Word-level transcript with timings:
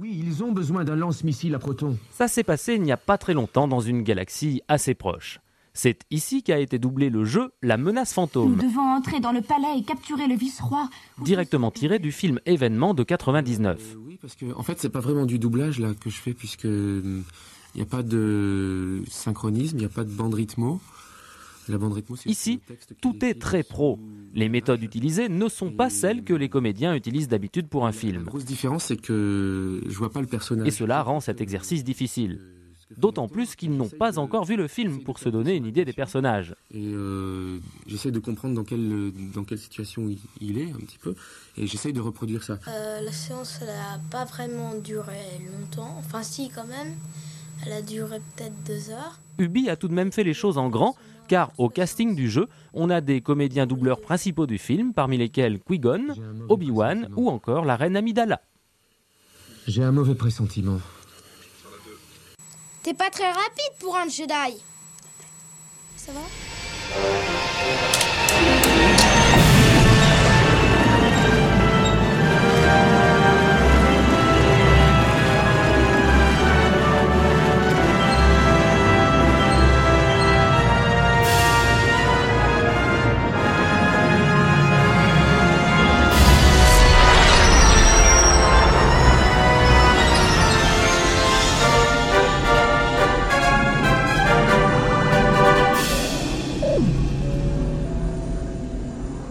Oui, 0.00 0.22
ils 0.24 0.44
ont 0.44 0.52
besoin 0.52 0.84
d'un 0.84 0.94
lance-missile 0.94 1.56
à 1.56 1.58
proton. 1.58 1.98
Ça 2.12 2.28
s'est 2.28 2.44
passé 2.44 2.74
il 2.74 2.82
n'y 2.82 2.92
a 2.92 2.96
pas 2.96 3.18
très 3.18 3.34
longtemps 3.34 3.66
dans 3.66 3.80
une 3.80 4.02
galaxie 4.02 4.62
assez 4.68 4.94
proche. 4.94 5.40
C'est 5.74 6.00
ici 6.12 6.44
qu'a 6.44 6.60
été 6.60 6.78
doublé 6.78 7.10
le 7.10 7.24
jeu 7.24 7.50
La 7.62 7.76
menace 7.76 8.10
Nous 8.10 8.14
fantôme, 8.14 8.56
devons 8.56 8.94
entrer 8.96 9.18
dans 9.18 9.32
le 9.32 9.40
palais 9.40 9.76
et 9.76 9.82
capturer 9.82 10.28
le 10.28 10.36
vice-roi. 10.36 10.88
directement 11.22 11.72
tiré 11.72 11.98
du 11.98 12.12
film 12.12 12.38
événement 12.46 12.94
de 12.94 13.02
99. 13.02 13.80
Euh, 13.80 13.98
oui, 14.06 14.18
parce 14.22 14.36
que 14.36 14.46
en 14.54 14.62
fait, 14.62 14.78
c'est 14.78 14.88
pas 14.88 15.00
vraiment 15.00 15.26
du 15.26 15.40
doublage 15.40 15.80
là 15.80 15.88
que 16.00 16.10
je 16.10 16.16
fais 16.16 16.32
puisque 16.32 16.64
il 16.64 17.24
n'y 17.74 17.82
a 17.82 17.86
pas 17.86 18.04
de 18.04 19.02
synchronisme, 19.10 19.78
il 19.78 19.80
n'y 19.80 19.86
a 19.86 19.88
pas 19.88 20.04
de 20.04 20.12
bande 20.12 20.34
rythmo. 20.34 20.80
La 20.80 20.80
bande 20.80 20.80
rythmo, 20.80 20.80
c'est 20.80 20.80
Ici, 22.26 22.60
tout 23.00 23.24
est 23.24 23.40
très 23.40 23.62
pro. 23.62 23.98
Les 24.34 24.48
méthodes 24.48 24.82
utilisées 24.82 25.28
ne 25.28 25.48
sont 25.48 25.70
pas 25.70 25.90
celles 25.90 26.24
que 26.24 26.34
les 26.34 26.48
comédiens 26.48 26.94
utilisent 26.94 27.28
d'habitude 27.28 27.68
pour 27.68 27.84
un 27.84 27.90
La 27.90 27.92
film. 27.92 28.24
grosse 28.24 28.44
différence, 28.44 28.84
c'est 28.84 29.00
que 29.00 29.82
je 29.86 29.94
vois 29.96 30.10
pas 30.10 30.20
le 30.20 30.26
personnage. 30.26 30.68
Et 30.68 30.70
cela 30.70 31.02
rend 31.02 31.20
cet 31.20 31.40
exercice 31.40 31.84
difficile. 31.84 32.40
D'autant 32.96 33.28
plus 33.28 33.54
qu'ils 33.54 33.76
n'ont 33.76 33.90
pas 33.90 34.18
encore 34.18 34.46
vu 34.46 34.56
le 34.56 34.66
film 34.66 35.02
pour 35.02 35.18
se 35.18 35.28
donner 35.28 35.54
une 35.56 35.66
idée 35.66 35.84
des 35.84 35.92
personnages. 35.92 36.54
Et 36.72 36.86
euh, 36.86 37.58
j'essaie 37.86 38.10
de 38.10 38.18
comprendre 38.18 38.54
dans 38.54 38.64
quelle 38.64 39.12
dans 39.34 39.44
quelle 39.44 39.58
situation 39.58 40.08
il, 40.40 40.58
est 40.58 40.70
un 40.70 40.78
petit 40.78 40.96
peu, 40.96 41.14
et 41.58 41.66
j'essaie 41.66 41.92
de 41.92 42.00
reproduire 42.00 42.42
ça. 42.42 42.58
Euh, 42.66 43.02
la 43.02 43.12
séance, 43.12 43.60
n'a 43.60 44.00
pas 44.10 44.24
vraiment 44.24 44.74
duré 44.74 45.20
longtemps. 45.52 45.96
Enfin, 45.98 46.22
si, 46.22 46.48
quand 46.48 46.66
même. 46.66 46.94
Elle 47.66 47.72
a 47.72 47.82
duré 47.82 48.20
peut-être 48.36 48.54
deux 48.64 48.90
heures. 48.90 49.18
Ubi 49.38 49.68
a 49.68 49.76
tout 49.76 49.88
de 49.88 49.94
même 49.94 50.12
fait 50.12 50.24
les 50.24 50.34
choses 50.34 50.58
en 50.58 50.68
grand, 50.68 50.96
car 51.28 51.52
au 51.58 51.68
casting 51.68 52.14
du 52.14 52.28
jeu, 52.28 52.48
on 52.72 52.90
a 52.90 53.00
des 53.00 53.20
comédiens 53.20 53.66
doubleurs 53.66 54.00
principaux 54.00 54.46
du 54.46 54.58
film, 54.58 54.92
parmi 54.92 55.18
lesquels 55.18 55.60
Qui-Gon, 55.60 56.14
Obi-Wan 56.48 57.08
ou 57.16 57.28
encore 57.28 57.64
la 57.64 57.76
reine 57.76 57.96
Amidala. 57.96 58.40
J'ai 59.66 59.84
un 59.84 59.92
mauvais 59.92 60.14
pressentiment. 60.14 60.80
T'es 62.82 62.94
pas 62.94 63.10
très 63.10 63.30
rapide 63.30 63.72
pour 63.78 63.96
un 63.96 64.08
Jedi. 64.08 64.62
Ça 65.96 66.12
va? 66.12 66.20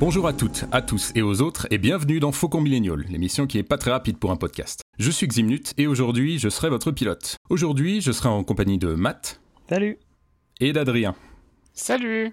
Bonjour 0.07 0.25
à 0.25 0.31
toutes, 0.31 0.63
à 0.71 0.81
tous 0.81 1.11
et 1.15 1.21
aux 1.21 1.41
autres 1.41 1.67
et 1.69 1.77
bienvenue 1.77 2.21
dans 2.21 2.31
Faucon 2.31 2.61
Millennial, 2.61 3.03
l'émission 3.09 3.45
qui 3.45 3.57
est 3.57 3.63
pas 3.63 3.77
très 3.77 3.91
rapide 3.91 4.17
pour 4.17 4.31
un 4.31 4.37
podcast. 4.37 4.79
Je 4.97 5.11
suis 5.11 5.27
Ximnut 5.27 5.73
et 5.77 5.85
aujourd'hui 5.85 6.39
je 6.39 6.47
serai 6.47 6.69
votre 6.69 6.91
pilote. 6.91 7.35
Aujourd'hui 7.49 7.99
je 7.99 8.13
serai 8.13 8.29
en 8.29 8.45
compagnie 8.45 8.77
de 8.77 8.93
Matt 8.93 9.41
Salut. 9.67 9.97
et 10.61 10.71
d'Adrien. 10.71 11.13
Salut. 11.73 12.31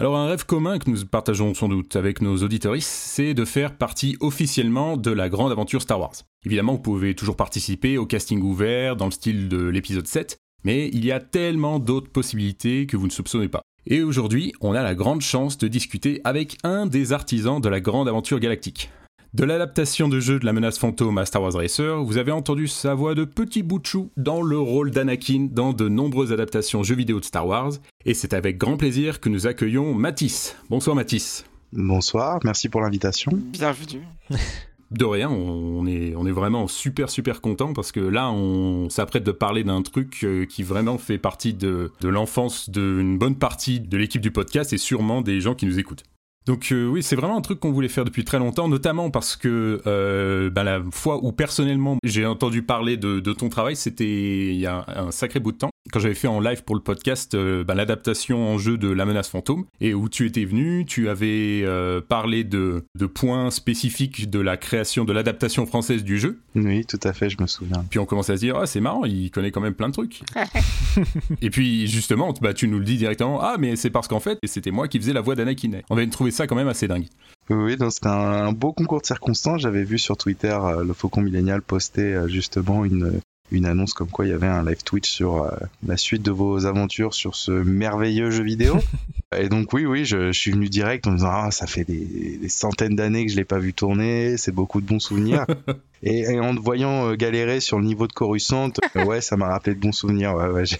Alors 0.00 0.16
un 0.16 0.26
rêve 0.26 0.44
commun 0.46 0.80
que 0.80 0.90
nous 0.90 1.06
partageons 1.06 1.54
sans 1.54 1.68
doute 1.68 1.94
avec 1.94 2.22
nos 2.22 2.38
auditoristes, 2.38 2.90
c'est 2.90 3.34
de 3.34 3.44
faire 3.44 3.76
partie 3.78 4.16
officiellement 4.18 4.96
de 4.96 5.12
la 5.12 5.28
grande 5.28 5.52
aventure 5.52 5.80
Star 5.80 6.00
Wars. 6.00 6.16
Évidemment, 6.44 6.72
vous 6.72 6.82
pouvez 6.82 7.14
toujours 7.14 7.36
participer 7.36 7.98
au 7.98 8.04
casting 8.04 8.42
ouvert 8.42 8.96
dans 8.96 9.06
le 9.06 9.12
style 9.12 9.48
de 9.48 9.68
l'épisode 9.68 10.08
7, 10.08 10.38
mais 10.64 10.88
il 10.88 11.04
y 11.04 11.12
a 11.12 11.20
tellement 11.20 11.78
d'autres 11.78 12.10
possibilités 12.10 12.88
que 12.88 12.96
vous 12.96 13.06
ne 13.06 13.12
soupçonnez 13.12 13.48
pas. 13.48 13.62
Et 13.86 14.02
aujourd'hui, 14.02 14.52
on 14.60 14.74
a 14.74 14.82
la 14.82 14.94
grande 14.94 15.22
chance 15.22 15.58
de 15.58 15.66
discuter 15.66 16.20
avec 16.24 16.56
un 16.62 16.86
des 16.86 17.12
artisans 17.12 17.60
de 17.60 17.68
la 17.68 17.80
grande 17.80 18.08
aventure 18.08 18.38
galactique. 18.38 18.90
De 19.34 19.44
l'adaptation 19.44 20.08
de 20.08 20.20
jeu 20.20 20.38
de 20.38 20.44
la 20.44 20.52
menace 20.52 20.78
fantôme 20.78 21.18
à 21.18 21.24
Star 21.24 21.42
Wars 21.42 21.54
Racer, 21.54 22.04
vous 22.04 22.18
avez 22.18 22.32
entendu 22.32 22.68
sa 22.68 22.94
voix 22.94 23.14
de 23.14 23.24
petit 23.24 23.62
bout 23.62 23.78
de 23.78 23.86
chou 23.86 24.10
dans 24.16 24.42
le 24.42 24.58
rôle 24.58 24.90
d'Anakin 24.90 25.48
dans 25.50 25.72
de 25.72 25.88
nombreuses 25.88 26.32
adaptations 26.32 26.82
jeux 26.82 26.94
vidéo 26.94 27.18
de 27.18 27.24
Star 27.24 27.46
Wars, 27.46 27.72
et 28.04 28.14
c'est 28.14 28.34
avec 28.34 28.58
grand 28.58 28.76
plaisir 28.76 29.20
que 29.20 29.30
nous 29.30 29.46
accueillons 29.46 29.94
Mathis. 29.94 30.54
Bonsoir 30.68 30.94
Mathis. 30.94 31.44
Bonsoir, 31.72 32.40
merci 32.44 32.68
pour 32.68 32.82
l'invitation. 32.82 33.32
Bienvenue. 33.34 34.02
De 34.92 35.06
rien, 35.06 35.30
on 35.30 35.86
est, 35.86 36.12
vraiment 36.32 36.66
super 36.68 37.08
super 37.10 37.40
content 37.40 37.72
parce 37.72 37.92
que 37.92 38.00
là 38.00 38.30
on 38.30 38.88
s'apprête 38.88 39.24
de 39.24 39.32
parler 39.32 39.64
d'un 39.64 39.82
truc 39.82 40.20
euh, 40.24 40.44
qui 40.46 40.62
vraiment 40.62 40.98
fait 40.98 41.18
partie 41.18 41.54
de, 41.54 41.90
l'enfance 42.02 42.68
d'une 42.68 43.18
bonne 43.18 43.36
partie 43.36 43.80
de 43.80 43.96
l'équipe 43.96 44.20
du 44.20 44.30
podcast 44.30 44.72
et 44.72 44.78
sûrement 44.78 45.22
des 45.22 45.40
gens 45.40 45.54
qui 45.54 45.66
nous 45.66 45.78
écoutent. 45.78 46.04
Donc 46.46 46.72
euh, 46.72 46.86
oui, 46.88 47.02
c'est 47.02 47.16
vraiment 47.16 47.36
un 47.36 47.40
truc 47.40 47.60
qu'on 47.60 47.70
voulait 47.70 47.88
faire 47.88 48.04
depuis 48.04 48.24
très 48.24 48.38
longtemps, 48.38 48.68
notamment 48.68 49.10
parce 49.10 49.36
que 49.36 49.80
euh, 49.86 50.50
ben, 50.50 50.64
la 50.64 50.82
fois 50.90 51.22
où 51.22 51.32
personnellement 51.32 51.96
j'ai 52.04 52.26
entendu 52.26 52.62
parler 52.62 52.96
de, 52.96 53.20
ton 53.32 53.48
travail, 53.48 53.76
c'était 53.76 54.52
il 54.52 54.58
y 54.58 54.66
a 54.66 54.84
un 54.88 55.10
sacré 55.10 55.40
bout 55.40 55.52
de 55.52 55.58
temps, 55.58 55.70
quand 55.90 55.98
j'avais 56.00 56.14
fait 56.14 56.28
en 56.28 56.40
live 56.40 56.62
pour 56.64 56.74
le 56.76 56.80
podcast 56.80 57.34
euh, 57.34 57.64
ben, 57.64 57.74
l'adaptation 57.74 58.46
en 58.46 58.58
jeu 58.58 58.78
de 58.78 58.88
La 58.88 59.04
Menace 59.04 59.28
Fantôme, 59.28 59.64
et 59.80 59.94
où 59.94 60.08
tu 60.08 60.26
étais 60.26 60.44
venu, 60.44 60.84
tu 60.86 61.08
avais 61.08 61.62
euh, 61.64 62.00
parlé 62.00 62.44
de, 62.44 62.84
de 62.98 63.06
points 63.06 63.50
spécifiques 63.50 64.30
de 64.30 64.38
la 64.38 64.56
création 64.56 65.04
de 65.04 65.12
l'adaptation 65.12 65.66
française 65.66 66.04
du 66.04 66.18
jeu, 66.18 66.40
Oui, 66.54 66.84
tout 66.86 67.00
à 67.02 67.12
fait, 67.12 67.30
je 67.30 67.36
me 67.40 67.46
souviens. 67.46 67.84
puis 67.90 67.98
on 67.98 68.06
commençait 68.06 68.32
à 68.32 68.36
se 68.36 68.40
dire, 68.42 68.56
ah 68.56 68.66
c'est 68.66 68.80
marrant, 68.80 69.04
il 69.04 69.30
connaît 69.30 69.50
quand 69.50 69.60
même 69.60 69.74
plein 69.74 69.88
de 69.88 69.94
trucs. 69.94 70.22
et 71.42 71.50
puis 71.50 71.86
justement, 71.88 72.32
bah, 72.40 72.54
tu 72.54 72.68
nous 72.68 72.78
le 72.78 72.84
dis 72.84 72.96
directement, 72.96 73.40
ah 73.40 73.56
mais 73.58 73.76
c'est 73.76 73.90
parce 73.90 74.08
qu'en 74.08 74.20
fait, 74.20 74.38
c'était 74.44 74.70
moi 74.70 74.88
qui 74.88 74.98
faisais 74.98 75.12
la 75.12 75.20
voix 75.20 75.34
d'Anakin. 75.34 75.80
On 75.90 75.96
avait 75.96 76.06
trouvé 76.06 76.30
ça 76.30 76.46
quand 76.46 76.56
même 76.56 76.68
assez 76.68 76.86
dingue. 76.88 77.06
Oui, 77.50 77.76
c'était 77.90 78.06
un, 78.06 78.46
un 78.46 78.52
beau 78.52 78.72
concours 78.72 79.00
de 79.00 79.06
circonstances. 79.06 79.62
J'avais 79.62 79.82
vu 79.82 79.98
sur 79.98 80.16
Twitter 80.16 80.56
euh, 80.62 80.84
le 80.84 80.92
Faucon 80.92 81.22
Millénial 81.22 81.60
poster 81.60 82.14
euh, 82.14 82.28
justement 82.28 82.84
une, 82.84 83.20
une 83.52 83.66
annonce 83.66 83.92
comme 83.94 84.08
quoi 84.08 84.26
il 84.26 84.30
y 84.30 84.34
avait 84.34 84.46
un 84.46 84.64
live 84.64 84.82
Twitch 84.84 85.08
sur 85.10 85.42
euh, 85.44 85.50
la 85.86 85.96
suite 85.96 86.22
de 86.22 86.30
vos 86.30 86.66
aventures 86.66 87.14
sur 87.14 87.34
ce 87.36 87.52
merveilleux 87.52 88.30
jeu 88.30 88.42
vidéo. 88.42 88.78
Et 89.38 89.48
donc 89.48 89.72
oui, 89.72 89.86
oui, 89.86 90.04
je, 90.04 90.30
je 90.30 90.38
suis 90.38 90.50
venu 90.50 90.68
direct 90.68 91.06
en 91.06 91.12
me 91.12 91.16
disant 91.16 91.30
ah 91.32 91.50
ça 91.50 91.66
fait 91.66 91.84
des, 91.84 92.38
des 92.40 92.48
centaines 92.50 92.96
d'années 92.96 93.24
que 93.24 93.32
je 93.32 93.36
l'ai 93.36 93.44
pas 93.46 93.58
vu 93.58 93.72
tourner, 93.72 94.36
c'est 94.36 94.52
beaucoup 94.52 94.80
de 94.82 94.86
bons 94.86 94.98
souvenirs. 95.00 95.46
et, 96.02 96.20
et 96.32 96.40
en 96.40 96.54
te 96.54 96.60
voyant 96.60 97.08
euh, 97.08 97.14
galérer 97.14 97.60
sur 97.60 97.78
le 97.78 97.86
niveau 97.86 98.06
de 98.06 98.12
Coruscant, 98.12 98.70
euh, 98.96 99.04
ouais, 99.04 99.20
ça 99.22 99.36
m'a 99.38 99.48
rappelé 99.48 99.74
de 99.74 99.80
bons 99.80 99.92
souvenirs. 99.92 100.34
Ouais, 100.34 100.48
ouais, 100.48 100.64
j'ai- 100.66 100.76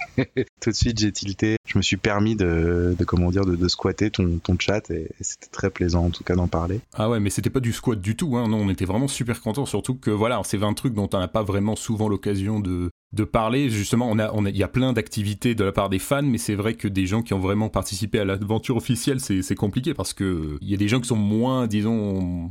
tout 0.60 0.70
de 0.70 0.74
suite 0.74 0.98
j'ai 0.98 1.12
tilté. 1.12 1.56
Je 1.72 1.78
me 1.78 1.82
suis 1.82 1.96
permis 1.96 2.36
de, 2.36 2.94
comment 3.06 3.30
dire 3.30 3.46
de, 3.46 3.68
squatter 3.68 4.10
ton, 4.10 4.40
chat 4.58 4.90
et, 4.90 5.08
c'était 5.20 5.46
très 5.46 5.70
plaisant 5.70 6.04
en 6.04 6.10
tout 6.10 6.22
cas 6.22 6.34
d'en 6.34 6.46
parler. 6.46 6.80
Ah 6.92 7.08
ouais, 7.08 7.18
mais 7.18 7.30
c'était 7.30 7.48
pas 7.48 7.60
du 7.60 7.72
squat 7.72 7.98
du 7.98 8.14
tout, 8.14 8.36
hein. 8.36 8.46
non, 8.46 8.58
on 8.58 8.68
était 8.68 8.84
vraiment 8.84 9.08
super 9.08 9.40
contents, 9.40 9.64
surtout 9.64 9.94
que 9.94 10.10
voilà, 10.10 10.40
c'est 10.44 10.62
un 10.62 10.74
truc 10.74 10.92
dont 10.92 11.08
on 11.14 11.18
n'a 11.18 11.28
pas 11.28 11.42
vraiment 11.42 11.74
souvent 11.74 12.08
l'occasion 12.08 12.60
de, 12.60 12.90
parler. 13.24 13.70
Justement, 13.70 14.10
on 14.10 14.18
a, 14.18 14.30
on 14.32 14.44
il 14.44 14.56
y 14.56 14.62
a 14.62 14.68
plein 14.68 14.92
d'activités 14.92 15.54
de 15.54 15.64
la 15.64 15.72
part 15.72 15.88
des 15.88 15.98
fans, 15.98 16.22
mais 16.22 16.38
c'est 16.38 16.54
vrai 16.54 16.74
que 16.74 16.88
des 16.88 17.06
gens 17.06 17.22
qui 17.22 17.32
ont 17.32 17.38
vraiment 17.38 17.70
participé 17.70 18.18
à 18.18 18.24
l'aventure 18.24 18.76
officielle, 18.76 19.20
c'est 19.20 19.42
c'est 19.42 19.54
compliqué 19.54 19.94
parce 19.94 20.12
que 20.12 20.58
il 20.60 20.68
y 20.68 20.74
a 20.74 20.76
des 20.76 20.88
gens 20.88 21.00
qui 21.00 21.08
sont 21.08 21.16
moins, 21.16 21.66
disons, 21.66 22.50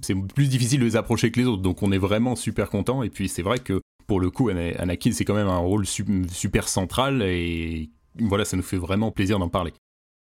c'est 0.00 0.14
plus 0.14 0.48
difficile 0.48 0.80
de 0.80 0.84
les 0.84 0.96
approcher 0.96 1.30
que 1.30 1.40
les 1.40 1.46
autres, 1.46 1.62
donc 1.62 1.82
on 1.82 1.92
est 1.92 1.98
vraiment 1.98 2.36
super 2.36 2.70
contents. 2.70 3.02
Et 3.02 3.10
puis 3.10 3.28
c'est 3.28 3.42
vrai 3.42 3.58
que 3.58 3.82
pour 4.06 4.20
le 4.20 4.30
coup, 4.30 4.48
Ana- 4.48 4.78
Anakin, 4.78 5.12
c'est 5.12 5.24
quand 5.24 5.34
même 5.34 5.48
un 5.48 5.58
rôle 5.58 5.86
su- 5.86 6.26
super 6.30 6.68
central 6.68 7.22
et 7.22 7.90
voilà, 8.18 8.44
ça 8.44 8.56
nous 8.56 8.62
fait 8.62 8.76
vraiment 8.76 9.10
plaisir 9.10 9.38
d'en 9.38 9.48
parler. 9.48 9.72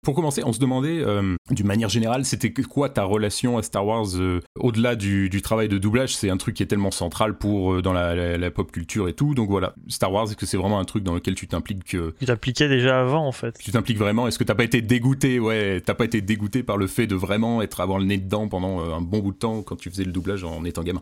Pour 0.04 0.14
commencer, 0.14 0.44
on 0.46 0.54
se 0.54 0.60
demandait, 0.60 1.00
euh, 1.00 1.36
d'une 1.50 1.66
manière 1.66 1.90
générale, 1.90 2.26
c'était 2.26 2.52
quoi 2.52 2.90
ta 2.90 3.04
relation 3.06 3.58
à 3.58 3.64
Star 3.64 3.88
Wars 3.88 4.06
euh, 4.18 4.40
au-delà 4.60 4.96
du, 4.96 5.30
du 5.30 5.42
travail 5.42 5.68
de 5.68 5.80
doublage? 5.80 6.16
C'est 6.16 6.30
un 6.30 6.38
truc 6.38 6.56
qui 6.56 6.62
est 6.62 6.68
tellement 6.68 6.92
central 6.92 7.36
pour 7.36 7.74
euh, 7.74 7.82
dans 7.82 7.92
la, 7.92 8.14
la- 8.14 8.38
la 8.38 8.52
pop 8.52 8.72
culture 8.72 9.08
et 9.10 9.14
tout. 9.14 9.34
Donc 9.34 9.50
voilà, 9.50 9.74
Star 9.88 10.12
Wars, 10.14 10.26
est-ce 10.26 10.38
que 10.38 10.46
c'est 10.46 10.58
vraiment 10.58 10.78
un 10.80 10.86
truc 10.86 11.04
dans 11.04 11.16
lequel 11.16 11.34
tu 11.34 11.48
t'impliques 11.48 11.96
euh, 11.96 12.14
Tu 12.20 12.28
t'appliquais 12.28 12.68
déjà 12.70 13.02
avant 13.02 13.26
en 13.26 13.32
fait. 13.32 13.58
Tu 13.58 13.72
t'impliques 13.72 13.98
vraiment? 13.98 14.28
Est-ce 14.28 14.38
que 14.38 14.44
t'as 14.44 14.54
pas 14.54 14.64
été 14.66 14.84
dégoûté? 14.84 15.40
Ouais, 15.40 15.82
t'as 15.84 15.96
pas 15.96 16.06
été 16.06 16.22
dégoûté 16.22 16.62
par 16.62 16.78
le 16.78 16.86
fait 16.86 17.08
de 17.08 17.16
vraiment 17.16 17.64
être 17.64 17.82
avoir 17.82 17.98
le 17.98 18.06
nez 18.06 18.20
dedans 18.20 18.48
pendant 18.48 18.82
euh, 18.82 18.94
un 18.94 19.02
bon 19.02 19.22
bout 19.22 19.32
de 19.32 19.38
temps 19.38 19.64
quand 19.64 19.76
tu 19.76 19.90
faisais 19.90 20.04
le 20.04 20.12
doublage 20.12 20.44
en 20.44 20.66
étant 20.66 20.84
gamin? 20.84 21.02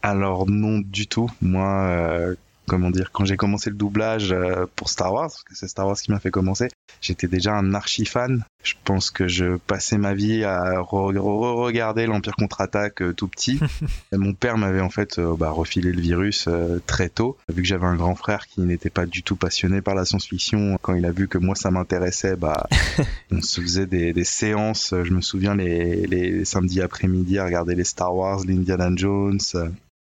Alors 0.00 0.48
non 0.48 0.78
du 0.78 1.06
tout. 1.06 1.30
Moi, 1.42 1.68
euh, 1.68 2.34
comment 2.66 2.90
dire, 2.90 3.10
quand 3.12 3.24
j'ai 3.24 3.36
commencé 3.36 3.70
le 3.70 3.76
doublage 3.76 4.32
euh, 4.32 4.66
pour 4.76 4.88
Star 4.90 5.12
Wars, 5.12 5.28
parce 5.28 5.44
que 5.44 5.54
c'est 5.54 5.68
Star 5.68 5.86
Wars 5.86 5.96
qui 5.96 6.10
m'a 6.10 6.18
fait 6.20 6.30
commencer, 6.30 6.68
j'étais 7.00 7.28
déjà 7.28 7.54
un 7.54 7.74
archi 7.74 8.04
fan. 8.04 8.44
Je 8.62 8.74
pense 8.84 9.10
que 9.10 9.28
je 9.28 9.56
passais 9.58 9.96
ma 9.96 10.12
vie 10.14 10.42
à 10.42 10.80
re- 10.80 11.14
re- 11.14 11.54
regarder 11.62 12.06
l'Empire 12.06 12.34
contre-attaque 12.36 13.00
euh, 13.02 13.12
tout 13.12 13.28
petit. 13.28 13.60
Et 14.12 14.16
mon 14.16 14.32
père 14.34 14.58
m'avait 14.58 14.80
en 14.80 14.90
fait 14.90 15.18
euh, 15.18 15.36
bah, 15.36 15.50
refilé 15.50 15.92
le 15.92 16.00
virus 16.00 16.48
très 16.86 17.08
tôt, 17.08 17.36
vu 17.48 17.62
que 17.62 17.68
j'avais 17.68 17.86
un 17.86 17.94
grand 17.96 18.14
frère 18.16 18.46
qui 18.46 18.60
n'était 18.62 18.90
pas 18.90 19.06
du 19.06 19.22
tout 19.22 19.36
passionné 19.36 19.80
par 19.82 19.94
la 19.94 20.04
science-fiction. 20.04 20.78
Quand 20.82 20.94
il 20.94 21.04
a 21.06 21.12
vu 21.12 21.28
que 21.28 21.38
moi 21.38 21.54
ça 21.54 21.70
m'intéressait, 21.70 22.36
bah 22.36 22.66
on 23.30 23.40
se 23.42 23.60
faisait 23.60 23.86
des, 23.86 24.12
des 24.12 24.24
séances. 24.24 24.92
Je 25.00 25.12
me 25.12 25.20
souviens 25.20 25.54
les, 25.54 26.06
les 26.06 26.44
samedis 26.44 26.80
après-midi 26.82 27.38
à 27.38 27.44
regarder 27.44 27.74
les 27.74 27.84
Star 27.84 28.14
Wars, 28.14 28.40
l'Indiana 28.46 28.90
Jones. 28.96 29.38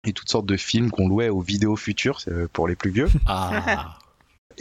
Et 0.07 0.13
toutes 0.13 0.29
sortes 0.29 0.45
de 0.45 0.57
films 0.57 0.91
qu'on 0.91 1.07
louait 1.07 1.29
aux 1.29 1.41
vidéos 1.41 1.75
futures 1.75 2.21
euh, 2.27 2.47
pour 2.51 2.67
les 2.67 2.75
plus 2.75 2.91
vieux. 2.91 3.09
Ah. 3.27 3.97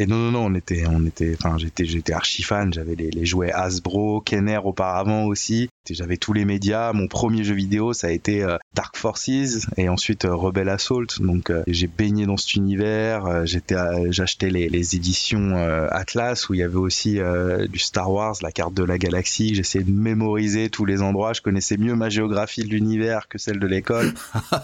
Et 0.00 0.06
non, 0.06 0.16
non, 0.16 0.30
non, 0.30 0.46
on 0.46 0.54
était, 0.54 0.84
on 0.86 1.04
était, 1.06 1.34
enfin, 1.36 1.58
j'étais, 1.58 1.84
j'étais 1.84 2.12
archi 2.12 2.44
fan. 2.44 2.72
J'avais 2.72 2.94
les, 2.94 3.10
les 3.10 3.26
jouets 3.26 3.50
Hasbro, 3.50 4.20
Kenner 4.20 4.60
auparavant 4.62 5.24
aussi. 5.24 5.68
J'avais 5.94 6.16
tous 6.16 6.32
les 6.32 6.44
médias. 6.44 6.92
Mon 6.92 7.06
premier 7.08 7.44
jeu 7.44 7.54
vidéo, 7.54 7.92
ça 7.92 8.08
a 8.08 8.10
été 8.10 8.42
euh, 8.42 8.56
Dark 8.74 8.96
Forces 8.96 9.28
et 9.76 9.88
ensuite 9.88 10.24
euh, 10.24 10.34
Rebel 10.34 10.68
Assault. 10.68 11.06
Donc, 11.20 11.50
euh, 11.50 11.62
j'ai 11.66 11.86
baigné 11.86 12.26
dans 12.26 12.36
cet 12.36 12.54
univers. 12.54 13.46
J'étais, 13.46 13.76
j'achetais 14.10 14.50
les, 14.50 14.68
les 14.68 14.96
éditions 14.96 15.56
Atlas 15.90 16.48
où 16.48 16.54
il 16.54 16.60
y 16.60 16.62
avait 16.62 16.76
aussi 16.76 17.18
du 17.68 17.78
Star 17.78 18.10
Wars, 18.10 18.36
la 18.42 18.52
carte 18.52 18.74
de 18.74 18.84
la 18.84 18.98
galaxie. 18.98 19.54
J'essayais 19.54 19.84
de 19.84 19.90
mémoriser 19.90 20.70
tous 20.70 20.84
les 20.84 21.02
endroits. 21.02 21.32
Je 21.32 21.40
connaissais 21.40 21.76
mieux 21.76 21.94
ma 21.94 22.08
géographie 22.08 22.62
de 22.62 22.68
l'univers 22.68 23.28
que 23.28 23.38
celle 23.38 23.58
de 23.58 23.66
l'école. 23.66 24.12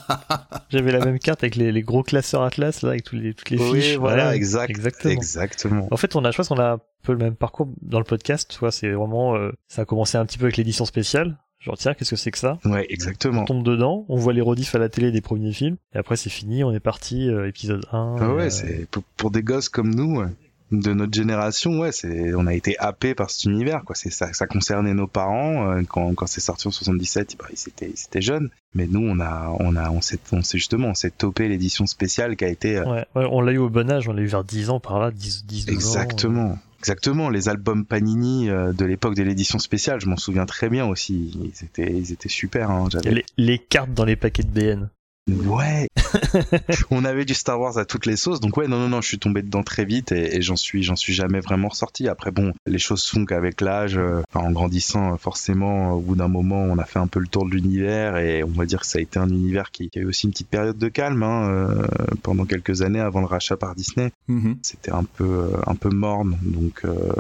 J'avais 0.71 0.93
la 0.93 1.05
même 1.05 1.19
carte 1.19 1.43
avec 1.43 1.57
les, 1.57 1.73
les 1.73 1.83
gros 1.83 2.03
classeurs 2.03 2.43
Atlas, 2.43 2.83
là, 2.83 2.91
avec 2.91 3.05
tous 3.05 3.17
les, 3.17 3.35
toutes 3.35 3.51
les 3.51 3.59
oui, 3.59 3.81
fiches. 3.81 3.97
voilà, 3.97 4.35
exact, 4.35 4.71
Exactement. 4.71 5.13
exactement. 5.15 5.89
En 5.91 5.97
fait, 5.97 6.17
on 6.17 6.25
a, 6.25 6.31
je 6.31 6.37
pense 6.37 6.49
qu'on 6.49 6.61
a 6.61 6.79
peu 7.05 7.13
le 7.13 7.19
même 7.19 7.37
parcours 7.37 7.69
dans 7.83 7.99
le 7.99 8.05
podcast. 8.05 8.51
Tu 8.51 8.59
vois, 8.59 8.73
c'est 8.73 8.91
vraiment, 8.91 9.37
euh, 9.37 9.53
ça 9.69 9.83
a 9.83 9.85
commencé 9.85 10.19
un 10.19 10.27
petit 10.27 10.39
peu 10.39 10.45
avec 10.47 10.57
l'édition 10.57 10.85
spéciale. 10.85 11.39
Genre, 11.61 11.79
tiens, 11.79 11.95
qu'est-ce 11.95 12.11
que 12.11 12.17
c'est 12.17 12.31
que 12.31 12.39
ça? 12.39 12.59
Ouais, 12.65 12.87
On 12.91 12.93
exactement. 12.93 13.45
tombe 13.45 13.65
dedans, 13.65 14.05
on 14.09 14.17
voit 14.17 14.33
les 14.35 14.43
rediffs 14.43 14.75
à 14.75 14.79
la 14.79 14.91
télé 14.91 15.11
des 15.13 15.23
premiers 15.23 15.53
films, 15.53 15.77
et 15.95 15.99
après 15.99 16.17
c'est 16.17 16.29
fini, 16.29 16.63
on 16.63 16.73
est 16.73 16.81
parti, 16.81 17.31
euh, 17.31 17.49
épisode 17.49 17.87
1. 17.91 18.17
Ah 18.21 18.35
ouais, 18.35 18.45
euh, 18.47 18.51
c'est 18.51 18.87
pour, 18.91 19.03
pour 19.17 19.31
des 19.31 19.43
gosses 19.43 19.71
comme 19.71 19.95
nous, 19.95 20.19
ouais, 20.21 20.27
de 20.73 20.93
notre 20.93 21.15
génération, 21.15 21.79
ouais, 21.81 21.91
c'est 21.91 22.35
on 22.35 22.47
a 22.47 22.53
été 22.53 22.77
happé 22.79 23.15
par 23.15 23.31
cet 23.31 23.45
univers, 23.45 23.83
quoi. 23.85 23.95
C'est 23.95 24.11
ça, 24.11 24.31
ça 24.35 24.47
concernait 24.47 24.93
nos 24.93 25.07
parents 25.07 25.83
quand, 25.89 26.13
quand 26.15 26.27
c'est 26.27 26.43
sorti 26.43 26.69
en 26.69 26.71
77, 26.71 27.37
bah, 27.39 27.47
ils 27.51 27.69
étaient, 27.69 27.87
ils 27.89 28.05
étaient 28.09 28.21
jeunes, 28.21 28.51
mais 28.75 28.87
nous, 28.87 29.01
on 29.07 29.19
a, 29.21 29.57
on 29.59 29.75
a, 29.75 29.91
on 29.91 30.03
s'est, 30.03 30.19
on 30.33 30.43
s'est 30.43 30.59
justement, 30.59 30.89
on 30.89 30.95
s'est 30.95 31.13
topé 31.13 31.49
l'édition 31.49 31.87
spéciale 31.87 32.37
qui 32.37 32.45
a 32.45 32.49
été 32.49 32.77
euh, 32.77 32.85
Ouais, 32.85 33.07
ouais, 33.15 33.27
on 33.31 33.41
l'a 33.41 33.53
eu 33.53 33.59
au 33.59 33.71
bon 33.71 33.91
âge, 33.91 34.07
on 34.07 34.13
l'a 34.13 34.21
eu 34.21 34.27
vers 34.27 34.45
10 34.45 34.69
ans 34.69 34.81
par 34.81 34.99
là, 34.99 35.11
10, 35.11 35.47
10 35.47 35.65
12 35.67 35.75
ans. 35.75 35.79
exactement. 35.79 36.59
Exactement, 36.85 37.31
les 37.31 37.49
albums 37.49 37.87
Panini 37.87 38.51
euh, 38.51 38.75
de 38.75 38.85
l'époque 38.85 39.15
de 39.15 39.23
l'édition 39.23 39.59
spéciale, 39.59 40.03
je 40.03 40.07
m'en 40.07 40.19
souviens 40.19 40.45
très 40.45 40.69
bien 40.69 40.85
aussi. 40.85 41.33
Ils 41.43 41.65
étaient, 41.65 41.91
ils 41.91 42.13
étaient 42.13 42.29
super. 42.29 42.71
Hein. 42.71 42.91
Les, 43.05 43.25
les 43.39 43.59
cartes 43.59 43.95
dans 43.95 44.05
les 44.05 44.17
paquets 44.17 44.43
de 44.43 44.49
BN. 44.49 44.91
Ouais. 45.27 45.89
on 46.91 47.05
avait 47.05 47.25
du 47.25 47.33
Star 47.35 47.59
Wars 47.59 47.79
à 47.79 47.87
toutes 47.87 48.05
les 48.05 48.17
sauces, 48.17 48.41
donc 48.41 48.57
ouais, 48.59 48.69
non, 48.69 48.79
non, 48.79 48.89
non, 48.89 49.01
je 49.01 49.09
suis 49.09 49.19
tombé 49.19 49.41
dedans 49.43 49.63
très 49.63 49.85
vite 49.87 50.13
et, 50.13 50.37
et 50.37 50.43
j'en 50.43 50.57
suis, 50.57 50.83
j'en 50.83 50.97
suis 50.97 51.15
jamais 51.15 51.41
vraiment 51.41 51.69
ressorti. 51.69 52.09
Après, 52.09 52.31
bon, 52.31 52.53
les 52.67 52.79
choses 52.79 53.07
font 53.09 53.25
qu'avec 53.25 53.63
l'âge, 53.63 53.97
euh, 53.97 54.23
en 54.35 54.51
grandissant, 54.51 55.15
euh, 55.15 55.17
forcément, 55.17 55.93
au 55.95 56.01
bout 56.01 56.15
d'un 56.15 56.29
moment, 56.29 56.61
on 56.63 56.77
a 56.79 56.85
fait 56.85 56.99
un 56.99 57.07
peu 57.07 57.21
le 57.21 57.27
tour 57.27 57.47
de 57.47 57.51
l'univers 57.53 58.19
et 58.19 58.45
on 58.45 58.49
va 58.49 58.67
dire 58.67 58.81
que 58.81 58.87
ça 58.87 58.99
a 58.99 59.03
été 59.03 59.19
un 59.19 59.29
univers 59.31 59.71
qui, 59.71 59.89
qui 59.89 59.99
a 59.99 60.03
eu 60.03 60.07
aussi 60.07 60.27
une 60.27 60.33
petite 60.33 60.49
période 60.51 60.77
de 60.77 60.89
calme 60.89 61.23
hein, 61.23 61.49
euh, 61.49 61.87
pendant 62.23 62.45
quelques 62.45 62.83
années 62.83 63.01
avant 63.01 63.21
le 63.21 63.27
rachat 63.27 63.57
par 63.57 63.75
Disney. 63.75 64.13
Mhm. 64.29 64.59
C'était 64.63 64.93
un 64.93 65.05
peu, 65.05 65.53
un 65.67 65.75
peu 65.75 65.89
morne, 65.89 66.39
donc, 66.43 66.83
euh, 66.85 67.13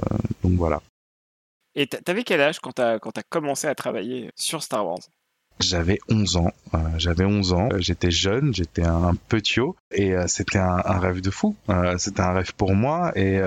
donc 0.42 0.52
voilà. 0.52 0.82
Et 1.74 1.86
t'a- 1.86 2.02
t'avais 2.02 2.22
quel 2.22 2.40
âge 2.40 2.60
quand 2.60 2.72
t'as 2.72 2.98
quand 3.00 3.10
t'as 3.12 3.22
commencé 3.28 3.66
à 3.66 3.74
travailler 3.74 4.30
sur 4.36 4.62
Star 4.62 4.86
Wars? 4.86 5.00
J'avais 5.60 5.98
11 6.10 6.36
ans. 6.36 6.52
euh, 6.74 6.78
j'avais 6.98 7.24
11 7.24 7.52
ans. 7.52 7.68
euh, 7.72 7.78
J'étais 7.78 8.10
jeune, 8.10 8.52
j'étais 8.54 8.82
un, 8.84 9.14
petiot 9.28 9.76
et 9.92 10.12
euh, 10.14 10.24
c'était 10.26 10.58
un, 10.58 10.82
un 10.84 10.98
rêve 10.98 11.20
de 11.20 11.30
fou. 11.30 11.54
Euh, 11.68 11.96
c'était 11.98 12.20
un 12.22 12.32
rêve 12.32 12.52
pour 12.56 12.74
moi 12.74 13.12
et, 13.16 13.40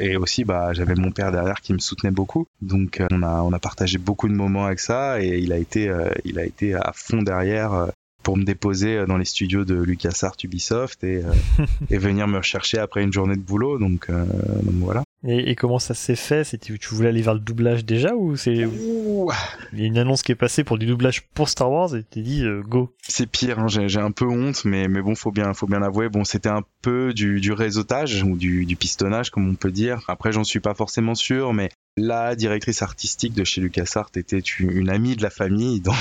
et 0.00 0.16
aussi 0.16 0.44
bah 0.44 0.72
j'avais 0.72 0.94
mon 0.96 1.10
père 1.12 1.30
derrière 1.32 1.60
qui 1.60 1.72
me 1.72 1.78
soutenait 1.78 2.10
beaucoup. 2.10 2.46
Donc 2.60 3.00
on 3.10 3.22
a 3.22 3.42
on 3.42 3.52
a 3.52 3.58
partagé 3.58 3.98
beaucoup 3.98 4.28
de 4.28 4.34
moments 4.34 4.66
avec 4.66 4.80
ça 4.80 5.22
et 5.22 5.38
il 5.38 5.52
a 5.52 5.58
été 5.58 5.90
il 6.24 6.38
a 6.38 6.44
été 6.44 6.74
à 6.74 6.92
fond 6.94 7.22
derrière. 7.22 7.88
pour 8.22 8.36
me 8.36 8.44
déposer 8.44 9.04
dans 9.06 9.16
les 9.16 9.24
studios 9.24 9.64
de 9.64 9.74
LucasArts 9.74 10.36
Ubisoft 10.44 11.02
et, 11.04 11.22
et 11.90 11.98
venir 11.98 12.28
me 12.28 12.38
rechercher 12.38 12.78
après 12.78 13.02
une 13.02 13.12
journée 13.12 13.34
de 13.36 13.40
boulot. 13.42 13.78
Donc, 13.78 14.10
donc 14.10 14.74
voilà. 14.80 15.02
Et, 15.24 15.50
et 15.50 15.54
comment 15.54 15.78
ça 15.78 15.94
s'est 15.94 16.16
fait? 16.16 16.44
C'était 16.44 16.76
tu 16.76 16.94
voulais 16.94 17.08
aller 17.08 17.22
vers 17.22 17.34
le 17.34 17.40
doublage 17.40 17.84
déjà 17.84 18.14
ou 18.14 18.36
c'est 18.36 18.54
il 18.54 19.80
y 19.80 19.84
a 19.84 19.86
une 19.86 19.98
annonce 19.98 20.22
qui 20.22 20.32
est 20.32 20.36
passée 20.36 20.64
pour 20.64 20.78
du 20.78 20.86
doublage 20.86 21.22
pour 21.34 21.48
Star 21.48 21.70
Wars 21.70 21.94
et 21.94 22.02
t'es 22.02 22.22
dit 22.22 22.44
euh, 22.44 22.62
go 22.62 22.94
C'est 23.02 23.26
pire, 23.26 23.58
hein, 23.58 23.68
j'ai 23.68 23.88
j'ai 23.88 24.00
un 24.00 24.10
peu 24.10 24.26
honte, 24.26 24.64
mais, 24.64 24.88
mais 24.88 25.00
bon, 25.02 25.14
faut 25.14 25.30
bien, 25.30 25.54
faut 25.54 25.66
bien 25.66 25.80
l'avouer. 25.80 26.08
Bon, 26.08 26.24
c'était 26.24 26.48
un 26.48 26.62
peu 26.82 27.12
du, 27.14 27.40
du 27.40 27.52
réseautage 27.52 28.22
ou 28.22 28.36
du, 28.36 28.64
du 28.64 28.76
pistonnage, 28.76 29.30
comme 29.30 29.48
on 29.48 29.54
peut 29.54 29.70
dire. 29.70 30.02
Après, 30.08 30.32
j'en 30.32 30.44
suis 30.44 30.60
pas 30.60 30.74
forcément 30.74 31.14
sûr, 31.14 31.52
mais 31.52 31.68
la 31.98 32.34
directrice 32.36 32.80
artistique 32.80 33.34
de 33.34 33.44
chez 33.44 33.60
LucasArts 33.60 34.10
était 34.16 34.38
une, 34.38 34.70
une 34.70 34.88
amie 34.88 35.14
de 35.14 35.22
la 35.22 35.30
famille. 35.30 35.80
Donc, 35.82 35.94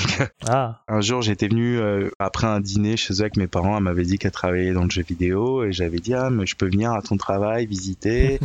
Ah 0.47 0.81
un 0.87 1.01
jour, 1.01 1.21
j'étais 1.21 1.47
venu 1.47 1.77
euh, 1.77 2.09
après 2.19 2.47
un 2.47 2.61
dîner 2.61 2.97
chez 2.97 3.13
eux 3.15 3.21
avec 3.21 3.37
mes 3.37 3.47
parents. 3.47 3.77
Elle 3.77 3.83
m'avait 3.83 4.03
dit 4.03 4.17
qu'elle 4.17 4.31
travaillait 4.31 4.73
dans 4.73 4.85
le 4.85 4.89
jeu 4.89 5.03
vidéo 5.03 5.63
et 5.65 5.73
j'avais 5.73 5.99
dit 5.99 6.13
ah 6.13 6.29
mais 6.29 6.45
je 6.45 6.55
peux 6.55 6.67
venir 6.67 6.91
à 6.93 7.01
ton 7.01 7.17
travail 7.17 7.65
visiter. 7.65 8.39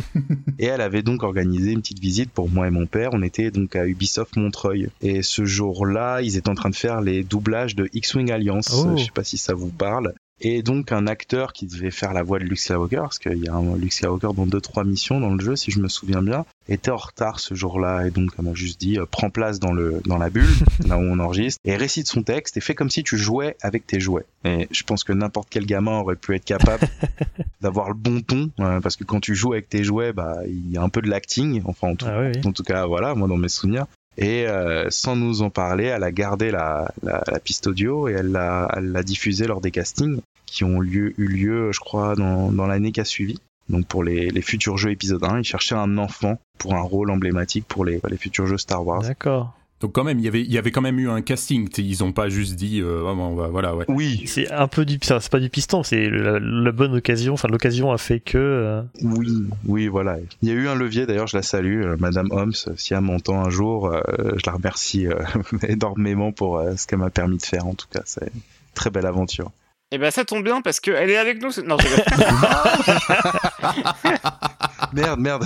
et 0.59 0.66
elle 0.67 0.81
avait 0.81 1.01
donc 1.01 1.23
organisé 1.23 1.71
une 1.71 1.81
petite 1.81 1.99
visite 1.99 2.31
pour 2.31 2.49
moi 2.49 2.67
et 2.67 2.71
mon 2.71 2.85
père. 2.85 3.09
On 3.13 3.21
était 3.21 3.51
donc 3.51 3.75
à 3.75 3.85
Ubisoft 3.85 4.35
Montreuil 4.37 4.89
et 5.01 5.21
ce 5.21 5.45
jour-là, 5.45 6.21
ils 6.21 6.37
étaient 6.37 6.49
en 6.49 6.55
train 6.55 6.69
de 6.69 6.75
faire 6.75 7.01
les 7.01 7.23
doublages 7.23 7.75
de 7.75 7.89
X-wing 7.93 8.31
Alliance. 8.31 8.85
Oh. 8.85 8.95
Je 8.97 9.05
sais 9.05 9.11
pas 9.11 9.23
si 9.23 9.37
ça 9.37 9.53
vous 9.53 9.69
parle. 9.69 10.13
Et 10.39 10.61
donc 10.61 10.91
un 10.91 11.07
acteur 11.07 11.51
qui 11.51 11.65
devait 11.65 11.91
faire 11.91 12.13
la 12.13 12.21
voix 12.21 12.37
de 12.37 12.43
Luke 12.43 12.59
Skywalker, 12.59 12.97
parce 12.97 13.19
qu'il 13.19 13.43
y 13.43 13.47
a 13.47 13.53
un 13.55 13.75
Luke 13.75 13.93
Skywalker 13.93 14.29
dans 14.35 14.45
deux 14.45 14.61
trois 14.61 14.83
missions 14.83 15.19
dans 15.19 15.33
le 15.33 15.43
jeu, 15.43 15.55
si 15.55 15.71
je 15.71 15.79
me 15.79 15.87
souviens 15.87 16.21
bien, 16.21 16.45
était 16.69 16.91
en 16.91 16.97
retard 16.97 17.39
ce 17.39 17.55
jour-là 17.55 18.05
et 18.05 18.11
donc 18.11 18.31
elle 18.37 18.45
m'a 18.45 18.53
juste 18.53 18.79
dit 18.79 18.99
euh, 18.99 19.05
prends 19.09 19.29
place 19.29 19.59
dans 19.59 19.71
le 19.71 20.01
dans 20.05 20.17
la 20.17 20.29
bulle 20.29 20.53
là 20.87 20.97
où 20.97 21.01
on 21.01 21.19
enregistre 21.19 21.59
et 21.65 21.75
récite 21.75 22.07
son 22.07 22.21
texte 22.21 22.57
et 22.57 22.61
fais 22.61 22.75
comme 22.75 22.89
si 22.89 23.03
tu 23.03 23.17
jouais 23.17 23.55
avec 23.61 23.87
tes 23.87 23.99
jouets. 23.99 24.25
Et 24.43 24.67
je 24.69 24.83
pense 24.83 25.03
que 25.03 25.13
n'importe 25.13 25.47
quel 25.49 25.65
gamin 25.65 25.99
aurait 25.99 26.15
pu 26.15 26.35
être 26.35 26.45
capable 26.45 26.87
d'avoir 27.61 27.87
le 27.87 27.95
bon 27.95 28.21
ton 28.21 28.51
euh, 28.59 28.79
parce 28.79 28.95
que 28.95 29.03
quand 29.03 29.19
tu 29.19 29.33
joues 29.33 29.53
avec 29.53 29.69
tes 29.69 29.83
jouets, 29.83 30.13
bah 30.13 30.37
il 30.45 30.71
y 30.71 30.77
a 30.77 30.83
un 30.83 30.89
peu 30.89 31.01
de 31.01 31.09
l'acting, 31.09 31.61
enfin 31.65 31.89
en 31.89 31.95
tout, 31.95 32.05
ah 32.07 32.19
oui, 32.19 32.31
oui. 32.35 32.41
en 32.45 32.51
tout 32.51 32.63
cas 32.63 32.85
voilà 32.85 33.15
moi 33.15 33.27
dans 33.27 33.37
mes 33.37 33.49
souvenirs. 33.49 33.87
Et 34.17 34.47
euh, 34.47 34.87
sans 34.89 35.15
nous 35.15 35.41
en 35.41 35.49
parler, 35.49 35.85
elle 35.85 36.03
a 36.03 36.11
gardé 36.11 36.49
la, 36.49 36.91
la, 37.03 37.23
la 37.27 37.39
piste 37.39 37.67
audio 37.67 38.07
et 38.07 38.13
elle 38.13 38.31
l'a 38.31 38.67
elle 38.75 38.91
l'a 38.91 39.03
diffusée 39.03 39.45
lors 39.45 39.61
des 39.61 39.71
castings 39.71 40.19
qui 40.45 40.63
ont 40.63 40.79
lieu, 40.79 41.13
eu 41.19 41.27
lieu, 41.27 41.71
je 41.71 41.79
crois, 41.79 42.15
dans, 42.15 42.51
dans 42.51 42.65
l'année 42.67 42.91
qui 42.91 43.01
a 43.01 43.05
suivi. 43.05 43.39
Donc 43.69 43.85
pour 43.85 44.03
les, 44.03 44.29
les 44.29 44.41
futurs 44.41 44.77
jeux 44.77 44.91
épisode 44.91 45.23
1, 45.23 45.39
ils 45.39 45.43
cherchaient 45.43 45.75
un 45.75 45.97
enfant 45.97 46.39
pour 46.57 46.73
un 46.73 46.81
rôle 46.81 47.11
emblématique 47.11 47.65
pour 47.67 47.85
les, 47.85 48.01
les 48.09 48.17
futurs 48.17 48.47
jeux 48.47 48.57
Star 48.57 48.85
Wars. 48.85 49.01
D'accord. 49.01 49.56
Donc 49.79 49.93
quand 49.93 50.03
même, 50.03 50.17
il 50.17 50.25
y 50.25 50.27
avait, 50.27 50.41
il 50.41 50.51
y 50.51 50.57
avait 50.57 50.71
quand 50.71 50.81
même 50.81 50.97
eu 50.97 51.07
un 51.07 51.21
casting. 51.21 51.69
Ils 51.77 52.03
ont 52.03 52.11
pas 52.11 52.29
juste 52.29 52.55
dit, 52.55 52.81
euh, 52.81 53.03
on 53.03 53.35
va- 53.35 53.47
voilà, 53.47 53.75
ouais. 53.75 53.85
Oui, 53.89 54.23
C'est 54.25 54.49
un 54.51 54.67
peu 54.67 54.85
du 54.85 54.97
c'est 55.01 55.29
pas 55.29 55.39
du 55.39 55.51
piston, 55.51 55.83
c'est 55.83 56.09
la, 56.09 56.39
la 56.39 56.71
bonne 56.71 56.95
occasion, 56.95 57.33
enfin 57.33 57.47
l'occasion 57.47 57.91
a 57.91 57.99
fait 57.99 58.19
que 58.19 58.39
euh, 58.39 58.81
oui, 59.03 59.27
oui, 59.65 59.87
voilà. 59.87 60.17
Il 60.41 60.49
y 60.49 60.51
a 60.51 60.55
eu 60.55 60.67
un 60.67 60.73
levier, 60.73 61.05
d'ailleurs, 61.05 61.27
je 61.27 61.37
la 61.37 61.43
salue, 61.43 61.83
euh, 61.83 61.95
Madame 61.99 62.29
Holmes, 62.31 62.53
si 62.75 62.95
elle 62.95 63.01
m'entend 63.01 63.45
un 63.45 63.51
jour, 63.51 63.85
euh, 63.93 64.01
je 64.37 64.41
la 64.47 64.53
remercie 64.53 65.05
euh, 65.05 65.19
énormément 65.67 66.31
pour 66.31 66.57
euh, 66.57 66.75
ce 66.75 66.87
qu'elle 66.87 66.97
m'a 66.99 67.11
permis 67.11 67.37
de 67.37 67.45
faire, 67.45 67.67
en 67.67 67.75
tout 67.75 67.87
cas. 67.91 68.01
C'est 68.05 68.25
une 68.33 68.41
très 68.73 68.89
belle 68.89 69.05
aventure. 69.05 69.51
Eh 69.91 69.97
ben 69.99 70.11
ça 70.11 70.25
tombe 70.25 70.43
bien 70.43 70.61
parce 70.61 70.79
qu'elle 70.81 71.09
est 71.09 71.15
avec 71.17 71.41
nous. 71.41 71.49
Non, 71.65 71.77
je. 71.77 71.87
Merde, 74.93 75.19
merde. 75.19 75.45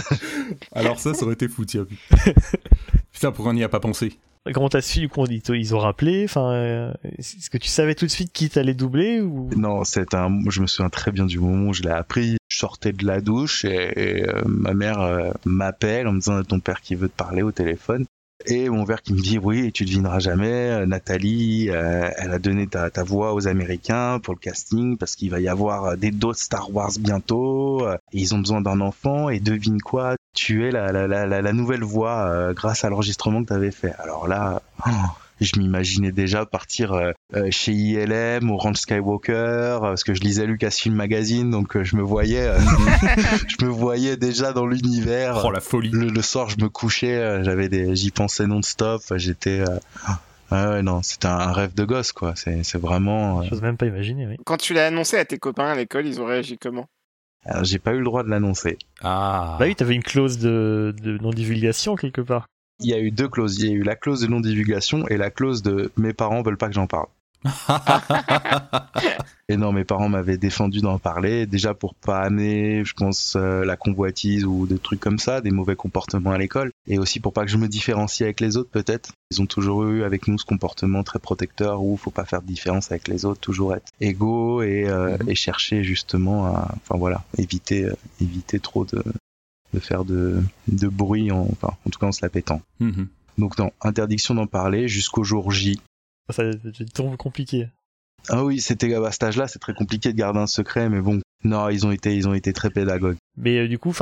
Alors 0.74 1.00
ça, 1.00 1.14
ça 1.14 1.24
aurait 1.26 1.34
été 1.34 1.48
fou, 1.48 1.66
tiens. 1.66 1.86
Putain, 3.22 3.34
pourquoi 3.34 3.52
on 3.52 3.54
n'y 3.54 3.64
a 3.64 3.70
pas 3.70 3.80
pensé 3.80 4.18
comment 4.52 4.70
t'as 4.70 4.82
su 4.82 5.02
du 5.02 5.10
coup 5.10 5.24
ils 5.28 5.76
ont 5.76 5.78
rappelé, 5.78 6.24
enfin 6.24 6.54
euh, 6.54 6.92
est-ce 7.20 7.52
que 7.52 7.60
tu 7.60 7.68
savais 7.68 7.94
tout 7.94 8.06
de 8.06 8.10
suite 8.10 8.34
qui 8.34 8.50
t'allait 8.50 8.74
doubler 8.74 9.22
ou? 9.22 9.52
Non, 9.56 9.84
c'est 9.84 10.16
un. 10.16 10.40
Je 10.50 10.62
me 10.62 10.66
souviens 10.66 10.90
très 10.90 11.12
bien 11.12 11.28
du 11.28 11.38
moment 11.38 11.70
où 11.70 11.74
je 11.74 11.84
l'ai 11.84 11.92
appris. 11.92 12.38
Je 12.48 12.58
sortais 12.58 12.94
de 12.94 13.06
la 13.06 13.22
douche 13.22 13.64
et, 13.64 13.92
et, 13.96 14.28
euh, 14.28 14.42
ma 14.48 14.74
mère 14.74 15.00
euh, 15.02 15.30
m'appelle 15.46 16.08
en 16.08 16.14
me 16.14 16.20
disant 16.20 16.42
ton 16.42 16.60
père 16.60 16.82
qui 16.82 16.96
veut 16.96 17.10
te 17.10 17.16
parler 17.16 17.44
au 17.44 17.52
téléphone. 17.52 18.08
Et 18.46 18.70
mon 18.70 18.86
père 18.86 19.02
qui 19.02 19.14
me 19.14 19.20
dit 19.20 19.38
oui, 19.38 19.72
tu 19.72 19.86
devineras 19.86 20.20
jamais. 20.20 20.52
euh, 20.52 20.86
Nathalie, 20.86 21.70
euh, 21.70 22.10
elle 22.18 22.32
a 22.32 22.40
donné 22.40 22.68
ta, 22.68 22.90
voix 23.04 23.34
aux 23.34 23.48
Américains 23.48 24.20
pour 24.20 24.34
le 24.34 24.40
casting 24.40 24.98
parce 24.98 25.16
qu'il 25.16 25.30
va 25.30 25.40
y 25.40 25.48
avoir 25.48 25.86
euh, 25.86 25.96
des 25.96 26.12
d'autres 26.12 26.40
Star 26.40 26.74
Wars 26.74 26.92
bientôt. 27.00 27.88
et 27.88 27.98
ils 28.14 28.34
ont 28.36 28.40
besoin 28.40 28.62
d'un 28.62 28.82
enfant. 28.82 29.30
Et 29.30 29.40
devine 29.40 29.82
quoi 29.82 30.16
Tu 30.34 30.68
es 30.68 30.72
la, 30.72 31.54
nouvelle 31.54 31.84
voix 31.84 32.54
grâce 32.54 32.84
à 32.84 32.90
l'enregistrement 32.90 33.44
que 33.44 33.48
tu 33.48 33.54
avais 33.54 33.72
fait. 33.72 33.94
Alors 34.00 34.28
là, 34.28 34.62
oh, 34.88 34.92
je 35.46 35.60
m'imaginais 35.60 36.12
déjà 36.12 36.46
partir 36.46 36.94
euh, 36.94 37.12
euh, 37.36 37.48
chez 37.52 37.72
ILM, 37.72 38.50
Orange 38.52 38.78
Skywalker, 38.78 39.34
euh, 39.34 39.80
parce 39.80 40.04
que 40.04 40.14
je 40.14 40.22
lisais 40.22 40.46
Lucasfilm 40.46 40.96
Magazine, 40.96 41.50
donc 41.52 41.76
euh, 41.76 41.84
je 41.84 41.96
me 41.96 42.02
voyais, 42.02 42.48
euh, 42.48 42.60
je 43.48 43.66
me 43.66 43.70
voyais 43.70 44.18
déjà 44.18 44.54
dans 44.54 44.66
l'univers. 44.66 45.42
Oh 45.46 45.52
la 45.52 45.60
folie 45.60 45.90
Le, 45.92 46.08
le 46.08 46.22
soir, 46.22 46.50
je 46.50 46.58
me 46.64 46.70
couchais, 46.70 47.44
j'avais 47.44 47.70
des, 47.70 47.96
j'y 47.96 48.12
pensais 48.12 48.48
non-stop. 48.48 49.02
J'étais, 49.16 49.62
euh, 49.62 49.78
ah 50.52 50.70
ouais, 50.72 50.82
non, 50.84 51.02
c'était 51.02 51.28
un, 51.28 51.52
rêve 51.52 51.74
de 51.74 51.84
gosse, 51.86 52.12
quoi. 52.12 52.34
C'est, 52.36 52.64
c'est 52.64 52.78
vraiment. 52.80 53.40
euh, 53.42 53.44
J'ose 53.50 53.62
même 53.62 53.78
pas 53.78 53.86
imaginer, 53.86 54.28
oui. 54.28 54.36
Quand 54.46 54.58
tu 54.58 54.74
l'as 54.74 54.88
annoncé 54.88 55.18
à 55.18 55.26
tes 55.26 55.38
copains 55.38 55.68
à 55.72 55.76
l'école, 55.76 56.06
ils 56.06 56.22
ont 56.22 56.26
réagi 56.26 56.58
comment? 56.58 56.88
alors, 57.46 57.64
j'ai 57.64 57.80
pas 57.80 57.94
eu 57.94 57.98
le 57.98 58.04
droit 58.06 58.22
de 58.24 58.30
l'annoncer. 58.30 58.78
Ah 59.02 59.56
Bah 59.60 59.66
oui, 59.66 59.76
t'avais 59.76 59.96
une 59.96 60.04
clause 60.04 60.38
de, 60.38 60.94
de 61.02 61.18
non-divulgation 61.18 61.96
quelque 61.96 62.22
part. 62.22 62.46
Il 62.82 62.90
y 62.90 62.94
a 62.94 63.00
eu 63.00 63.12
deux 63.12 63.28
clauses. 63.28 63.60
Il 63.60 63.68
y 63.68 63.70
a 63.70 63.74
eu 63.74 63.84
la 63.84 63.96
clause 63.96 64.22
de 64.22 64.28
non-divulgation 64.28 65.08
et 65.08 65.18
la 65.18 65.30
clause 65.30 65.62
de 65.62 65.92
mes 65.98 66.14
parents 66.14 66.42
veulent 66.42 66.58
pas 66.58 66.68
que 66.68 66.74
j'en 66.74 66.88
parle. 66.88 67.08
Et 69.50 69.58
non, 69.58 69.72
mes 69.72 69.84
parents 69.84 70.10
m'avaient 70.10 70.38
défendu 70.38 70.82
d'en 70.82 71.00
parler, 71.00 71.46
déjà 71.46 71.74
pour 71.74 71.96
pas 71.96 72.22
amener, 72.22 72.84
je 72.86 72.94
pense, 72.94 73.36
euh, 73.36 73.66
la 73.66 73.76
convoitise 73.76 74.46
ou 74.46 74.66
des 74.66 74.78
trucs 74.78 75.00
comme 75.00 75.20
ça, 75.20 75.42
des 75.42 75.52
mauvais 75.52 75.76
comportements 75.76 76.32
à 76.32 76.38
l'école, 76.38 76.72
et 76.88 77.00
aussi 77.00 77.20
pour 77.20 77.34
pas 77.34 77.44
que 77.44 77.52
je 77.52 77.58
me 77.58 77.68
différencie 77.68 78.22
avec 78.22 78.40
les 78.40 78.58
autres 78.58 78.70
peut-être. 78.70 79.12
Ils 79.32 79.42
ont 79.42 79.46
toujours 79.46 79.84
eu 79.84 80.04
avec 80.04 80.28
nous 80.28 80.38
ce 80.38 80.46
comportement 80.46 81.04
très 81.04 81.20
protecteur 81.20 81.84
où 81.84 81.98
faut 81.98 82.12
pas 82.12 82.26
faire 82.26 82.42
de 82.42 82.48
différence 82.48 82.92
avec 82.92 83.08
les 83.08 83.26
autres, 83.26 83.42
toujours 83.42 83.76
être 83.76 83.92
égaux 84.00 84.62
et, 84.62 84.88
euh, 84.88 85.18
et 85.28 85.36
chercher 85.36 85.84
justement 85.84 86.46
à, 86.46 86.76
enfin 86.76 86.98
voilà, 86.98 87.24
éviter, 87.38 87.86
euh, 87.86 87.96
éviter 88.22 88.60
trop 88.60 88.86
de, 88.86 89.04
de 89.74 89.80
faire 89.80 90.06
de, 90.06 90.42
de 90.68 90.88
bruit, 90.88 91.32
en, 91.32 91.48
enfin 91.52 91.76
en 91.86 91.90
tout 91.90 92.00
cas 92.00 92.08
en 92.08 92.12
se 92.12 92.24
la 92.24 92.30
pétant. 92.30 92.62
Mhm. 92.80 93.08
Donc 93.38 93.58
non, 93.58 93.72
interdiction 93.82 94.36
d'en 94.36 94.48
parler 94.48 94.88
jusqu'au 94.88 95.24
jour 95.24 95.52
J. 95.52 95.80
Ça 96.30 96.44
c'est 96.78 96.94
trop 96.94 97.16
compliqué. 97.18 97.70
Ah 98.30 98.44
oui, 98.44 98.62
c'était 98.62 98.94
à 98.94 99.12
cet 99.12 99.24
âge-là, 99.24 99.48
c'est 99.48 99.60
très 99.60 99.74
compliqué 99.74 100.12
de 100.12 100.18
garder 100.18 100.40
un 100.40 100.48
secret, 100.48 100.90
mais 100.90 101.02
bon, 101.02 101.22
non, 101.44 101.70
ils 101.70 101.86
ont 101.88 101.92
été, 101.92 102.16
ils 102.16 102.28
ont 102.28 102.34
été 102.34 102.54
très 102.54 102.70
pédagogues. 102.70 103.18
Mais 103.38 103.58
euh, 103.60 103.68
du 103.68 103.78
coup, 103.80 103.94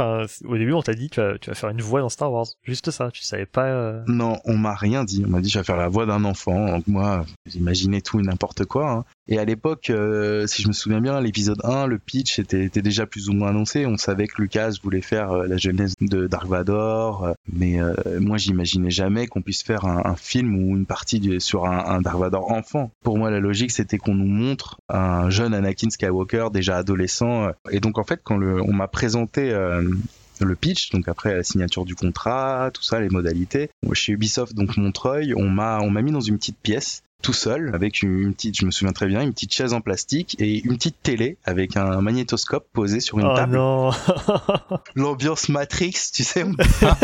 au 0.46 0.58
début, 0.58 0.74
on 0.74 0.82
t'a 0.82 0.94
dit 0.94 1.10
tu 1.10 1.20
vas, 1.22 1.38
tu 1.38 1.50
vas 1.50 1.56
faire 1.56 1.70
une 1.70 1.82
voix 1.82 2.02
dans 2.02 2.10
Star 2.10 2.32
Wars. 2.32 2.48
Juste 2.64 2.92
ça, 2.92 3.10
tu 3.12 3.24
savais 3.24 3.46
pas. 3.46 3.66
euh, 3.68 4.02
Non, 4.08 4.40
on 4.46 4.58
m'a 4.58 4.74
rien 4.76 5.04
dit. 5.04 5.24
On 5.26 5.30
m'a 5.30 5.40
dit 5.42 5.50
je 5.50 5.60
vais 5.60 5.64
faire 5.64 5.78
la 5.78 5.88
voix 5.88 6.06
d'un 6.06 6.24
enfant. 6.26 6.68
Donc 6.78 6.88
moi, 6.88 7.26
j'imaginais 7.46 8.02
tout 8.02 8.20
et 8.20 8.24
n'importe 8.24 8.66
quoi. 8.66 8.90
hein. 8.92 9.06
Et 9.32 9.38
à 9.38 9.46
l'époque, 9.46 9.92
euh, 9.92 10.48
si 10.48 10.64
je 10.64 10.68
me 10.68 10.74
souviens 10.74 11.02
bien, 11.02 11.22
l'épisode 11.22 11.60
1, 11.64 11.86
le 11.86 12.00
pitch 12.00 12.40
était, 12.40 12.64
était 12.64 12.82
déjà 12.82 13.06
plus 13.06 13.30
ou 13.30 13.34
moins 13.34 13.50
annoncé. 13.50 13.86
On 13.86 13.96
savait 13.98 14.26
que 14.28 14.42
Lucas 14.42 14.72
voulait 14.82 15.02
faire 15.02 15.32
euh, 15.32 15.46
la 15.46 15.58
jeunesse 15.58 15.94
de 16.02 16.26
Dark 16.26 16.48
Vador, 16.48 17.26
euh, 17.26 17.34
mais 17.54 17.80
euh, 17.80 17.94
moi, 18.20 18.38
j'imaginais 18.38 18.90
jamais 18.90 19.28
qu'on 19.28 19.44
puisse 19.44 19.62
faire 19.62 19.86
un, 19.86 20.02
un 20.04 20.16
film 20.16 20.56
ou 20.56 20.76
une 20.76 20.88
partie 20.88 21.20
du- 21.20 21.40
sur 21.40 21.66
un, 21.68 21.78
un 21.86 22.02
Dark 22.02 22.18
Vador 22.18 22.52
enfant. 22.52 22.90
Pour 23.04 23.20
moi, 23.20 23.30
la 23.30 23.40
logique, 23.40 23.70
c'était 23.70 24.00
qu'on 24.00 24.16
nous 24.16 24.26
montre 24.26 24.80
un 24.90 25.30
jeune 25.30 25.54
Anakin 25.54 25.92
Skywalker 25.92 26.48
déjà 26.52 26.78
adolescent. 26.78 27.50
Et 27.70 27.80
donc, 27.80 28.00
en 28.00 28.04
fait, 28.04 28.22
quand 28.24 28.38
le, 28.38 28.60
on 28.64 28.74
m'a 28.74 28.88
présenté 28.88 29.19
euh, 29.38 29.90
le 30.40 30.56
pitch, 30.56 30.92
donc 30.92 31.08
après 31.08 31.36
la 31.36 31.44
signature 31.44 31.86
du 31.86 31.96
contrat, 31.96 32.72
tout 32.74 32.84
ça, 32.84 33.00
les 33.00 33.10
modalités. 33.10 33.70
Chez 33.94 34.14
Ubisoft, 34.14 34.54
donc 34.54 34.78
Montreuil, 34.78 35.34
on 35.36 35.50
m'a 35.50 35.80
on 35.82 35.90
m'a 35.90 36.02
mis 36.02 36.12
dans 36.12 36.22
une 36.22 36.38
petite 36.38 36.60
pièce 36.62 37.04
tout 37.22 37.34
seul 37.34 37.72
avec 37.74 38.02
une, 38.02 38.18
une 38.20 38.34
petite, 38.34 38.58
je 38.58 38.66
me 38.66 38.72
souviens 38.72 38.94
très 38.94 39.08
bien, 39.08 39.22
une 39.22 39.34
petite 39.34 39.54
chaise 39.54 39.74
en 39.74 39.82
plastique 39.82 40.36
et 40.40 40.64
une 40.64 40.78
petite 40.78 40.96
télé 41.04 41.38
avec 41.44 41.76
un 41.76 42.02
magnétoscope 42.02 42.68
posé 42.72 43.00
sur 43.02 43.20
une 43.20 43.26
Oh 43.26 43.36
table. 43.36 43.58
non 43.58 43.92
L'ambiance 44.96 45.50
Matrix, 45.50 45.96
tu 46.14 46.24
sais. 46.24 46.46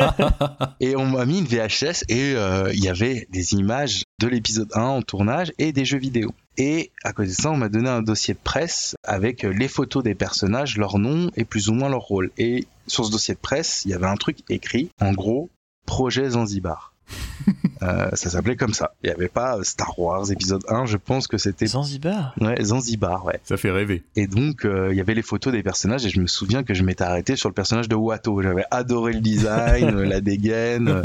et 0.80 0.96
on 0.96 1.06
m'a 1.06 1.26
mis 1.26 1.40
une 1.40 1.46
VHS 1.46 2.06
et 2.08 2.34
euh, 2.36 2.72
il 2.74 2.84
y 2.84 2.88
avait 2.88 3.28
des 3.30 3.54
images 3.54 4.04
de 4.20 4.28
l'épisode 4.28 4.70
1 4.74 4.82
en 4.82 5.02
tournage 5.02 5.52
et 5.58 5.74
des 5.74 5.84
jeux 5.84 6.00
vidéo. 6.00 6.34
Et 6.58 6.92
à 7.04 7.12
côté 7.14 7.30
de 7.30 7.34
ça, 7.34 7.52
on 7.52 7.58
m'a 7.58 7.70
donné 7.70 7.90
un 7.90 8.02
dossier 8.02 8.34
de 8.34 8.40
presse 8.42 8.96
avec 9.04 9.44
euh, 9.44 9.50
les 9.50 9.68
photos 9.68 10.04
des 10.04 10.16
personnages, 10.16 10.78
leur 10.78 10.98
nom 10.98 11.30
et 11.36 11.46
plus 11.46 11.70
ou 11.70 11.74
moins 11.74 11.90
leur 11.90 12.02
rôle. 12.02 12.32
Et 12.38 12.66
sur 12.88 13.06
ce 13.06 13.12
dossier 13.12 13.34
de 13.34 13.40
presse, 13.40 13.84
il 13.86 13.92
y 13.92 13.94
avait 13.94 14.08
un 14.08 14.16
truc 14.16 14.40
écrit, 14.50 14.90
en 15.02 15.12
gros, 15.12 15.50
projet 15.86 16.30
Zanzibar. 16.30 16.95
Euh, 17.82 18.10
ça 18.14 18.30
s'appelait 18.30 18.56
comme 18.56 18.74
ça. 18.74 18.94
Il 19.04 19.08
n'y 19.08 19.14
avait 19.14 19.28
pas 19.28 19.58
euh, 19.58 19.64
Star 19.64 20.00
Wars 20.00 20.32
épisode 20.32 20.64
1, 20.70 20.86
je 20.86 20.98
pense 20.98 21.28
que 21.28 21.38
c'était 21.38 21.68
Zanzibar 21.68 22.34
ouais, 22.40 22.64
Zanzibar, 22.64 23.26
ouais. 23.26 23.40
Ça 23.44 23.58
fait 23.58 23.70
rêver. 23.70 24.02
Et 24.16 24.28
donc, 24.28 24.66
euh, 24.66 24.88
il 24.92 24.98
y 24.98 25.02
avait 25.02 25.14
les 25.14 25.22
photos 25.22 25.54
des 25.54 25.62
personnages 25.62 26.06
et 26.06 26.10
je 26.10 26.20
me 26.20 26.26
souviens 26.26 26.64
que 26.64 26.74
je 26.74 26.84
m'étais 26.84 27.04
arrêté 27.04 27.36
sur 27.36 27.50
le 27.50 27.54
personnage 27.54 27.90
de 27.90 27.96
Watto. 27.96 28.42
J'avais 28.42 28.64
adoré 28.72 29.14
le 29.14 29.20
design, 29.20 30.02
la 30.04 30.22
dégaine. 30.22 31.02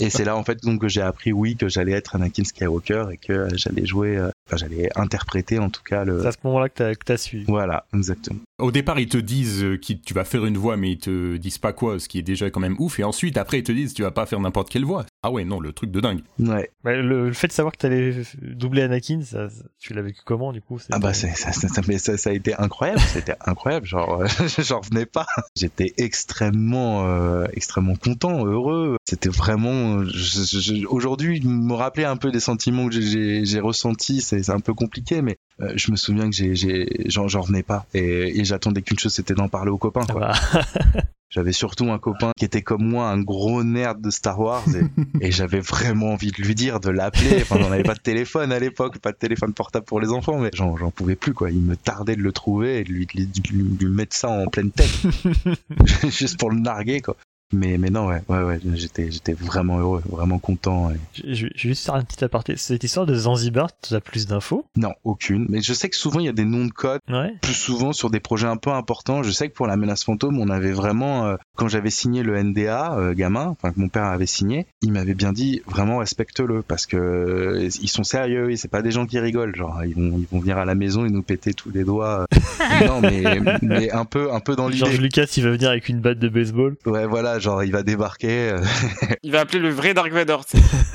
et 0.00 0.10
c'est 0.10 0.24
là, 0.24 0.36
en 0.36 0.44
fait, 0.44 0.62
donc, 0.62 0.80
que 0.80 0.88
j'ai 0.88 1.00
appris, 1.00 1.32
oui, 1.32 1.56
que 1.56 1.68
j'allais 1.68 1.92
être 1.92 2.16
Anakin 2.16 2.44
Skywalker 2.44 3.06
et 3.12 3.16
que 3.16 3.48
j'allais 3.54 3.86
jouer, 3.86 4.18
euh, 4.18 4.30
enfin, 4.46 4.56
j'allais 4.56 4.90
interpréter, 4.96 5.58
en 5.58 5.70
tout 5.70 5.82
cas, 5.82 6.04
le... 6.04 6.20
C'est 6.22 6.28
à 6.28 6.32
ce 6.32 6.38
moment-là 6.44 6.68
que 6.68 6.74
t'as 6.74 6.94
que 6.94 7.04
t'as 7.04 7.16
su. 7.16 7.44
Voilà, 7.46 7.86
exactement. 7.94 8.40
Au 8.58 8.72
départ, 8.72 8.98
ils 8.98 9.08
te 9.08 9.16
disent 9.16 9.60
que 9.60 9.92
tu 9.94 10.12
vas 10.12 10.24
faire 10.24 10.44
une 10.44 10.58
voix, 10.58 10.76
mais 10.76 10.92
ils 10.92 10.98
te 10.98 11.36
disent 11.36 11.58
pas 11.58 11.72
quoi, 11.72 11.98
ce 11.98 12.08
qui 12.08 12.18
est 12.18 12.22
déjà 12.22 12.50
quand 12.50 12.60
même 12.60 12.76
ouf. 12.78 12.98
Et 12.98 13.04
ensuite, 13.04 13.38
après, 13.38 13.60
ils 13.60 13.64
te 13.64 13.72
disent 13.72 13.94
tu 13.94 14.02
vas 14.02 14.10
pas 14.10 14.26
faire 14.26 14.40
n'importe 14.40 14.68
quelle 14.68 14.84
voix. 14.84 15.06
Ah 15.22 15.30
ouais, 15.30 15.44
non, 15.44 15.60
le 15.60 15.72
truc 15.74 15.90
de 15.90 16.00
dingue. 16.00 16.22
Ouais. 16.38 16.70
Ouais, 16.82 17.02
le, 17.02 17.26
le 17.26 17.32
fait 17.34 17.46
de 17.46 17.52
savoir 17.52 17.72
que 17.74 17.78
t'allais 17.78 18.14
doubler 18.40 18.80
Anakin, 18.80 19.20
ça, 19.22 19.50
ça- 19.50 19.64
tu 19.78 19.92
l'as 19.92 20.00
vécu 20.00 20.20
comment 20.24 20.50
du 20.50 20.62
coup 20.62 20.78
Ah 20.90 20.98
bah, 20.98 21.12
c'est- 21.12 21.34
ça, 21.34 21.52
ça, 21.52 21.68
ça, 21.68 21.82
mais 21.86 21.98
ça, 21.98 22.16
ça 22.16 22.30
a 22.30 22.32
été 22.32 22.54
incroyable. 22.54 23.00
C'était 23.00 23.34
incroyable. 23.44 23.84
Genre, 23.84 24.22
euh, 24.22 24.26
j'en 24.58 24.80
revenais 24.80 25.04
pas. 25.04 25.26
J'étais 25.56 25.92
extrêmement, 25.98 27.06
euh, 27.06 27.46
extrêmement 27.52 27.96
content, 27.96 28.46
heureux. 28.46 28.96
C'était 29.06 29.28
vraiment, 29.28 30.02
je- 30.04 30.44
je- 30.44 30.58
je- 30.60 30.86
aujourd'hui, 30.86 31.42
me 31.42 31.74
rappeler 31.74 32.04
un 32.06 32.16
peu 32.16 32.30
des 32.30 32.40
sentiments 32.40 32.86
que 32.88 32.94
j'ai- 32.94 33.02
j'ai 33.02 33.44
j'ai 33.44 33.60
ressentis, 33.60 34.22
c'est 34.22 34.42
c'est 34.42 34.52
un 34.52 34.60
peu 34.60 34.72
compliqué, 34.72 35.20
mais 35.20 35.36
euh, 35.60 35.72
je 35.76 35.90
me 35.90 35.96
souviens 35.96 36.30
que 36.30 36.34
j'ai, 36.36 36.54
j'ai, 36.54 37.04
j'en 37.10 37.28
j'en 37.28 37.42
revenais 37.42 37.62
pas. 37.62 37.84
Et, 37.92 38.40
et 38.40 38.44
j'attendais 38.46 38.80
qu'une 38.80 38.98
chose, 38.98 39.12
c'était 39.12 39.34
d'en 39.34 39.48
parler 39.48 39.70
aux 39.70 39.76
copains. 39.78 40.06
Ah 40.08 40.12
quoi. 40.12 40.20
bah, 40.20 40.62
J'avais 41.30 41.52
surtout 41.52 41.90
un 41.92 41.98
copain 41.98 42.32
qui 42.36 42.44
était 42.44 42.62
comme 42.62 42.82
moi, 42.84 43.08
un 43.08 43.20
gros 43.20 43.62
nerd 43.62 44.00
de 44.00 44.10
Star 44.10 44.38
Wars, 44.40 44.64
et, 44.74 44.82
et 45.28 45.30
j'avais 45.30 45.60
vraiment 45.60 46.12
envie 46.14 46.32
de 46.32 46.42
lui 46.42 46.54
dire, 46.56 46.80
de 46.80 46.90
l'appeler. 46.90 47.38
Enfin, 47.42 47.56
on 47.64 47.70
n'avait 47.70 47.84
pas 47.84 47.94
de 47.94 48.00
téléphone 48.00 48.50
à 48.52 48.58
l'époque, 48.58 48.98
pas 48.98 49.12
de 49.12 49.16
téléphone 49.16 49.52
portable 49.52 49.86
pour 49.86 50.00
les 50.00 50.08
enfants, 50.08 50.38
mais 50.38 50.50
j'en 50.54 50.76
j'en 50.76 50.90
pouvais 50.90 51.14
plus, 51.16 51.32
quoi. 51.32 51.50
Il 51.50 51.60
me 51.60 51.76
tardait 51.76 52.16
de 52.16 52.22
le 52.22 52.32
trouver 52.32 52.80
et 52.80 52.84
de 52.84 52.90
lui, 52.92 53.06
de 53.06 53.12
lui, 53.20 53.26
de 53.26 53.48
lui- 53.50 53.62
de 53.78 53.86
lui 53.86 53.94
mettre 53.94 54.16
ça 54.16 54.28
en 54.28 54.46
pleine 54.46 54.72
tête. 54.72 54.90
Juste 56.10 56.38
pour 56.38 56.50
le 56.50 56.58
narguer, 56.60 57.00
quoi. 57.00 57.16
Mais, 57.52 57.78
mais 57.78 57.90
non, 57.90 58.06
ouais, 58.06 58.22
ouais, 58.28 58.42
ouais, 58.42 58.60
j'étais, 58.74 59.10
j'étais 59.10 59.32
vraiment 59.32 59.78
heureux, 59.80 60.02
vraiment 60.08 60.38
content. 60.38 60.90
et- 60.90 60.96
je, 61.34 61.34
je 61.34 61.44
vais 61.44 61.50
juste 61.74 61.84
faire 61.84 61.94
un 61.96 62.02
petit 62.04 62.22
aparté. 62.24 62.56
Cette 62.56 62.84
histoire 62.84 63.06
de 63.06 63.14
Zanzibar, 63.14 63.68
tu 63.80 63.94
as 63.94 64.00
plus 64.00 64.26
d'infos? 64.26 64.64
Non, 64.76 64.92
aucune. 65.04 65.46
Mais 65.48 65.60
je 65.60 65.72
sais 65.72 65.88
que 65.88 65.96
souvent, 65.96 66.20
il 66.20 66.26
y 66.26 66.28
a 66.28 66.32
des 66.32 66.44
noms 66.44 66.66
de 66.66 66.70
code 66.70 67.00
Ouais. 67.08 67.34
plus 67.42 67.54
souvent 67.54 67.92
sur 67.92 68.08
des 68.10 68.20
projets 68.20 68.46
un 68.46 68.56
peu 68.56 68.70
importants. 68.70 69.22
Je 69.24 69.30
sais 69.32 69.48
que 69.48 69.54
pour 69.54 69.66
la 69.66 69.76
menace 69.76 70.04
fantôme, 70.04 70.38
on 70.38 70.48
avait 70.48 70.70
vraiment, 70.72 71.26
euh, 71.26 71.36
quand 71.56 71.66
j'avais 71.66 71.90
signé 71.90 72.22
le 72.22 72.36
NDA, 72.40 72.94
euh, 72.96 73.14
gamin, 73.14 73.46
enfin 73.48 73.72
que 73.72 73.80
mon 73.80 73.88
père 73.88 74.04
avait 74.04 74.26
signé, 74.26 74.66
il 74.82 74.92
m'avait 74.92 75.14
bien 75.14 75.32
dit 75.32 75.60
vraiment 75.66 75.98
respecte-le 75.98 76.62
parce 76.62 76.86
que 76.86 76.96
euh, 76.96 77.68
ils 77.82 77.88
sont 77.88 78.04
sérieux, 78.04 78.54
c'est 78.56 78.70
pas 78.70 78.82
des 78.82 78.92
gens 78.92 79.06
qui 79.06 79.18
rigolent, 79.18 79.56
genre 79.56 79.82
ils 79.84 79.94
vont 79.94 80.16
ils 80.18 80.26
vont 80.30 80.38
venir 80.40 80.56
à 80.58 80.64
la 80.64 80.76
maison 80.76 81.04
et 81.04 81.10
nous 81.10 81.22
péter 81.22 81.52
tous 81.52 81.70
les 81.70 81.82
doigts. 81.82 82.26
non 82.86 83.00
mais 83.00 83.40
mais 83.62 83.90
un 83.90 84.04
peu 84.04 84.32
un 84.32 84.38
peu 84.40 84.54
dans 84.54 84.70
George 84.70 84.92
l'idée. 84.92 85.02
Lucas, 85.04 85.26
il 85.36 85.42
va 85.42 85.50
venir 85.50 85.68
avec 85.70 85.88
une 85.88 86.00
batte 86.00 86.18
de 86.20 86.28
baseball. 86.28 86.76
Ouais 86.86 87.06
voilà, 87.06 87.39
genre 87.40 87.64
il 87.64 87.72
va 87.72 87.82
débarquer. 87.82 88.50
euh, 88.50 88.64
Il 89.22 89.32
va 89.32 89.40
appeler 89.40 89.58
le 89.58 89.70
vrai 89.70 89.94
Dark 89.94 90.12
Vador. 90.12 90.44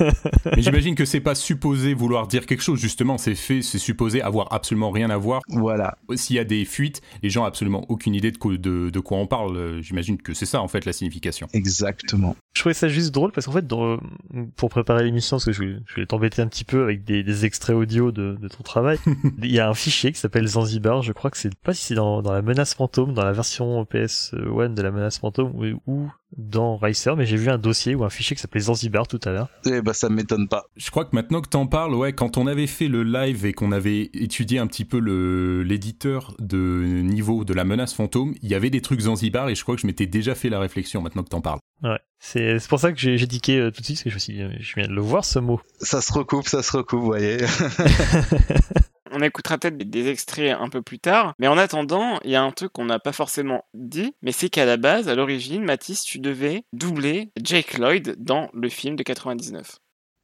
Mais 0.56 0.62
j'imagine 0.62 0.94
que 0.94 1.04
c'est 1.04 1.20
pas 1.20 1.34
supposé 1.34 1.94
vouloir 1.94 2.26
dire 2.26 2.46
quelque 2.46 2.62
chose, 2.62 2.80
justement, 2.80 3.18
c'est 3.18 3.34
fait, 3.34 3.62
c'est 3.62 3.78
supposé 3.78 4.22
avoir 4.22 4.52
absolument 4.52 4.90
rien 4.90 5.10
à 5.10 5.16
voir. 5.16 5.42
voilà. 5.48 5.98
S'il 6.14 6.36
y 6.36 6.38
a 6.38 6.44
des 6.44 6.64
fuites, 6.64 7.02
les 7.22 7.30
gens 7.30 7.42
ont 7.42 7.46
absolument 7.46 7.84
aucune 7.88 8.14
idée 8.14 8.30
de 8.30 8.38
quoi, 8.38 8.56
de, 8.56 8.90
de 8.90 9.00
quoi 9.00 9.18
on 9.18 9.26
parle. 9.26 9.56
Euh, 9.56 9.82
J'imagine 9.82 10.16
que 10.20 10.34
c'est 10.34 10.46
ça, 10.46 10.60
en 10.62 10.68
fait, 10.68 10.84
la 10.84 10.92
signification. 10.92 11.46
Exactement. 11.52 12.36
Je 12.56 12.62
trouvais 12.62 12.72
ça 12.72 12.88
juste 12.88 13.12
drôle 13.12 13.32
parce 13.32 13.44
qu'en 13.44 13.52
fait, 13.52 13.66
dans, 13.66 13.98
pour 14.56 14.70
préparer 14.70 15.04
l'émission, 15.04 15.36
parce 15.36 15.44
que 15.44 15.52
je 15.52 15.58
voulais, 15.58 15.76
je 15.84 15.94
voulais 15.94 16.06
t'embêter 16.06 16.40
un 16.40 16.46
petit 16.46 16.64
peu 16.64 16.84
avec 16.84 17.04
des, 17.04 17.22
des 17.22 17.44
extraits 17.44 17.76
audio 17.76 18.12
de, 18.12 18.38
de 18.40 18.48
ton 18.48 18.62
travail, 18.62 18.98
il 19.42 19.52
y 19.52 19.60
a 19.60 19.68
un 19.68 19.74
fichier 19.74 20.10
qui 20.10 20.18
s'appelle 20.18 20.46
Zanzibar. 20.46 21.02
Je 21.02 21.12
crois 21.12 21.30
que 21.30 21.36
c'est 21.36 21.54
pas 21.54 21.74
si 21.74 21.82
c'est 21.82 21.94
dans, 21.94 22.22
dans 22.22 22.32
la 22.32 22.40
menace 22.40 22.72
fantôme, 22.72 23.12
dans 23.12 23.24
la 23.24 23.32
version 23.32 23.82
PS1 23.82 24.72
de 24.72 24.80
la 24.80 24.90
menace 24.90 25.18
fantôme 25.18 25.52
ou, 25.54 25.82
ou 25.86 26.10
dans 26.38 26.78
Racer, 26.78 27.14
mais 27.14 27.26
j'ai 27.26 27.36
vu 27.36 27.50
un 27.50 27.58
dossier 27.58 27.94
ou 27.94 28.04
un 28.04 28.10
fichier 28.10 28.34
qui 28.34 28.40
s'appelait 28.40 28.62
Zanzibar 28.62 29.06
tout 29.06 29.20
à 29.24 29.32
l'heure. 29.32 29.48
Eh 29.66 29.82
ben 29.82 29.92
ça 29.92 30.08
m'étonne 30.08 30.48
pas. 30.48 30.64
Je 30.76 30.90
crois 30.90 31.04
que 31.04 31.14
maintenant 31.14 31.42
que 31.42 31.50
t'en 31.50 31.66
parles, 31.66 31.94
ouais, 31.94 32.14
quand 32.14 32.38
on 32.38 32.46
avait 32.46 32.66
fait 32.66 32.88
le 32.88 33.02
live 33.02 33.44
et 33.44 33.52
qu'on 33.52 33.70
avait 33.70 34.10
étudié 34.14 34.58
un 34.58 34.66
petit 34.66 34.86
peu 34.86 34.98
le 34.98 35.62
l'éditeur 35.62 36.34
de 36.38 36.82
niveau 37.02 37.44
de 37.44 37.52
la 37.52 37.64
menace 37.64 37.92
fantôme, 37.92 38.34
il 38.40 38.48
y 38.48 38.54
avait 38.54 38.70
des 38.70 38.80
trucs 38.80 39.00
Zanzibar 39.00 39.50
et 39.50 39.54
je 39.54 39.62
crois 39.62 39.74
que 39.74 39.82
je 39.82 39.86
m'étais 39.86 40.06
déjà 40.06 40.34
fait 40.34 40.48
la 40.48 40.58
réflexion 40.58 41.02
maintenant 41.02 41.22
que 41.22 41.28
t'en 41.28 41.42
parles. 41.42 41.60
Ouais. 41.82 41.98
C'est 42.18 42.58
c'est 42.58 42.68
pour 42.68 42.80
ça 42.80 42.92
que 42.92 42.98
j'ai 42.98 43.18
j'ai 43.18 43.28
tiqué 43.28 43.58
euh, 43.58 43.70
tout 43.70 43.80
de 43.82 43.86
suite, 43.86 43.96
parce 43.98 44.04
que 44.04 44.10
je 44.10 44.14
me 44.14 44.18
suis 44.18 44.32
dit, 44.34 44.42
euh, 44.42 44.50
je 44.58 44.74
viens 44.74 44.86
de 44.88 44.92
le 44.94 45.00
voir 45.02 45.24
ce 45.24 45.38
mot. 45.38 45.60
Ça 45.80 46.00
se 46.00 46.12
recoupe, 46.12 46.48
ça 46.48 46.62
se 46.62 46.76
recoupe, 46.76 47.00
vous 47.00 47.06
voyez. 47.06 47.36
On 49.12 49.20
écoutera 49.20 49.56
peut-être 49.56 49.76
des- 49.78 49.84
des 49.84 50.08
extraits 50.08 50.56
un 50.58 50.68
peu 50.68 50.82
plus 50.82 50.98
tard. 50.98 51.34
Mais 51.38 51.46
en 51.46 51.56
attendant, 51.56 52.18
il 52.24 52.30
y 52.32 52.36
a 52.36 52.42
un 52.42 52.50
truc 52.50 52.72
qu'on 52.72 52.84
n'a 52.86 52.98
pas 52.98 53.12
forcément 53.12 53.64
dit, 53.72 54.12
mais 54.22 54.32
c'est 54.32 54.48
qu'à 54.50 54.64
la 54.64 54.76
base, 54.76 55.08
à 55.08 55.14
l'origine, 55.14 55.62
Mathis, 55.64 56.02
tu 56.02 56.18
devais 56.18 56.64
doubler 56.72 57.30
Jake 57.42 57.78
Lloyd 57.78 58.16
dans 58.18 58.50
le 58.52 58.68
film 58.68 58.96
de 58.96 59.02
99. 59.04 59.78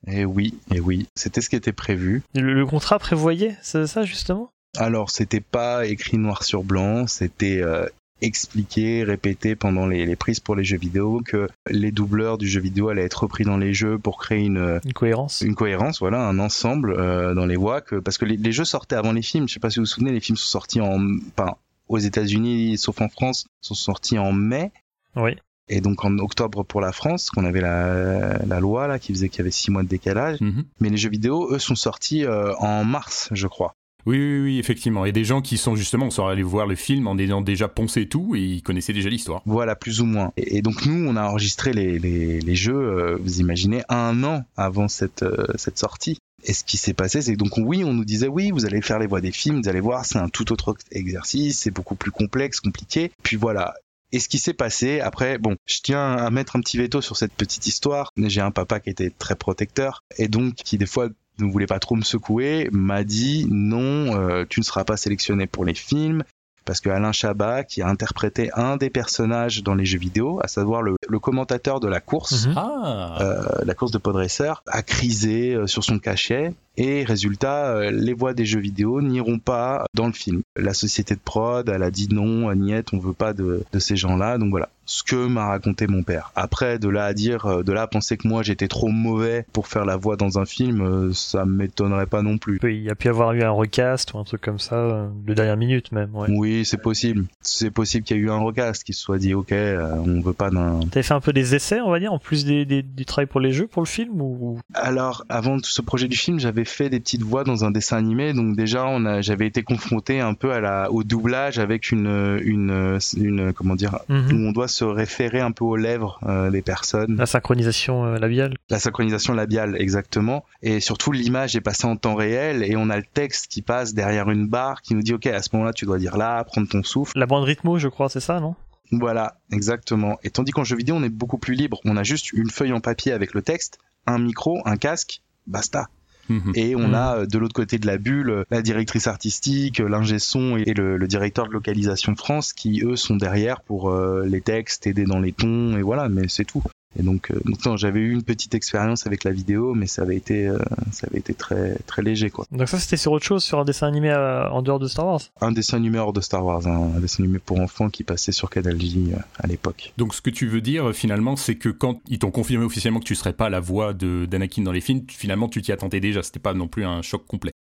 Et 0.09 0.25
oui, 0.25 0.55
et 0.75 0.81
oui, 0.81 1.07
c'était 1.15 1.41
ce 1.41 1.49
qui 1.49 1.55
était 1.57 1.73
prévu. 1.73 2.23
Le, 2.35 2.55
le 2.55 2.67
contrat 2.67 2.99
prévoyait 2.99 3.57
ça, 3.63 3.87
ça 3.87 4.03
justement? 4.03 4.51
Alors, 4.77 5.11
c'était 5.11 5.41
pas 5.41 5.87
écrit 5.87 6.19
noir 6.19 6.43
sur 6.43 6.65
blanc, 6.65 7.07
c'était 7.07 7.61
euh, 7.63 7.87
expliqué, 8.23 9.05
répété 9.05 9.57
pendant 9.57 9.87
les, 9.87 10.07
les 10.07 10.17
prises 10.17 10.41
pour 10.41 10.57
les 10.57 10.65
jeux 10.65 10.79
vidéo 10.79 11.21
que 11.25 11.49
les 11.69 11.93
doubleurs 11.93 12.39
du 12.39 12.49
jeu 12.49 12.61
vidéo 12.61 12.89
allaient 12.89 13.05
être 13.05 13.25
repris 13.25 13.45
dans 13.45 13.59
les 13.59 13.75
jeux 13.75 13.99
pour 13.99 14.19
créer 14.19 14.45
une, 14.45 14.81
Une 14.85 14.93
cohérence 14.93 15.43
une 15.43 15.55
cohérence, 15.55 15.99
voilà, 15.99 16.27
un 16.27 16.39
ensemble 16.39 16.95
euh, 16.99 17.35
dans 17.35 17.47
les 17.47 17.57
voix. 17.57 17.81
Que, 17.81 17.97
parce 17.97 18.19
que 18.19 18.25
les, 18.25 18.37
les 18.37 18.53
jeux 18.53 18.65
sortaient 18.65 18.97
avant 18.97 19.13
les 19.13 19.23
films. 19.23 19.49
Je 19.49 19.55
sais 19.55 19.61
pas 19.61 19.71
si 19.71 19.79
vous 19.79 19.83
vous 19.83 19.87
souvenez, 19.87 20.13
les 20.13 20.21
films 20.21 20.37
sont 20.37 20.49
sortis 20.49 20.81
en, 20.81 20.99
enfin, 21.37 21.57
aux 21.89 21.99
États-Unis, 21.99 22.79
sauf 22.79 23.01
en 23.01 23.09
France, 23.09 23.47
sont 23.61 23.75
sortis 23.75 24.19
en 24.19 24.33
mai. 24.33 24.73
Oui. 25.17 25.37
Et 25.69 25.81
donc 25.81 26.05
en 26.05 26.19
octobre 26.19 26.65
pour 26.65 26.81
la 26.81 26.93
France, 26.93 27.31
qu'on 27.31 27.45
avait 27.45 27.61
la, 27.61 28.39
la 28.47 28.61
loi 28.61 28.87
là 28.87 28.99
qui 28.99 29.13
faisait 29.13 29.29
qu'il 29.29 29.39
y 29.39 29.43
avait 29.43 29.51
six 29.51 29.71
mois 29.71 29.83
de 29.83 29.89
décalage. 29.89 30.41
Mhm. 30.41 30.65
Mais 30.81 30.91
les 30.91 30.97
jeux 30.97 31.11
vidéo, 31.11 31.53
eux, 31.53 31.59
sont 31.59 31.75
sortis 31.75 32.25
euh, 32.25 32.55
en 32.57 32.85
mars, 32.85 33.29
je 33.33 33.47
crois. 33.47 33.75
Oui, 34.07 34.19
oui, 34.19 34.41
oui, 34.41 34.59
effectivement. 34.59 35.05
Et 35.05 35.13
des 35.13 35.25
gens 35.25 35.41
qui 35.41 35.59
sont 35.59 35.77
justement, 35.77 36.07
on 36.07 36.11
serait 36.11 36.33
allé 36.33 36.43
voir 36.43 36.67
le 36.67 36.75
film 36.75 37.07
en 37.07 37.19
ayant 37.19 37.41
déjà 37.41 37.69
poncé 37.69 38.07
tout 38.07 38.35
et 38.35 38.41
ils 38.41 38.63
connaissaient 38.63 38.93
déjà 38.93 39.09
l'histoire. 39.09 39.43
Voilà, 39.47 39.77
plus 39.77 40.01
ou 40.01 40.07
moins. 40.07 40.33
Et, 40.37 40.63
donc 40.63 40.87
nous, 40.87 41.09
on 41.09 41.17
a 41.17 41.25
enregistré 41.25 41.73
les, 41.73 41.99
les, 41.99 42.55
jeux, 42.55 42.75
euh, 42.75 43.19
vous 43.21 43.41
imaginez, 43.41 43.83
un 43.89 44.25
an 44.25 44.45
avant 44.57 44.89
cette, 44.89 45.23
euh, 45.23 45.47
cette 45.57 45.79
sortie. 45.79 46.19
Et 46.45 46.53
ce 46.53 46.65
qui 46.65 46.77
s'est 46.77 46.95
passé, 46.95 47.23
c'est 47.23 47.37
donc 47.37 47.57
oui, 47.57 47.85
on 47.85 47.93
nous 47.93 48.05
disait 48.05 48.27
oui, 48.27 48.51
vous 48.51 48.67
allez 48.67 48.83
faire 48.83 48.99
les 48.99 49.07
voix 49.07 49.21
des 49.21 49.31
films, 49.31 49.63
vous 49.63 49.69
allez 49.69 49.81
voir, 49.81 50.05
c'est 50.05 50.19
un 50.19 50.29
tout 50.29 50.53
autre 50.53 50.75
exercice, 50.91 51.61
c'est 51.61 51.71
beaucoup 51.71 51.95
plus 51.95 52.11
complexe, 52.11 52.61
compliqué. 52.61 53.13
Puis 53.23 53.37
voilà. 53.37 53.75
Et 54.11 54.19
ce 54.19 54.29
qui 54.29 54.39
s'est 54.39 54.53
passé, 54.53 55.01
après, 55.01 55.39
bon, 55.39 55.57
je 55.65 55.81
tiens 55.83 56.17
à 56.17 56.29
mettre 56.31 56.57
un 56.57 56.61
petit 56.61 56.77
veto 56.77 57.01
sur 57.01 57.17
cette 57.17 57.33
petite 57.33 57.67
histoire. 57.67 58.11
J'ai 58.17 58.43
un 58.43 58.51
papa 58.51 58.79
qui 58.79 58.91
était 58.91 59.11
très 59.11 59.37
protecteur 59.37 60.03
et 60.19 60.29
donc 60.29 60.55
qui 60.55 60.77
des 60.77 60.87
fois 60.87 61.09
ne 61.39 61.51
voulait 61.51 61.67
pas 61.67 61.79
trop 61.79 61.97
me 61.97 62.03
secouer, 62.03 62.69
m'a 62.73 63.05
dit 63.05 63.47
non, 63.51 64.15
euh, 64.17 64.45
tu 64.49 64.61
ne 64.61 64.65
seras 64.65 64.85
pas 64.85 64.97
sélectionné 64.97 65.47
pour 65.47 65.65
les 65.65 65.75
films. 65.75 66.23
Parce 66.65 66.81
que 66.81 66.89
Alain 66.91 67.11
Chabat, 67.11 67.65
qui 67.65 67.83
a 67.83 67.89
interprété 67.89 68.51
un 68.55 68.77
des 68.77 68.89
personnages 68.89 69.65
dans 69.65 69.75
les 69.75 69.85
jeux 69.85 69.99
vidéo, 69.99 70.39
à 70.45 70.47
savoir 70.47 70.81
le, 70.81 70.95
le 71.09 71.19
commentateur 71.19 71.81
de 71.81 71.89
la 71.89 71.99
course, 71.99 72.47
Mhm. 72.47 72.55
Ah 72.57 73.19
euh, 73.21 73.65
la 73.65 73.75
course 73.75 73.91
de 73.91 73.99
Podresser, 73.99 74.53
a 74.69 74.83
crisé 74.83 75.55
euh, 75.55 75.67
sur 75.67 75.83
son 75.83 75.99
cachet. 75.99 76.55
Et 76.77 77.03
résultat, 77.03 77.67
euh, 77.75 77.91
les 77.91 78.13
voix 78.15 78.33
des 78.33 78.47
jeux 78.47 78.61
vidéo 78.61 79.03
n'iront 79.03 79.41
pas 79.41 79.87
dans 79.93 80.07
le 80.07 80.13
film. 80.13 80.43
La 80.55 80.73
société 80.73 81.17
de 81.17 81.21
prod, 81.21 81.69
elle 81.69 81.83
a 81.83 81.91
dit 81.91 82.09
non, 82.13 82.49
Agnette, 82.49 82.93
on 82.93 82.99
veut 82.99 83.13
pas 83.13 83.33
de, 83.33 83.65
de 83.73 83.79
ces 83.81 83.97
gens-là. 83.97 84.39
Donc 84.39 84.51
voilà, 84.51 84.69
ce 84.95 85.03
que 85.03 85.27
m'a 85.27 85.47
raconté 85.47 85.87
mon 85.87 86.03
père. 86.03 86.33
Après, 86.37 86.79
de 86.79 86.89
là 86.91 87.07
à 87.07 87.15
dire, 87.15 87.47
euh, 87.47 87.63
de 87.63 87.73
là 87.73 87.83
à 87.83 87.87
penser 87.87 88.19
que 88.19 88.29
moi 88.29 88.43
j'étais 88.43 88.69
trop 88.69 88.89
mauvais 88.89 89.47
pour 89.55 89.67
faire 89.67 89.87
la 89.87 89.97
voix 89.97 90.17
dans 90.17 90.39
un 90.39 90.45
film, 90.45 90.83
euh, 90.83 91.13
ça 91.15 91.47
m'étonnerait 91.47 92.05
pas 92.07 92.21
non 92.21 92.37
plus. 92.37 92.59
Il 92.63 92.83
y 92.83 92.91
a 92.91 92.95
pu 92.95 93.09
avoir 93.09 93.33
eu 93.33 93.43
un 93.43 93.51
recast 93.51 94.13
ou 94.13 94.19
un 94.19 94.25
truc 94.25 94.43
comme 94.43 94.59
ça, 94.59 94.75
euh, 94.77 95.09
de 95.27 95.33
dernière 95.33 95.57
minute 95.57 95.93
même, 95.93 96.15
ouais. 96.15 96.29
Oui, 96.31 96.65
c'est 96.67 96.77
possible. 96.83 97.25
C'est 97.41 97.71
possible 97.71 98.05
qu'il 98.05 98.19
y 98.19 98.21
ait 98.21 98.23
eu 98.25 98.31
un 98.31 98.39
recast 98.41 98.85
qui 98.85 98.93
se 98.93 99.01
soit 99.01 99.17
dit, 99.19 99.33
ok, 99.33 99.53
on 99.53 100.21
veut 100.21 100.35
pas 100.35 100.51
d'un. 100.51 100.81
T'avais 100.91 101.03
fait 101.03 101.15
un 101.15 101.21
peu 101.21 101.33
des 101.33 101.55
essais, 101.55 101.81
on 101.81 101.91
va 101.91 101.99
dire, 101.99 102.13
en 102.13 102.19
plus 102.19 102.45
des, 102.45 102.67
des- 102.67 102.83
du 102.83 103.07
travail 103.07 103.27
pour 103.27 103.41
les 103.41 103.53
jeux, 103.53 103.67
pour 103.67 103.81
le 103.81 103.87
film 103.89 104.21
ou 104.21 104.59
Alors, 104.75 105.25
avant 105.31 105.57
tout 105.57 105.71
ce 105.71 105.81
projet 105.81 106.07
du 106.09 106.17
film, 106.19 106.39
j'avais 106.39 106.67
fait 106.67 106.91
des 106.91 107.01
petites 107.01 107.23
voix 107.23 107.45
dans 107.45 107.65
un 107.65 107.71
dessin 107.71 107.97
animé, 107.97 108.35
donc 108.35 108.57
déjà, 108.57 108.85
on 108.87 109.07
a, 109.07 109.23
j'avais 109.23 109.47
été 109.47 109.63
confronté 109.63 110.21
un 110.21 110.35
peu 110.35 110.53
à 110.53 110.61
la, 110.61 110.91
au 110.93 111.03
doublage 111.03 111.59
avec 111.59 111.91
une, 111.93 112.39
une, 112.45 112.99
une, 113.17 113.53
comment 113.55 113.75
dire, 113.75 113.99
Mhm. 114.09 114.33
où 114.33 114.49
on 114.49 114.53
doit 114.53 114.69
se 114.69 114.82
référer 114.85 115.41
un 115.41 115.53
peu 115.53 115.65
aux 115.65 115.77
lèvres 115.77 116.19
euh, 116.25 116.51
des 116.51 116.63
personnes. 116.63 117.17
la 117.17 117.27
synchronisation 117.27 118.05
euh, 118.05 118.19
labiale 118.19 118.57
La 118.71 118.79
synchronisation 118.79 119.35
labiale, 119.35 119.77
exactement. 119.79 120.45
Et 120.63 120.81
surtout, 120.81 121.13
l'image 121.13 121.57
est 121.57 121.61
passée 121.61 121.87
en 121.87 121.97
temps 121.97 122.15
réel 122.15 122.63
et 122.63 122.77
on 122.77 122.91
a 122.91 122.97
le 122.97 123.05
texte 123.05 123.47
qui 123.49 123.63
passe 123.63 123.95
derrière 123.95 124.31
une 124.31 124.47
barre 124.47 124.83
qui 124.83 124.95
nous 124.95 125.03
dit, 125.03 125.15
OK, 125.15 125.27
à 125.27 125.43
ce 125.43 125.51
moment-là, 125.53 125.73
tu 125.73 125.85
dois 125.85 125.99
dire 125.99 126.17
là, 126.17 126.43
prendre 126.45 126.69
ton 126.69 126.83
souffle. 126.83 127.19
La 127.19 127.27
bande 127.27 127.45
rythmo, 127.45 127.79
je 127.79 127.89
crois, 127.89 128.09
c'est 128.09 128.21
ça, 128.21 128.41
non? 128.41 128.55
Voilà, 128.93 129.37
exactement. 129.51 130.19
Et 130.23 130.31
tandis 130.31 130.53
qu'en 130.53 130.65
jeu 130.65 130.77
vidéo, 130.77 130.97
on 130.97 131.03
est 131.03 131.09
beaucoup 131.09 131.39
plus 131.39 131.55
libre. 131.55 131.81
On 131.85 131.97
a 131.97 132.03
juste 132.03 132.33
une 132.33 132.51
feuille 132.51 132.73
en 132.73 132.81
papier 132.81 133.13
avec 133.13 133.33
le 133.33 133.41
texte, 133.41 133.79
un 134.07 134.19
micro, 134.19 134.61
un 134.67 134.77
casque, 134.77 135.23
basta. 135.47 135.89
Mhm. 136.33 136.53
Et 136.55 136.75
on 136.77 136.89
Mhm. 136.89 136.95
a 136.95 137.17
euh, 137.19 137.27
de 137.27 137.39
l'autre 137.39 137.55
côté 137.55 137.79
de 137.79 137.87
la 137.87 137.99
bulle 137.99 138.45
la 138.51 138.63
directrice 138.63 139.07
artistique, 139.07 139.81
euh, 139.81 139.89
l'ingé 139.89 140.19
son 140.19 140.57
et 140.57 140.73
le, 140.75 140.97
le 140.97 141.07
directeur 141.07 141.47
de 141.47 141.53
localisation 141.53 142.15
France 142.17 142.53
qui 142.53 142.83
eux 142.85 142.97
sont 142.97 143.17
derrière 143.17 143.61
pour 143.61 143.91
euh, 143.91 144.25
les 144.27 144.41
textes, 144.41 144.87
aider 144.87 145.05
dans 145.05 145.21
les 145.21 145.33
tons 145.33 145.77
et 145.77 145.83
voilà, 145.83 146.09
mais 146.09 146.29
c'est 146.29 146.45
tout. 146.45 146.63
Et 146.99 147.03
donc, 147.03 147.31
euh, 147.31 147.41
donc 147.45 147.65
non, 147.65 147.77
j'avais 147.77 148.01
eu 148.01 148.11
une 148.13 148.23
petite 148.23 148.55
expérience 148.55 149.07
avec 149.07 149.25
la 149.25 149.31
vidéo, 149.33 149.75
mais 149.75 149.87
ça 149.87 150.03
avait 150.03 150.17
été, 150.17 150.47
euh, 150.47 150.59
ça 150.91 151.07
avait 151.11 151.21
été 151.21 151.33
très 151.35 151.77
très 151.87 152.03
léger 152.03 152.29
quoi. 152.31 152.47
Donc 152.53 152.69
ça, 152.69 152.79
c'était 152.79 152.97
sur 152.99 153.13
autre 153.13 153.25
chose, 153.25 153.43
sur 153.43 153.59
un 153.59 153.65
dessin 153.65 153.87
animé 153.87 154.11
euh, 154.11 154.49
en 154.51 154.61
dehors 154.63 154.79
de 154.79 154.89
Star 154.89 155.07
Wars? 155.07 155.21
Un 155.41 155.53
dessin 155.53 155.79
animé 155.79 155.99
hors 155.99 156.13
de 156.13 156.21
Star 156.21 156.45
Wars, 156.45 156.67
hein, 156.67 156.91
un 156.97 157.01
dessin 157.01 157.23
animé 157.25 157.39
pour 157.39 157.61
enfants 157.61 157.89
qui 157.89 158.05
passait 158.05 158.33
sur 158.33 158.51
Canal 158.51 158.79
J 158.81 159.13
euh, 159.15 159.19
à 159.39 159.47
l'époque. 159.47 159.93
Donc 159.97 160.15
ce 160.15 160.21
que 160.21 160.31
tu 160.31 160.47
veux 160.49 160.61
dire 160.61 160.93
finalement, 160.95 161.37
c'est 161.37 161.55
que 161.55 161.69
quand 161.71 162.01
ils 162.09 162.19
t'ont 162.19 162.31
confirmé 162.31 162.65
officiellement 162.65 163.01
que 163.01 163.07
tu 163.07 163.15
serais 163.15 163.33
pas 163.33 163.49
la 163.49 163.61
voix 163.61 163.93
de 163.95 164.27
d'Anakin 164.27 164.63
dans 164.63 164.73
les 164.73 164.81
films, 164.83 165.03
finalement 165.09 165.49
tu 165.49 165.63
t'y 165.63 165.73
attendais 165.73 166.01
déjà, 166.01 166.23
c'était 166.23 166.41
pas 166.41 166.53
non 166.55 166.69
plus 166.69 166.85
un 166.85 167.01
choc 167.03 167.27
complet. 167.27 167.53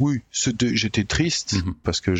Oui, 0.00 0.20
j'étais 0.30 1.02
triste 1.02 1.54
Mhm. 1.54 1.74
parce 1.82 2.00
que 2.00 2.14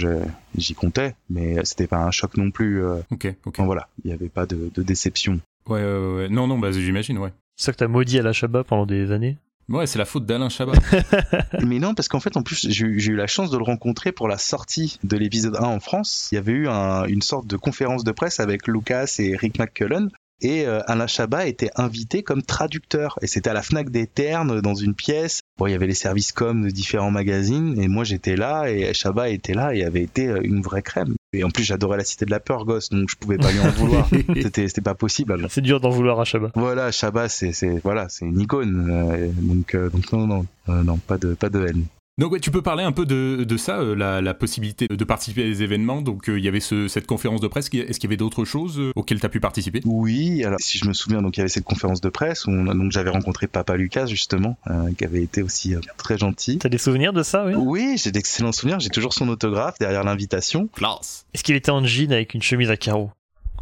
j'y 0.56 0.74
comptais, 0.74 1.14
mais 1.30 1.64
c'était 1.64 1.86
pas 1.86 1.98
un 1.98 2.10
choc 2.10 2.36
non 2.36 2.50
plus. 2.50 2.82
euh, 2.82 2.96
Ok, 3.12 3.26
ok. 3.44 3.54
enfin, 3.54 3.66
voilà, 3.66 3.88
il 4.04 4.08
n'y 4.08 4.12
avait 4.14 4.28
pas 4.28 4.46
de, 4.46 4.70
de 4.74 4.82
déception. 4.82 5.40
Ouais, 5.68 5.82
ouais, 5.82 5.98
ouais, 5.98 6.14
ouais. 6.16 6.28
Non, 6.28 6.46
non, 6.46 6.58
bah 6.58 6.72
j'imagine, 6.72 7.18
ouais. 7.18 7.32
C'est 7.56 7.66
ça 7.66 7.72
que 7.72 7.76
t'as 7.78 7.88
maudit 7.88 8.18
à 8.18 8.22
la 8.22 8.32
Shabba 8.32 8.64
pendant 8.64 8.86
des 8.86 9.10
années 9.12 9.36
Ouais, 9.68 9.86
c'est 9.86 9.98
la 9.98 10.06
faute 10.06 10.24
d'Alain 10.24 10.48
Chabat. 10.48 10.72
Mais 11.66 11.78
non, 11.78 11.94
parce 11.94 12.08
qu'en 12.08 12.20
fait, 12.20 12.38
en 12.38 12.42
plus, 12.42 12.66
j'ai 12.70 12.86
eu 12.86 13.16
la 13.16 13.26
chance 13.26 13.50
de 13.50 13.58
le 13.58 13.64
rencontrer 13.64 14.12
pour 14.12 14.26
la 14.26 14.38
sortie 14.38 14.98
de 15.04 15.16
l'épisode 15.18 15.56
1 15.56 15.60
en 15.62 15.78
France. 15.80 16.28
Il 16.32 16.36
y 16.36 16.38
avait 16.38 16.52
eu 16.52 16.68
un- 16.68 17.04
une 17.04 17.20
sorte 17.20 17.46
de 17.46 17.56
conférence 17.58 18.02
de 18.02 18.12
presse 18.12 18.40
avec 18.40 18.66
Lucas 18.66 19.16
et 19.18 19.36
Rick 19.36 19.58
McCullen. 19.58 20.08
Et 20.40 20.66
euh, 20.66 20.80
Alain 20.86 21.06
Chabat 21.08 21.48
était 21.48 21.70
invité 21.76 22.22
comme 22.22 22.40
traducteur. 22.42 23.18
Et 23.20 23.26
c'était 23.26 23.50
à 23.50 23.52
la 23.52 23.60
Fnac 23.62 23.90
des 23.90 24.06
Ternes, 24.06 24.62
dans 24.62 24.74
une 24.74 24.94
pièce. 24.94 25.40
Bon, 25.58 25.66
il 25.66 25.72
y 25.72 25.74
avait 25.74 25.86
les 25.88 25.94
services 25.94 26.32
com 26.32 26.62
de 26.62 26.70
différents 26.70 27.10
magazines. 27.10 27.78
Et 27.78 27.88
moi, 27.88 28.04
j'étais 28.04 28.36
là. 28.36 28.70
Et 28.70 28.94
Chabat 28.94 29.28
était 29.28 29.52
là. 29.52 29.74
Et 29.74 29.84
avait 29.84 30.02
été 30.02 30.28
euh, 30.28 30.40
une 30.42 30.62
vraie 30.62 30.80
crème. 30.82 31.14
Et 31.34 31.44
en 31.44 31.50
plus, 31.50 31.62
j'adorais 31.64 31.98
la 31.98 32.04
Cité 32.04 32.24
de 32.24 32.30
la 32.30 32.40
Peur, 32.40 32.64
gosse. 32.64 32.88
Donc, 32.88 33.08
je 33.10 33.16
pouvais 33.16 33.36
pas 33.36 33.52
lui 33.52 33.60
en 33.60 33.70
vouloir. 33.72 34.08
C'était 34.34 34.66
c'était 34.66 34.80
pas 34.80 34.94
possible. 34.94 35.32
alors. 35.34 35.50
C'est 35.50 35.60
dur 35.60 35.78
d'en 35.78 35.90
vouloir 35.90 36.18
à 36.20 36.24
Shabba. 36.24 36.50
Voilà, 36.54 36.90
Chabat, 36.90 37.28
c'est 37.28 37.52
c'est- 37.52 37.80
voilà, 37.84 38.08
c'est 38.08 38.24
une 38.24 38.40
icône. 38.40 38.88
Euh, 38.90 39.28
donc, 39.42 39.74
euh, 39.74 39.90
donc 39.90 40.10
non, 40.12 40.26
non, 40.26 40.46
euh, 40.70 40.82
non, 40.82 40.96
pas 40.96 41.18
de, 41.18 41.34
pas 41.34 41.50
de 41.50 41.66
haine. 41.66 41.84
Donc 42.18 42.32
ouais, 42.32 42.40
tu 42.40 42.50
peux 42.50 42.62
parler 42.62 42.82
un 42.82 42.90
peu 42.90 43.06
de, 43.06 43.44
de 43.44 43.56
ça, 43.56 43.78
euh, 43.78 43.94
la, 43.94 44.20
la 44.20 44.34
possibilité 44.34 44.88
de 44.88 45.04
participer 45.04 45.44
à 45.44 45.46
des 45.46 45.62
événements. 45.62 46.02
Donc 46.02 46.28
euh, 46.28 46.36
il 46.38 46.44
y 46.44 46.48
avait 46.48 46.58
ce- 46.58 46.88
cette 46.88 47.06
conférence 47.06 47.40
de 47.40 47.46
presse. 47.46 47.66
Est-ce 47.72 48.00
qu'il 48.00 48.08
y 48.08 48.10
avait 48.10 48.16
d'autres 48.16 48.44
choses 48.44 48.80
euh, 48.80 48.90
auxquelles 48.96 49.20
tu 49.20 49.26
as 49.26 49.28
pu 49.28 49.38
participer? 49.38 49.80
Oui, 49.84 50.42
alors 50.44 50.58
si 50.60 50.78
je 50.78 50.88
me 50.88 50.92
souviens, 50.92 51.22
donc 51.22 51.36
il 51.36 51.40
y 51.40 51.42
avait 51.42 51.48
cette 51.48 51.64
conférence 51.64 52.00
de 52.00 52.08
presse 52.08 52.46
où 52.46 52.50
on 52.50 52.64
donc 52.64 52.90
j'avais 52.90 53.10
rencontré 53.10 53.46
Papa 53.46 53.76
Lucas 53.76 54.06
justement, 54.06 54.58
euh, 54.68 54.90
qui 54.98 55.04
avait 55.04 55.22
été 55.22 55.42
aussi 55.42 55.74
euh, 55.76 55.80
très 55.96 56.18
gentil. 56.18 56.58
T'as 56.58 56.68
des 56.68 56.78
souvenirs 56.78 57.12
de 57.12 57.22
ça, 57.22 57.46
oui? 57.46 57.54
Oui, 57.56 57.94
j'ai 58.02 58.10
d'excellents 58.10 58.50
souvenirs. 58.52 58.80
J'ai 58.80 58.90
toujours 58.90 59.14
son 59.14 59.28
autographe 59.28 59.78
derrière 59.78 60.02
l'invitation. 60.02 60.68
Classe. 60.74 61.24
Est-ce 61.34 61.44
qu'il 61.44 61.54
était 61.54 61.70
en 61.70 61.84
jean 61.84 62.12
avec 62.12 62.34
une 62.34 62.42
chemise 62.42 62.70
à 62.70 62.76
carreaux? 62.76 63.10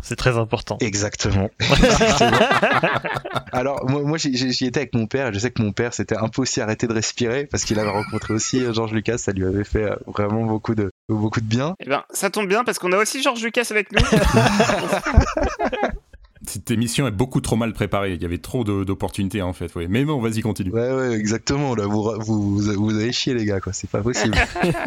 C'est 0.02 0.16
très 0.16 0.38
important. 0.38 0.76
Exactement. 0.80 1.50
Alors 3.52 3.88
moi, 3.88 4.02
moi 4.02 4.18
j'y 4.18 4.66
étais 4.66 4.80
avec 4.80 4.94
mon 4.94 5.06
père. 5.06 5.28
et 5.28 5.32
Je 5.32 5.38
sais 5.38 5.50
que 5.50 5.62
mon 5.62 5.72
père 5.72 5.94
s'était 5.94 6.16
un 6.16 6.28
peu 6.28 6.42
aussi 6.42 6.60
arrêté 6.60 6.86
de 6.86 6.92
respirer 6.92 7.46
parce 7.46 7.64
qu'il 7.64 7.78
avait 7.78 7.90
rencontré 7.90 8.34
aussi 8.34 8.64
euh, 8.64 8.72
Georges 8.72 8.92
Lucas. 8.92 9.18
Ça 9.18 9.32
lui 9.32 9.44
avait 9.44 9.64
fait 9.64 9.84
euh, 9.84 9.96
vraiment 10.06 10.44
beaucoup 10.44 10.74
de 10.74 10.90
beaucoup 11.08 11.40
de 11.40 11.46
bien. 11.46 11.74
Eh 11.80 11.88
ben, 11.88 12.04
ça 12.10 12.30
tombe 12.30 12.48
bien 12.48 12.64
parce 12.64 12.78
qu'on 12.78 12.92
a 12.92 12.98
aussi 12.98 13.22
Georges 13.22 13.42
Lucas 13.42 13.66
avec 13.70 13.92
nous. 13.92 14.02
Cette 16.48 16.70
émission 16.70 17.06
est 17.06 17.12
beaucoup 17.12 17.40
trop 17.40 17.56
mal 17.56 17.72
préparée. 17.72 18.14
Il 18.14 18.22
y 18.22 18.24
avait 18.24 18.38
trop 18.38 18.64
d'opportunités 18.64 19.42
en 19.42 19.52
fait. 19.52 19.74
Ouais. 19.74 19.86
Mais 19.88 20.04
bon, 20.04 20.20
vas-y, 20.20 20.40
continue. 20.40 20.70
Ouais, 20.70 20.92
ouais, 20.92 21.12
exactement. 21.12 21.74
Là, 21.74 21.86
vous, 21.86 22.10
vous, 22.20 22.58
vous, 22.58 22.94
avez 22.94 23.12
chié, 23.12 23.34
les 23.34 23.44
gars, 23.44 23.60
quoi. 23.60 23.72
C'est 23.72 23.90
pas 23.90 24.02
possible. 24.02 24.36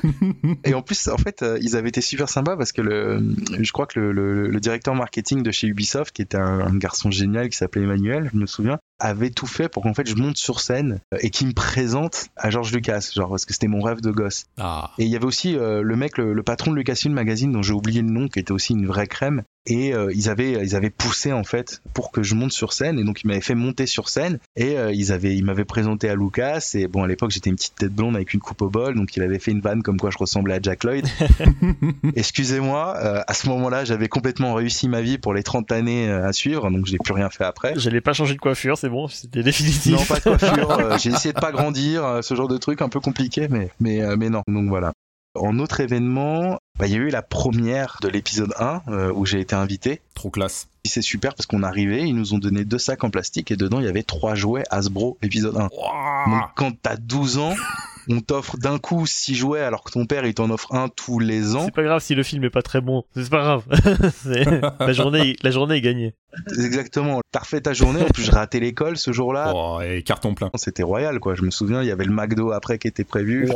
et 0.64 0.74
en 0.74 0.82
plus, 0.82 1.08
en 1.08 1.18
fait, 1.18 1.42
euh, 1.42 1.58
ils 1.62 1.76
avaient 1.76 1.90
été 1.90 2.02
super 2.02 2.30
sympas 2.30 2.58
parce 2.58 2.72
que 2.72 2.82
le, 2.82 3.22
je 3.60 3.72
crois 3.72 3.86
que 3.86 4.00
le, 4.00 4.12
le, 4.12 4.48
le 4.50 4.60
directeur 4.60 4.96
marketing 4.96 5.44
de 5.44 5.52
chez 5.52 5.68
Ubisoft, 5.68 6.16
qui 6.16 6.22
était 6.22 6.38
un, 6.38 6.60
un 6.62 6.78
garçon 6.78 7.12
génial 7.12 7.50
qui 7.50 7.58
s'appelait 7.58 7.84
Emmanuel, 7.84 8.30
je 8.34 8.40
me 8.40 8.46
souviens, 8.46 8.80
avait 9.00 9.30
tout 9.30 9.48
fait 9.48 9.70
pour 9.70 9.84
qu'en 9.84 9.94
fait 9.94 10.08
je 10.08 10.16
monte 10.16 10.38
sur 10.38 10.60
scène 10.60 11.00
euh, 11.14 11.18
et 11.22 11.30
qu'il 11.30 11.48
me 11.48 11.54
présente 11.54 12.28
à 12.36 12.50
George 12.50 12.74
Lucas, 12.74 13.12
genre 13.16 13.30
parce 13.30 13.46
que 13.46 13.54
c'était 13.54 13.68
mon 13.68 13.82
rêve 13.82 14.02
de 14.02 14.12
gosse. 14.12 14.46
Ah. 14.58 14.92
Et 14.98 15.06
il 15.06 15.10
y 15.10 15.16
avait 15.16 15.26
aussi 15.26 15.58
euh, 15.58 15.82
le 15.82 15.96
mec, 15.96 16.18
le, 16.18 16.34
le 16.34 16.44
patron 16.44 16.72
de 16.72 16.76
Lucasfilm 16.76 17.14
Magazine, 17.14 17.52
dont 17.52 17.62
j'ai 17.62 17.74
oublié 17.74 18.02
le 18.02 18.10
nom, 18.10 18.28
qui 18.28 18.40
était 18.40 18.52
aussi 18.52 18.74
une 18.74 18.86
vraie 18.86 19.08
crème. 19.08 19.44
Et 19.70 19.94
euh, 19.94 20.12
ils 20.14 20.30
avaient, 20.30 20.54
ils 20.66 20.76
avaient 20.76 20.90
poussé 20.90 21.32
en 21.32 21.44
fait 21.44 21.82
pour 21.94 22.12
que 22.12 22.24
je 22.24 22.36
monte 22.36 22.52
sur 22.52 22.74
scène. 22.74 23.00
Et 23.00 23.04
donc 23.04 23.22
ils 23.24 23.28
m'avaient 23.28 23.40
fait 23.40 23.56
monter 23.56 23.86
sur 23.86 24.10
scène. 24.10 24.40
Et 24.56 24.78
euh, 24.78 24.92
ils 24.92 25.12
avaient, 25.12 25.36
ils 25.36 25.46
m'avaient 25.46 25.66
présenté 25.66 26.10
à 26.10 26.16
Lucas. 26.16 26.72
Et 26.74 26.88
bon, 26.88 27.04
à 27.04 27.08
l'époque 27.08 27.32
j'étais 27.32 27.50
une 27.50 27.56
petite 27.56 27.76
tête 27.76 27.94
blonde 27.94 28.16
avec 28.16 28.34
une 28.34 28.40
coupe 28.40 28.62
au 28.62 28.70
bol, 28.70 28.96
donc 28.96 29.16
il 29.16 29.24
avait 29.24 29.40
fait 29.40 29.52
une 29.52 29.62
vanne 29.62 29.84
comme 29.84 30.00
quoi 30.00 30.10
je 30.10 30.18
ressemblais 30.18 30.56
à 30.56 30.60
Jack 30.62 30.84
Lloyd. 30.84 31.08
Excusez-moi, 32.16 32.96
euh, 32.98 33.22
à 33.28 33.34
ce 33.34 33.48
moment-là, 33.50 33.86
j'avais 33.86 34.08
complètement 34.08 34.54
réussi 34.54 34.88
ma 34.88 35.02
vie 35.02 35.18
pour 35.18 35.34
les 35.34 35.44
30 35.44 35.72
années 35.72 36.10
euh, 36.10 36.28
à 36.28 36.34
suivre, 36.34 36.70
donc 36.70 36.86
j'ai 36.86 36.98
plus 36.98 37.14
rien 37.14 37.30
fait 37.30 37.44
après. 37.44 37.74
J'allais 37.78 38.02
pas 38.02 38.14
changer 38.14 38.34
de 38.34 38.40
coiffure, 38.40 38.78
c'est 38.78 38.90
bon, 38.90 39.08
c'était 39.08 39.44
définitif. 39.44 39.94
Non, 39.94 40.06
pas 40.06 40.16
de 40.16 40.24
coiffure. 40.24 40.72
euh, 40.80 40.98
j'ai 40.98 41.12
essayé 41.12 41.34
de 41.34 41.40
pas 41.40 41.52
grandir, 41.52 42.06
euh, 42.06 42.22
ce 42.22 42.36
genre 42.36 42.48
de 42.48 42.58
truc 42.58 42.82
un 42.82 42.90
peu 42.90 43.00
compliqué, 43.00 43.48
mais 43.50 43.70
mais 43.80 44.16
mais 44.18 44.30
non. 44.30 44.42
Donc 44.48 44.68
voilà. 44.70 44.94
En 45.40 45.58
autre 45.60 45.80
événement, 45.80 46.60
bah, 46.78 46.88
il 46.88 46.94
y 46.94 46.96
a 46.96 47.00
eu 47.00 47.10
la 47.10 47.22
première 47.22 47.98
de 48.02 48.10
l'épisode 48.10 48.54
1 48.60 48.82
euh, 48.90 49.12
où 49.14 49.26
j'ai 49.26 49.40
été 49.40 49.56
invité. 49.56 50.02
Trop 50.14 50.30
classe. 50.30 50.68
Et 50.84 50.90
C'est 50.90 51.02
super 51.02 51.34
parce 51.34 51.46
qu'on 51.46 51.64
arrivait, 51.64 52.08
ils 52.08 52.16
nous 52.16 52.34
ont 52.34 52.38
donné 52.38 52.66
deux 52.66 52.78
sacs 52.78 53.04
en 53.04 53.10
plastique 53.10 53.52
et 53.52 53.56
dedans 53.56 53.80
il 53.80 53.86
y 53.86 53.90
avait 53.90 54.04
trois 54.04 54.36
jouets 54.36 54.64
Hasbro 54.70 55.18
épisode 55.22 55.58
1. 55.58 55.60
Donc 55.62 56.44
quand 56.56 56.72
t'as 56.82 56.98
12 56.98 57.38
ans, 57.38 57.56
on 58.10 58.20
t'offre 58.22 58.58
d'un 58.58 58.78
coup 58.80 59.06
six 59.06 59.36
jouets 59.36 59.62
alors 59.62 59.84
que 59.84 59.92
ton 59.92 60.06
père 60.06 60.26
il 60.26 60.34
t'en 60.34 60.50
offre 60.50 60.74
un 60.74 60.90
tous 60.90 61.20
les 61.20 61.56
ans. 61.56 61.66
C'est 61.66 61.74
pas 61.76 61.84
grave 61.84 62.02
si 62.02 62.16
le 62.16 62.24
film 62.24 62.44
est 62.44 62.50
pas 62.50 62.62
très 62.62 62.82
bon, 62.82 63.04
c'est 63.16 63.30
pas 63.30 63.40
grave. 63.42 63.64
C'est- 64.14 64.46
la 64.80 64.94
journée, 64.94 65.36
la 65.44 65.52
journée 65.52 65.76
est 65.78 65.82
gagnée. 65.82 66.16
Exactement. 66.58 67.22
T'as 67.32 67.40
refait 67.40 67.62
ta 67.62 67.74
journée. 67.74 68.02
En 68.04 68.06
plus, 68.14 68.24
je 68.24 68.32
ratais 68.32 68.60
l'école 68.60 68.98
ce 68.98 69.12
jour-là. 69.12 69.52
Oh, 69.56 69.80
et 69.82 70.04
carton 70.04 70.36
plein. 70.36 70.52
C'était 70.56 70.84
royal, 70.84 71.20
quoi. 71.20 71.34
Je 71.36 71.42
me 71.42 71.50
souviens, 71.50 71.82
il 71.82 71.88
y 71.88 71.92
avait 71.92 72.06
le 72.06 72.12
McDo 72.14 72.52
après 72.52 72.78
qui 72.78 72.88
était 72.88 73.04
prévu. 73.04 73.48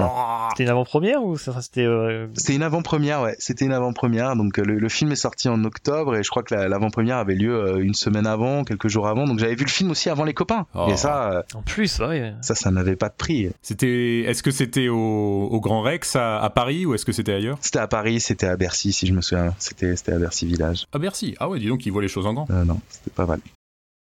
C'était 0.52 0.64
une 0.64 0.70
avant-première 0.70 1.24
ou 1.24 1.38
ça- 1.38 1.62
c'était 1.62 1.86
euh, 1.86 2.28
C'était 2.36 2.56
une 2.56 2.64
avant-première, 2.64 3.22
ouais. 3.22 3.36
C'était 3.40 3.66
une 3.66 3.74
avant-première. 3.74 4.36
Donc 4.36 4.58
euh, 4.60 4.64
le, 4.64 4.80
le 4.80 4.90
film 4.90 5.12
est 5.12 5.16
sorti 5.18 5.50
en 5.50 5.64
octobre 5.64 6.16
et 6.16 6.24
je 6.24 6.30
crois 6.30 6.44
que 6.44 6.54
la- 6.56 6.68
l'avant-première 6.68 7.18
avait 7.18 7.36
lieu 7.36 7.54
euh, 7.56 7.78
une 7.78 7.94
semaine 7.94 8.26
avant, 8.28 8.64
quelques 8.64 8.88
jours 8.88 9.08
avant. 9.08 9.26
Donc 9.28 9.40
j'avais 9.40 9.56
vu 9.56 9.66
le 9.66 9.70
film 9.70 9.92
aussi 9.92 10.10
avant 10.10 10.24
les 10.24 10.34
copains. 10.34 10.66
Oh. 10.74 10.88
Et 10.90 10.98
ça, 10.98 11.44
en 11.54 11.62
plus, 11.62 12.00
ouais. 12.00 12.34
ça, 12.42 12.56
ça 12.56 12.72
n'avait 12.72 12.96
pas 12.96 13.10
de 13.10 13.16
prix. 13.16 13.50
C'était, 13.62 14.22
est-ce 14.22 14.42
que 14.44 14.52
c'était 14.52 14.90
au, 14.90 15.48
au 15.52 15.60
Grand 15.60 15.82
Rex 15.82 16.16
à, 16.16 16.40
à 16.40 16.50
Paris 16.50 16.86
ou 16.86 16.94
est-ce 16.94 17.06
que 17.06 17.12
c'était 17.12 17.34
ailleurs? 17.34 17.58
C'était 17.62 17.80
à 17.80 17.88
Paris, 17.88 18.20
c'était 18.20 18.46
à 18.46 18.56
Bercy, 18.58 18.94
si 18.94 19.08
je 19.08 19.14
me 19.14 19.22
souviens. 19.22 19.56
C'était, 19.58 19.96
c'était 19.96 20.12
à 20.12 20.20
Bercy 20.20 20.46
Village. 20.46 20.86
À 20.94 21.00
Bercy. 21.00 21.36
Ah 21.40 21.50
ouais, 21.50 21.60
dis 21.60 21.68
donc, 21.68 21.86
il 21.86 21.92
voit 21.92 22.02
les 22.02 22.08
choses 22.08 22.28
en 22.28 22.34
grand. 22.34 22.48
Euh, 22.52 22.64
non, 22.64 22.80
c'était 22.90 23.12
pas 23.12 23.26
mal. 23.26 23.40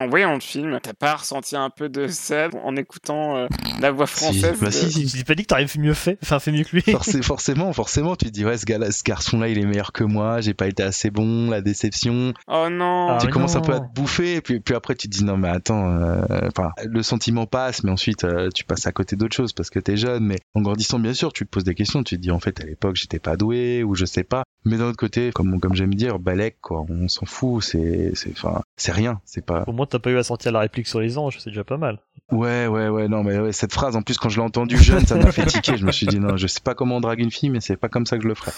En 0.02 0.08
voyant 0.10 0.34
le 0.34 0.42
film, 0.42 0.78
t'as 0.84 0.94
pas 0.94 1.16
ressenti 1.16 1.56
un 1.56 1.70
peu 1.70 1.88
de 1.88 2.08
sel 2.08 2.52
en 2.66 2.76
écoutant 2.76 3.38
euh, 3.38 3.48
la 3.80 3.92
voix 3.92 4.08
française 4.08 4.60
bah 4.60 4.68
de- 4.68 4.72
si, 4.72 4.92
si. 4.92 5.08
Je 5.08 5.18
t'ai 5.18 5.24
pas 5.24 5.36
dit 5.36 5.44
que 5.44 5.48
t'aurais 5.48 5.66
mieux 5.80 5.94
fait, 5.94 6.18
enfin 6.22 6.40
fait 6.40 6.52
mieux 6.52 6.66
que 6.66 6.76
lui. 6.76 6.82
Forcé- 6.82 7.22
forcément, 7.24 7.72
forcément, 7.72 8.18
tu 8.18 8.26
te 8.26 8.30
dis 8.32 8.44
ouais, 8.44 8.58
ce, 8.58 8.66
ce 8.66 9.04
garçon-là, 9.04 9.48
il 9.48 9.58
est 9.58 9.66
meilleur 9.66 9.94
que 9.94 10.04
moi. 10.04 10.42
J'ai 10.42 10.54
pas 10.54 10.68
été 10.68 10.84
assez 10.84 11.12
bon, 11.12 11.50
la 11.50 11.62
déception. 11.62 12.34
Oh 12.48 12.68
non 12.70 13.08
Ah, 13.12 13.18
tu 13.22 13.30
commences 13.30 13.56
un 13.56 13.62
peu 13.62 13.72
à 13.72 13.80
non. 13.80 13.88
te 13.88 13.94
bouffer, 13.94 14.36
et 14.36 14.42
puis, 14.42 14.60
puis 14.60 14.76
après 14.76 14.96
tu 14.96 15.08
te 15.08 15.16
dis 15.16 15.24
non 15.24 15.38
mais 15.38 15.48
attends, 15.48 15.90
euh, 15.90 16.26
enfin 16.48 16.72
le 16.84 17.02
sentiment 17.02 17.46
passe, 17.46 17.84
mais 17.86 17.92
ensuite 17.92 18.26
euh, 18.26 18.50
tu 18.54 18.66
passes 18.66 18.88
à 18.88 18.92
côté 18.92 19.16
d'autres 19.16 19.36
choses 19.36 19.54
parce 19.54 19.70
que 19.70 19.80
t'es 19.80 19.96
jeune, 19.96 20.26
mais 20.26 20.40
en 20.56 20.62
grandissant 20.62 21.00
bien 21.00 21.14
sûr 21.14 21.32
tu 21.32 21.46
te 21.46 21.50
poses 21.50 21.64
des 21.64 21.74
questions, 21.76 22.04
tu 22.04 22.18
te 22.18 22.22
dis 22.22 22.32
en 22.32 22.40
fait 22.42 22.60
à 22.60 22.66
l'époque 22.66 22.98
j'étais 22.98 23.20
pas 23.20 23.38
doué 23.38 23.82
ou 23.84 23.96
je 23.96 24.04
sais 24.04 24.24
pas, 24.26 24.44
mais 24.66 24.76
d'un 24.78 24.86
autre 24.90 24.98
côté 24.98 25.32
comme 25.34 25.58
comme 25.62 25.74
j'aime 25.76 25.94
dire 25.94 26.20
Balek 26.20 26.58
quoi, 26.62 26.86
on 26.90 27.08
s'en 27.08 27.26
fout, 27.26 27.64
c'est 27.64 28.12
c'est 28.14 28.32
enfin 28.32 28.62
c'est 28.76 28.92
rien, 28.92 29.22
c'est 29.24 29.46
pas 29.46 29.64
Au 29.68 29.72
moins 29.86 29.90
t'as 29.90 30.00
pas 30.00 30.12
eu 30.12 30.18
à 30.18 30.24
sortir 30.24 30.52
la 30.52 30.60
réplique 30.60 30.88
sur 30.88 31.00
les 31.00 31.18
anges, 31.18 31.38
c'est 31.40 31.50
déjà 31.50 31.64
pas 31.64 31.78
mal. 31.78 32.00
ouais 32.32 32.68
ouais 32.68 32.90
ouais 32.90 33.08
non 33.08 33.24
mais 33.24 33.40
ouais, 33.40 33.52
cette 33.52 33.74
phrase 33.74 33.96
en 33.96 34.02
plus 34.02 34.18
quand 34.18 34.30
je 34.30 34.40
l'ai 34.40 34.46
entendue 34.46 34.78
jeune 34.78 35.06
ça 35.06 35.16
m'a 35.16 35.32
fait 35.32 35.46
tiquer, 35.46 35.78
je 35.78 35.86
me 35.86 35.92
suis 35.92 36.08
dit 36.08 36.20
non 36.20 36.38
je 36.38 36.48
sais 36.48 36.62
pas 36.64 36.74
comment 36.74 36.98
on 36.98 37.02
drague 37.02 37.20
une 37.20 37.32
fille 37.32 37.50
mais 37.50 37.62
c'est 37.62 37.78
pas 37.78 37.90
comme 37.90 38.06
ça 38.06 38.18
que 38.18 38.24
je 38.24 38.28
le 38.28 38.36
ferais. 38.36 38.52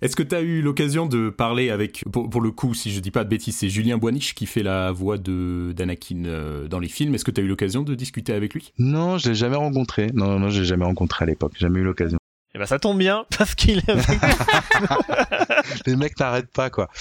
Est-ce 0.00 0.14
que 0.14 0.22
tu 0.22 0.32
as 0.36 0.42
eu 0.42 0.62
l'occasion 0.62 1.06
de 1.06 1.28
parler 1.28 1.70
avec, 1.70 2.04
pour, 2.12 2.30
pour 2.30 2.40
le 2.40 2.52
coup, 2.52 2.72
si 2.72 2.92
je 2.92 3.00
dis 3.00 3.10
pas 3.10 3.24
de 3.24 3.28
bêtises, 3.28 3.56
c'est 3.56 3.68
Julien 3.68 3.98
Boinich 3.98 4.32
qui 4.32 4.46
fait 4.46 4.62
la 4.62 4.92
voix 4.92 5.18
de 5.18 5.72
d'Anakin 5.74 6.22
euh, 6.26 6.68
dans 6.68 6.78
les 6.78 6.86
films. 6.86 7.16
Est-ce 7.16 7.24
que 7.24 7.32
tu 7.32 7.40
as 7.40 7.44
eu 7.44 7.48
l'occasion 7.48 7.82
de 7.82 7.96
discuter 7.96 8.32
avec 8.32 8.54
lui? 8.54 8.72
Non 8.78 9.18
je 9.18 9.30
l'ai 9.30 9.34
jamais 9.34 9.56
rencontré, 9.56 10.06
non 10.14 10.38
non 10.38 10.50
je 10.50 10.60
l'ai 10.60 10.66
jamais 10.66 10.84
rencontré 10.84 11.24
à 11.24 11.26
l'époque, 11.26 11.54
jamais 11.58 11.80
eu 11.80 11.84
l'occasion. 11.84 12.18
Et 12.54 12.58
bah 12.58 12.66
ça 12.66 12.78
tombe 12.78 12.98
bien 12.98 13.24
parce 13.38 13.54
qu'il 13.54 13.78
est 13.78 13.90
avec 13.90 14.06
Les 15.86 15.96
mecs 15.96 16.18
n'arrêtent 16.18 16.52
pas 16.52 16.70
quoi. 16.70 16.88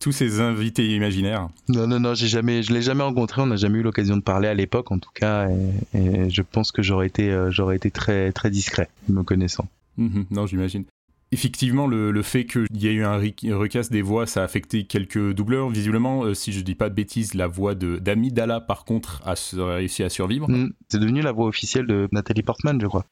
Tous 0.00 0.12
ces 0.12 0.40
invités 0.40 0.94
imaginaires. 0.94 1.48
Non, 1.68 1.86
non, 1.86 2.00
non, 2.00 2.14
j'ai 2.14 2.26
jamais, 2.26 2.62
je 2.62 2.72
l'ai 2.72 2.80
jamais 2.80 3.02
rencontré. 3.02 3.42
On 3.42 3.46
n'a 3.46 3.56
jamais 3.56 3.80
eu 3.80 3.82
l'occasion 3.82 4.16
de 4.16 4.22
parler 4.22 4.48
à 4.48 4.54
l'époque, 4.54 4.90
en 4.92 4.98
tout 4.98 5.10
cas, 5.12 5.46
et, 5.50 5.98
et 5.98 6.30
je 6.30 6.40
pense 6.40 6.72
que 6.72 6.80
j'aurais 6.80 7.06
été, 7.06 7.30
euh, 7.30 7.50
j'aurais 7.50 7.76
été 7.76 7.90
très, 7.90 8.32
très 8.32 8.48
discret, 8.50 8.88
me 9.10 9.22
connaissant. 9.22 9.68
Mhm, 9.98 10.24
non, 10.30 10.46
j'imagine. 10.46 10.84
Effectivement, 11.32 11.86
le, 11.86 12.10
le 12.10 12.22
fait 12.22 12.44
qu'il 12.44 12.66
y 12.74 12.88
ait 12.88 12.92
eu 12.92 13.04
un 13.04 13.18
re- 13.20 13.52
recast 13.52 13.92
des 13.92 14.02
voix, 14.02 14.26
ça 14.26 14.40
a 14.40 14.44
affecté 14.44 14.84
quelques 14.84 15.32
doubleurs. 15.32 15.68
Visiblement, 15.68 16.24
euh, 16.24 16.34
si 16.34 16.52
je 16.52 16.60
dis 16.60 16.74
pas 16.74 16.88
de 16.88 16.94
bêtises, 16.94 17.34
la 17.34 17.46
voix 17.46 17.76
de 17.76 17.98
d'Amidala, 17.98 18.60
par 18.60 18.84
contre, 18.84 19.22
a 19.24 19.34
réussi 19.76 20.02
à 20.02 20.08
survivre. 20.08 20.50
Mm. 20.50 20.72
C'est 20.88 20.98
devenu 20.98 21.22
la 21.22 21.30
voix 21.30 21.46
officielle 21.46 21.86
de 21.86 22.08
Nathalie 22.10 22.42
Portman, 22.42 22.80
je 22.80 22.86
crois. 22.86 23.04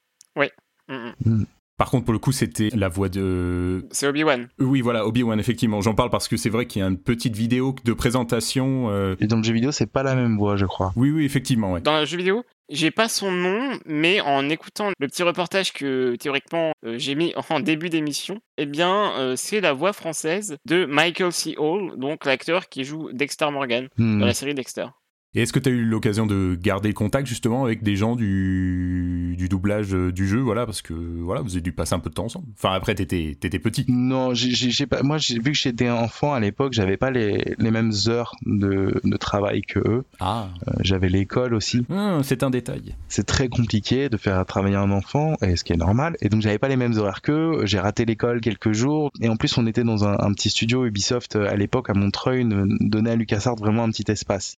Mm, 0.88 1.10
mm. 1.24 1.44
Par 1.76 1.90
contre, 1.90 2.06
pour 2.06 2.12
le 2.12 2.18
coup, 2.18 2.32
c'était 2.32 2.70
la 2.74 2.88
voix 2.88 3.08
de... 3.08 3.86
C'est 3.92 4.08
Obi-Wan. 4.08 4.48
Oui, 4.58 4.80
voilà, 4.80 5.06
Obi-Wan, 5.06 5.38
effectivement. 5.38 5.80
J'en 5.80 5.94
parle 5.94 6.10
parce 6.10 6.26
que 6.26 6.36
c'est 6.36 6.50
vrai 6.50 6.66
qu'il 6.66 6.80
y 6.80 6.84
a 6.84 6.88
une 6.88 6.98
petite 6.98 7.36
vidéo 7.36 7.76
de 7.84 7.92
présentation. 7.92 8.90
euh, 8.90 9.14
Et 9.20 9.28
dans 9.28 9.36
le 9.36 9.44
jeu 9.44 9.52
vidéo, 9.52 9.70
c'est 9.70 9.86
pas 9.86 10.02
la 10.02 10.16
même 10.16 10.36
voix, 10.36 10.56
je 10.56 10.66
crois. 10.66 10.92
Oui, 10.96 11.12
oui, 11.12 11.24
effectivement, 11.24 11.74
ouais. 11.74 11.80
Dans 11.80 12.00
le 12.00 12.04
jeu 12.04 12.16
vidéo, 12.16 12.42
j'ai 12.68 12.90
pas 12.90 13.08
son 13.08 13.30
nom, 13.30 13.78
mais 13.86 14.20
en 14.20 14.48
écoutant 14.48 14.90
le 14.98 15.08
petit 15.08 15.22
reportage 15.22 15.72
que 15.72 16.16
théoriquement 16.16 16.72
euh, 16.84 16.98
j'ai 16.98 17.14
mis 17.14 17.32
en 17.50 17.60
début 17.60 17.88
d'émission, 17.88 18.40
eh 18.56 18.66
bien 18.66 19.12
euh, 19.18 19.36
c'est 19.36 19.60
la 19.60 19.72
voix 19.72 19.92
française 19.92 20.56
de 20.66 20.84
Michael 20.84 21.32
C. 21.32 21.54
Hall, 21.58 21.98
donc 21.98 22.24
l'acteur 22.24 22.68
qui 22.68 22.84
joue 22.84 23.10
Dexter 23.12 23.50
Morgan 23.50 23.88
dans 23.96 24.26
la 24.26 24.34
série 24.34 24.54
Dexter. 24.54 24.86
Et 25.34 25.42
est-ce 25.42 25.52
que 25.52 25.58
tu 25.58 25.68
as 25.68 25.72
eu 25.72 25.84
l'occasion 25.84 26.26
de 26.26 26.56
garder 26.60 26.94
contact 26.94 27.26
justement 27.28 27.64
avec 27.64 27.82
des 27.82 27.96
gens 27.96 28.16
du, 28.16 29.34
du 29.36 29.48
doublage 29.48 29.94
euh, 29.94 30.10
du 30.10 30.26
jeu 30.26 30.38
Voilà, 30.40 30.64
parce 30.64 30.80
que 30.80 30.94
voilà, 30.94 31.42
vous 31.42 31.52
avez 31.52 31.60
dû 31.60 31.72
passer 31.72 31.94
un 31.94 31.98
peu 32.00 32.08
de 32.08 32.14
temps 32.14 32.24
ensemble. 32.24 32.46
Enfin, 32.56 32.72
après, 32.72 32.94
t'étais 32.94 33.32
étais 33.32 33.58
petit. 33.58 33.84
Non, 33.88 34.32
j'ai- 34.32 34.86
pas. 34.86 35.02
Moi, 35.02 35.18
j'ai 35.18 35.34
vu 35.38 35.52
que 35.52 35.58
j'étais 35.58 35.90
enfant 35.90 36.32
à 36.32 36.40
l'époque, 36.40 36.72
j'avais 36.72 36.96
pas 36.96 37.10
les, 37.10 37.54
les 37.58 37.70
mêmes 37.70 37.92
heures 38.08 38.32
de, 38.46 39.00
de 39.04 39.16
travail 39.18 39.60
que 39.62 39.78
eux. 39.80 40.04
Ah, 40.18 40.48
Euh, 40.66 40.72
j'avais 40.80 41.08
l'école 41.10 41.54
aussi. 41.54 41.84
c'est 42.22 42.42
un 42.42 42.50
détail. 42.50 42.94
c'est 43.08 43.26
très 43.26 43.48
compliqué 43.48 44.08
de 44.08 44.16
faire 44.16 44.44
travailler 44.46 44.76
un 44.76 44.90
enfant, 44.90 45.34
et 45.42 45.56
ce 45.56 45.64
qui 45.64 45.74
est 45.74 45.76
normal. 45.76 46.16
Et 46.22 46.30
donc 46.30 46.40
j'avais 46.40 46.58
pas 46.58 46.68
les 46.68 46.76
mêmes 46.76 46.96
horaires 46.96 47.20
qu'eux. 47.22 47.66
J'ai 47.66 47.78
raté 47.78 48.06
l'école 48.06 48.40
quelques 48.40 48.72
jours. 48.72 49.10
Et 49.20 49.28
en 49.28 49.36
plus, 49.36 49.56
on 49.58 49.66
était 49.66 49.84
dans 49.84 50.06
un, 50.06 50.16
un 50.18 50.32
petit 50.32 50.48
studio 50.50 50.86
Ubisoft 50.86 51.36
euh, 51.36 51.48
à 51.50 51.54
l'époque 51.56 51.90
à 51.90 51.94
Montreuil, 51.94 52.44
ne- 52.46 52.64
donnait 52.88 53.10
à 53.10 53.16
LucasArts 53.16 53.56
vraiment 53.56 53.84
un 53.84 53.90
petit 53.90 54.10
espace. 54.10 54.56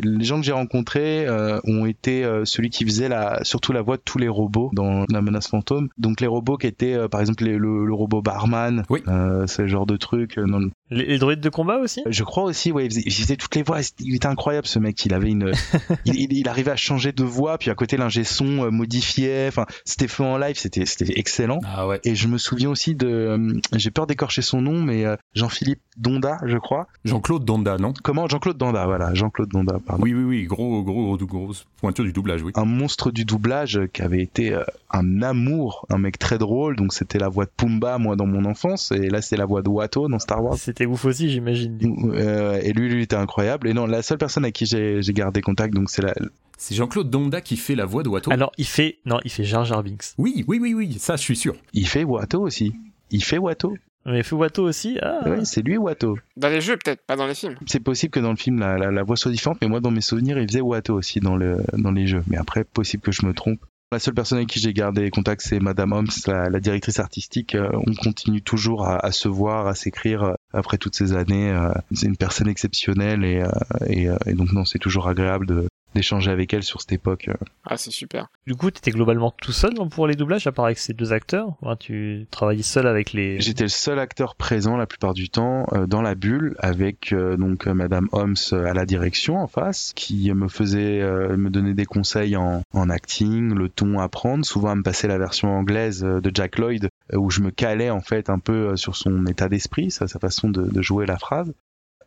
Les 0.00 0.24
gens 0.24 0.40
que 0.40 0.46
j'ai 0.46 0.52
rencontrés 0.52 1.26
euh, 1.26 1.60
ont 1.64 1.86
été 1.86 2.24
euh, 2.24 2.44
celui 2.44 2.70
qui 2.70 2.84
faisait 2.84 3.08
la, 3.08 3.38
surtout 3.44 3.72
la 3.72 3.82
voix 3.82 3.96
de 3.96 4.02
tous 4.04 4.18
les 4.18 4.28
robots 4.28 4.70
dans 4.72 5.04
La 5.10 5.20
Menace 5.22 5.48
Fantôme. 5.48 5.88
Donc 5.98 6.20
les 6.20 6.26
robots 6.26 6.56
qui 6.56 6.66
étaient, 6.66 6.94
euh, 6.94 7.08
par 7.08 7.20
exemple, 7.20 7.44
les- 7.44 7.56
le, 7.58 7.84
le 7.84 7.94
robot 7.94 8.20
barman, 8.22 8.82
Oui. 8.90 9.02
euh, 9.08 9.46
ce 9.46 9.66
genre 9.68 9.86
de 9.86 9.96
truc. 9.96 10.38
euh, 10.38 10.46
les, 10.90 11.04
les 11.06 11.18
droïdes 11.18 11.40
de 11.40 11.48
combat 11.50 11.78
aussi? 11.78 12.02
je 12.06 12.24
crois 12.24 12.44
aussi, 12.44 12.72
ouais, 12.72 12.86
il 12.86 12.90
faisait, 12.90 13.02
il 13.06 13.12
faisait 13.12 13.36
toutes 13.36 13.54
les 13.54 13.62
voix. 13.62 13.78
Il 14.00 14.14
était 14.16 14.26
incroyable 14.26 14.66
ce 14.66 14.78
mec. 14.78 15.04
Il 15.04 15.14
avait 15.14 15.30
une, 15.30 15.52
il, 16.04 16.16
il- 16.16 16.32
il 16.32 16.48
arrivait 16.48 16.70
à 16.72 16.76
changer 16.76 17.12
de 17.12 17.22
voix, 17.24 17.58
puis 17.58 17.70
à 17.70 17.74
côté 17.74 17.96
l'ingé 17.96 18.24
son 18.24 18.64
euh, 18.64 18.70
modifiait. 18.70 19.46
Enfin, 19.48 19.66
c'était 19.84 20.08
fait 20.08 20.24
en 20.24 20.36
live, 20.38 20.56
c'était, 20.58 20.84
c'était 20.86 21.18
excellent. 21.18 21.60
Ah 21.64 21.86
ouais. 21.86 22.00
Et 22.04 22.14
je 22.14 22.26
me 22.28 22.38
souviens 22.38 22.70
aussi 22.70 22.94
de, 22.94 23.06
euh, 23.06 23.60
j'ai 23.74 23.90
peur 23.90 24.06
d'écorcher 24.06 24.42
son 24.42 24.60
nom, 24.62 24.82
mais 24.82 25.04
euh, 25.04 25.16
Jean-Philippe 25.34 25.80
Donda, 25.96 26.38
je 26.46 26.58
crois. 26.58 26.88
Jean-Claude 27.04 27.44
Donda, 27.44 27.76
non? 27.78 27.92
Comment? 28.02 28.26
Jean-Claude 28.28 28.56
Donda, 28.56 28.86
voilà, 28.86 29.14
Jean-Claude 29.14 29.48
Donda, 29.50 29.78
pardon. 29.86 30.02
Oui, 30.02 30.14
oui, 30.14 30.24
oui, 30.24 30.44
gros, 30.44 30.82
gros, 30.82 31.16
gros, 31.16 31.26
grosse 31.26 31.66
pointure 31.80 32.04
du 32.04 32.12
doublage, 32.12 32.42
oui. 32.42 32.52
Un 32.54 32.64
monstre 32.64 33.10
du 33.10 33.24
doublage 33.24 33.80
qui 33.92 34.02
avait 34.02 34.22
été 34.22 34.54
euh, 34.54 34.62
un 34.90 35.22
amour, 35.22 35.86
un 35.90 35.98
mec 35.98 36.18
très 36.18 36.38
drôle. 36.38 36.76
Donc 36.76 36.92
c'était 36.92 37.18
la 37.18 37.28
voix 37.28 37.44
de 37.44 37.50
Pumba, 37.56 37.98
moi, 37.98 38.16
dans 38.16 38.26
mon 38.26 38.44
enfance, 38.44 38.92
et 38.92 39.08
là 39.08 39.22
c'est 39.22 39.36
la 39.36 39.44
voix 39.44 39.62
de 39.62 39.68
Watto 39.68 40.08
dans 40.08 40.18
Star 40.18 40.42
Wars. 40.42 40.56
C'était 40.56 40.86
ouf 40.86 41.04
aussi, 41.04 41.30
j'imagine. 41.30 41.78
Euh, 42.14 42.60
et 42.62 42.72
lui, 42.72 42.88
lui 42.88 43.00
il 43.00 43.02
était 43.02 43.16
incroyable. 43.16 43.68
Et 43.68 43.74
non, 43.74 43.86
la 43.86 44.02
seule 44.02 44.18
personne 44.18 44.44
avec 44.44 44.54
qui 44.54 44.66
j'ai 44.66 45.02
j'ai 45.02 45.12
gardé 45.12 45.40
contact, 45.40 45.74
donc 45.74 45.90
c'est 45.90 46.02
la, 46.02 46.14
C'est 46.58 46.74
Jean-Claude 46.74 47.10
Donda 47.10 47.40
qui 47.40 47.56
fait 47.56 47.74
la 47.74 47.84
voix 47.84 48.02
de 48.02 48.08
Watto. 48.08 48.30
Alors 48.30 48.52
il 48.58 48.66
fait, 48.66 48.98
non, 49.04 49.18
il 49.24 49.30
fait 49.30 49.44
Jar 49.44 49.64
Jar 49.64 49.82
Binks. 49.82 50.14
Oui, 50.18 50.44
oui, 50.46 50.58
oui, 50.60 50.74
oui, 50.74 50.96
ça, 50.98 51.16
je 51.16 51.22
suis 51.22 51.36
sûr. 51.36 51.54
il 51.72 51.86
fait 51.86 52.04
Watto 52.04 52.40
aussi. 52.40 52.72
Il 53.10 53.22
fait 53.22 53.38
Watto. 53.38 53.74
Mais 54.06 54.18
il 54.18 54.24
fait 54.24 54.34
Watto 54.34 54.64
aussi. 54.64 54.98
Ah. 55.00 55.20
Ouais, 55.28 55.44
c'est 55.44 55.62
lui 55.62 55.76
Watto. 55.76 56.18
Dans 56.36 56.48
les 56.48 56.60
jeux 56.60 56.76
peut-être, 56.76 57.04
pas 57.06 57.16
dans 57.16 57.26
les 57.26 57.34
films. 57.34 57.56
C'est 57.66 57.80
possible 57.80 58.10
que 58.10 58.20
dans 58.20 58.30
le 58.30 58.36
film 58.36 58.58
la, 58.58 58.76
la, 58.78 58.90
la 58.90 59.02
voix 59.02 59.16
soit 59.16 59.30
différente, 59.30 59.58
mais 59.62 59.68
moi 59.68 59.80
dans 59.80 59.90
mes 59.90 60.00
souvenirs 60.00 60.38
il 60.38 60.48
faisait 60.48 60.60
Watto 60.60 60.94
aussi 60.94 61.20
dans, 61.20 61.36
le, 61.36 61.58
dans 61.74 61.92
les 61.92 62.06
jeux. 62.06 62.24
Mais 62.26 62.36
après, 62.36 62.64
possible 62.64 63.02
que 63.02 63.12
je 63.12 63.24
me 63.26 63.32
trompe. 63.32 63.60
La 63.92 63.98
seule 63.98 64.14
personne 64.14 64.38
avec 64.38 64.48
qui 64.48 64.58
j'ai 64.58 64.72
gardé 64.72 65.10
contact, 65.10 65.42
c'est 65.42 65.60
Madame 65.60 65.92
Holmes, 65.92 66.06
la, 66.26 66.48
la 66.48 66.60
directrice 66.60 66.98
artistique. 66.98 67.54
Euh, 67.54 67.68
on 67.74 67.92
continue 67.92 68.40
toujours 68.40 68.86
à, 68.86 68.96
à 69.04 69.12
se 69.12 69.28
voir, 69.28 69.66
à 69.66 69.74
s'écrire 69.74 70.22
euh, 70.22 70.34
après 70.54 70.78
toutes 70.78 70.96
ces 70.96 71.12
années. 71.12 71.50
Euh, 71.50 71.68
C'est 71.92 72.06
une 72.06 72.16
personne 72.16 72.48
exceptionnelle 72.48 73.22
et, 73.22 73.42
euh, 73.42 73.50
et, 73.86 74.08
euh, 74.08 74.16
et 74.24 74.32
donc 74.32 74.52
non, 74.52 74.64
c'est 74.64 74.78
toujours 74.78 75.08
agréable 75.08 75.46
de 75.46 75.66
d'échanger 75.94 76.30
avec 76.30 76.52
elle 76.54 76.62
sur 76.62 76.80
cette 76.80 76.92
époque. 76.92 77.28
euh. 77.28 77.34
Ah 77.64 77.76
c'est 77.76 77.90
super. 77.90 78.28
Du 78.46 78.54
coup, 78.54 78.70
t'étais 78.70 78.90
globalement 78.90 79.30
tout 79.30 79.52
seul 79.52 79.72
hein, 79.78 79.88
pour 79.88 80.06
les 80.06 80.14
doublages, 80.14 80.46
à 80.46 80.52
part 80.52 80.64
avec 80.66 80.78
ces 80.78 80.92
deux 80.92 81.12
acteurs? 81.12 81.56
Enfin, 81.62 81.76
tu 81.76 82.26
travaillais 82.30 82.62
seul 82.62 82.86
avec 82.86 83.12
les. 83.12 83.40
J'étais 83.40 83.64
le 83.64 83.68
seul 83.68 83.98
acteur 83.98 84.34
présent 84.34 84.76
la 84.76 84.86
plupart 84.86 85.14
du 85.14 85.28
temps 85.30 85.66
euh, 85.72 85.86
dans 85.86 86.02
la 86.02 86.14
bulle 86.14 86.54
avec 86.58 87.12
euh, 87.12 87.36
donc 87.36 87.66
euh, 87.66 87.74
Madame 87.74 88.08
Holmes 88.12 88.36
à 88.52 88.74
la 88.74 88.86
direction 88.86 89.38
en 89.38 89.46
face 89.46 89.92
qui 89.94 90.32
me 90.32 90.48
faisait 90.48 91.00
euh, 91.00 91.36
me 91.36 91.50
donner 91.50 91.74
des 91.74 91.84
conseils 91.84 92.36
en, 92.36 92.62
en 92.72 92.90
acting, 92.90 93.54
le 93.54 93.68
ton 93.68 93.98
à 94.00 94.08
prendre, 94.08 94.44
souvent 94.44 94.70
à 94.70 94.74
me 94.74 94.82
passer 94.82 95.08
la 95.08 95.18
version 95.18 95.50
anglaise 95.50 96.02
de 96.02 96.30
Jack 96.34 96.58
Lloyd 96.58 96.88
où 97.12 97.30
je 97.30 97.40
me 97.40 97.50
calais 97.50 97.90
en 97.90 98.00
fait 98.00 98.30
un 98.30 98.38
peu 98.38 98.76
sur 98.76 98.96
son 98.96 99.26
état 99.26 99.48
d'esprit, 99.48 99.90
sa, 99.90 100.08
sa 100.08 100.18
façon 100.18 100.48
de, 100.48 100.62
de 100.62 100.82
jouer 100.82 101.06
la 101.06 101.18
phrase. 101.18 101.52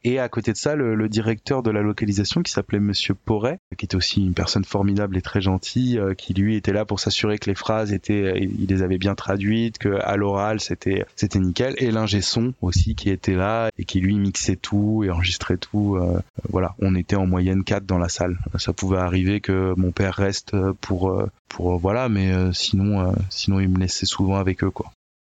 Et 0.07 0.19
à 0.19 0.29
côté 0.29 0.51
de 0.51 0.57
ça, 0.57 0.75
le, 0.75 0.93
le 0.93 1.09
directeur 1.09 1.63
de 1.63 1.71
la 1.71 1.81
localisation 1.81 2.43
qui 2.43 2.51
s'appelait 2.51 2.79
Monsieur 2.79 3.15
Porret, 3.15 3.57
qui 3.75 3.85
était 3.85 3.95
aussi 3.95 4.23
une 4.23 4.35
personne 4.35 4.63
formidable 4.63 5.17
et 5.17 5.21
très 5.23 5.41
gentille, 5.41 5.97
euh, 5.97 6.13
qui 6.13 6.35
lui 6.35 6.55
était 6.55 6.73
là 6.73 6.85
pour 6.85 6.99
s'assurer 6.99 7.39
que 7.39 7.49
les 7.49 7.55
phrases 7.55 7.91
étaient, 7.91 8.37
il 8.39 8.67
les 8.67 8.83
avait 8.83 8.99
bien 8.99 9.15
traduites, 9.15 9.79
que 9.79 9.99
à 10.03 10.15
l'oral 10.15 10.59
c'était 10.59 11.05
c'était 11.15 11.39
nickel. 11.39 11.73
Et 11.79 11.89
l'ingé 11.89 12.21
son 12.21 12.53
aussi 12.61 12.93
qui 12.93 13.09
était 13.09 13.33
là 13.33 13.69
et 13.79 13.83
qui 13.83 13.99
lui 13.99 14.15
mixait 14.19 14.57
tout 14.57 15.03
et 15.03 15.09
enregistrait 15.09 15.57
tout. 15.57 15.95
euh, 15.95 16.19
voilà, 16.49 16.75
on 16.79 16.93
était 16.93 17.15
en 17.15 17.25
moyenne 17.25 17.63
quatre 17.63 17.87
dans 17.87 17.97
la 17.97 18.09
salle. 18.09 18.37
Ça 18.59 18.73
pouvait 18.73 18.99
arriver 18.99 19.41
que 19.41 19.73
mon 19.75 19.91
père 19.91 20.13
reste 20.13 20.55
pour 20.81 21.09
euh, 21.09 21.31
pour 21.49 21.73
euh, 21.73 21.77
voilà, 21.77 22.09
mais 22.09 22.31
euh, 22.31 22.51
sinon 22.51 23.01
euh, 23.01 23.11
sinon 23.31 23.59
il 23.59 23.69
me 23.69 23.79
laissait 23.79 24.05
souvent 24.05 24.35
avec 24.35 24.63
eux 24.63 24.69
quoi. 24.69 24.91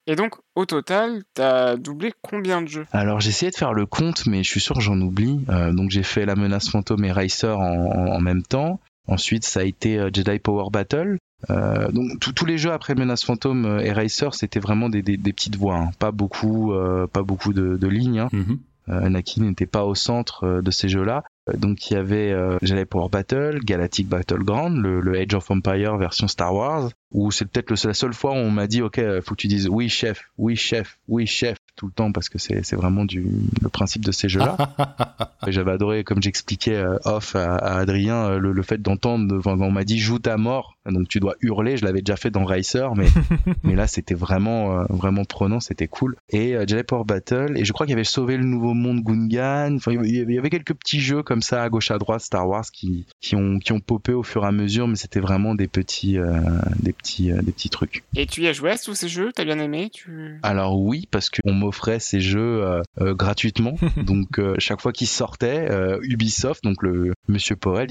Et 0.10 0.15
donc, 0.15 0.34
au 0.56 0.65
total, 0.65 1.22
t'as 1.36 1.76
doublé 1.76 2.12
combien 2.24 2.63
de 2.63 2.67
jeux? 2.67 2.88
Alors 2.91 3.19
j'ai 3.19 3.30
essayé 3.30 3.52
de 3.52 3.56
faire 3.56 3.74
le 3.74 3.86
compte, 3.86 4.26
mais 4.26 4.43
je 4.43 4.50
suis 4.50 4.60
sûr 4.60 4.76
que 4.76 4.82
j'en 4.82 5.00
oublie. 5.00 5.45
Euh, 5.50 5.72
donc 5.72 5.91
j'ai 5.91 6.02
fait 6.02 6.26
La 6.26 6.36
Menace 6.36 6.67
Fantôme 6.67 7.06
et 7.06 7.12
Racer 7.12 7.60
en, 7.60 7.86
en, 7.86 8.08
en 8.15 8.19
même 8.19 8.41
temps. 8.41 8.80
Ensuite, 9.08 9.45
ça 9.45 9.60
a 9.60 9.63
été 9.63 10.00
euh, 10.00 10.10
Jedi 10.12 10.39
Power 10.39 10.72
Battle. 10.72 11.19
Euh, 11.52 11.91
donc 11.91 12.19
tous 12.19 12.45
les 12.48 12.58
jeux 12.58 12.72
après 12.72 12.95
Menace 12.95 13.24
Fantôme 13.24 13.80
et 13.84 13.93
Racer, 13.93 14.34
c'était 14.34 14.60
vraiment 14.60 14.89
des, 14.89 15.04
des, 15.04 15.15
des, 15.15 15.32
petites 15.32 15.56
voix, 15.58 15.78
hein. 15.78 15.91
pas 16.00 16.12
beaucoup, 16.12 16.74
euh, 16.74 17.06
pas 17.06 17.22
beaucoup 17.22 17.54
de, 17.54 17.78
de 17.78 17.88
lignes. 17.88 18.19
Hein. 18.19 18.30
Mhm. 18.34 18.60
Anakin 18.89 19.43
n'était 19.43 19.65
pas 19.65 19.86
au 19.86 19.95
centre 19.95 20.43
euh, 20.45 20.62
de 20.62 20.71
ces 20.71 20.89
jeux-là. 20.89 21.23
Euh, 21.49 21.58
Donc 21.58 21.89
il 21.89 21.93
y 21.93 21.97
avait 21.97 22.32
euh, 22.32 22.58
Jedi 22.62 22.86
Power 22.86 23.10
Battle, 23.12 23.60
Galactic 23.63 24.08
Battleground, 24.08 24.78
le, 24.78 25.02
le 25.02 25.19
Age 25.19 25.34
of 25.34 25.49
Empire 25.52 25.97
version 25.97 26.28
Star 26.28 26.54
Wars, 26.54 26.89
où 27.12 27.32
c'est 27.32 27.45
peut-être 27.45 27.71
la 27.71 27.93
seule 27.93 28.13
fois 28.13 28.32
où 28.32 28.36
on 28.36 28.52
m'a 28.52 28.67
dit 28.67 28.82
ok, 28.82 28.99
faut 29.21 29.36
que 29.36 29.41
tu 29.41 29.47
dises 29.47 29.67
oui 29.69 29.89
chef, 29.89 30.30
oui 30.38 30.56
chef, 30.56 30.99
oui 31.08 31.25
chef 31.25 31.58
tout 31.75 31.86
le 31.88 31.93
temps 31.93 32.12
parce 32.12 32.28
que 32.28 32.38
c'est 32.38 32.73
vraiment 32.75 33.06
du 33.06 33.25
le 33.62 33.69
principe 33.69 34.04
de 34.04 34.12
ces 34.12 34.28
jeux-là. 34.28 34.58
Et 35.47 35.52
J'avais 35.54 35.71
adoré, 35.71 36.04
comme 36.04 36.21
j'expliquais 36.21 36.75
euh, 36.75 36.97
off 37.06 37.36
à, 37.36 37.56
à 37.56 37.78
Adrien, 37.80 38.15
euh, 38.32 38.38
le, 38.39 38.52
le 38.52 38.62
fait 38.63 38.82
d'entendre, 38.82 39.41
on 39.45 39.71
m'a 39.71 39.86
dit 39.86 39.97
joue 39.97 40.19
ta 40.19 40.36
mort, 40.36 40.78
donc 40.91 41.08
tu 41.08 41.19
dois 41.19 41.36
hurler. 41.41 41.78
Je 41.78 41.86
l'avais 41.86 42.02
déjà 42.02 42.15
fait 42.17 42.32
dans 42.32 42.45
Racer, 42.45 42.95
mais 42.95 43.08
mais 43.63 43.75
là 43.75 43.88
c'était 43.88 44.15
vraiment 44.15 44.80
euh, 44.80 44.84
vraiment 44.89 45.25
prenant, 45.25 45.60
c'était 45.60 45.88
cool. 45.88 46.15
Et 46.30 46.56
euh, 46.56 46.65
Jedi 46.67 46.84
Power 46.84 47.04
Battle, 47.06 47.54
et 47.56 47.65
je 47.65 47.73
crois 47.73 47.86
qu'il 47.86 47.91
y 47.93 47.95
avait 47.95 48.04
Sauver 48.04 48.38
le 48.38 48.43
Nouveau 48.45 48.73
Monde 48.73 49.02
Gungan. 49.04 49.75
Enfin, 49.75 49.91
il 49.91 50.32
y 50.32 50.38
avait- 50.38 50.49
quelques 50.49 50.73
petits 50.73 50.99
jeux 50.99 51.21
comme 51.21 51.41
ça 51.43 51.62
à 51.62 51.69
gauche 51.69 51.91
à 51.91 51.97
droite 51.99 52.21
Star 52.21 52.47
Wars 52.47 52.65
qui 52.73 53.06
qui 53.21 53.36
ont 53.36 53.60
qui 53.60 53.71
ont 53.71 53.80
popé 53.80 54.13
au 54.13 54.23
fur 54.23 54.43
et 54.43 54.47
à 54.47 54.52
mesure, 54.52 54.88
mais 54.88 54.95
c'était 54.95 55.19
vraiment 55.19 55.54
des 55.56 55.67
petits 55.67 56.17
euh, 56.17 56.39
des 56.80 56.91
petits 56.93 57.32
euh, 57.32 57.41
des 57.41 57.52
petits 57.52 57.69
trucs. 57.69 58.04
Et 58.15 58.25
tu 58.25 58.41
y 58.41 58.47
as 58.47 58.54
joué 58.54 58.71
à 58.71 58.78
tous 58.78 58.95
ces 58.95 59.08
jeux? 59.08 59.32
T'as 59.34 59.45
bien 59.45 59.60
aimé? 59.60 59.89
Tu... 59.93 60.39
Alors 60.43 60.80
oui, 60.82 61.08
parce 61.12 61.30
qu'on 61.30 61.54
m'offrait 61.54 61.99
ces 61.99 62.19
jeux 62.19 62.63
euh, 62.63 62.82
euh, 63.02 63.13
gratuitement. 63.13 63.75
donc 64.06 64.39
euh, 64.39 64.56
chaque 64.58 64.82
fois 64.82 64.91
qu'ils 64.91 65.08
sortaient, 65.08 65.67
euh, 65.69 65.99
Ubisoft, 66.02 66.63
donc 66.63 66.82
le 66.82 67.13
Monsieur 67.28 67.56
Porret, 67.56 67.88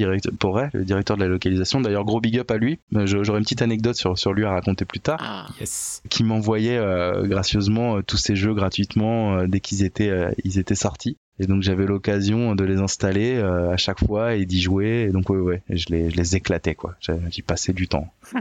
le 0.72 0.84
directeur 0.84 1.16
de 1.16 1.22
la 1.22 1.28
localisation, 1.28 1.80
d'ailleurs 1.80 2.04
gros 2.04 2.20
big 2.20 2.38
up 2.38 2.50
à 2.50 2.56
lui. 2.56 2.78
Euh, 2.94 3.06
je- 3.06 3.22
J'aurai 3.22 3.38
une 3.38 3.44
petite 3.44 3.60
anecdote 3.62 3.96
sur, 3.96 4.18
sur 4.18 4.32
lui 4.32 4.44
à 4.46 4.50
raconter 4.50 4.84
plus 4.84 5.00
tard. 5.00 5.18
Ah, 5.22 5.46
Yes. 5.60 6.02
Qui 6.08 6.24
m'envoyait 6.24 6.78
euh, 6.78 7.26
gracieusement 7.26 7.98
euh, 7.98 8.02
tous 8.02 8.16
ces 8.16 8.34
jeux 8.36 8.54
gratuitement 8.54 9.36
euh, 9.38 9.46
dès 9.46 9.60
qu'ils 9.60 9.82
étaient 9.84 10.08
euh, 10.08 10.30
ils 10.44 10.58
étaient 10.58 10.74
sortis. 10.74 11.16
Et 11.40 11.46
donc 11.46 11.62
j'avais 11.62 11.86
l'occasion 11.86 12.54
de 12.54 12.64
les 12.64 12.78
installer 12.78 13.34
euh, 13.36 13.70
à 13.72 13.76
chaque 13.76 14.04
fois 14.04 14.34
et 14.34 14.44
d'y 14.46 14.60
jouer. 14.60 15.06
Et 15.08 15.12
donc 15.12 15.30
ouais 15.30 15.38
ouais, 15.38 15.62
je 15.70 15.86
les 15.90 16.10
je 16.10 16.16
les 16.16 16.36
éclatais 16.36 16.74
quoi. 16.74 16.96
J'y 17.30 17.42
passais 17.42 17.72
du 17.72 17.88
temps. 17.88 18.12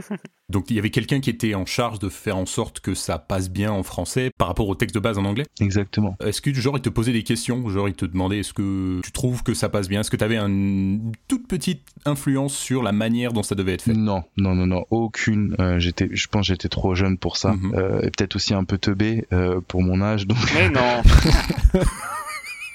Donc 0.50 0.70
il 0.70 0.76
y 0.76 0.78
avait 0.78 0.88
quelqu'un 0.88 1.20
qui 1.20 1.28
était 1.28 1.54
en 1.54 1.66
charge 1.66 1.98
de 1.98 2.08
faire 2.08 2.38
en 2.38 2.46
sorte 2.46 2.80
que 2.80 2.94
ça 2.94 3.18
passe 3.18 3.50
bien 3.50 3.70
en 3.70 3.82
français 3.82 4.30
par 4.38 4.48
rapport 4.48 4.66
au 4.66 4.74
texte 4.74 4.94
de 4.94 5.00
base 5.00 5.18
en 5.18 5.26
anglais? 5.26 5.44
Exactement. 5.60 6.16
Est-ce 6.24 6.40
que 6.40 6.54
genre 6.54 6.78
il 6.78 6.80
te 6.80 6.88
posait 6.88 7.12
des 7.12 7.22
questions, 7.22 7.68
genre 7.68 7.86
il 7.86 7.94
te 7.94 8.06
demandait 8.06 8.38
est-ce 8.38 8.54
que 8.54 9.00
tu 9.02 9.12
trouves 9.12 9.42
que 9.42 9.52
ça 9.52 9.68
passe 9.68 9.90
bien, 9.90 10.00
est-ce 10.00 10.10
que 10.10 10.16
tu 10.16 10.24
avais 10.24 10.38
une 10.38 11.12
toute 11.28 11.46
petite 11.46 11.82
influence 12.06 12.54
sur 12.56 12.82
la 12.82 12.92
manière 12.92 13.34
dont 13.34 13.42
ça 13.42 13.54
devait 13.56 13.74
être 13.74 13.82
fait? 13.82 13.92
Non, 13.92 14.24
non, 14.38 14.54
non, 14.54 14.66
non, 14.66 14.86
aucune. 14.90 15.54
Euh, 15.60 15.78
j'étais, 15.78 16.08
je 16.10 16.26
pense, 16.28 16.46
que 16.46 16.54
j'étais 16.54 16.68
trop 16.70 16.94
jeune 16.94 17.18
pour 17.18 17.36
ça, 17.36 17.52
Mhm. 17.52 17.74
Euh, 17.76 18.00
et 18.02 18.10
peut-être 18.10 18.36
aussi 18.36 18.54
un 18.54 18.64
peu 18.64 18.78
teubé 18.78 19.26
euh, 19.32 19.60
pour 19.68 19.82
mon 19.82 20.00
âge. 20.00 20.26
Donc, 20.26 20.38
mais 20.54 20.70
non. 20.70 21.02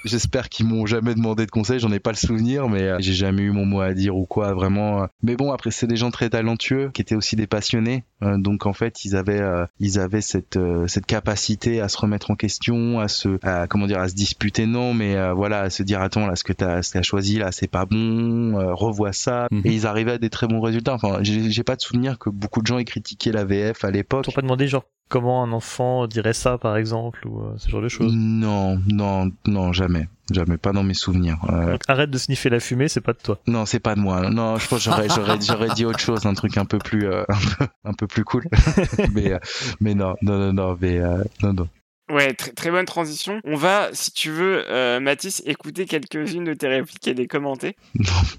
j'espère 0.04 0.48
qu'ils 0.48 0.66
m'ont 0.66 0.86
jamais 0.86 1.14
demandé 1.14 1.46
de 1.46 1.50
conseils. 1.50 1.80
J'en 1.80 1.92
ai 1.92 2.00
pas 2.00 2.10
le 2.10 2.16
souvenir, 2.16 2.68
mais 2.68 2.82
euh, 2.82 2.96
j'ai 3.00 3.12
jamais 3.12 3.42
eu 3.42 3.50
mon 3.50 3.64
mot 3.64 3.80
à 3.80 3.94
dire 3.94 4.16
ou 4.16 4.26
quoi, 4.26 4.52
vraiment. 4.54 5.02
euh. 5.02 5.06
Mais 5.22 5.36
bon, 5.36 5.52
après, 5.52 5.70
c'est 5.70 5.86
des 5.86 5.96
gens 5.96 6.10
très 6.10 6.30
talentueux 6.30 6.90
qui 6.92 7.02
étaient 7.02 7.14
aussi 7.14 7.36
des 7.36 7.46
passionnés. 7.46 8.04
Euh, 8.22 8.38
donc, 8.38 8.66
en 8.66 8.72
fait, 8.72 9.04
ils 9.04 9.16
avaient, 9.16 9.42
ils 9.80 9.98
avaient 9.98 10.20
cette, 10.20 10.58
cette 10.86 11.06
capacité 11.06 11.80
à 11.80 11.88
se 11.88 11.98
remettre 11.98 12.30
en 12.30 12.36
question, 12.36 13.00
à 13.00 13.08
se, 13.08 13.38
à, 13.42 13.66
comment 13.66 13.86
dire, 13.86 14.00
à 14.00 14.08
se 14.08 14.14
disputer, 14.14 14.66
non, 14.66 14.94
mais 14.94 15.32
voilà, 15.32 15.60
à 15.60 15.70
se 15.70 15.82
dire, 15.82 16.00
attends, 16.00 16.26
là, 16.26 16.36
ce 16.36 16.44
que 16.44 16.52
t'as, 16.52 16.82
ce 16.82 16.90
que 16.90 16.98
t'as 16.98 17.02
choisi, 17.02 17.38
là, 17.38 17.52
c'est 17.52 17.68
pas 17.68 17.86
bon. 17.86 18.74
revois 18.74 19.12
ça. 19.12 19.48
Mhm. 19.50 19.62
Et 19.64 19.72
ils 19.72 19.86
arrivaient 19.86 20.12
à 20.12 20.18
des 20.18 20.30
très 20.30 20.46
bons 20.46 20.60
résultats. 20.60 20.94
Enfin, 20.94 21.18
j'ai 21.22 21.64
pas 21.64 21.76
de 21.76 21.80
souvenir 21.80 22.18
que 22.18 22.30
beaucoup 22.30 22.60
de 22.62 22.66
gens 22.66 22.78
aient 22.78 22.84
critiqué 22.84 23.32
la 23.32 23.44
VF 23.44 23.84
à 23.84 23.90
l'époque. 23.90 24.24
T'as 24.24 24.32
pas 24.32 24.42
demandé 24.42 24.68
genre 24.68 24.84
comment 25.08 25.42
un 25.42 25.52
enfant 25.52 26.06
dirait 26.06 26.32
ça 26.32 26.58
par 26.58 26.76
exemple 26.76 27.26
ou 27.26 27.42
euh, 27.42 27.54
ce 27.56 27.68
genre 27.68 27.82
de 27.82 27.88
choses. 27.88 28.12
Non, 28.14 28.78
non, 28.88 29.30
non, 29.46 29.72
jamais. 29.72 30.08
Jamais, 30.30 30.56
pas 30.56 30.72
dans 30.72 30.82
mes 30.82 30.94
souvenirs. 30.94 31.36
Euh, 31.50 31.72
Donc 31.72 31.82
arrête 31.86 32.10
de 32.10 32.16
sniffer 32.16 32.48
la 32.48 32.58
fumée, 32.58 32.88
c'est 32.88 33.02
pas 33.02 33.12
de 33.12 33.18
toi. 33.18 33.38
non, 33.46 33.66
c'est 33.66 33.78
pas 33.80 33.94
de 33.94 34.00
moi. 34.00 34.30
Non, 34.30 34.56
je 34.56 34.66
pense 34.68 34.82
j'aurais, 34.82 35.08
j'aurais, 35.08 35.38
j'aurais 35.40 35.68
dit 35.74 35.84
autre 35.84 36.00
chose, 36.00 36.24
un 36.24 36.32
truc 36.32 36.56
un 36.56 36.64
peu 36.64 36.78
plus, 36.78 37.06
euh, 37.06 37.24
un, 37.28 37.34
peu, 37.58 37.66
un 37.84 37.92
peu 37.92 38.06
plus 38.06 38.24
cool. 38.24 38.44
mais, 39.12 39.32
euh, 39.34 39.38
mais 39.80 39.94
non, 39.94 40.14
non, 40.22 40.38
non, 40.38 40.52
non, 40.54 40.78
mais 40.80 40.98
euh, 40.98 41.22
non, 41.42 41.52
non. 41.52 41.68
Ouais, 42.10 42.34
très, 42.34 42.50
très 42.52 42.70
bonne 42.70 42.84
transition. 42.84 43.40
On 43.44 43.56
va, 43.56 43.88
si 43.92 44.12
tu 44.12 44.30
veux, 44.30 44.62
euh, 44.70 45.00
Mathis, 45.00 45.42
écouter 45.46 45.86
quelques-unes 45.86 46.44
de 46.44 46.52
tes 46.52 46.68
répliques 46.68 47.08
et 47.08 47.14
les 47.14 47.26
commenter. 47.26 47.76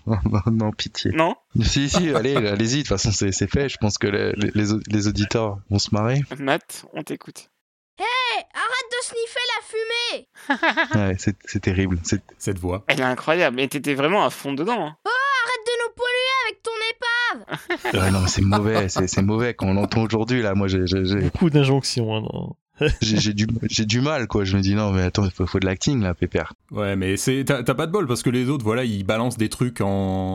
Non, 0.07 0.17
non, 0.25 0.51
non, 0.51 0.71
pitié. 0.71 1.11
Non? 1.11 1.35
Si, 1.63 1.89
si, 1.89 2.13
allez, 2.13 2.35
allez-y. 2.47 2.77
De 2.77 2.81
toute 2.81 2.89
façon, 2.89 3.11
c'est, 3.11 3.31
c'est 3.31 3.49
fait. 3.51 3.67
Je 3.69 3.77
pense 3.77 3.97
que 3.97 4.05
les, 4.07 4.33
les, 4.53 4.65
les 4.87 5.07
auditeurs 5.07 5.57
vont 5.71 5.79
se 5.79 5.89
marrer. 5.93 6.21
Matt, 6.37 6.85
on 6.93 7.01
t'écoute. 7.01 7.49
Hé, 7.97 8.03
arrête 8.53 8.91
de 8.91 9.03
sniffer 9.03 9.45
la 9.55 9.61
fumée 10.99 11.09
Ouais, 11.09 11.15
c'est, 11.17 11.35
c'est 11.45 11.61
terrible. 11.61 11.97
Cette 12.37 12.59
voix. 12.59 12.83
Elle 12.87 12.99
est 12.99 13.03
incroyable. 13.03 13.59
Et 13.59 13.67
t'étais 13.67 13.95
vraiment 13.95 14.25
à 14.25 14.29
fond 14.29 14.53
dedans. 14.53 14.85
hein. 14.85 14.95
Arrête 15.05 15.65
de 15.65 15.71
nous 15.81 15.93
polluer 15.95 16.35
avec 16.45 16.61
ton 16.61 16.71
épave 16.91 18.03
ouais, 18.03 18.11
non, 18.11 18.19
mais 18.21 18.27
c'est 18.27 18.41
mauvais. 18.41 18.89
C'est, 18.89 19.07
c'est 19.07 19.21
mauvais 19.23 19.53
quand 19.55 19.67
on 19.67 19.73
l'entend 19.73 20.03
aujourd'hui. 20.03 20.41
Là, 20.43 20.53
moi, 20.53 20.67
j'ai, 20.67 20.83
Beaucoup 21.21 21.49
d'injonctions. 21.49 22.13
Hein, 22.15 22.21
dans- 22.21 22.57
j'ai, 23.01 23.17
j'ai 23.17 23.33
du, 23.33 23.47
j'ai 23.69 23.85
du 23.85 24.01
mal, 24.01 24.27
quoi. 24.27 24.43
Je 24.43 24.55
me 24.57 24.61
dis 24.61 24.75
non, 24.75 24.91
mais 24.91 25.01
attends, 25.01 25.25
il 25.25 25.31
faut, 25.31 25.45
faut 25.45 25.59
de 25.59 25.65
l'acting 25.65 26.01
là, 26.01 26.13
pépère. 26.13 26.53
Ouais, 26.71 26.95
mais 26.95 27.17
c'est 27.17 27.43
t'as 27.45 27.63
t'as 27.63 27.73
pas 27.73 27.87
de 27.87 27.91
bol 27.91 28.07
parce 28.07 28.21
que 28.23 28.29
les 28.29 28.49
autres, 28.49 28.63
voilà, 28.65 28.83
ils 28.83 29.03
balancent 29.03 29.37
des 29.37 29.49
trucs 29.49 29.81
en, 29.81 29.87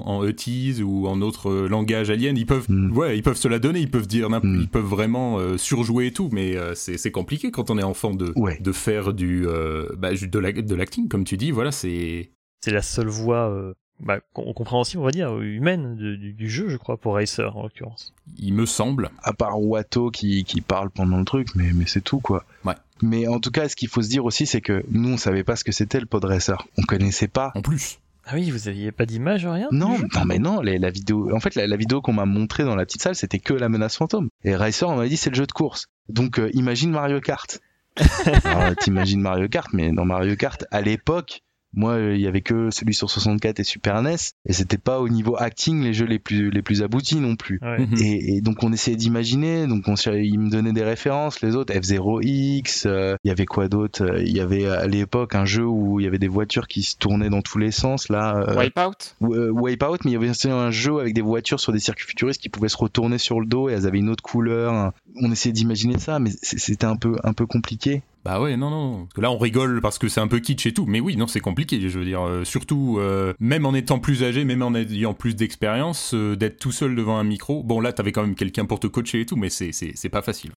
en 0.06 0.24
ETIs 0.24 0.82
ou 0.82 1.06
en 1.06 1.20
autre 1.22 1.50
euh, 1.50 1.68
langage 1.68 2.10
alien. 2.10 2.36
Ils 2.36 2.46
peuvent, 2.46 2.66
Mm. 2.70 2.96
ouais, 2.96 3.16
ils 3.18 3.22
peuvent 3.22 3.36
se 3.36 3.48
la 3.48 3.58
donner, 3.58 3.80
ils 3.80 3.90
peuvent 3.90 4.06
dire, 4.06 4.30
Mm. 4.30 4.60
ils 4.60 4.68
peuvent 4.68 4.84
vraiment 4.84 5.38
euh, 5.38 5.56
surjouer 5.58 6.06
et 6.08 6.12
tout, 6.12 6.28
mais 6.32 6.56
euh, 6.56 6.74
c'est 6.74 6.96
c'est 6.98 7.10
compliqué 7.10 7.50
quand 7.50 7.70
on 7.70 7.78
est 7.78 7.82
enfant 7.82 8.14
de 8.14 8.32
Ouais. 8.36 8.58
de 8.60 8.72
faire 8.72 9.12
du 9.12 9.46
euh, 9.46 9.86
bah, 9.98 10.10
la- 10.12 10.52
de 10.52 10.74
l'acting 10.74 11.08
comme 11.08 11.24
tu 11.24 11.36
dis. 11.36 11.50
Voilà, 11.50 11.72
c'est 11.72 12.30
C'est 12.64 12.72
la 12.72 12.82
seule 12.82 13.08
voie 13.08 13.50
euh, 13.50 13.72
bah, 14.00 14.20
compréhensible, 14.32 15.02
on 15.02 15.04
va 15.06 15.10
dire, 15.10 15.38
humaine 15.38 15.96
de- 15.96 16.16
du, 16.16 16.32
du 16.32 16.48
jeu, 16.50 16.68
je 16.68 16.76
crois, 16.76 16.96
pour 16.96 17.14
Racer 17.14 17.56
en 17.56 17.62
l'occurrence. 17.62 18.12
il 18.38 18.54
me 18.54 18.66
semble. 18.66 19.10
à 19.22 19.32
part 19.32 19.60
Watto 19.60 20.10
qui, 20.10 20.44
qui 20.44 20.60
parle 20.60 20.90
pendant 20.90 21.18
le 21.18 21.24
truc, 21.24 21.48
mais, 21.54 21.72
mais 21.74 21.84
c'est 21.86 22.00
tout 22.00 22.20
quoi. 22.20 22.44
Ouais. 22.64 22.74
Mais 23.02 23.26
en 23.28 23.40
tout 23.40 23.50
cas, 23.50 23.68
ce 23.68 23.76
qu'il 23.76 23.88
faut 23.88 24.02
se 24.02 24.08
dire 24.08 24.24
aussi, 24.24 24.46
c'est 24.46 24.60
que 24.60 24.84
nous, 24.90 25.10
on 25.10 25.16
savait 25.16 25.44
pas 25.44 25.56
ce 25.56 25.64
que 25.64 25.72
c'était 25.72 26.00
le 26.00 26.06
podresseur. 26.06 26.66
On 26.78 26.82
connaissait 26.82 27.28
pas. 27.28 27.52
En 27.54 27.62
plus. 27.62 27.98
Ah 28.26 28.32
oui, 28.34 28.50
vous 28.50 28.68
aviez 28.68 28.92
pas 28.92 29.06
d'image, 29.06 29.46
rien 29.46 29.68
Non, 29.72 29.98
non, 30.14 30.24
mais 30.26 30.38
non, 30.38 30.60
les- 30.60 30.78
la 30.78 30.90
vidéo. 30.90 31.34
En 31.34 31.40
fait, 31.40 31.54
la, 31.54 31.66
la 31.66 31.76
vidéo 31.76 32.00
qu'on 32.02 32.12
m'a 32.12 32.26
montrée 32.26 32.64
dans 32.64 32.76
la 32.76 32.84
petite 32.84 33.02
salle, 33.02 33.14
c'était 33.16 33.38
que 33.38 33.54
la 33.54 33.68
menace 33.68 33.96
fantôme. 33.96 34.28
Et 34.44 34.54
Racer, 34.54 34.88
on 34.88 34.96
m'a 34.96 35.08
dit, 35.08 35.16
c'est 35.16 35.30
le 35.30 35.36
jeu 35.36 35.46
de 35.46 35.52
course. 35.52 35.86
Donc, 36.08 36.38
euh, 36.38 36.50
imagine 36.52 36.90
Mario 36.90 37.20
Kart. 37.20 37.60
Alors, 38.44 38.76
T'imagines 38.76 39.20
Mario 39.20 39.48
Kart, 39.48 39.68
mais 39.72 39.90
dans 39.92 40.04
Mario 40.04 40.36
Kart, 40.36 40.64
à 40.70 40.80
l'époque, 40.80 41.42
moi, 41.72 41.92
euh, 41.92 42.14
il 42.14 42.20
y 42.20 42.26
avait 42.26 42.40
que 42.40 42.70
celui 42.70 42.94
sur 42.94 43.08
64 43.10 43.60
et 43.60 43.64
Super 43.64 44.02
NES, 44.02 44.16
et 44.46 44.52
c'était 44.52 44.78
pas 44.78 45.00
au 45.00 45.08
niveau 45.08 45.36
acting 45.38 45.82
les 45.82 45.92
jeux 45.94 46.06
les 46.06 46.18
plus 46.18 46.50
les 46.50 46.62
plus 46.62 46.82
aboutis 46.82 47.20
non 47.20 47.36
plus. 47.36 47.58
Ouais. 47.62 47.78
Mhm. 47.86 47.94
Et, 48.00 48.36
et 48.36 48.40
donc 48.40 48.62
on 48.62 48.72
essayait 48.72 48.96
d'imaginer, 48.96 49.66
donc 49.66 49.84
on, 49.86 49.94
il 50.12 50.38
me 50.40 50.50
donnait 50.50 50.72
des 50.72 50.82
références, 50.84 51.40
les 51.42 51.54
autres 51.56 51.72
F0X, 51.72 52.86
euh, 52.86 53.16
il 53.24 53.28
y 53.28 53.30
avait 53.30 53.46
quoi 53.46 53.68
d'autre 53.68 54.02
Euh, 54.04 54.22
Il 54.22 54.34
y 54.36 54.40
avait 54.40 54.66
à 54.66 54.86
l'époque 54.86 55.34
un 55.34 55.44
jeu 55.44 55.64
où 55.66 56.00
il 56.00 56.04
y 56.04 56.06
avait 56.06 56.18
des 56.18 56.28
voitures 56.28 56.66
qui 56.68 56.82
se 56.82 56.96
tournaient 56.96 57.30
dans 57.30 57.42
tous 57.42 57.58
les 57.58 57.70
sens, 57.70 58.08
là, 58.08 58.36
euh, 58.48 58.56
Wipeout? 58.58 59.14
ou- 59.20 59.34
euh, 59.34 59.50
Wipeout, 59.50 59.98
mais 60.04 60.10
il 60.10 60.14
y 60.14 60.16
avait 60.16 60.30
aussi 60.30 60.48
un 60.50 60.70
jeu 60.70 60.98
avec 60.98 61.14
des 61.14 61.20
voitures 61.22 61.60
sur 61.60 61.72
des 61.72 61.78
circuits 61.80 62.06
futuristes 62.06 62.40
qui 62.40 62.48
pouvaient 62.48 62.68
se 62.68 62.76
retourner 62.76 63.18
sur 63.18 63.40
le 63.40 63.46
dos 63.46 63.68
et 63.68 63.72
elles 63.72 63.86
avaient 63.86 63.98
une 63.98 64.10
autre 64.10 64.22
couleur. 64.22 64.92
On 65.16 65.30
essayait 65.32 65.52
d'imaginer 65.52 65.98
ça, 65.98 66.18
mais 66.18 66.30
c'était 66.42 66.86
un 66.86 66.96
peu 66.96 67.16
un 67.24 67.32
peu 67.32 67.46
compliqué. 67.46 68.02
Bah 68.22 68.40
ouais, 68.40 68.56
non, 68.56 68.68
non. 68.68 69.04
Parce 69.06 69.14
que 69.14 69.20
là, 69.22 69.30
on 69.30 69.38
rigole 69.38 69.80
parce 69.80 69.98
que 69.98 70.08
c'est 70.08 70.20
un 70.20 70.28
peu 70.28 70.40
kitsch 70.40 70.66
et 70.66 70.74
tout. 70.74 70.84
Mais 70.86 71.00
oui, 71.00 71.16
non, 71.16 71.26
c'est 71.26 71.40
compliqué. 71.40 71.80
Je 71.80 71.98
veux 71.98 72.04
dire, 72.04 72.22
euh, 72.22 72.44
surtout, 72.44 72.98
euh, 72.98 73.32
même 73.40 73.64
en 73.64 73.72
étant 73.72 73.98
plus 73.98 74.22
âgé, 74.22 74.44
même 74.44 74.62
en 74.62 74.74
ayant 74.74 75.14
plus 75.14 75.34
d'expérience, 75.34 76.12
euh, 76.12 76.36
d'être 76.36 76.58
tout 76.58 76.72
seul 76.72 76.94
devant 76.94 77.16
un 77.16 77.24
micro. 77.24 77.62
Bon, 77.62 77.80
là, 77.80 77.94
t'avais 77.94 78.12
quand 78.12 78.22
même 78.22 78.34
quelqu'un 78.34 78.66
pour 78.66 78.78
te 78.78 78.86
coacher 78.86 79.22
et 79.22 79.26
tout, 79.26 79.36
mais 79.36 79.48
c'est, 79.48 79.72
c'est, 79.72 79.92
c'est 79.94 80.10
pas 80.10 80.20
facile. 80.20 80.50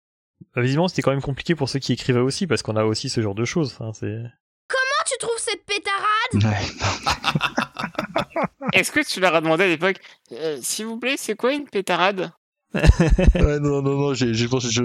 Bah, 0.55 0.62
visiblement, 0.62 0.88
c'était 0.88 1.03
quand 1.03 1.11
même 1.11 1.20
compliqué 1.20 1.55
pour 1.55 1.68
ceux 1.68 1.81
qui 1.81 1.92
écrivaient 1.92 2.20
aussi, 2.20 2.46
parce 2.46 2.62
qu'on 2.62 2.77
a 2.77 2.85
aussi 2.85 3.11
ce 3.11 3.20
genre 3.20 3.35
de 3.35 3.44
choses. 3.44 3.77
C'est... 3.92 4.23
Comment 4.68 5.05
tu 5.07 5.18
trouves 5.18 5.38
cette 5.38 5.64
pétarade? 5.66 6.35
Ouais. 6.35 6.66
Est-ce 8.73 8.90
que 8.90 9.07
tu 9.07 9.20
leur 9.20 9.35
as 9.35 9.42
demandé 9.42 9.64
à 9.64 9.68
l'époque, 9.68 10.01
euh, 10.33 10.59
s'il 10.62 10.87
vous 10.87 10.99
plaît, 10.99 11.16
c'est 11.18 11.35
quoi 11.37 11.53
une 11.53 11.64
pétarade? 11.64 12.33
Ouais, 12.74 12.83
non, 13.61 13.83
non, 13.83 13.96
non, 13.96 14.14
je 14.14 14.33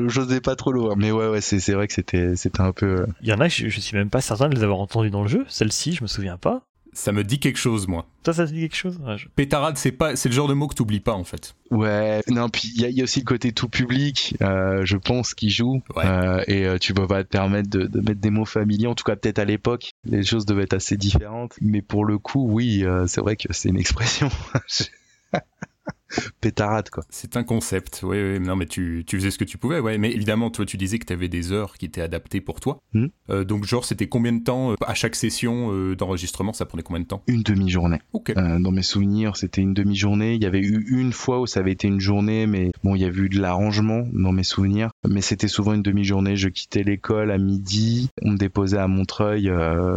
j'osais 0.08 0.42
pas 0.42 0.56
trop 0.56 0.72
loin. 0.72 0.96
Mais 0.98 1.12
ouais, 1.12 1.28
ouais, 1.28 1.42
c'est 1.42 1.60
c'est 1.60 1.74
vrai 1.74 1.88
que 1.88 1.94
c'était 1.94 2.36
c'était 2.36 2.62
un 2.62 2.72
peu. 2.72 3.02
euh, 3.02 3.08
Il 3.22 3.28
y 3.30 3.34
en 3.34 3.40
a, 3.40 3.48
je, 3.48 3.70
je 3.70 3.80
suis 3.80 3.96
même 3.96 4.10
pas 4.10 4.22
certain 4.22 4.50
de 4.50 4.56
les 4.56 4.64
avoir 4.64 4.80
entendus 4.80 5.12
dans 5.12 5.22
le 5.22 5.28
jeu. 5.28 5.46
Celle-ci, 5.48 5.94
je 5.94 6.02
me 6.04 6.08
souviens 6.08 6.38
pas. 6.38 6.64
Ça 6.98 7.12
me 7.12 7.26
dit 7.26 7.40
quelque 7.40 7.58
chose, 7.58 7.90
moi. 7.90 8.06
Toi, 8.24 8.34
ça 8.34 8.48
te 8.48 8.54
dit 8.54 8.62
quelque 8.62 8.78
chose? 8.78 8.98
Ouais, 9.06 9.18
je... 9.18 9.28
Pétarade, 9.28 9.76
c'est 9.78 9.92
pas, 9.92 10.16
c'est 10.16 10.30
le 10.30 10.34
genre 10.34 10.48
de 10.48 10.54
mot 10.54 10.70
que 10.70 10.76
t'oublies 10.76 11.02
pas, 11.02 11.12
en 11.12 11.26
fait. 11.26 11.54
Ouais, 11.70 12.22
non, 12.30 12.48
puis 12.48 12.72
il 12.74 12.88
y, 12.90 12.94
y, 12.94 13.02
a 13.02 13.04
aussi 13.04 13.20
le 13.20 13.26
côté 13.26 13.52
tout 13.52 13.68
public, 13.68 14.38
euh, 14.42 14.86
je 14.86 14.96
pense, 14.96 15.34
qui 15.34 15.50
joue. 15.50 15.82
Ouais. 15.94 16.06
Euh, 16.06 16.42
et 16.48 16.66
euh, 16.66 16.78
tu 16.78 16.94
peux 16.94 17.06
pas 17.06 17.26
te 17.26 17.28
permettre 17.30 17.70
de, 17.70 17.84
de, 17.86 18.00
mettre 18.00 18.22
des 18.22 18.30
mots 18.30 18.46
familiers, 18.46 18.88
en 18.88 18.96
tout 18.96 19.04
cas 19.04 19.18
peut-être 19.18 19.40
à 19.40 19.46
l'époque, 19.46 19.92
les 20.06 20.24
choses 20.24 20.46
devaient 20.46 20.64
être 20.64 20.74
assez 20.76 20.96
différentes. 20.96 21.56
Mais 21.60 21.82
pour 21.82 22.06
le 22.06 22.18
coup, 22.18 22.48
oui, 22.50 22.86
euh, 22.86 23.08
c'est 23.08 23.20
vrai 23.20 23.36
que 23.36 23.52
c'est 23.52 23.68
une 23.68 23.78
expression. 23.78 24.30
pétarade 26.42 26.90
quoi. 26.90 27.04
C'est 27.10 27.38
un 27.38 27.44
concept, 27.44 28.02
oui, 28.04 28.18
oui. 28.22 28.40
Non, 28.40 28.56
mais 28.56 28.66
tu, 28.66 29.04
tu, 29.06 29.18
faisais 29.18 29.32
ce 29.32 29.38
que 29.38 29.44
tu 29.44 29.58
pouvais, 29.58 29.80
ouais. 29.80 29.98
Mais 29.98 30.12
évidemment, 30.12 30.50
toi, 30.50 30.66
tu 30.66 30.78
disais 30.78 31.00
que 31.00 31.06
tu 31.06 31.14
avais 31.14 31.28
des 31.28 31.52
heures 31.52 31.78
qui 31.78 31.86
étaient 31.86 32.02
adaptées 32.02 32.42
pour 32.42 32.60
toi. 32.60 32.82
Hmm. 32.94 33.08
Euh, 33.30 33.44
donc, 33.44 33.66
genre, 33.66 33.86
c'était 33.86 34.08
combien 34.08 34.34
de 34.34 34.44
temps 34.44 34.72
euh, 34.72 34.76
à 34.86 34.94
chaque 34.94 35.16
session 35.16 35.72
euh, 35.72 35.96
d'enregistrement 35.96 36.54
Ça 36.54 36.66
prenait 36.66 36.84
combien 36.84 37.02
de 37.02 37.08
temps? 37.08 37.24
Une 37.28 37.42
demi-journée. 37.42 38.00
Ok. 38.14 38.34
dans 38.34 38.72
mes 38.72 38.84
souvenirs, 38.84 39.36
c'était 39.36 39.62
une 39.62 39.74
demi-journée. 39.74 40.36
Il 40.36 40.44
y 40.44 40.46
avait 40.46 40.62
eu 40.62 40.86
une 40.90 41.14
fois 41.14 41.40
où 41.40 41.48
ça 41.48 41.60
avait 41.60 41.72
été 41.72 41.88
une 41.88 42.00
journée, 42.00 42.48
mais 42.48 42.72
bon, 42.84 42.96
il 42.96 43.02
y 43.02 43.06
a 43.06 43.10
eu 43.10 43.30
de 43.30 43.40
l'arrangement 43.40 44.04
dans 44.14 44.32
mes 44.32 44.44
souvenirs. 44.44 44.90
Mais 45.08 45.22
c'était 45.22 45.48
souvent 45.48 45.74
une 45.74 45.84
demi-journée. 45.84 46.36
Je 46.36 46.50
quittais 46.50 46.84
l'école 46.84 47.32
à 47.32 47.38
midi. 47.38 48.10
On 48.22 48.32
me 48.32 48.38
déposait 48.38 48.78
à 48.78 48.88
Montreuil 48.88 49.50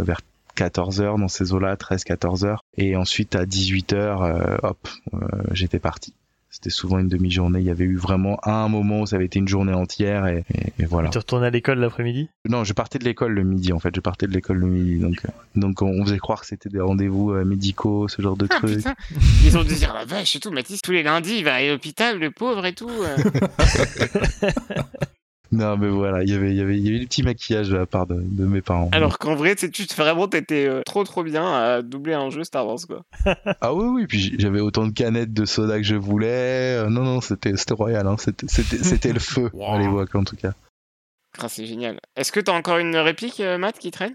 vers 0.02 0.20
14 0.58 1.00
heures 1.00 1.18
dans 1.18 1.28
ces 1.28 1.52
eaux-là, 1.52 1.76
13, 1.76 2.02
14 2.02 2.44
heures. 2.44 2.64
Et 2.76 2.96
ensuite, 2.96 3.36
à 3.36 3.46
18 3.46 3.92
heures, 3.92 4.24
euh, 4.24 4.56
hop, 4.64 4.88
euh, 5.14 5.18
j'étais 5.52 5.78
parti. 5.78 6.14
C'était 6.50 6.70
souvent 6.70 6.98
une 6.98 7.06
demi-journée. 7.06 7.60
Il 7.60 7.66
y 7.66 7.70
avait 7.70 7.84
eu 7.84 7.96
vraiment 7.96 8.40
un 8.42 8.68
moment 8.68 9.02
où 9.02 9.06
ça 9.06 9.14
avait 9.14 9.26
été 9.26 9.38
une 9.38 9.46
journée 9.46 9.72
entière 9.72 10.26
et, 10.26 10.44
voilà. 10.88 11.10
Tu 11.10 11.18
retournais 11.18 11.46
à 11.46 11.50
l'école 11.50 11.78
l'après-midi? 11.78 12.28
Non, 12.48 12.64
je 12.64 12.72
partais 12.72 12.98
de 12.98 13.04
l'école 13.04 13.34
le 13.34 13.44
midi 13.44 13.72
en 13.72 13.78
fait. 13.78 13.94
Je 13.94 14.00
partais 14.00 14.26
de 14.26 14.32
l'école 14.32 14.56
le 14.56 14.66
midi. 14.66 14.98
Donc, 14.98 15.20
euh, 15.24 15.28
donc 15.54 15.82
on 15.82 16.04
faisait 16.04 16.18
croire 16.18 16.40
que 16.40 16.46
c'était 16.46 16.70
des 16.70 16.80
rendez-vous 16.80 17.32
médicaux, 17.44 18.08
ce 18.08 18.20
genre 18.20 18.36
de 18.36 18.48
ah, 18.50 18.56
trucs. 18.56 18.84
Ils 19.44 19.56
ont 19.56 19.62
dû 19.62 19.74
dire 19.74 19.94
la 19.94 20.06
vache 20.06 20.34
et 20.34 20.40
tout. 20.40 20.50
Mathis, 20.50 20.82
tous 20.82 20.90
les 20.90 21.04
lundis, 21.04 21.36
il 21.38 21.44
va 21.44 21.54
à 21.54 21.62
l'hôpital, 21.62 22.18
le 22.18 22.32
pauvre 22.32 22.66
et 22.66 22.72
tout. 22.72 22.90
Non, 25.50 25.78
mais 25.78 25.88
voilà, 25.88 26.22
il 26.22 26.30
y 26.30 26.34
avait, 26.34 26.50
il 26.50 26.56
y 26.56 26.60
avait, 26.60 26.76
il 26.76 26.84
y 26.84 26.88
avait 26.88 26.98
du 26.98 27.06
petit 27.06 27.22
maquillage 27.22 27.70
de 27.70 27.76
la 27.76 27.86
part 27.86 28.06
de, 28.06 28.20
de 28.20 28.44
mes 28.44 28.60
parents. 28.60 28.90
Alors 28.92 29.18
qu'en 29.18 29.34
vrai, 29.34 29.56
tu 29.56 29.70
vraiment, 29.96 30.28
t'étais 30.28 30.66
euh, 30.66 30.82
trop 30.82 31.04
trop 31.04 31.22
bien 31.22 31.46
à 31.46 31.82
doubler 31.82 32.12
un 32.12 32.28
jeu 32.28 32.44
Star 32.44 32.66
Wars, 32.66 32.78
quoi. 32.86 33.02
ah 33.60 33.72
oui, 33.72 33.86
oui, 33.86 34.06
puis 34.06 34.34
j'avais 34.38 34.60
autant 34.60 34.86
de 34.86 34.92
canettes 34.92 35.32
de 35.32 35.46
soda 35.46 35.78
que 35.78 35.84
je 35.84 35.96
voulais. 35.96 36.76
Euh, 36.76 36.90
non, 36.90 37.02
non, 37.02 37.20
c'était, 37.22 37.54
royal, 37.70 38.06
hein. 38.06 38.16
c'était, 38.18 39.12
le 39.12 39.20
feu 39.20 39.50
wow. 39.54 39.74
à 39.74 39.78
l'époque 39.78 40.14
en 40.14 40.24
tout 40.24 40.36
cas. 40.36 40.52
Ah, 41.38 41.48
c'est 41.48 41.66
génial. 41.66 41.98
Est-ce 42.16 42.32
que 42.32 42.40
t'as 42.40 42.52
encore 42.52 42.78
une 42.78 42.96
réplique, 42.96 43.40
euh, 43.40 43.58
Matt, 43.58 43.78
qui 43.78 43.90
traîne? 43.90 44.14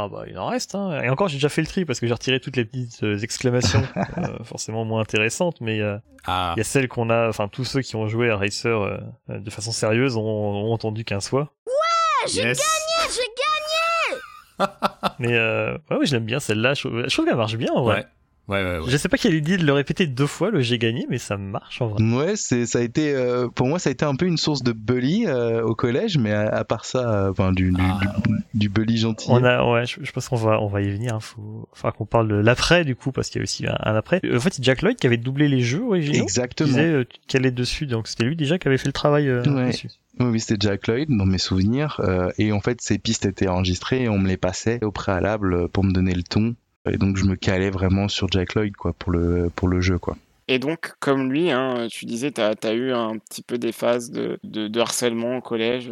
Ah 0.00 0.08
bah 0.08 0.22
il 0.28 0.38
en 0.38 0.46
reste 0.46 0.76
hein. 0.76 1.02
Et 1.02 1.08
encore 1.08 1.26
j'ai 1.26 1.38
déjà 1.38 1.48
fait 1.48 1.60
le 1.60 1.66
tri 1.66 1.84
parce 1.84 1.98
que 1.98 2.06
j'ai 2.06 2.12
retiré 2.12 2.38
toutes 2.38 2.56
les 2.56 2.64
petites 2.64 3.02
euh, 3.02 3.18
exclamations 3.18 3.82
euh, 4.18 4.44
forcément 4.44 4.84
moins 4.84 5.00
intéressantes 5.00 5.60
mais 5.60 5.80
euh, 5.80 5.98
ah. 6.24 6.52
il 6.56 6.58
y 6.58 6.60
a 6.60 6.64
celles 6.64 6.86
qu'on 6.86 7.10
a 7.10 7.28
enfin 7.28 7.48
tous 7.48 7.64
ceux 7.64 7.80
qui 7.80 7.96
ont 7.96 8.06
joué 8.06 8.30
à 8.30 8.36
Racer 8.36 8.80
euh, 8.80 8.98
de 9.28 9.50
façon 9.50 9.72
sérieuse 9.72 10.16
ont, 10.16 10.22
ont 10.22 10.72
entendu 10.72 11.04
15 11.04 11.28
fois. 11.28 11.52
Ouais, 11.66 12.28
j'ai 12.28 12.42
yes. 12.42 12.58
gagné, 12.58 13.12
j'ai 13.12 14.68
gagné. 14.68 15.08
mais 15.18 15.34
euh, 15.34 15.76
ouais, 15.90 15.96
ouais 15.96 16.06
je 16.06 16.14
l'aime 16.14 16.24
bien 16.24 16.38
celle-là, 16.38 16.74
je, 16.74 16.82
je, 16.82 17.12
trouve 17.12 17.26
qu'elle 17.26 17.36
marche 17.36 17.56
bien 17.56 17.72
en 17.72 17.82
vrai. 17.82 17.96
Ouais. 17.96 18.06
Ouais, 18.48 18.64
ouais, 18.64 18.78
ouais. 18.78 18.84
Je 18.90 18.96
sais 18.96 19.10
pas 19.10 19.18
quelle 19.18 19.34
idée 19.34 19.58
de 19.58 19.64
le 19.66 19.72
répéter 19.74 20.06
deux 20.06 20.26
fois, 20.26 20.50
le 20.50 20.60
j'ai 20.60 20.78
gagné, 20.78 21.06
mais 21.10 21.18
ça 21.18 21.36
marche 21.36 21.82
en 21.82 21.88
vrai. 21.88 22.02
Ouais, 22.02 22.36
c'est, 22.36 22.64
ça 22.64 22.78
a 22.78 22.82
été, 22.82 23.14
euh, 23.14 23.48
pour 23.48 23.66
moi, 23.66 23.78
ça 23.78 23.90
a 23.90 23.92
été 23.92 24.06
un 24.06 24.16
peu 24.16 24.24
une 24.24 24.38
source 24.38 24.62
de 24.62 24.72
bully 24.72 25.26
euh, 25.26 25.62
au 25.62 25.74
collège, 25.74 26.16
mais 26.16 26.32
à, 26.32 26.48
à 26.48 26.64
part 26.64 26.86
ça, 26.86 27.28
enfin, 27.30 27.52
du, 27.52 27.74
ah, 27.78 28.00
du, 28.00 28.32
du, 28.32 28.38
du, 28.54 28.68
bully 28.70 28.96
gentil. 28.96 29.28
On 29.30 29.44
a, 29.44 29.62
ouais, 29.70 29.84
je, 29.84 30.02
je 30.02 30.10
pense 30.12 30.28
qu'on 30.30 30.36
va, 30.36 30.62
on 30.62 30.68
va 30.68 30.80
y 30.80 30.90
venir. 30.90 31.14
Hein, 31.14 31.20
faut, 31.20 31.68
enfin, 31.72 31.90
qu'on 31.90 32.06
parle 32.06 32.28
de 32.28 32.36
l'après 32.36 32.84
du 32.84 32.96
coup, 32.96 33.12
parce 33.12 33.28
qu'il 33.28 33.40
y 33.40 33.42
a 33.42 33.44
aussi 33.44 33.66
un, 33.66 33.76
un, 33.82 33.94
après. 33.94 34.22
En 34.34 34.40
fait, 34.40 34.54
c'est 34.54 34.64
Jack 34.64 34.80
Lloyd 34.80 34.96
qui 34.96 35.06
avait 35.06 35.18
doublé 35.18 35.48
les 35.48 35.60
jeux 35.60 35.82
originaux. 35.82 36.22
Exactement. 36.22 36.68
Qui 36.68 36.74
disait 36.74 36.92
euh, 36.92 37.04
qu'elle 37.26 37.44
est 37.44 37.50
dessus, 37.50 37.86
donc 37.86 38.08
c'était 38.08 38.24
lui 38.24 38.36
déjà 38.36 38.58
qui 38.58 38.66
avait 38.68 38.78
fait 38.78 38.88
le 38.88 38.92
travail 38.92 39.28
euh, 39.28 39.42
ouais. 39.42 39.68
dessus. 39.68 39.90
Oui, 40.20 40.40
c'était 40.40 40.56
Jack 40.58 40.86
Lloyd 40.88 41.08
dans 41.10 41.26
mes 41.26 41.38
souvenirs. 41.38 42.00
Euh, 42.02 42.30
et 42.38 42.50
en 42.52 42.60
fait, 42.60 42.80
ces 42.80 42.98
pistes 42.98 43.26
étaient 43.26 43.46
enregistrées 43.46 44.04
et 44.04 44.08
on 44.08 44.18
me 44.18 44.26
les 44.26 44.36
passait 44.38 44.82
au 44.82 44.90
préalable 44.90 45.68
pour 45.68 45.84
me 45.84 45.92
donner 45.92 46.14
le 46.14 46.22
ton 46.22 46.54
et 46.90 46.96
donc 46.96 47.16
je 47.16 47.24
me 47.24 47.36
calais 47.36 47.70
vraiment 47.70 48.08
sur 48.08 48.28
Jack 48.30 48.54
Lloyd 48.54 48.76
quoi 48.76 48.92
pour 48.92 49.12
le 49.12 49.50
pour 49.54 49.68
le 49.68 49.80
jeu 49.80 49.98
quoi. 49.98 50.16
Et 50.48 50.58
donc 50.58 50.94
comme 51.00 51.30
lui, 51.30 51.50
hein, 51.50 51.88
tu 51.90 52.06
disais 52.06 52.30
t'as 52.30 52.54
as 52.62 52.72
eu 52.72 52.92
un 52.92 53.18
petit 53.18 53.42
peu 53.42 53.58
des 53.58 53.72
phases 53.72 54.10
de, 54.10 54.38
de, 54.44 54.68
de 54.68 54.80
harcèlement 54.80 55.36
au 55.36 55.40
collège. 55.40 55.90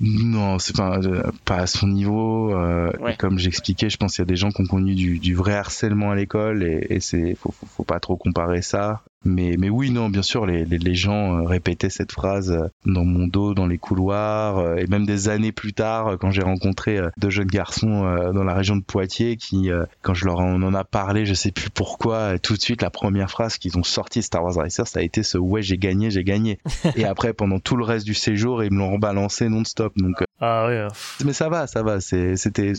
Non, 0.00 0.58
c'est 0.58 0.76
pas, 0.76 0.98
pas 1.44 1.58
à 1.58 1.66
son 1.66 1.86
niveau. 1.86 2.52
Euh, 2.52 2.90
ouais. 2.98 3.16
Comme 3.16 3.38
j'expliquais, 3.38 3.90
je 3.90 3.96
pense 3.96 4.14
qu'il 4.14 4.22
y 4.22 4.26
a 4.26 4.26
des 4.26 4.36
gens 4.36 4.50
qui 4.50 4.62
ont 4.62 4.66
connu 4.66 4.94
du, 4.94 5.18
du 5.18 5.34
vrai 5.34 5.54
harcèlement 5.54 6.10
à 6.10 6.16
l'école 6.16 6.64
et, 6.64 6.86
et 6.90 7.00
c'est 7.00 7.36
faut, 7.36 7.52
faut, 7.52 7.66
faut, 7.66 7.84
pas 7.84 8.00
trop 8.00 8.16
comparer 8.16 8.62
ça. 8.62 9.02
Mais, 9.24 9.56
mais 9.58 9.70
oui, 9.70 9.90
non, 9.90 10.08
bien 10.08 10.22
sûr, 10.22 10.46
les, 10.46 10.64
les, 10.64 10.78
les 10.78 10.94
gens 10.94 11.38
euh, 11.38 11.42
répétaient 11.42 11.90
cette 11.90 12.12
phrase 12.12 12.50
euh, 12.50 12.68
dans 12.84 13.04
mon 13.04 13.26
dos, 13.26 13.54
dans 13.54 13.66
les 13.66 13.78
couloirs, 13.78 14.78
et 14.78 14.86
même 14.86 15.06
des 15.06 15.28
années 15.28 15.52
plus 15.52 15.72
tard, 15.72 16.16
quand 16.20 16.30
j'ai 16.30 16.42
rencontré 16.42 17.00
deux 17.16 17.30
jeunes 17.30 17.48
garçons 17.48 18.02
dans 18.32 18.44
la 18.44 18.54
région 18.54 18.76
de 18.76 18.82
Poitiers, 18.82 19.36
qui, 19.36 19.70
quand 20.02 20.14
je 20.14 20.26
leur 20.26 20.40
en, 20.40 20.62
en 20.62 20.74
a 20.74 20.84
parlé, 20.84 21.26
je 21.26 21.34
sais 21.34 21.50
plus 21.50 21.70
pourquoi, 21.70 22.38
tout 22.38 22.54
de 22.54 22.60
suite, 22.60 22.82
la 22.82 22.90
première 22.90 23.30
phrase 23.30 23.58
qu'ils 23.58 23.78
ont 23.78 23.82
sortie 23.82 24.20
de 24.20 24.24
Star 24.24 24.44
Wars 24.44 24.54
Racer, 24.54 24.86
ça 24.86 25.00
a 25.00 25.02
été 25.02 25.22
ce 25.22 25.38
ouais, 25.38 25.62
j'ai 25.62 25.78
gagné, 25.78 26.10
j'ai 26.10 26.24
gagné. 26.24 26.58
et 26.96 27.04
après, 27.04 27.32
pendant 27.32 27.58
tout 27.58 27.76
le 27.76 27.84
reste 27.84 28.06
du 28.06 28.14
séjour, 28.14 28.62
ils 28.64 28.72
me 28.72 28.78
l'ont 28.78 28.92
rebalancé 28.92 29.48
non-stop. 29.48 29.92
Donc, 29.96 30.22
ah 30.40 30.66
ouais. 30.66 30.88
Mais 31.24 31.32
ça 31.32 31.48
va, 31.48 31.66
ça 31.66 31.82
va. 31.82 32.00
C'était, 32.00 32.72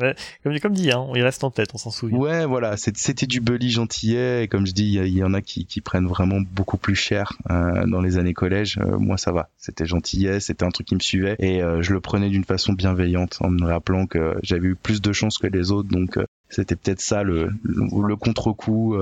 ouais, 0.00 0.14
comme, 0.42 0.58
comme 0.60 0.72
dit, 0.72 0.90
hein, 0.90 1.06
il 1.14 1.22
reste 1.22 1.44
en 1.44 1.50
tête, 1.50 1.70
on 1.74 1.78
s'en 1.78 1.90
souvient. 1.90 2.16
Ouais, 2.16 2.46
voilà. 2.46 2.76
C'était 2.76 3.26
du 3.26 3.40
bully 3.40 3.70
gentillet. 3.70 4.44
Et 4.44 4.48
comme 4.48 4.66
je 4.66 4.72
dis, 4.72 4.94
il 4.94 5.06
y, 5.08 5.18
y, 5.18 5.24
en 5.24 5.34
a 5.34 5.42
qui, 5.42 5.66
qui 5.66 5.80
prennent 5.82 6.08
vraiment 6.08 6.40
beaucoup 6.40 6.78
plus 6.78 6.94
cher 6.94 7.34
euh, 7.50 7.86
dans 7.86 8.00
les 8.00 8.16
années 8.16 8.32
collège. 8.32 8.78
Euh, 8.78 8.98
moi, 8.98 9.18
ça 9.18 9.30
va. 9.30 9.50
C'était 9.58 9.84
gentillet. 9.86 10.40
C'était 10.40 10.64
un 10.64 10.70
truc 10.70 10.86
qui 10.86 10.94
me 10.94 11.00
suivait 11.00 11.36
et 11.38 11.62
euh, 11.62 11.82
je 11.82 11.92
le 11.92 12.00
prenais 12.00 12.30
d'une 12.30 12.44
façon 12.44 12.72
bienveillante 12.72 13.38
en 13.40 13.50
me 13.50 13.66
rappelant 13.66 14.06
que 14.06 14.34
j'avais 14.42 14.68
eu 14.68 14.74
plus 14.74 15.02
de 15.02 15.12
chance 15.12 15.36
que 15.38 15.46
les 15.46 15.70
autres. 15.70 15.90
Donc, 15.90 16.18
c'était 16.48 16.76
peut-être 16.76 17.00
ça 17.00 17.22
le, 17.22 17.50
le, 17.62 18.08
le 18.08 18.16
contre-coup 18.16 18.96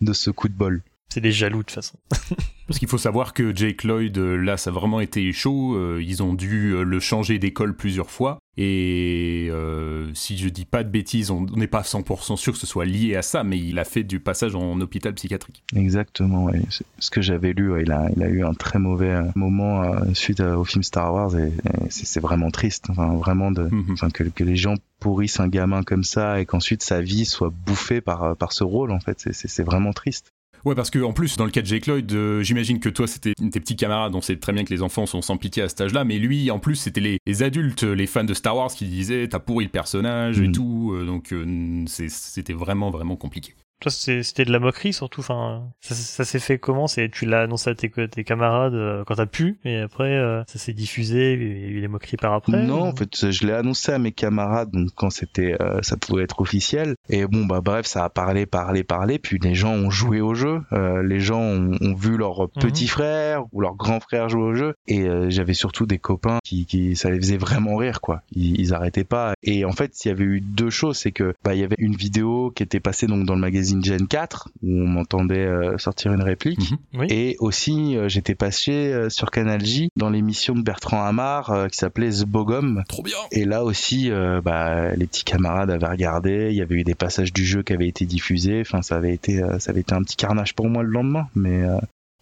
de 0.00 0.12
ce 0.12 0.30
coup 0.30 0.48
de 0.48 0.54
bol. 0.54 0.80
C'est 1.12 1.20
des 1.20 1.32
jaloux 1.32 1.58
de 1.58 1.62
toute 1.64 1.74
façon. 1.74 1.98
Parce 2.66 2.78
qu'il 2.78 2.88
faut 2.88 2.98
savoir 2.98 3.34
que 3.34 3.54
Jake 3.54 3.82
Lloyd, 3.82 4.16
là, 4.16 4.56
ça 4.56 4.70
a 4.70 4.72
vraiment 4.72 5.00
été 5.00 5.32
chaud. 5.32 5.74
Euh, 5.74 6.00
ils 6.00 6.22
ont 6.22 6.34
dû 6.34 6.70
euh, 6.70 6.84
le 6.84 7.00
changer 7.00 7.40
d'école 7.40 7.74
plusieurs 7.74 8.10
fois. 8.10 8.38
Et 8.56 9.48
euh, 9.50 10.12
si 10.14 10.36
je 10.36 10.48
dis 10.48 10.66
pas 10.66 10.84
de 10.84 10.88
bêtises, 10.88 11.30
on 11.30 11.46
n'est 11.46 11.66
pas 11.66 11.80
100% 11.80 12.36
sûr 12.36 12.52
que 12.52 12.58
ce 12.58 12.66
soit 12.66 12.84
lié 12.84 13.16
à 13.16 13.22
ça, 13.22 13.42
mais 13.42 13.58
il 13.58 13.78
a 13.78 13.84
fait 13.84 14.04
du 14.04 14.20
passage 14.20 14.54
en 14.54 14.80
hôpital 14.80 15.14
psychiatrique. 15.14 15.64
Exactement, 15.74 16.44
ouais. 16.44 16.60
ce 16.98 17.10
que 17.10 17.22
j'avais 17.22 17.54
lu, 17.54 17.72
ouais, 17.72 17.82
il, 17.82 17.90
a, 17.90 18.08
il 18.14 18.22
a 18.22 18.28
eu 18.28 18.44
un 18.44 18.52
très 18.52 18.78
mauvais 18.78 19.18
moment 19.34 19.82
euh, 19.82 20.12
suite 20.14 20.40
au 20.40 20.64
film 20.64 20.82
Star 20.82 21.12
Wars 21.12 21.36
et, 21.38 21.46
et 21.48 21.90
c'est 21.90 22.20
vraiment 22.20 22.50
triste, 22.50 22.86
enfin 22.90 23.14
vraiment 23.14 23.50
de, 23.50 23.62
mm 23.62 23.94
-hmm. 23.94 24.12
que, 24.12 24.24
que 24.24 24.44
les 24.44 24.56
gens 24.56 24.74
pourrissent 24.98 25.40
un 25.40 25.48
gamin 25.48 25.82
comme 25.82 26.04
ça 26.04 26.40
et 26.40 26.44
qu'ensuite 26.44 26.82
sa 26.82 27.00
vie 27.00 27.24
soit 27.24 27.52
bouffée 27.66 28.00
par, 28.02 28.36
par 28.36 28.52
ce 28.52 28.64
rôle 28.64 28.90
en 28.90 29.00
fait, 29.00 29.26
c'est 29.32 29.64
vraiment 29.64 29.92
triste. 29.92 30.32
Ouais, 30.64 30.74
parce 30.74 30.90
que 30.90 30.98
en 30.98 31.12
plus, 31.12 31.36
dans 31.36 31.44
le 31.44 31.50
cas 31.50 31.62
de 31.62 31.66
Jake 31.66 31.86
Lloyd, 31.86 32.12
euh, 32.12 32.42
j'imagine 32.42 32.80
que 32.80 32.88
toi, 32.88 33.06
c'était 33.06 33.32
tes 33.34 33.60
petits 33.60 33.76
camarades. 33.76 34.14
On 34.14 34.20
sait 34.20 34.36
très 34.36 34.52
bien 34.52 34.64
que 34.64 34.72
les 34.72 34.82
enfants 34.82 35.06
sont 35.06 35.22
sans 35.22 35.36
pitié 35.36 35.62
à 35.62 35.68
cet 35.68 35.80
âge-là, 35.80 36.04
mais 36.04 36.18
lui, 36.18 36.50
en 36.50 36.58
plus, 36.58 36.76
c'était 36.76 37.00
les, 37.00 37.18
les, 37.26 37.42
adultes, 37.42 37.82
les 37.82 38.06
fans 38.06 38.24
de 38.24 38.34
Star 38.34 38.56
Wars, 38.56 38.70
qui 38.70 38.86
disaient 38.86 39.28
t'as 39.28 39.38
pourri 39.38 39.64
le 39.64 39.70
personnage 39.70 40.40
mmh. 40.40 40.44
et 40.44 40.52
tout. 40.52 40.92
Euh, 40.94 41.04
donc, 41.06 41.32
euh, 41.32 41.84
c'était 41.86 42.52
vraiment, 42.52 42.90
vraiment 42.90 43.16
compliqué. 43.16 43.54
Toi, 43.80 43.90
c'était 43.90 44.44
de 44.44 44.52
la 44.52 44.58
moquerie 44.58 44.92
surtout. 44.92 45.20
Enfin, 45.20 45.62
ça, 45.80 45.94
ça 45.94 46.24
s'est 46.24 46.38
fait 46.38 46.58
comment? 46.58 46.86
C'est 46.86 47.10
tu 47.10 47.26
l'as 47.26 47.42
annoncé 47.42 47.70
à 47.70 47.74
tes, 47.74 47.90
tes 47.90 48.24
camarades 48.24 48.74
euh, 48.74 49.04
quand 49.06 49.16
t'as 49.16 49.26
pu, 49.26 49.58
et 49.64 49.78
après 49.78 50.14
euh, 50.16 50.42
ça 50.46 50.58
s'est 50.58 50.72
diffusé. 50.72 51.34
Il 51.34 51.42
y 51.42 51.64
a 51.64 51.68
eu 51.68 51.80
les 51.80 51.88
moqueries 51.88 52.16
par 52.16 52.34
après. 52.34 52.62
Non, 52.62 52.82
en 52.82 52.94
fait, 52.94 53.30
je 53.30 53.46
l'ai 53.46 53.52
annoncé 53.52 53.92
à 53.92 53.98
mes 53.98 54.12
camarades 54.12 54.70
donc 54.70 54.90
quand 54.94 55.10
c'était, 55.10 55.56
euh, 55.60 55.80
ça 55.82 55.96
pouvait 55.96 56.24
être 56.24 56.40
officiel. 56.40 56.94
Et 57.08 57.26
bon, 57.26 57.46
bah 57.46 57.60
bref, 57.62 57.86
ça 57.86 58.04
a 58.04 58.10
parlé, 58.10 58.46
parlé, 58.46 58.84
parlé. 58.84 59.18
Puis 59.18 59.38
les 59.42 59.54
gens 59.54 59.72
ont 59.72 59.90
joué 59.90 60.20
au 60.20 60.34
jeu. 60.34 60.60
Euh, 60.72 61.02
les 61.02 61.20
gens 61.20 61.40
ont, 61.40 61.76
ont 61.80 61.94
vu 61.94 62.16
leur 62.16 62.50
petit 62.50 62.84
mmh. 62.84 62.88
frère 62.88 63.44
ou 63.52 63.60
leur 63.60 63.74
grand 63.74 64.00
frère 64.00 64.28
jouer 64.28 64.42
au 64.42 64.54
jeu. 64.54 64.74
Et 64.86 65.06
j'avais 65.28 65.54
surtout 65.54 65.86
des 65.86 65.98
copains 65.98 66.38
qui, 66.44 66.66
qui, 66.66 66.96
ça 66.96 67.10
les 67.10 67.18
faisait 67.18 67.36
vraiment 67.36 67.76
rire, 67.76 68.00
quoi. 68.00 68.22
Ils, 68.32 68.60
ils 68.60 68.74
arrêtaient 68.74 69.04
pas. 69.04 69.34
Et 69.42 69.64
en 69.64 69.72
fait, 69.72 70.04
il 70.04 70.08
y 70.08 70.10
avait 70.10 70.24
eu 70.24 70.40
deux 70.40 70.70
choses, 70.70 70.98
c'est 70.98 71.12
que 71.12 71.34
bah 71.44 71.54
il 71.54 71.60
y 71.60 71.64
avait 71.64 71.76
une 71.78 71.94
vidéo 71.94 72.52
qui 72.54 72.62
était 72.62 72.80
passée 72.80 73.06
donc 73.06 73.24
dans 73.24 73.34
le 73.34 73.40
magazine 73.40 73.69
Gen 73.82 74.06
4 74.06 74.48
où 74.62 74.68
on 74.68 74.86
m'entendait 74.86 75.46
euh, 75.46 75.78
sortir 75.78 76.12
une 76.12 76.22
réplique. 76.22 76.70
Mmh, 76.70 76.98
oui. 76.98 77.06
et 77.10 77.36
aussi 77.38 77.96
euh, 77.96 78.08
j'étais 78.08 78.34
passé 78.34 78.72
euh, 78.72 79.08
sur 79.08 79.30
Canal 79.30 79.64
J 79.64 79.90
dans 79.96 80.10
l'émission 80.10 80.54
de 80.54 80.62
Bertrand 80.62 81.04
Hamar 81.04 81.68
qui 81.70 81.78
s'appelait 81.78 82.10
The 82.10 82.24
Bogum. 82.24 82.82
Trop 82.88 83.02
bien. 83.02 83.16
Et 83.30 83.44
là 83.44 83.64
aussi 83.64 84.10
bah, 84.44 84.94
les 84.94 85.06
petits 85.06 85.24
camarades 85.24 85.70
avaient 85.70 85.86
regardé 85.86 86.48
il 86.50 86.56
y 86.56 86.62
avait 86.62 86.76
eu 86.76 86.84
des 86.84 86.94
passages 86.94 87.32
du 87.32 87.44
jeu 87.44 87.62
qui 87.62 87.72
avaient 87.72 87.88
été 87.88 88.04
diffusés. 88.04 88.60
Enfin 88.60 88.82
ça 88.82 88.96
avait 88.96 89.14
été 89.14 89.42
ça 89.58 89.70
avait 89.70 89.80
été 89.80 89.94
un 89.94 90.02
petit 90.02 90.16
carnage 90.16 90.54
pour 90.54 90.68
moi 90.68 90.82
le 90.82 90.90
lendemain 90.90 91.28
mais 91.34 91.62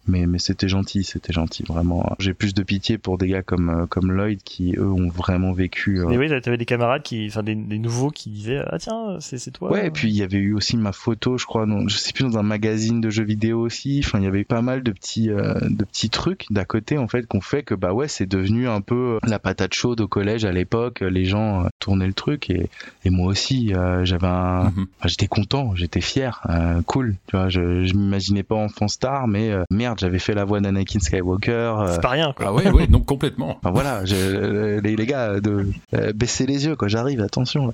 Mais, 0.07 0.25
mais 0.25 0.39
c'était 0.39 0.67
gentil, 0.67 1.03
c'était 1.03 1.33
gentil, 1.33 1.63
vraiment. 1.67 2.15
J'ai 2.19 2.33
plus 2.33 2.53
de 2.55 2.63
pitié 2.63 2.97
pour 2.97 3.17
des 3.19 3.27
gars 3.27 3.43
comme, 3.43 3.69
euh, 3.69 3.85
comme 3.85 4.11
Lloyd 4.11 4.41
qui, 4.43 4.73
eux, 4.77 4.89
ont 4.89 5.09
vraiment 5.09 5.51
vécu. 5.51 5.99
euh, 5.99 6.09
Et 6.09 6.17
oui, 6.17 6.29
t'avais 6.41 6.57
des 6.57 6.65
camarades 6.65 7.03
qui, 7.03 7.27
enfin 7.29 7.43
des, 7.43 7.53
des 7.53 7.77
nouveaux 7.77 8.09
qui 8.09 8.29
disaient 8.31 8.61
ah 8.67 8.79
tiens 8.79 9.17
c'est 9.19 9.37
c'est 9.37 9.51
toi. 9.51 9.71
Ouais, 9.71 9.87
et 9.87 9.91
puis 9.91 10.09
il 10.09 10.15
y 10.15 10.23
avait 10.23 10.37
eu 10.37 10.53
aussi 10.53 10.77
ma 10.77 10.93
photo, 10.93 11.37
je 11.37 11.45
crois, 11.45 11.65
dans, 11.67 11.87
je 11.87 11.95
sais 11.97 12.11
plus 12.13 12.23
dans 12.23 12.39
un 12.39 12.43
magazine 12.43 13.01
de 13.01 13.09
jeux 13.11 13.23
vidéo 13.25 13.59
aussi. 13.59 14.01
Enfin, 14.03 14.19
il 14.19 14.23
y 14.23 14.27
avait 14.27 14.45
pas 14.45 14.61
mal 14.63 14.81
de 14.81 14.91
petits, 14.91 15.29
euh, 15.29 15.53
de 15.69 15.83
petits 15.83 16.09
trucs 16.09 16.45
d'à 16.49 16.65
côté 16.65 16.97
en 16.97 17.07
fait 17.07 17.27
qu'on 17.27 17.41
fait 17.41 17.61
que 17.63 17.75
bah 17.75 17.93
ouais, 17.93 18.07
c'est 18.07 18.25
devenu 18.25 18.67
un 18.67 18.81
peu 18.81 18.95
euh, 19.15 19.19
la 19.27 19.37
patate 19.37 19.73
chaude 19.75 20.01
au 20.01 20.07
collège 20.07 20.43
à 20.45 20.51
l'époque. 20.51 21.01
Les 21.01 21.25
gens 21.25 21.65
euh, 21.65 21.67
tournaient 21.79 22.07
le 22.07 22.13
truc 22.13 22.49
et, 22.49 22.69
et 23.05 23.09
moi 23.11 23.27
aussi, 23.27 23.73
euh, 23.75 24.05
j'avais 24.05 24.27
un, 24.27 24.71
Mhm. 24.71 24.87
enfin, 24.99 25.07
j'étais 25.07 25.27
content, 25.27 25.75
j'étais 25.75 26.01
fier, 26.01 26.41
euh, 26.49 26.81
cool. 26.85 27.15
Tu 27.27 27.35
vois, 27.35 27.49
je, 27.49 27.83
je 27.85 27.93
m'imaginais 27.93 28.43
pas 28.43 28.55
enfant 28.55 28.87
star, 28.87 29.27
mais 29.27 29.51
euh, 29.51 29.63
merde, 29.89 29.99
j'avais 29.99 30.19
fait 30.19 30.33
la 30.35 30.45
voix 30.45 30.59
d'Anakin 30.59 30.99
Skywalker. 30.99 31.51
euh, 31.51 31.93
C'est 31.95 32.01
pas 32.01 32.09
rien 32.09 32.31
quoi. 32.35 32.45
Ah 32.49 32.53
ouais, 32.53 32.69
ouais, 32.69 32.87
donc 32.87 33.05
complètement. 33.05 33.57
Enfin 33.57 33.71
voilà, 33.71 34.05
je- 34.05 34.15
euh, 34.15 34.81
les, 34.81 34.95
les 34.95 35.05
gars, 35.05 35.39
de 35.39 35.67
euh, 35.95 36.13
baisser 36.13 36.45
les 36.45 36.65
yeux, 36.65 36.75
quoi. 36.75 36.87
J'arrive, 36.87 37.21
attention. 37.21 37.67
Là. 37.67 37.73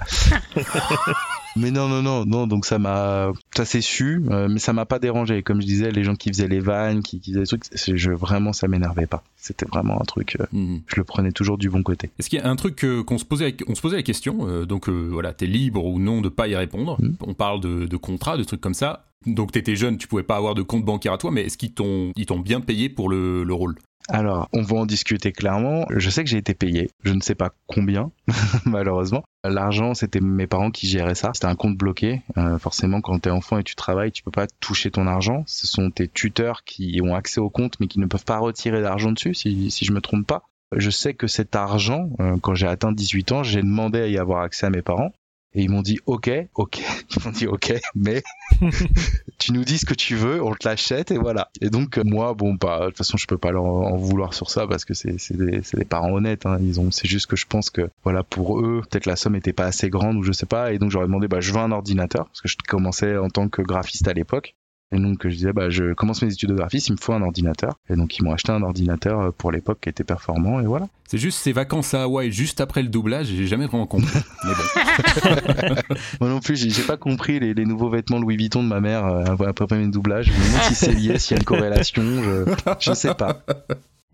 mais 1.56 1.72
non, 1.72 1.88
non, 1.88 2.01
non, 2.01 2.26
non. 2.26 2.47
Donc 2.47 2.66
ça 2.66 2.80
m'a, 2.80 3.32
ça 3.56 3.66
s'est 3.66 3.82
su, 3.82 4.24
euh, 4.30 4.47
mais 4.49 4.60
ça 4.60 4.74
m'a 4.74 4.86
pas 4.86 4.99
dérangé. 4.99 5.43
Comme 5.43 5.62
je 5.62 5.66
disais, 5.66 5.91
les 5.91 6.03
gens 6.03 6.16
qui 6.16 6.30
faisaient 6.30 6.47
les 6.47 6.60
vannes, 6.60 7.01
qui, 7.01 7.20
qui 7.20 7.32
faisaient 7.32 7.41
des 7.41 7.47
trucs, 7.47 7.64
je 7.74 8.12
vraiment, 8.12 8.53
ça 8.53 8.68
m'énervait 8.68 9.08
pas. 9.08 9.24
C'était 9.38 9.66
vraiment 9.66 10.01
un 10.01 10.06
truc. 10.06 10.38
euh, 10.39 10.45
Mhm. 10.51 10.82
je 10.88 10.95
le 10.97 11.03
prenais 11.03 11.32
toujours 11.32 11.58
du 11.58 11.70
bon 11.70 11.84
côté. 11.84 12.10
Est-ce 12.20 12.30
qu'il 12.30 12.39
y 12.39 12.41
a 12.41 12.49
un 12.49 12.56
truc 12.56 12.84
euh, 12.84 13.03
qu'on 13.03 13.18
se 13.18 13.26
posait, 13.26 13.56
on 13.68 13.76
se 13.76 13.82
posait 13.82 13.97
la 13.97 14.03
question, 14.03 14.66
donc 14.66 14.89
voilà, 14.89 15.34
t'es 15.34 15.45
libre 15.45 15.86
ou 15.86 15.99
non 15.99 16.22
de 16.22 16.30
pas 16.30 16.47
y 16.47 16.56
répondre? 16.56 16.97
Mhm. 17.01 17.16
On 17.22 17.34
parle 17.34 17.60
de, 17.62 17.86
de 17.86 17.97
contrats, 17.97 18.38
de 18.38 18.43
trucs 18.43 18.62
comme 18.62 18.74
ça. 18.74 19.06
Donc 19.26 19.51
t'étais 19.51 19.76
jeune, 19.76 19.97
tu 19.97 20.08
pouvais 20.08 20.22
pas 20.24 20.36
avoir 20.38 20.53
de 20.53 20.62
compte 20.62 20.86
bancaire 20.86 21.14
à 21.14 21.18
toi, 21.18 21.32
mais 21.32 21.41
est-ce 21.45 21.58
qu'ils 21.58 21.74
t'ont, 21.74 22.12
ils 22.16 22.28
t'ont 22.28 22.39
bien 22.39 22.62
payé 22.62 22.89
pour 22.89 23.10
le, 23.10 23.43
le 23.43 23.53
rôle? 23.53 23.76
Alors, 24.10 24.49
on 24.53 24.62
va 24.62 24.78
en 24.78 24.86
discuter 24.86 25.32
clairement. 25.32 25.86
Je 25.89 26.10
sais 26.10 26.24
que 26.24 26.30
j'ai 26.30 26.38
été 26.38 26.53
payé. 26.53 26.89
Je 27.03 27.14
ne 27.14 27.22
sais 27.22 27.36
pas 27.36 27.51
combien, 27.66 28.12
malheureusement. 28.66 29.24
L'argent, 29.43 29.93
c'était 29.93 30.22
mes 30.22 30.47
parents 30.47 30.72
qui 30.72 30.88
géraient 30.88 31.16
ça. 31.16 31.32
C'était 31.34 31.47
un 31.47 31.56
compte 31.56 31.78
bloqué. 31.78 32.22
Euh, 32.38 32.60
forcément, 32.60 33.01
quand 33.01 33.18
t'es 33.20 33.32
enfant 33.32 33.58
et 33.58 33.64
tu 33.64 33.76
travailles, 33.76 34.12
tu 34.12 34.24
peux 34.24 34.32
pas 34.32 34.47
toucher 34.60 34.91
ton 34.91 35.08
argent. 35.08 35.43
Ce 35.47 35.66
sont 35.66 35.89
tes 35.89 36.08
tuteurs 36.08 36.64
qui 36.64 36.99
ont 37.03 37.16
accès 37.16 37.39
au 37.39 37.49
compte, 37.49 37.80
mais 37.80 37.88
qui 37.88 37.99
ne 37.99 38.06
peuvent 38.06 38.26
pas 38.26 38.38
retirer 38.38 38.82
d'argent 38.82 39.12
dessus, 39.12 39.34
si, 39.34 39.70
je 39.70 39.91
me 39.91 40.01
trompe 40.01 40.28
pas. 40.28 40.43
Je 40.76 40.89
sais 40.89 41.14
que 41.14 41.28
cet 41.28 41.56
argent, 41.56 42.10
euh, 42.20 42.38
quand 42.41 42.56
j'ai 42.56 42.68
atteint 42.68 42.91
18 42.91 43.32
ans, 43.32 43.43
j'ai 43.43 43.62
demandé 43.62 43.99
à 43.99 44.08
y 44.08 44.18
avoir 44.18 44.41
accès 44.41 44.66
à 44.66 44.70
mes 44.70 44.82
parents. 44.82 45.14
Et 45.56 45.64
ils 45.64 45.70
m'ont 45.70 45.82
dit 45.82 45.99
ok, 46.06 46.30
ok. 46.53 46.80
Ils 47.16 47.24
m'ont 47.24 47.32
dit 47.32 47.47
ok, 47.47 47.74
mais 47.95 48.24
tu 49.38 49.53
nous 49.53 49.64
dis 49.64 49.78
ce 49.78 49.86
que 49.86 49.93
tu 49.93 50.16
veux, 50.16 50.43
on 50.43 50.53
te 50.53 50.68
l'achète 50.68 51.12
et 51.12 51.18
voilà. 51.18 51.49
Et 51.62 51.70
donc 51.70 51.97
euh, 51.97 52.03
moi, 52.03 52.34
bon, 52.34 52.53
bah, 52.53 52.80
de 52.82 52.86
toute 52.88 52.97
façon, 52.97 53.18
je 53.18 53.26
peux 53.26 53.38
pas 53.38 53.51
leur 53.51 53.64
en 53.64 53.95
vouloir 53.95 54.34
sur 54.34 54.49
ça 54.49 54.68
parce 54.68 54.84
que 54.84 54.93
c'est 54.93 55.18
c'est 55.18 55.38
des, 55.38 55.62
c'est 55.64 55.78
des 55.78 55.86
parents 55.86 56.12
honnêtes. 56.12 56.45
Hein. 56.45 56.58
Ils 56.62 56.80
ont, 56.80 56.91
c'est 56.91 57.08
juste 57.08 57.28
que 57.28 57.38
je 57.38 57.45
pense 57.45 57.70
que 57.70 57.89
voilà 58.03 58.24
pour 58.24 58.60
eux, 58.60 58.82
peut-être 58.89 59.06
la 59.06 59.16
somme 59.16 59.36
était 59.36 59.53
pas 59.53 59.66
assez 59.66 59.89
grande 59.89 60.18
ou 60.18 60.24
je 60.24 60.34
sais 60.34 60.45
pas. 60.45 60.74
Et 60.74 60.78
donc 60.78 60.91
j'aurais 60.91 61.06
demandé, 61.08 61.28
bah, 61.28 61.39
je 61.39 61.53
veux 61.53 61.60
un 61.60 61.72
ordinateur 61.72 62.26
parce 62.26 62.41
que 62.41 62.49
je 62.49 62.58
commençais 62.68 63.18
en 63.18 63.30
tant 63.30 63.47
que 63.47 63.62
graphiste 63.62 64.08
à 64.08 64.14
l'époque. 64.14 64.56
Et 64.92 65.00
donc 65.00 65.24
je 65.24 65.30
disais, 65.36 65.52
bah, 65.54 65.70
je 65.70 65.94
commence 65.94 66.22
mes 66.22 66.32
études 66.32 66.50
de 66.50 66.56
graphiste, 66.56 66.88
il 66.90 66.94
me 66.94 66.98
faut 66.98 67.14
un 67.14 67.22
ordinateur. 67.22 67.80
Et 67.90 67.96
donc 67.96 68.18
ils 68.18 68.24
m'ont 68.24 68.32
acheté 68.32 68.52
un 68.52 68.62
ordinateur 68.62 69.20
euh, 69.20 69.32
pour 69.32 69.52
l'époque 69.52 69.80
qui 69.82 69.90
était 69.90 70.04
performant 70.04 70.60
et 70.60 70.66
voilà. 70.66 70.88
C'est 71.08 71.18
juste 71.18 71.40
ces 71.40 71.54
vacances 71.54 71.94
à 71.94 72.04
Hawaï 72.04 72.32
juste 72.32 72.62
après 72.62 72.82
le 72.84 72.90
doublage, 72.90 73.28
j'ai 73.28 73.48
jamais 73.48 73.66
vraiment 73.66 73.88
compris. 73.88 74.20
mais 74.44 74.52
bon. 74.52 75.76
Moi 76.22 76.30
non 76.30 76.40
plus, 76.40 76.56
j'ai 76.56 76.70
j'ai 76.70 76.84
pas 76.84 76.98
compris 76.98 77.40
les, 77.40 77.54
les 77.54 77.66
nouveaux 77.66 77.90
vêtements 77.90 78.20
Louis 78.20 78.38
Vuitton 78.38 78.64
de 78.64 78.70
ma 78.70 78.80
mère 78.80 79.06
euh, 79.06 79.24
après 79.48 79.78
mes 79.78 79.88
doublages. 79.88 80.28
Je 80.28 80.32
me 80.32 80.46
demande 80.46 80.62
si 80.64 80.76
c'est 80.76 80.94
lié, 80.94 81.18
s'il 81.20 81.36
y 81.36 81.38
a 81.38 81.42
une 81.42 81.46
corrélation. 81.46 82.04
Je, 82.04 82.52
je 82.80 82.94
sais 82.94 83.14
pas. 83.16 83.42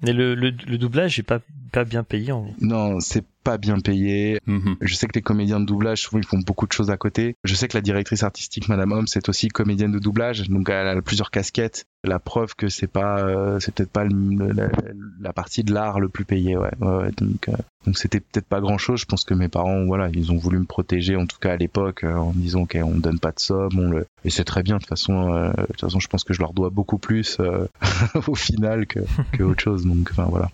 Mais 0.04 0.14
le, 0.14 0.36
le, 0.36 0.52
le 0.68 0.78
doublage 0.78 1.20
est 1.20 1.24
pas 1.24 1.40
pas 1.72 1.84
bien 1.86 2.04
payé 2.04 2.32
en 2.32 2.48
Non, 2.60 3.00
c'est 3.00 3.24
pas 3.44 3.58
bien 3.58 3.80
payé. 3.80 4.40
Mhm. 4.46 4.76
Je 4.82 4.94
sais 4.96 5.08
que 5.08 5.14
les 5.16 5.22
comédiens 5.22 5.60
de 5.60 5.66
doublage, 5.66 6.02
souvent, 6.02 6.20
ils 6.20 6.26
font 6.26 6.40
beaucoup 6.40 6.68
de 6.68 6.72
choses 6.74 6.90
à 6.92 6.98
côté. 6.98 7.36
Je 7.44 7.56
sais 7.56 7.68
que 7.68 7.78
la 7.78 7.82
directrice 7.82 8.24
artistique, 8.24 8.70
Madame 8.70 8.92
Homme, 8.92 9.08
c'est 9.08 9.28
aussi 9.30 9.48
comédienne 9.50 9.92
de 9.92 10.00
doublage, 10.00 10.48
donc 10.50 10.70
elle 10.70 10.88
a 10.88 11.02
plusieurs 11.02 11.32
casquettes. 11.32 11.86
La 12.04 12.18
preuve 12.18 12.56
que 12.56 12.68
c'est 12.68 12.88
pas, 12.88 13.20
euh, 13.20 13.60
c'est 13.60 13.74
peut-être 13.76 13.92
pas 13.92 14.04
le- 14.06 14.52
la, 14.54 14.70
la 15.20 15.34
partie 15.34 15.64
de 15.64 15.72
l'art 15.72 16.00
le 16.00 16.10
plus 16.10 16.26
payé, 16.26 16.58
ouais. 16.58 16.72
ouais, 16.82 16.88
ouais. 16.96 17.12
donc, 17.16 17.48
euh, 17.50 17.54
donc 17.86 17.98
c'était 17.98 18.20
peut-être 18.20 18.48
pas 18.48 18.60
grand-chose. 18.60 19.00
Je 19.02 19.06
pense 19.06 19.24
que 19.24 19.36
mes 19.36 19.50
parents, 19.50 19.86
voilà, 19.86 20.10
ils 20.14 20.32
ont 20.32 20.38
voulu 20.38 20.58
me 20.58 20.66
protéger, 20.66 21.16
en 21.16 21.28
tout 21.28 21.38
cas 21.40 21.52
à 21.54 21.58
l'époque, 21.58 22.04
euh, 22.04 22.16
en 22.16 22.32
disant 22.32 22.62
ok, 22.62 22.78
on 22.84 22.98
donne 22.98 23.20
pas 23.20 23.32
de 23.32 23.40
somme, 23.40 23.78
on 23.78 23.90
le, 23.92 24.08
et 24.26 24.32
c'est 24.32 24.44
très 24.46 24.64
bien. 24.64 24.78
De 24.78 24.80
toute 24.82 24.90
façon, 24.90 25.32
euh, 25.34 25.52
de 25.52 25.66
toute 25.68 25.82
façon, 25.82 26.00
je 26.00 26.08
pense 26.08 26.24
que 26.24 26.34
je 26.34 26.40
leur 26.40 26.54
dois 26.54 26.72
beaucoup 26.72 26.98
plus 26.98 27.38
euh, 27.40 27.68
au 28.28 28.34
final 28.36 28.88
que, 28.88 29.02
que 29.34 29.44
autre 29.44 29.62
chose. 29.62 29.86
Donc, 29.86 30.10
enfin 30.12 30.26
voilà. 30.26 30.50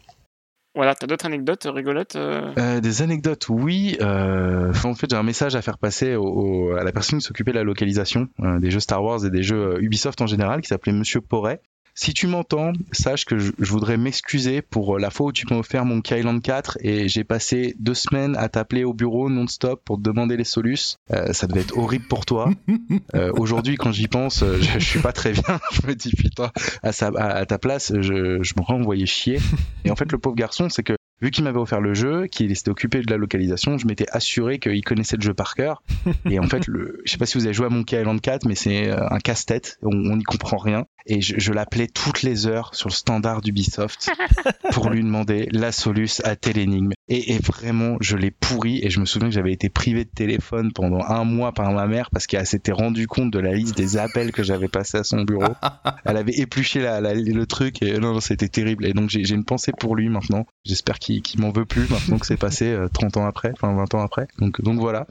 Voilà, 0.77 0.93
t'as 0.93 1.07
d'autres 1.07 1.25
anecdotes 1.25 1.67
rigolotes 1.73 2.15
euh 2.17 2.53
Euh, 2.59 2.79
des 2.81 3.01
anecdotes, 3.01 3.49
oui. 3.49 3.97
Euh, 3.99 4.71
en 4.83 4.93
fait, 4.93 5.09
j'ai 5.09 5.15
un 5.15 5.23
message 5.23 5.55
à 5.55 5.63
faire 5.63 5.79
passer 5.79 6.13
au, 6.13 6.73
à 6.73 6.83
la 6.83 6.91
personne 6.91 7.17
qui 7.17 7.25
s'occupait 7.25 7.49
de 7.51 7.57
la 7.57 7.63
localisation 7.63 8.27
euh, 8.41 8.59
des 8.59 8.69
jeux 8.69 8.79
Star 8.79 9.03
Wars 9.03 9.25
et 9.25 9.31
des 9.31 9.41
jeux 9.41 9.81
Ubisoft 9.81 10.21
en 10.21 10.27
général, 10.27 10.61
qui 10.61 10.67
s'appelait 10.67 10.93
Monsieur 10.93 11.19
Porret. 11.19 11.61
Si 11.99 12.13
tu 12.13 12.27
m'entends, 12.27 12.73
sache 12.91 13.25
que 13.25 13.39
je, 13.39 13.51
je 13.57 13.71
voudrais 13.71 13.97
m'excuser 13.97 14.61
pour 14.61 14.95
euh, 14.95 14.99
la 14.99 15.09
fois 15.09 15.25
où 15.25 15.31
tu 15.31 15.47
m'as 15.49 15.57
offert 15.57 15.83
mon 15.83 15.99
Island 16.11 16.43
4 16.43 16.77
et 16.81 17.09
j'ai 17.09 17.23
passé 17.23 17.75
deux 17.79 17.95
semaines 17.95 18.35
à 18.37 18.49
t'appeler 18.49 18.83
au 18.83 18.93
bureau 18.93 19.31
non-stop 19.31 19.81
pour 19.83 19.97
te 19.97 20.03
demander 20.03 20.37
les 20.37 20.43
solus. 20.43 20.97
Euh, 21.11 21.33
ça 21.33 21.47
devait 21.47 21.61
être 21.61 21.75
horrible 21.75 22.05
pour 22.07 22.25
toi. 22.25 22.51
Euh, 23.15 23.31
Aujourd'hui, 23.37 23.77
quand 23.77 23.91
j'y 23.91 24.07
pense, 24.07 24.43
je, 24.43 24.79
je 24.79 24.85
suis 24.85 24.99
pas 24.99 25.13
très 25.13 25.31
bien. 25.31 25.59
je 25.71 25.87
me 25.87 25.95
dis 25.95 26.11
putain, 26.11 26.51
à, 26.83 26.91
sa, 26.91 27.07
à, 27.07 27.29
à 27.37 27.45
ta 27.45 27.57
place, 27.57 27.93
je, 27.95 28.43
je 28.43 28.53
me 28.57 28.61
renvoyais 28.61 29.05
chier. 29.05 29.39
Et 29.85 29.91
en 29.91 29.95
fait, 29.95 30.11
le 30.11 30.17
pauvre 30.17 30.35
garçon, 30.35 30.67
c'est 30.69 30.83
que 30.83 30.96
vu 31.21 31.31
qu'il 31.31 31.43
m'avait 31.43 31.57
offert 31.59 31.81
le 31.81 31.93
jeu, 31.93 32.27
qu'il 32.27 32.55
s'était 32.55 32.69
occupé 32.71 33.01
de 33.01 33.09
la 33.11 33.17
localisation, 33.17 33.77
je 33.77 33.87
m'étais 33.87 34.05
assuré 34.11 34.59
qu'il 34.59 34.83
connaissait 34.83 35.17
le 35.17 35.21
jeu 35.23 35.33
par 35.33 35.55
cœur. 35.55 35.81
Et 36.29 36.39
en 36.39 36.47
fait, 36.47 36.67
le, 36.67 37.01
je 37.05 37.11
sais 37.11 37.17
pas 37.17 37.25
si 37.25 37.37
vous 37.37 37.45
avez 37.45 37.53
joué 37.53 37.65
à 37.65 37.69
Monkey 37.69 37.99
Island 37.99 38.19
4, 38.21 38.45
mais 38.45 38.55
c'est 38.55 38.89
euh, 38.89 39.07
un 39.09 39.19
casse-tête. 39.19 39.77
On 39.81 39.89
on 40.11 40.17
n'y 40.17 40.23
comprend 40.23 40.57
rien. 40.57 40.85
Et 41.09 41.21
je, 41.21 41.35
je 41.37 41.53
l'appelais 41.53 41.87
toutes 41.87 42.21
les 42.21 42.47
heures 42.47 42.75
sur 42.75 42.89
le 42.89 42.93
standard 42.93 43.39
d'Ubisoft 43.41 44.09
pour 44.71 44.89
lui 44.89 45.01
demander 45.01 45.47
la 45.51 45.71
soluce 45.71 46.21
à 46.25 46.35
telle 46.35 46.57
énigme. 46.57 46.91
Et, 47.07 47.33
et 47.33 47.39
vraiment, 47.39 47.95
je 48.01 48.17
l'ai 48.17 48.31
pourri. 48.31 48.79
Et 48.83 48.89
je 48.89 48.99
me 48.99 49.05
souviens 49.05 49.29
que 49.29 49.33
j'avais 49.33 49.53
été 49.53 49.69
privé 49.69 50.03
de 50.03 50.09
téléphone 50.09 50.73
pendant 50.73 51.01
un 51.03 51.23
mois 51.23 51.53
par 51.53 51.71
ma 51.71 51.87
mère 51.87 52.09
parce 52.11 52.27
qu'elle 52.27 52.45
s'était 52.45 52.73
rendue 52.73 53.07
compte 53.07 53.31
de 53.31 53.39
la 53.39 53.53
liste 53.53 53.77
des 53.77 53.95
appels 53.97 54.33
que 54.33 54.43
j'avais 54.43 54.67
passés 54.67 54.97
à 54.97 55.03
son 55.05 55.21
bureau. 55.23 55.53
Elle 56.05 56.17
avait 56.17 56.33
épluché 56.37 56.81
la, 56.81 56.99
la- 56.99 57.13
le 57.13 57.45
truc 57.45 57.81
et 57.81 57.97
non, 57.99 58.13
non 58.13 58.19
c'était 58.19 58.49
terrible. 58.49 58.85
Et 58.85 58.93
donc 58.93 59.09
j'ai 59.09 59.23
j'ai 59.23 59.35
une 59.35 59.45
pensée 59.45 59.71
pour 59.79 59.95
lui 59.95 60.09
maintenant. 60.09 60.45
J'espère 60.65 60.99
qu'il 60.99 61.06
qu'il 61.07 61.41
m'en 61.41 61.51
veut 61.51 61.65
plus 61.65 61.89
maintenant 61.89 62.17
que 62.17 62.25
c'est 62.25 62.37
passé 62.37 62.65
euh, 62.65 62.87
30 62.87 63.17
ans 63.17 63.25
après, 63.25 63.51
enfin 63.53 63.73
20 63.73 63.95
ans 63.95 64.01
après. 64.01 64.27
Donc, 64.39 64.61
donc 64.61 64.79
voilà. 64.79 65.07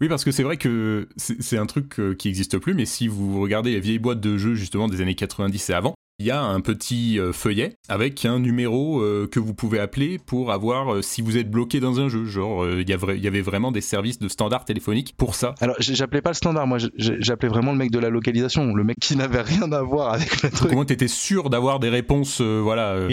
Oui, 0.00 0.08
parce 0.08 0.24
que 0.24 0.30
c'est 0.30 0.44
vrai 0.44 0.56
que 0.56 1.08
c'est 1.16 1.42
c'est 1.42 1.58
un 1.58 1.66
truc 1.66 1.98
euh, 1.98 2.14
qui 2.14 2.28
n'existe 2.28 2.58
plus, 2.58 2.74
mais 2.74 2.86
si 2.86 3.08
vous 3.08 3.40
regardez 3.40 3.72
les 3.72 3.80
vieilles 3.80 3.98
boîtes 3.98 4.20
de 4.20 4.36
jeux 4.36 4.54
justement 4.54 4.88
des 4.88 5.00
années 5.00 5.16
90 5.16 5.70
et 5.70 5.74
avant, 5.74 5.94
il 6.20 6.26
y 6.26 6.32
a 6.32 6.42
un 6.42 6.60
petit 6.60 7.20
euh, 7.20 7.32
feuillet 7.32 7.74
avec 7.88 8.24
un 8.24 8.40
numéro 8.40 9.00
euh, 9.00 9.28
que 9.30 9.38
vous 9.38 9.54
pouvez 9.54 9.78
appeler 9.78 10.18
pour 10.18 10.50
avoir 10.50 10.94
euh, 10.94 11.00
si 11.02 11.22
vous 11.22 11.36
êtes 11.36 11.48
bloqué 11.48 11.78
dans 11.78 12.00
un 12.00 12.08
jeu. 12.08 12.24
Genre, 12.24 12.64
euh, 12.64 12.80
il 12.82 12.88
y, 12.88 12.92
a 12.92 12.96
vra- 12.96 13.14
il 13.16 13.22
y 13.22 13.28
avait 13.28 13.40
vraiment 13.40 13.70
des 13.70 13.80
services 13.80 14.18
de 14.18 14.26
standard 14.26 14.64
téléphonique 14.64 15.14
pour 15.16 15.36
ça. 15.36 15.54
Alors 15.60 15.76
j'appelais 15.78 16.20
pas 16.20 16.30
le 16.30 16.34
standard, 16.34 16.66
moi 16.66 16.78
j'appelais 16.96 17.48
vraiment 17.48 17.70
le 17.70 17.78
mec 17.78 17.92
de 17.92 18.00
la 18.00 18.08
localisation, 18.10 18.74
le 18.74 18.82
mec 18.82 18.96
qui 19.00 19.14
n'avait 19.16 19.42
rien 19.42 19.70
à 19.70 19.80
voir 19.82 20.14
avec 20.14 20.42
le 20.42 20.50
truc. 20.50 20.72
au 20.72 20.74
moins, 20.74 20.84
t'étais 20.84 21.06
sûr 21.06 21.50
d'avoir 21.50 21.78
des 21.78 21.88
réponses, 21.88 22.40
euh, 22.40 22.58
voilà. 22.60 22.94
euh, 22.94 23.08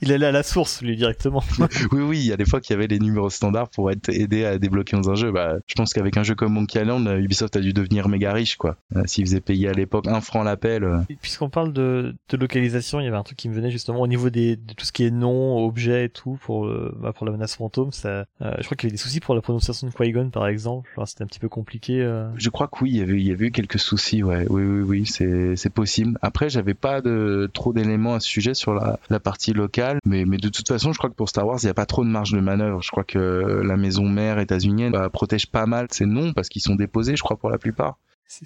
il 0.00 0.12
allait 0.12 0.26
à 0.26 0.32
la 0.32 0.42
source 0.42 0.82
lui 0.82 0.96
directement. 0.96 1.42
Oui, 1.92 2.00
oui, 2.02 2.18
il 2.18 2.26
y 2.26 2.32
a 2.32 2.36
des 2.36 2.44
fois 2.44 2.60
qu'il 2.60 2.74
y 2.74 2.76
avait 2.76 2.86
les 2.88 2.98
numéros 2.98 3.30
standards 3.30 3.68
pour 3.70 3.90
être 3.90 4.08
aidé 4.08 4.44
à 4.44 4.58
débloquer 4.58 4.96
dans 4.96 5.10
un 5.10 5.14
jeu. 5.14 5.30
Bah, 5.30 5.54
je 5.66 5.74
pense 5.74 5.92
qu'avec 5.92 6.16
un 6.16 6.22
jeu 6.22 6.34
comme 6.34 6.52
Monkey 6.54 6.80
Island, 6.80 7.06
Ubisoft 7.20 7.54
a 7.56 7.60
dû 7.60 7.72
devenir 7.72 8.08
méga 8.08 8.32
riche, 8.32 8.56
quoi. 8.56 8.76
Euh, 8.96 9.02
S'il 9.06 9.24
faisait 9.26 9.40
payer 9.40 9.68
à 9.68 9.72
l'époque 9.72 10.06
un 10.08 10.20
franc 10.20 10.42
l'appel. 10.42 10.84
euh, 10.84 10.98
Puisqu'on 11.20 11.50
parle 11.50 11.72
de, 11.72 12.14
de 12.36 12.42
localisation, 12.42 13.00
il 13.00 13.04
y 13.04 13.08
avait 13.08 13.16
un 13.16 13.22
truc 13.22 13.38
qui 13.38 13.48
me 13.48 13.54
venait 13.54 13.70
justement 13.70 14.00
au 14.00 14.06
niveau 14.06 14.30
des, 14.30 14.56
de 14.56 14.72
tout 14.74 14.84
ce 14.84 14.92
qui 14.92 15.04
est 15.04 15.10
nom, 15.10 15.64
objet 15.64 16.06
et 16.06 16.08
tout 16.08 16.38
pour, 16.42 16.66
euh, 16.66 16.94
bah, 17.00 17.12
pour 17.12 17.26
la 17.26 17.32
menace 17.32 17.56
fantôme. 17.56 17.92
Ça, 17.92 18.26
euh, 18.40 18.54
je 18.58 18.64
crois 18.64 18.76
qu'il 18.76 18.84
y 18.84 18.90
avait 18.90 18.92
des 18.96 19.02
soucis 19.02 19.20
pour 19.20 19.34
la 19.34 19.40
prononciation 19.40 19.86
de 19.86 19.92
Qui-Gon 19.92 20.30
par 20.30 20.46
exemple. 20.46 20.90
Genre, 20.96 21.08
C'était 21.08 21.24
un 21.24 21.26
petit 21.26 21.38
peu 21.38 21.48
compliqué. 21.48 22.00
euh. 22.02 22.28
Je 22.36 22.50
crois 22.50 22.68
que 22.68 22.82
oui, 22.82 22.90
il 22.90 22.96
y 22.98 23.02
avait, 23.02 23.20
il 23.20 23.26
y 23.26 23.32
avait 23.32 23.46
eu 23.46 23.50
quelques 23.50 23.78
soucis, 23.78 24.22
ouais. 24.22 24.46
Oui, 24.48 24.62
oui, 24.62 24.80
oui, 24.82 25.06
c'est, 25.06 25.56
c'est 25.56 25.70
possible. 25.72 26.18
Après, 26.22 26.48
j'avais 26.48 26.74
pas 26.74 27.00
de, 27.00 27.50
trop 27.52 27.72
d'éléments 27.72 28.14
à 28.14 28.20
ce 28.20 28.28
sujet 28.28 28.54
sur 28.54 28.74
la, 28.74 28.98
la 29.10 29.20
partie 29.20 29.52
locale, 29.52 29.98
mais, 30.04 30.24
mais 30.24 30.38
de 30.38 30.48
toute 30.48 30.68
façon, 30.68 30.92
je 30.92 30.98
crois 30.98 31.10
que 31.10 31.14
pour 31.14 31.28
Star 31.28 31.46
Wars, 31.46 31.58
il 31.62 31.66
n'y 31.66 31.70
a 31.70 31.74
pas 31.74 31.86
trop 31.86 32.04
de 32.04 32.10
marge 32.10 32.32
de 32.32 32.40
manœuvre. 32.40 32.82
Je 32.82 32.90
crois 32.90 33.04
que 33.04 33.18
la 33.64 33.76
maison 33.76 34.08
mère 34.08 34.38
états-unienne 34.38 34.92
bah, 34.92 35.08
protège 35.10 35.46
pas 35.46 35.66
mal 35.66 35.86
ces 35.90 36.06
noms 36.06 36.32
parce 36.32 36.48
qu'ils 36.48 36.62
sont 36.62 36.74
déposés, 36.74 37.16
je 37.16 37.22
crois, 37.22 37.36
pour 37.36 37.50
la 37.50 37.58
plupart. 37.58 37.98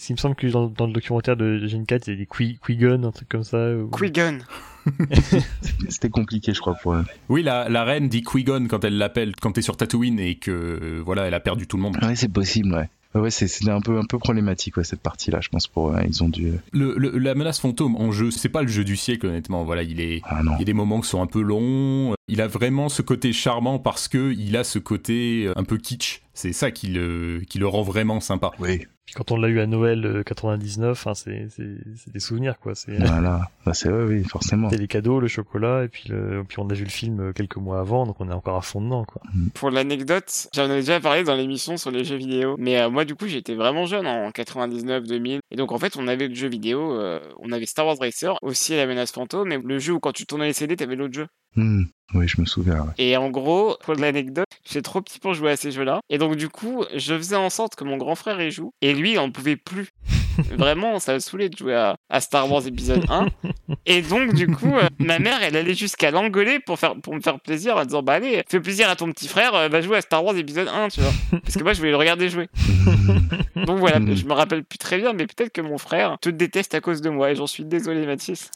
Il 0.09 0.13
me 0.13 0.17
semble 0.19 0.35
que 0.35 0.47
dans, 0.49 0.67
dans 0.69 0.87
le 0.87 0.93
documentaire 0.93 1.37
de, 1.37 1.59
de 1.59 1.67
Gen 1.69 1.87
4, 1.87 2.09
il 2.09 2.11
y 2.11 2.15
a 2.15 2.17
des 2.19 2.27
Qui- 2.27 2.59
Qui-Gon, 2.65 3.05
un 3.05 3.13
truc 3.13 3.29
comme 3.29 3.45
ça. 3.45 3.71
ou- 3.77 3.89
Qui-Gon. 3.91 4.39
C'était 5.89 6.11
compliqué, 6.11 6.55
je 6.55 6.61
crois, 6.61 6.75
pour 6.75 6.95
eux. 6.95 7.05
Oui, 7.29 7.43
la, 7.43 7.69
la 7.69 7.85
reine 7.85 8.09
dit 8.09 8.23
Qui-Gon 8.23 8.67
quand 8.69 8.85
elle 8.85 8.99
l'appelle, 8.99 9.35
quand 9.41 9.53
t'es 9.53 9.63
sur 9.63 9.77
Tatooine 9.77 10.19
et 10.21 10.37
que 10.37 10.51
euh, 10.51 11.03
voilà, 11.05 11.25
elle 11.27 11.35
a 11.35 11.41
perdu 11.41 11.67
tout 11.67 11.77
le 11.77 11.83
monde. 11.83 11.97
Ouais, 12.03 12.17
c'est 12.17 12.29
possible, 12.33 12.75
ouais. 12.75 12.89
Ouais, 13.15 13.31
c'est 13.31 13.49
c'était 13.49 13.71
un 13.71 13.81
peu 13.81 13.97
un 13.99 14.05
peu 14.05 14.19
problématique 14.19 14.77
ouais, 14.77 14.85
cette 14.85 15.01
partie-là, 15.01 15.41
je 15.41 15.49
pense 15.49 15.69
pour 15.69 15.91
eux. 15.91 15.97
Ils 16.07 16.23
ont 16.23 16.29
dû. 16.29 16.53
Le, 16.73 16.95
le- 16.99 17.17
la 17.19 17.35
menace 17.35 17.59
fantôme 17.61 17.97
en 17.97 18.13
jeu, 18.13 18.31
c'est 18.31 18.51
pas 18.51 18.61
le 18.61 18.69
jeu 18.69 18.85
du 18.85 18.95
siècle 18.97 19.27
honnêtement. 19.27 19.65
Voilà, 19.65 19.85
il 19.85 20.01
est, 20.01 20.21
Ah 20.25 20.41
il 20.45 20.59
y 20.59 20.63
a 20.63 20.65
des 20.65 20.75
moments 20.75 21.01
qui 21.01 21.09
sont 21.09 21.23
un 21.23 21.27
peu 21.27 21.41
longs. 21.41 22.13
Il 22.29 22.41
a 22.41 22.49
vraiment 22.49 22.89
ce 22.89 23.03
côté 23.03 23.33
charmant 23.33 23.79
parce 23.79 24.09
que 24.09 24.33
il 24.33 24.57
a 24.57 24.65
ce 24.65 24.79
côté 24.81 25.45
euh, 25.47 25.53
un 25.57 25.63
peu 25.65 25.77
kitsch. 25.79 26.23
C'est 26.35 26.53
ça 26.53 26.71
qui 26.73 26.89
le, 26.89 27.43
qui 27.49 27.59
le 27.59 27.67
rend 27.69 27.83
vraiment 27.83 28.19
sympa. 28.21 28.51
Oui. 28.59 28.85
Puis 29.07 29.15
quand 29.15 29.31
on 29.31 29.37
l'a 29.37 29.47
eu 29.47 29.61
à 29.61 29.69
Noël 29.69 30.05
euh, 30.05 30.23
99, 30.25 31.07
hein, 31.07 31.15
c'est 31.15 31.47
c'est 31.55 31.77
c'est 31.95 32.13
des 32.13 32.19
souvenirs 32.19 32.59
quoi. 32.59 32.75
C'est 32.75 32.97
Voilà. 32.99 33.49
Bah, 33.65 33.73
c'est 33.73 33.89
oui, 33.89 34.25
forcément. 34.25 34.69
c'est 34.69 34.79
les 34.79 34.89
cadeaux, 34.89 35.21
le 35.21 35.29
chocolat, 35.29 35.85
et 35.85 35.89
puis 35.89 36.09
le, 36.09 36.43
puis 36.43 36.59
on 36.59 36.69
a 36.69 36.75
vu 36.75 36.83
le 36.83 36.91
film 36.91 37.21
euh, 37.21 37.33
quelques 37.33 37.59
mois 37.59 37.79
avant, 37.79 38.05
donc 38.05 38.17
on 38.19 38.29
est 38.29 38.35
encore 38.35 38.57
à 38.57 38.63
fond 38.63 38.81
dedans 38.81 39.05
quoi. 39.05 39.23
Pour 39.55 39.71
l'anecdote, 39.71 40.49
j'en 40.53 40.65
avais 40.65 40.81
déjà 40.81 40.99
parlé 40.99 41.23
dans 41.23 41.37
l'émission 41.37 41.77
sur 41.77 41.93
les 41.93 42.03
jeux 42.03 42.17
vidéo. 42.17 42.57
Mais 42.59 42.81
euh, 42.81 42.91
moi, 42.91 43.05
du 43.05 43.15
coup, 43.15 43.29
j'étais 43.29 43.55
vraiment 43.55 43.87
jeune 43.87 44.09
en 44.09 44.31
99-2000. 44.31 45.39
Et 45.53 45.57
donc, 45.57 45.71
en 45.71 45.79
fait, 45.79 45.97
on 45.97 46.09
avait 46.09 46.27
le 46.27 46.35
jeu 46.35 46.49
vidéo. 46.49 46.99
euh, 47.01 47.21
on 47.39 47.53
avait 47.53 47.67
Star 47.67 47.87
Wars 47.87 47.99
Racer, 48.01 48.37
aussi 48.43 48.75
la 48.75 48.87
menace 48.87 49.13
fantôme. 49.13 49.49
Mais 49.49 49.59
le 49.63 49.79
jeu 49.79 49.93
où 49.93 50.01
quand 50.01 50.13
tu 50.13 50.27
tournais 50.27 50.47
les 50.47 50.53
CD, 50.53 50.75
t'avais 50.75 50.97
l'autre 50.97 51.15
jeu. 51.15 51.27
Hmm. 51.55 51.85
Oui, 52.15 52.29
je 52.29 52.41
me 52.41 52.47
souviens. 52.47 52.95
Et 52.99 53.17
en 53.17 53.31
gros, 53.31 53.77
pour 53.83 53.95
l'anecdote, 53.95 54.47
j'étais 54.65 54.83
trop 54.83 55.01
petit 55.01 55.19
pour 55.19 55.35
jouer 55.35 55.51
à 55.51 55.57
ces 55.57 55.73
jeux-là. 55.73 56.01
Et 56.09 56.19
donc, 56.19 56.37
du 56.37 56.49
coup, 56.49 56.85
je 56.95 57.17
faisais 57.17 57.37
en 57.37 57.51
sorte 57.51 57.75
que 57.75 57.85
mon 57.85 57.97
grand 57.97 58.15
frère 58.15 58.41
y 58.41 58.51
joue. 58.51 58.73
Et 58.81 58.95
lui, 58.95 59.13
il 59.13 59.19
en 59.19 59.31
pouvait 59.31 59.57
plus. 59.57 59.89
Vraiment, 60.57 60.99
ça 60.99 61.15
me 61.15 61.19
saoulait 61.19 61.49
de 61.49 61.57
jouer 61.57 61.75
à, 61.75 61.97
à 62.11 62.21
Star 62.21 62.51
Wars 62.51 62.67
épisode 62.67 63.05
1. 63.09 63.27
Et 63.87 64.03
donc, 64.03 64.35
du 64.35 64.47
coup, 64.49 64.75
euh, 64.75 64.89
ma 64.99 65.19
mère, 65.19 65.39
elle 65.43 65.57
allait 65.57 65.75
jusqu'à 65.75 66.11
l'engueuler 66.11 66.59
pour, 66.61 66.79
faire, 66.79 66.95
pour 67.01 67.15
me 67.15 67.21
faire 67.21 67.39
plaisir 67.41 67.77
en 67.77 67.85
disant 67.85 68.03
Bah, 68.03 68.15
allez, 68.15 68.43
fais 68.49 68.61
plaisir 68.61 68.89
à 68.91 68.97
ton 68.97 69.11
petit 69.13 69.29
frère, 69.29 69.55
euh, 69.55 69.69
va 69.69 69.81
jouer 69.81 69.99
à 69.99 70.01
Star 70.01 70.25
Wars 70.25 70.37
épisode 70.37 70.69
1, 70.69 70.89
tu 70.89 71.01
vois. 71.01 71.13
Parce 71.43 71.55
que 71.57 71.63
moi, 71.63 71.73
je 71.73 71.79
voulais 71.79 71.91
le 71.93 71.97
regarder 71.97 72.29
jouer. 72.29 72.49
Donc 73.57 73.79
voilà, 73.79 73.99
Mhm. 73.99 74.15
je 74.15 74.27
me 74.27 74.33
rappelle 74.33 74.63
plus 74.65 74.79
très 74.79 74.99
bien, 74.99 75.13
mais 75.13 75.27
peut-être 75.27 75.53
que 75.53 75.61
mon 75.63 75.79
frère 75.79 76.17
te 76.21 76.29
déteste 76.29 76.75
à 76.75 76.81
cause 76.81 77.01
de 77.01 77.11
moi. 77.11 77.31
Et 77.31 77.35
j'en 77.35 77.47
suis 77.47 77.65
désolé, 77.65 78.07
Mathis. 78.07 78.51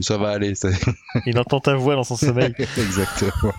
Ça 0.00 0.16
va 0.18 0.30
aller. 0.30 0.54
Ça... 0.54 0.68
Il 1.26 1.38
entend 1.38 1.60
ta 1.60 1.74
voix 1.74 1.94
dans 1.94 2.04
son 2.04 2.16
sommeil. 2.16 2.54
Exactement. 2.58 3.52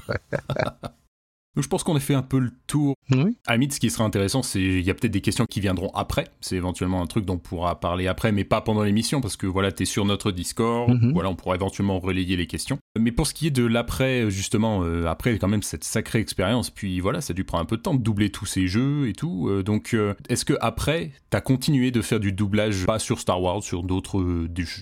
Donc 1.56 1.64
je 1.64 1.70
pense 1.70 1.84
qu'on 1.84 1.96
a 1.96 2.00
fait 2.00 2.14
un 2.14 2.22
peu 2.22 2.40
le 2.40 2.52
tour. 2.68 2.96
Oui. 3.12 3.38
À 3.46 3.52
la 3.52 3.58
limite, 3.58 3.74
ce 3.74 3.80
qui 3.80 3.90
sera 3.90 4.04
intéressant, 4.04 4.44
c'est 4.44 4.62
il 4.62 4.82
y 4.82 4.90
a 4.90 4.94
peut-être 4.94 5.12
des 5.12 5.22
questions 5.22 5.46
qui 5.46 5.62
viendront 5.62 5.90
après. 5.94 6.26
C'est 6.42 6.56
éventuellement 6.56 7.02
un 7.02 7.08
truc 7.08 7.26
dont 7.26 7.36
on 7.36 7.38
pourra 7.38 7.80
parler 7.80 8.08
après, 8.08 8.32
mais 8.32 8.44
pas 8.44 8.62
pendant 8.62 8.84
l'émission 8.84 9.22
parce 9.22 9.38
que 9.38 9.48
voilà, 9.48 9.72
t'es 9.72 9.86
sur 9.86 10.06
notre 10.06 10.32
Discord. 10.32 10.90
Mhm. 10.90 11.14
Voilà, 11.14 11.30
on 11.30 11.36
pourra 11.36 11.56
éventuellement 11.56 12.00
relayer 12.00 12.36
les 12.36 12.48
questions. 12.48 12.78
Mais 13.00 13.12
pour 13.12 13.28
ce 13.28 13.34
qui 13.34 13.48
est 13.48 13.52
de 13.52 13.66
l'après, 13.66 14.30
justement, 14.30 14.84
euh, 14.84 15.06
après 15.08 15.38
quand 15.38 15.48
même 15.48 15.64
cette 15.64 15.84
sacrée 15.84 16.20
expérience, 16.20 16.70
puis 16.70 17.00
voilà, 17.00 17.22
ça 17.22 17.32
a 17.32 17.36
dû 17.36 17.44
prendre 17.44 17.64
un 17.64 17.66
peu 17.66 17.78
de 17.78 17.82
temps 17.82 17.94
de 17.94 18.02
doubler 18.02 18.30
tous 18.30 18.46
ces 18.46 18.68
jeux 18.68 19.08
et 19.08 19.14
tout. 19.14 19.48
Euh, 19.50 19.64
donc, 19.64 19.94
euh, 19.94 20.14
est-ce 20.30 20.46
que 20.46 20.54
après, 20.62 21.12
t'as 21.30 21.42
continué 21.42 21.92
de 21.92 22.02
faire 22.02 22.20
du 22.20 22.32
doublage, 22.32 22.86
pas 22.86 23.00
sur 23.00 23.20
Star 23.20 23.42
Wars, 23.42 23.64
sur 23.64 23.84
d'autres, 23.84 24.24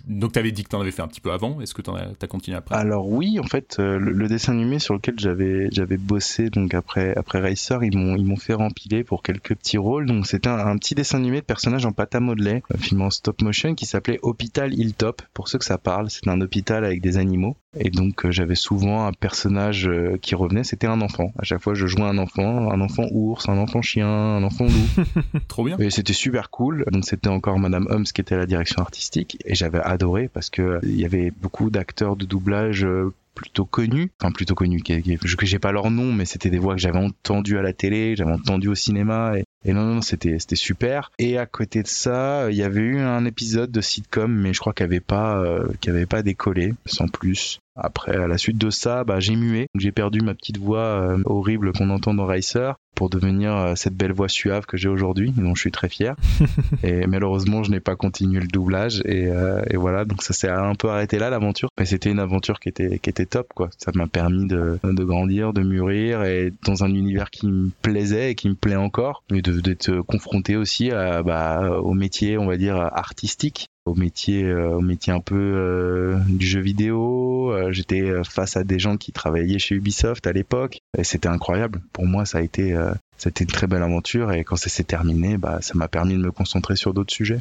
donc 0.08 0.32
t'avais 0.34 0.52
dit 0.52 0.64
que 0.64 0.70
t'en 0.70 0.82
avais 0.82 0.92
fait 0.92 1.02
un 1.02 1.08
petit 1.08 1.22
peu 1.22 1.32
avant. 1.32 1.62
Est-ce 1.62 1.74
que 1.74 1.82
t'en 1.82 1.96
as, 1.96 2.08
t'as 2.18 2.28
continué 2.28 2.58
après? 2.58 2.76
Alors 2.76 3.08
oui, 3.10 3.40
en 3.40 3.44
fait, 3.44 3.76
le, 3.80 3.98
le 3.98 4.28
dessin 4.28 4.54
animé 4.54 4.80
sur 4.80 4.94
lequel 4.94 5.16
j'avais 5.18 5.68
j'avais 5.72 5.98
bossé 5.98 6.50
donc 6.50 6.63
après 6.72 7.16
après 7.18 7.40
Racer, 7.40 7.84
ils 7.84 7.98
m'ont 7.98 8.16
ils 8.16 8.26
m'ont 8.26 8.38
fait 8.38 8.54
rempiler 8.54 9.04
pour 9.04 9.24
quelques 9.24 9.56
petits 9.56 9.78
rôles. 9.78 10.06
Donc 10.06 10.28
c'était 10.28 10.50
un, 10.50 10.78
petit 10.78 10.96
dessin 10.96 11.18
animé 11.18 11.42
de 11.42 11.46
personnage 11.46 11.86
en 11.86 11.92
pâte 11.92 12.16
à 12.16 12.20
modeler, 12.20 12.64
un 12.74 12.78
film 12.78 13.02
en 13.02 13.10
stop 13.10 13.42
motion 13.42 13.76
qui 13.76 13.86
s'appelait 13.86 14.20
Hôpital 14.22 14.74
Hilltop. 14.74 15.22
Pour 15.34 15.48
ceux 15.48 15.60
que 15.60 15.66
ça 15.66 15.78
parle, 15.78 16.10
c'est 16.10 16.28
un 16.28 16.40
hôpital 16.42 16.86
avec 16.86 17.02
des 17.02 17.18
animaux. 17.18 17.58
Et 17.80 17.90
donc 17.90 18.26
euh, 18.26 18.32
j'avais 18.32 18.56
souvent 18.56 19.06
un 19.06 19.14
personnage 19.14 19.88
euh, 19.88 20.18
qui 20.22 20.36
revenait, 20.36 20.64
c'était 20.64 20.88
un 20.88 21.02
enfant. 21.02 21.34
À 21.40 21.44
chaque 21.44 21.62
fois, 21.62 21.74
je 21.74 21.88
jouais 21.88 22.04
un 22.04 22.18
enfant, 22.18 22.72
un 22.72 22.82
enfant 22.82 23.06
ours, 23.12 23.50
un 23.50 23.58
enfant 23.58 23.82
chien, 23.82 24.08
un 24.08 24.44
enfant 24.44 24.66
loup. 24.66 25.04
Trop 25.48 25.66
bien. 25.66 25.78
Et 25.80 25.90
c'était 25.90 26.14
super 26.14 26.50
cool. 26.50 26.86
Donc 26.92 27.06
c'était 27.06 27.30
encore 27.30 27.60
Madame 27.60 27.88
Holmes 27.90 28.06
qui 28.06 28.22
était 28.22 28.36
à 28.36 28.40
la 28.40 28.46
direction 28.46 28.82
artistique 28.82 29.38
et 29.46 29.56
j'avais 29.56 29.80
adoré 29.80 30.28
parce 30.28 30.50
que 30.50 30.62
euh, 30.62 30.80
il 30.84 31.00
y 31.00 31.06
avait 31.06 31.32
beaucoup 31.32 31.70
d'acteurs 31.70 32.16
de 32.16 32.26
doublage 32.26 32.86
euh, 32.86 33.14
plutôt 33.34 33.66
connus, 33.66 34.12
enfin 34.22 34.32
plutôt 34.32 34.56
connus, 34.56 34.82
que 34.82 35.46
j'ai 35.46 35.60
pas 35.60 35.72
leur 35.72 35.90
nom, 35.90 36.12
mais 36.14 36.26
c'était 36.26 36.50
des 36.50 36.60
voix 36.60 36.76
que 36.76 36.82
j'avais 36.82 37.00
entendues 37.00 37.58
à 37.58 37.62
la 37.62 37.74
télé, 37.74 38.16
j'avais 38.16 38.32
entendu 38.32 38.68
au 38.68 38.76
cinéma 38.76 39.34
et, 39.66 39.74
non 39.74 39.86
non, 39.86 40.02
c'était 40.02 40.38
c'était 40.40 40.56
super. 40.56 41.12
Et 41.20 41.38
à 41.38 41.46
côté 41.46 41.82
de 41.82 41.88
ça, 41.88 42.52
il 42.52 42.56
y 42.56 42.64
avait 42.64 42.82
eu 42.82 43.00
un 43.00 43.26
épisode 43.26 43.72
de 43.72 43.82
sitcom, 43.82 44.32
mais 44.32 44.54
je 44.54 44.60
crois 44.60 44.74
qu'il 44.74 44.84
avait 44.84 45.00
pas 45.00 45.40
euh, 45.40 45.68
qu'il 45.82 45.92
avait 45.92 46.06
pas 46.06 46.22
décollé, 46.22 46.74
sans 46.86 47.08
plus. 47.08 47.60
Après, 47.76 48.16
à 48.16 48.28
la 48.28 48.38
suite 48.38 48.58
de 48.58 48.70
ça, 48.70 49.04
bah, 49.04 49.20
j'ai 49.20 49.36
mué. 49.36 49.68
J'ai 49.76 49.92
perdu 49.92 50.22
ma 50.22 50.36
petite 50.36 50.58
voix 50.58 50.80
euh, 50.80 51.22
horrible 51.26 51.74
qu'on 51.74 51.90
entend 51.90 52.14
dans 52.14 52.26
Racer 52.26 52.76
pour 52.96 53.10
devenir 53.10 53.56
euh, 53.56 53.76
cette 53.76 53.96
belle 53.96 54.14
voix 54.14 54.30
suave 54.30 54.66
que 54.66 54.78
j'ai 54.78 54.90
aujourd'hui, 54.90 55.32
dont 55.32 55.56
je 55.56 55.62
suis 55.62 55.72
très 55.72 55.90
fier. 55.90 56.16
et 56.84 57.06
malheureusement, 57.08 57.64
je 57.64 57.72
n'ai 57.72 57.80
pas 57.80 57.96
continué 57.96 58.40
le 58.40 58.48
doublage. 58.48 59.02
Et, 59.06 59.28
euh, 59.28 59.62
et 59.70 59.78
voilà, 59.78 60.06
donc 60.06 60.22
ça 60.24 60.34
s'est 60.34 60.50
un 60.50 60.76
peu 60.76 60.90
arrêté 60.90 61.20
là, 61.20 61.30
l'aventure. 61.30 61.70
Mais 61.80 61.86
c'était 61.86 62.12
une 62.12 62.20
aventure 62.20 62.60
qui 62.60 62.70
était, 62.70 63.00
qui 63.00 63.10
était 63.10 63.26
top, 63.26 63.48
quoi. 63.56 63.70
Ça 63.78 63.92
m'a 63.96 64.08
permis 64.08 64.46
de, 64.48 64.80
de 64.84 65.04
grandir, 65.04 65.54
de 65.54 65.62
mûrir 65.62 66.24
et 66.24 66.52
dans 66.66 66.84
un 66.84 66.90
univers 66.94 67.30
qui 67.30 67.48
me 67.48 67.70
plaisait 67.82 68.32
et 68.32 68.36
qui 68.36 68.50
me 68.50 68.56
plaît 68.56 68.76
encore. 68.76 69.24
Et 69.34 69.42
de- 69.42 69.60
d'être 69.62 70.02
confronté 70.02 70.56
aussi 70.56 70.92
à, 70.92 71.24
bah, 71.24 71.80
au 71.82 71.94
métier, 71.94 72.38
on 72.38 72.46
va 72.46 72.58
dire, 72.58 72.76
artistique 72.78 73.68
au 73.86 73.96
métier 73.96 74.46
euh, 74.46 74.76
au 74.78 74.80
métier 74.80 75.12
un 75.12 75.20
peu 75.20 75.36
euh, 75.36 76.18
du 76.30 76.46
jeu 76.48 76.62
vidéo 76.62 77.52
Euh, 77.52 77.72
j'étais 77.74 78.02
euh, 78.02 78.24
face 78.24 78.56
à 78.56 78.64
des 78.64 78.80
gens 78.80 78.96
qui 78.96 79.12
travaillaient 79.12 79.60
chez 79.60 79.76
Ubisoft 79.76 80.26
à 80.26 80.32
l'époque 80.32 80.80
et 80.98 81.04
c'était 81.04 81.28
incroyable 81.28 81.82
pour 81.92 82.06
moi 82.06 82.24
ça 82.26 82.38
a 82.38 82.42
été 82.42 82.74
euh, 82.74 82.83
c'était 83.24 83.46
une 83.46 83.52
très 83.52 83.68
belle 83.68 83.84
aventure 83.84 84.32
et 84.32 84.44
quand 84.44 84.56
ça 84.56 84.70
s'est 84.70 84.84
terminé 84.84 85.38
bah 85.38 85.62
ça 85.62 85.74
m'a 85.76 85.88
permis 85.88 86.14
de 86.14 86.20
me 86.20 86.32
concentrer 86.32 86.76
sur 86.76 86.94
d'autres 86.94 87.14
sujets 87.14 87.40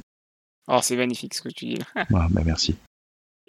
Oh, 0.68 0.78
c'est 0.80 0.96
magnifique 0.96 1.34
ce 1.34 1.42
que 1.42 1.48
tu 1.48 1.66
dis 1.66 1.74
là. 1.76 1.86
Ah, 2.14 2.28
bah 2.30 2.42
merci 2.44 2.76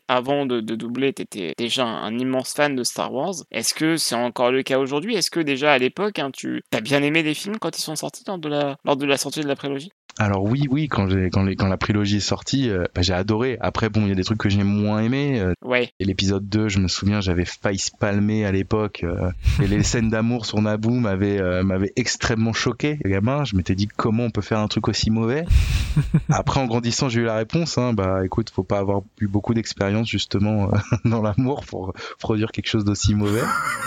Avant 0.07 0.47
de, 0.47 0.61
de 0.61 0.75
doubler, 0.75 1.13
t'étais 1.13 1.53
déjà 1.57 1.85
un 1.85 2.17
immense 2.17 2.53
fan 2.53 2.75
de 2.75 2.83
Star 2.83 3.13
Wars. 3.13 3.35
Est-ce 3.51 3.75
que 3.75 3.97
c'est 3.97 4.15
encore 4.15 4.51
le 4.51 4.63
cas 4.63 4.79
aujourd'hui? 4.79 5.15
Est-ce 5.15 5.29
que 5.29 5.39
déjà 5.39 5.73
à 5.73 5.77
l'époque, 5.77 6.17
hein, 6.17 6.31
tu 6.31 6.63
as 6.73 6.81
bien 6.81 7.03
aimé 7.03 7.21
des 7.21 7.35
films 7.35 7.59
quand 7.59 7.77
ils 7.77 7.81
sont 7.81 7.95
sortis 7.95 8.23
lors 8.27 8.39
de 8.39 8.49
la, 8.49 8.77
lors 8.83 8.97
de 8.97 9.05
la 9.05 9.17
sortie 9.17 9.41
de 9.41 9.47
la 9.47 9.55
prélogie? 9.55 9.91
Alors 10.19 10.43
oui, 10.43 10.67
oui, 10.69 10.87
quand 10.87 11.07
quand, 11.31 11.43
les- 11.43 11.55
quand 11.55 11.67
la 11.67 11.77
trilogie 11.77 12.17
est 12.17 12.19
sortie, 12.19 12.69
euh, 12.69 12.83
bah, 12.93 13.01
j'ai 13.01 13.13
adoré. 13.13 13.57
Après, 13.61 13.89
bon, 13.89 14.01
il 14.03 14.09
y 14.09 14.11
a 14.11 14.15
des 14.15 14.23
trucs 14.23 14.37
que 14.37 14.49
j'ai 14.49 14.63
moins 14.63 15.01
aimé. 15.01 15.39
euh, 15.39 15.53
Ouais. 15.63 15.89
et 15.99 16.05
l'épisode 16.05 16.47
2, 16.47 16.67
je 16.69 16.79
me 16.79 16.87
souviens, 16.87 17.19
j'avais 17.19 17.45
failli 17.45 17.79
se 17.79 17.89
palmer 17.99 18.45
à 18.45 18.51
l'époque. 18.51 19.01
euh, 19.03 19.31
et 19.61 19.65
les 19.67 19.81
scènes 19.83 20.09
d'amour 20.09 20.45
sur 20.45 20.61
Naboo 20.61 20.91
m'avaient 20.91 21.39
euh, 21.41 21.63
m'avaient 21.63 21.93
extrêmement 21.95 22.53
choqué. 22.53 22.99
Le 23.03 23.09
gamin, 23.09 23.43
je 23.43 23.55
m'étais 23.55 23.73
dit 23.75 23.87
comment 23.87 24.25
on 24.25 24.29
peut 24.29 24.41
faire 24.41 24.59
un 24.59 24.67
truc 24.67 24.87
aussi 24.87 25.09
mauvais? 25.09 25.45
Après, 26.29 26.59
en 26.59 26.65
grandissant, 26.67 27.09
j'ai 27.09 27.21
eu 27.21 27.25
la 27.25 27.35
réponse. 27.35 27.77
Hein, 27.79 27.93
bah, 27.93 28.23
écoute, 28.23 28.51
faut 28.51 28.63
pas 28.63 28.79
avoir 28.79 29.01
eu 29.19 29.27
beaucoup 29.27 29.53
d'expérience 29.55 30.07
justement 30.07 30.69
dans 31.05 31.21
l'amour 31.23 31.65
pour 31.65 31.93
produire 32.19 32.51
quelque 32.51 32.67
chose 32.69 32.85
d'aussi 32.85 33.15
mauvais. 33.15 33.41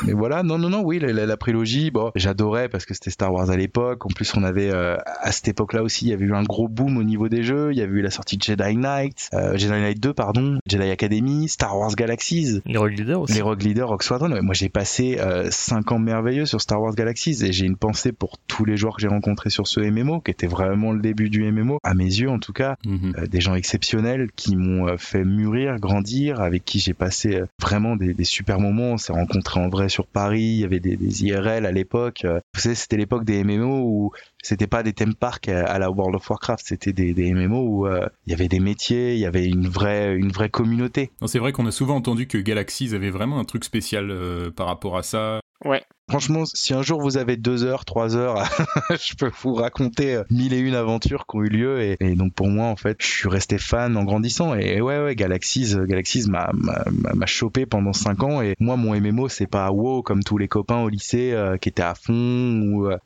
Mais 0.05 0.12
voilà, 0.12 0.43
non, 0.43 0.59
non, 0.59 0.70
non, 0.70 0.83
oui, 0.83 0.99
la, 0.99 1.12
la, 1.12 1.24
la 1.27 1.37
prélogie, 1.37 1.91
bon, 1.93 2.11
j'adorais 2.16 2.68
parce 2.68 2.85
que 2.85 2.95
c'était 2.95 3.11
Star 3.11 3.33
Wars 3.33 3.51
à 3.51 3.57
l'époque. 3.57 4.05
En 4.07 4.09
plus, 4.09 4.35
on 4.37 4.43
avait 4.43 4.70
à 4.72 5.31
cette 5.33 5.49
époque-là 5.49 5.83
aussi, 5.83 6.12
avait 6.17 6.27
eu 6.27 6.35
un 6.35 6.43
gros 6.43 6.69
boom 6.69 6.97
au 6.97 7.03
niveau 7.05 7.29
des 7.29 7.43
jeux. 7.43 7.73
Il 7.73 7.79
y 7.79 7.83
avait 7.83 7.99
eu 7.99 8.03
la 8.03 8.11
sortie 8.11 8.37
de 8.37 8.43
Jedi 8.43 8.77
Knight, 8.77 9.31
euh, 9.35 9.57
Jedi 9.57 9.73
Knight 9.73 10.01
2, 10.01 10.12
pardon, 10.12 10.59
Jedi 10.67 10.91
Academy, 10.91 11.49
Star 11.49 11.77
Wars 11.79 11.95
Galaxies. 11.95 12.61
Les 12.67 12.79
Rogue 12.79 12.99
Leaders 12.99 13.21
aussi. 13.23 13.35
Les 13.35 13.43
Rogue 13.43 13.62
Leaders, 13.62 13.89
Rogue 13.89 14.03
Squadron. 14.03 14.33
Ouais, 14.33 14.43
Moi, 14.43 14.55
j'ai 14.55 14.69
passé 14.69 15.19
5 15.51 15.93
ans 15.93 15.99
merveilleux 15.99 16.47
sur 16.47 16.61
Star 16.61 16.81
Wars 16.81 16.95
Galaxies 16.95 17.45
et 17.45 17.53
j'ai 17.53 17.67
une 17.67 17.77
pensée 17.77 18.12
pour 18.12 18.39
tous 18.47 18.64
les 18.64 18.77
joueurs 18.77 18.97
que 18.97 19.03
j'ai 19.03 19.09
rencontrés 19.09 19.51
sur 19.51 19.67
ce 19.67 19.81
MMO, 19.81 20.21
qui 20.21 20.31
était 20.31 20.47
vraiment 20.47 20.93
le 20.93 21.01
début 21.01 21.31
du 21.31 21.51
MMO, 21.51 21.79
à 21.83 21.95
mes 21.95 22.05
yeux 22.05 22.31
en 22.31 22.39
tout 22.39 22.53
cas. 22.53 22.77
Mhm. 22.85 23.14
Euh, 23.19 23.27
des 23.27 23.41
gens 23.41 23.55
exceptionnels 23.55 24.29
qui 24.35 24.57
m'ont 24.57 24.89
euh, 24.89 24.97
fait 24.97 25.25
mûrir, 25.25 25.79
grandir, 25.79 26.41
avec 26.41 26.64
qui 26.64 26.79
j'ai 26.79 26.95
passé 26.95 27.37
euh, 27.37 27.47
vraiment 27.61 27.97
des, 27.97 28.14
des 28.14 28.25
super 28.25 28.61
moments. 28.61 28.93
On 28.93 28.97
s'est 28.97 29.12
rencontrés 29.12 29.61
en 29.61 29.69
vrai 29.69 29.89
sur 29.89 30.07
Paris, 30.07 30.41
il 30.43 30.61
y 30.61 30.64
avait 30.64 30.81
des, 30.81 30.97
des 30.97 31.25
IRL 31.25 31.67
à 31.67 31.73
l'époque. 31.73 32.23
Euh, 32.25 32.41
Vous 32.55 32.61
savez, 32.61 32.75
c'était 32.75 32.97
l'époque 32.97 33.25
des 33.25 33.43
MMO 33.45 33.83
où 33.85 34.12
c'était 34.47 34.68
pas 34.68 34.82
des 34.84 34.92
theme 34.92 35.14
parks 35.14 35.49
à, 35.49 35.78
la 35.78 35.90
World 35.90 36.14
of 36.14 36.30
Warcraft, 36.30 36.64
c'était 36.68 36.92
des, 36.92 37.12
des 37.14 37.32
MMO 37.32 37.61
où 37.62 37.86
euh, 37.86 38.07
il 38.26 38.30
y 38.30 38.34
avait 38.34 38.47
des 38.49 38.61
métiers, 38.61 39.14
il 39.14 39.18
y 39.18 39.26
avait 39.26 39.44
une 39.47 39.68
vraie, 39.68 40.14
une 40.14 40.30
vraie 40.30 40.51
communauté. 40.51 41.11
Non, 41.20 41.26
c'est 41.26 41.40
vrai 41.40 41.51
qu'on 41.53 41.66
a 41.66 41.72
souvent 41.72 41.97
entendu 41.97 42.28
que 42.28 42.38
Galaxies 42.38 42.94
avait 42.94 43.11
vraiment 43.11 43.40
un 43.40 43.44
truc 43.44 43.64
spécial 43.64 44.11
euh, 44.11 44.51
par 44.53 44.68
rapport 44.68 44.97
à 44.97 45.03
ça. 45.03 45.40
Ouais. 45.64 45.82
Franchement, 46.09 46.44
si 46.44 46.74
un 46.74 46.82
jour 46.82 47.01
vous 47.01 47.16
avez 47.16 47.36
deux 47.36 47.64
heures, 47.64 47.84
trois 47.84 48.14
heures, 48.14 48.44
je 48.90 49.14
peux 49.16 49.30
vous 49.42 49.55
raconter 49.55 50.14
euh, 50.14 50.22
mille 50.30 50.53
et 50.53 50.59
une 50.59 50.74
aventures 50.74 51.26
qui 51.26 51.36
ont 51.38 51.42
eu 51.42 51.49
lieu. 51.49 51.80
Et, 51.82 51.97
et 51.99 52.14
donc 52.14 52.32
pour 52.34 52.47
moi, 52.47 52.66
en 52.66 52.76
fait, 52.76 52.99
je 53.01 53.07
suis 53.07 53.28
resté 53.28 53.59
fan 53.59 53.97
en 53.97 54.05
grandissant. 54.05 54.55
Et 54.55 54.80
ouais, 54.80 55.03
ouais, 55.03 55.16
Galaxies, 55.16 55.74
Galaxies 55.86 56.28
m'a 56.28 56.51
m'a- 56.53 56.84
m'a- 56.92 57.14
m'a 57.14 57.26
chopé 57.26 57.66
pendant 57.66 57.92
cinq 57.94 58.22
ans. 58.22 58.42
Et 58.42 58.55
moi, 58.61 58.76
mon 58.76 58.94
MMO, 58.94 59.28
c'est 59.28 59.49
pas 59.49 59.72
WoW 59.72 60.03
comme 60.03 60.22
tous 60.22 60.38
les 60.38 60.47
copains 60.47 60.82
au 60.82 60.88
lycée 60.88 61.32
euh, 61.32 61.57
qui 61.57 61.70
étaient 61.70 61.82
à 61.82 61.94
fond 61.97 62.12
ou, 62.62 62.88
ou, 62.88 62.97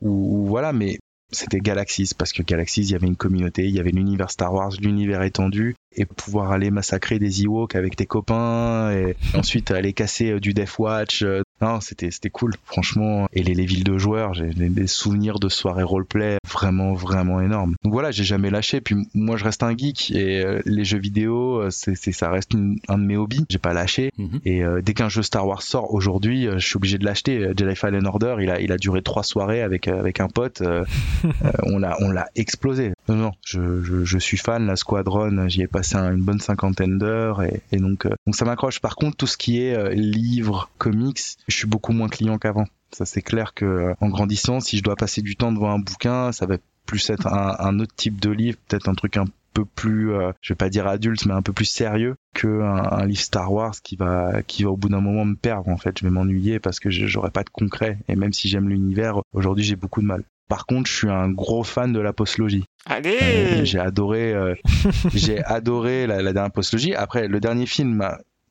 ou 0.41 0.45
voilà, 0.45 0.73
mais 0.73 0.99
c'était 1.31 1.59
Galaxies 1.59 2.11
parce 2.17 2.33
que 2.33 2.43
Galaxies, 2.43 2.81
il 2.81 2.91
y 2.91 2.95
avait 2.95 3.07
une 3.07 3.15
communauté, 3.15 3.65
il 3.65 3.75
y 3.75 3.79
avait 3.79 3.91
l'univers 3.91 4.29
Star 4.29 4.53
Wars, 4.53 4.71
l'univers 4.81 5.23
étendu 5.23 5.75
et 5.93 6.05
pouvoir 6.05 6.51
aller 6.51 6.71
massacrer 6.71 7.19
des 7.19 7.43
Ewoks 7.43 7.75
avec 7.75 7.95
tes 7.95 8.05
copains 8.05 8.91
et 8.91 9.15
ensuite 9.33 9.71
aller 9.71 9.93
casser 9.93 10.31
euh, 10.31 10.39
du 10.39 10.53
Death 10.53 10.77
Watch 10.79 11.23
euh, 11.23 11.41
Non, 11.61 11.79
c'était 11.79 12.11
c'était 12.11 12.29
cool, 12.29 12.53
franchement. 12.65 13.27
Et 13.33 13.43
les, 13.43 13.53
les 13.53 13.65
villes 13.65 13.83
de 13.83 13.97
joueurs, 13.97 14.33
j'ai 14.33 14.47
des, 14.49 14.87
souvenirs 14.87 15.39
de 15.39 15.47
soirées 15.49 15.83
roleplay 15.83 16.37
vraiment 16.49 16.93
vraiment 16.93 17.39
énormes. 17.41 17.75
Donc 17.83 17.93
voilà, 17.93 18.11
j'ai 18.11 18.23
jamais 18.23 18.49
lâché. 18.49 18.81
Puis 18.81 18.95
moi, 19.13 19.37
je 19.37 19.43
reste 19.43 19.63
un 19.63 19.75
geek 19.77 20.11
et 20.11 20.43
euh, 20.43 20.61
les 20.65 20.83
jeux 20.85 20.97
vidéo, 20.99 21.61
euh, 21.61 21.69
c'est 21.69 21.95
c'est- 21.95 22.11
ça 22.11 22.29
reste 22.29 22.53
une- 22.53 22.79
un 22.87 22.97
de 22.97 23.03
mes 23.03 23.17
hobbies. 23.17 23.45
J'ai 23.49 23.59
pas 23.59 23.73
lâché. 23.73 24.11
Mhm. 24.17 24.39
Et 24.45 24.63
euh, 24.63 24.81
dès 24.81 24.93
qu'un 24.93 25.09
jeu 25.09 25.21
Star 25.21 25.47
Wars 25.47 25.61
sort 25.61 25.93
aujourd'hui, 25.93 26.47
euh, 26.47 26.57
je 26.57 26.65
suis 26.65 26.77
obligé 26.77 26.97
de 26.97 27.05
l'acheter. 27.05 27.51
Jedi 27.55 27.75
Fallen 27.75 28.05
Order, 28.07 28.35
il 28.41 28.49
a 28.49 28.59
il 28.59 28.71
a 28.71 28.77
duré 28.77 29.01
trois 29.01 29.23
soirées 29.23 29.61
avec 29.61 29.87
avec 29.87 30.19
un 30.19 30.27
pote. 30.27 30.61
on 31.63 31.77
l'a 31.79 31.95
on 32.01 32.09
l'a 32.11 32.27
explosé. 32.35 32.91
Non 33.07 33.15
non, 33.15 33.31
je, 33.45 33.81
je 33.83 34.03
je 34.03 34.17
suis 34.17 34.37
fan. 34.37 34.65
La 34.65 34.75
Squadron, 34.75 35.47
j'y 35.47 35.61
ai 35.61 35.67
passé 35.67 35.95
un- 35.95 36.13
une 36.13 36.21
bonne 36.23 36.39
cinquantaine 36.39 36.97
d'heures 36.97 37.43
et, 37.43 37.61
et 37.71 37.77
donc 37.77 38.07
donc 38.25 38.35
ça 38.35 38.45
m'accroche. 38.45 38.79
Par 38.79 38.95
contre, 38.95 39.17
tout 39.17 39.27
ce 39.27 39.37
qui 39.37 39.61
est 39.61 39.75
euh, 39.75 39.89
livres, 39.93 40.69
comics, 40.77 41.19
je 41.51 41.57
suis 41.57 41.67
beaucoup 41.67 41.91
moins 41.93 42.09
client 42.09 42.37
qu'avant. 42.37 42.65
Ça 42.91 43.05
c'est 43.05 43.21
clair 43.21 43.53
que 43.53 43.65
euh, 43.65 43.93
en 44.01 44.09
grandissant, 44.09 44.59
si 44.59 44.77
je 44.77 44.83
dois 44.83 44.95
passer 44.95 45.21
du 45.21 45.35
temps 45.35 45.51
devant 45.51 45.71
un 45.71 45.79
bouquin, 45.79 46.31
ça 46.31 46.45
va 46.45 46.57
plus 46.85 47.09
être 47.09 47.27
un, 47.27 47.55
un 47.59 47.79
autre 47.79 47.93
type 47.95 48.19
de 48.19 48.29
livre, 48.31 48.57
peut-être 48.67 48.89
un 48.89 48.95
truc 48.95 49.17
un 49.17 49.25
peu 49.53 49.65
plus, 49.65 50.13
euh, 50.13 50.31
je 50.41 50.53
vais 50.53 50.57
pas 50.57 50.69
dire 50.69 50.87
adulte, 50.87 51.25
mais 51.25 51.33
un 51.33 51.41
peu 51.41 51.51
plus 51.53 51.65
sérieux 51.65 52.15
que 52.33 52.47
un, 52.61 52.99
un 53.01 53.05
livre 53.05 53.19
Star 53.21 53.51
Wars 53.51 53.75
qui 53.83 53.95
va, 53.97 54.41
qui 54.47 54.63
va 54.63 54.71
au 54.71 54.77
bout 54.77 54.87
d'un 54.89 55.01
moment 55.01 55.25
me 55.25 55.35
perdre. 55.35 55.67
En 55.69 55.77
fait, 55.77 55.99
je 55.99 56.05
vais 56.05 56.09
m'ennuyer 56.09 56.59
parce 56.59 56.79
que 56.79 56.89
je- 56.89 57.05
j'aurai 57.05 57.31
pas 57.31 57.43
de 57.43 57.49
concret. 57.49 57.97
Et 58.07 58.15
même 58.15 58.31
si 58.33 58.47
j'aime 58.49 58.69
l'univers, 58.69 59.19
aujourd'hui 59.33 59.63
j'ai 59.65 59.75
beaucoup 59.75 60.01
de 60.01 60.05
mal. 60.07 60.23
Par 60.49 60.65
contre, 60.65 60.89
je 60.89 60.95
suis 60.95 61.09
un 61.09 61.29
gros 61.29 61.63
fan 61.63 61.93
de 61.93 61.99
la 61.99 62.11
postlogie. 62.13 62.65
Allez 62.85 63.17
Euh, 63.21 63.65
j'ai 63.65 63.79
adoré, 63.79 64.33
euh, 64.33 64.55
j'ai 65.13 65.43
adoré 65.45 66.07
la, 66.07 66.21
la 66.21 66.33
dernière 66.33 66.51
postlogie. 66.51 66.93
Après, 66.95 67.27
le 67.27 67.39
dernier 67.39 67.65
film 67.65 68.01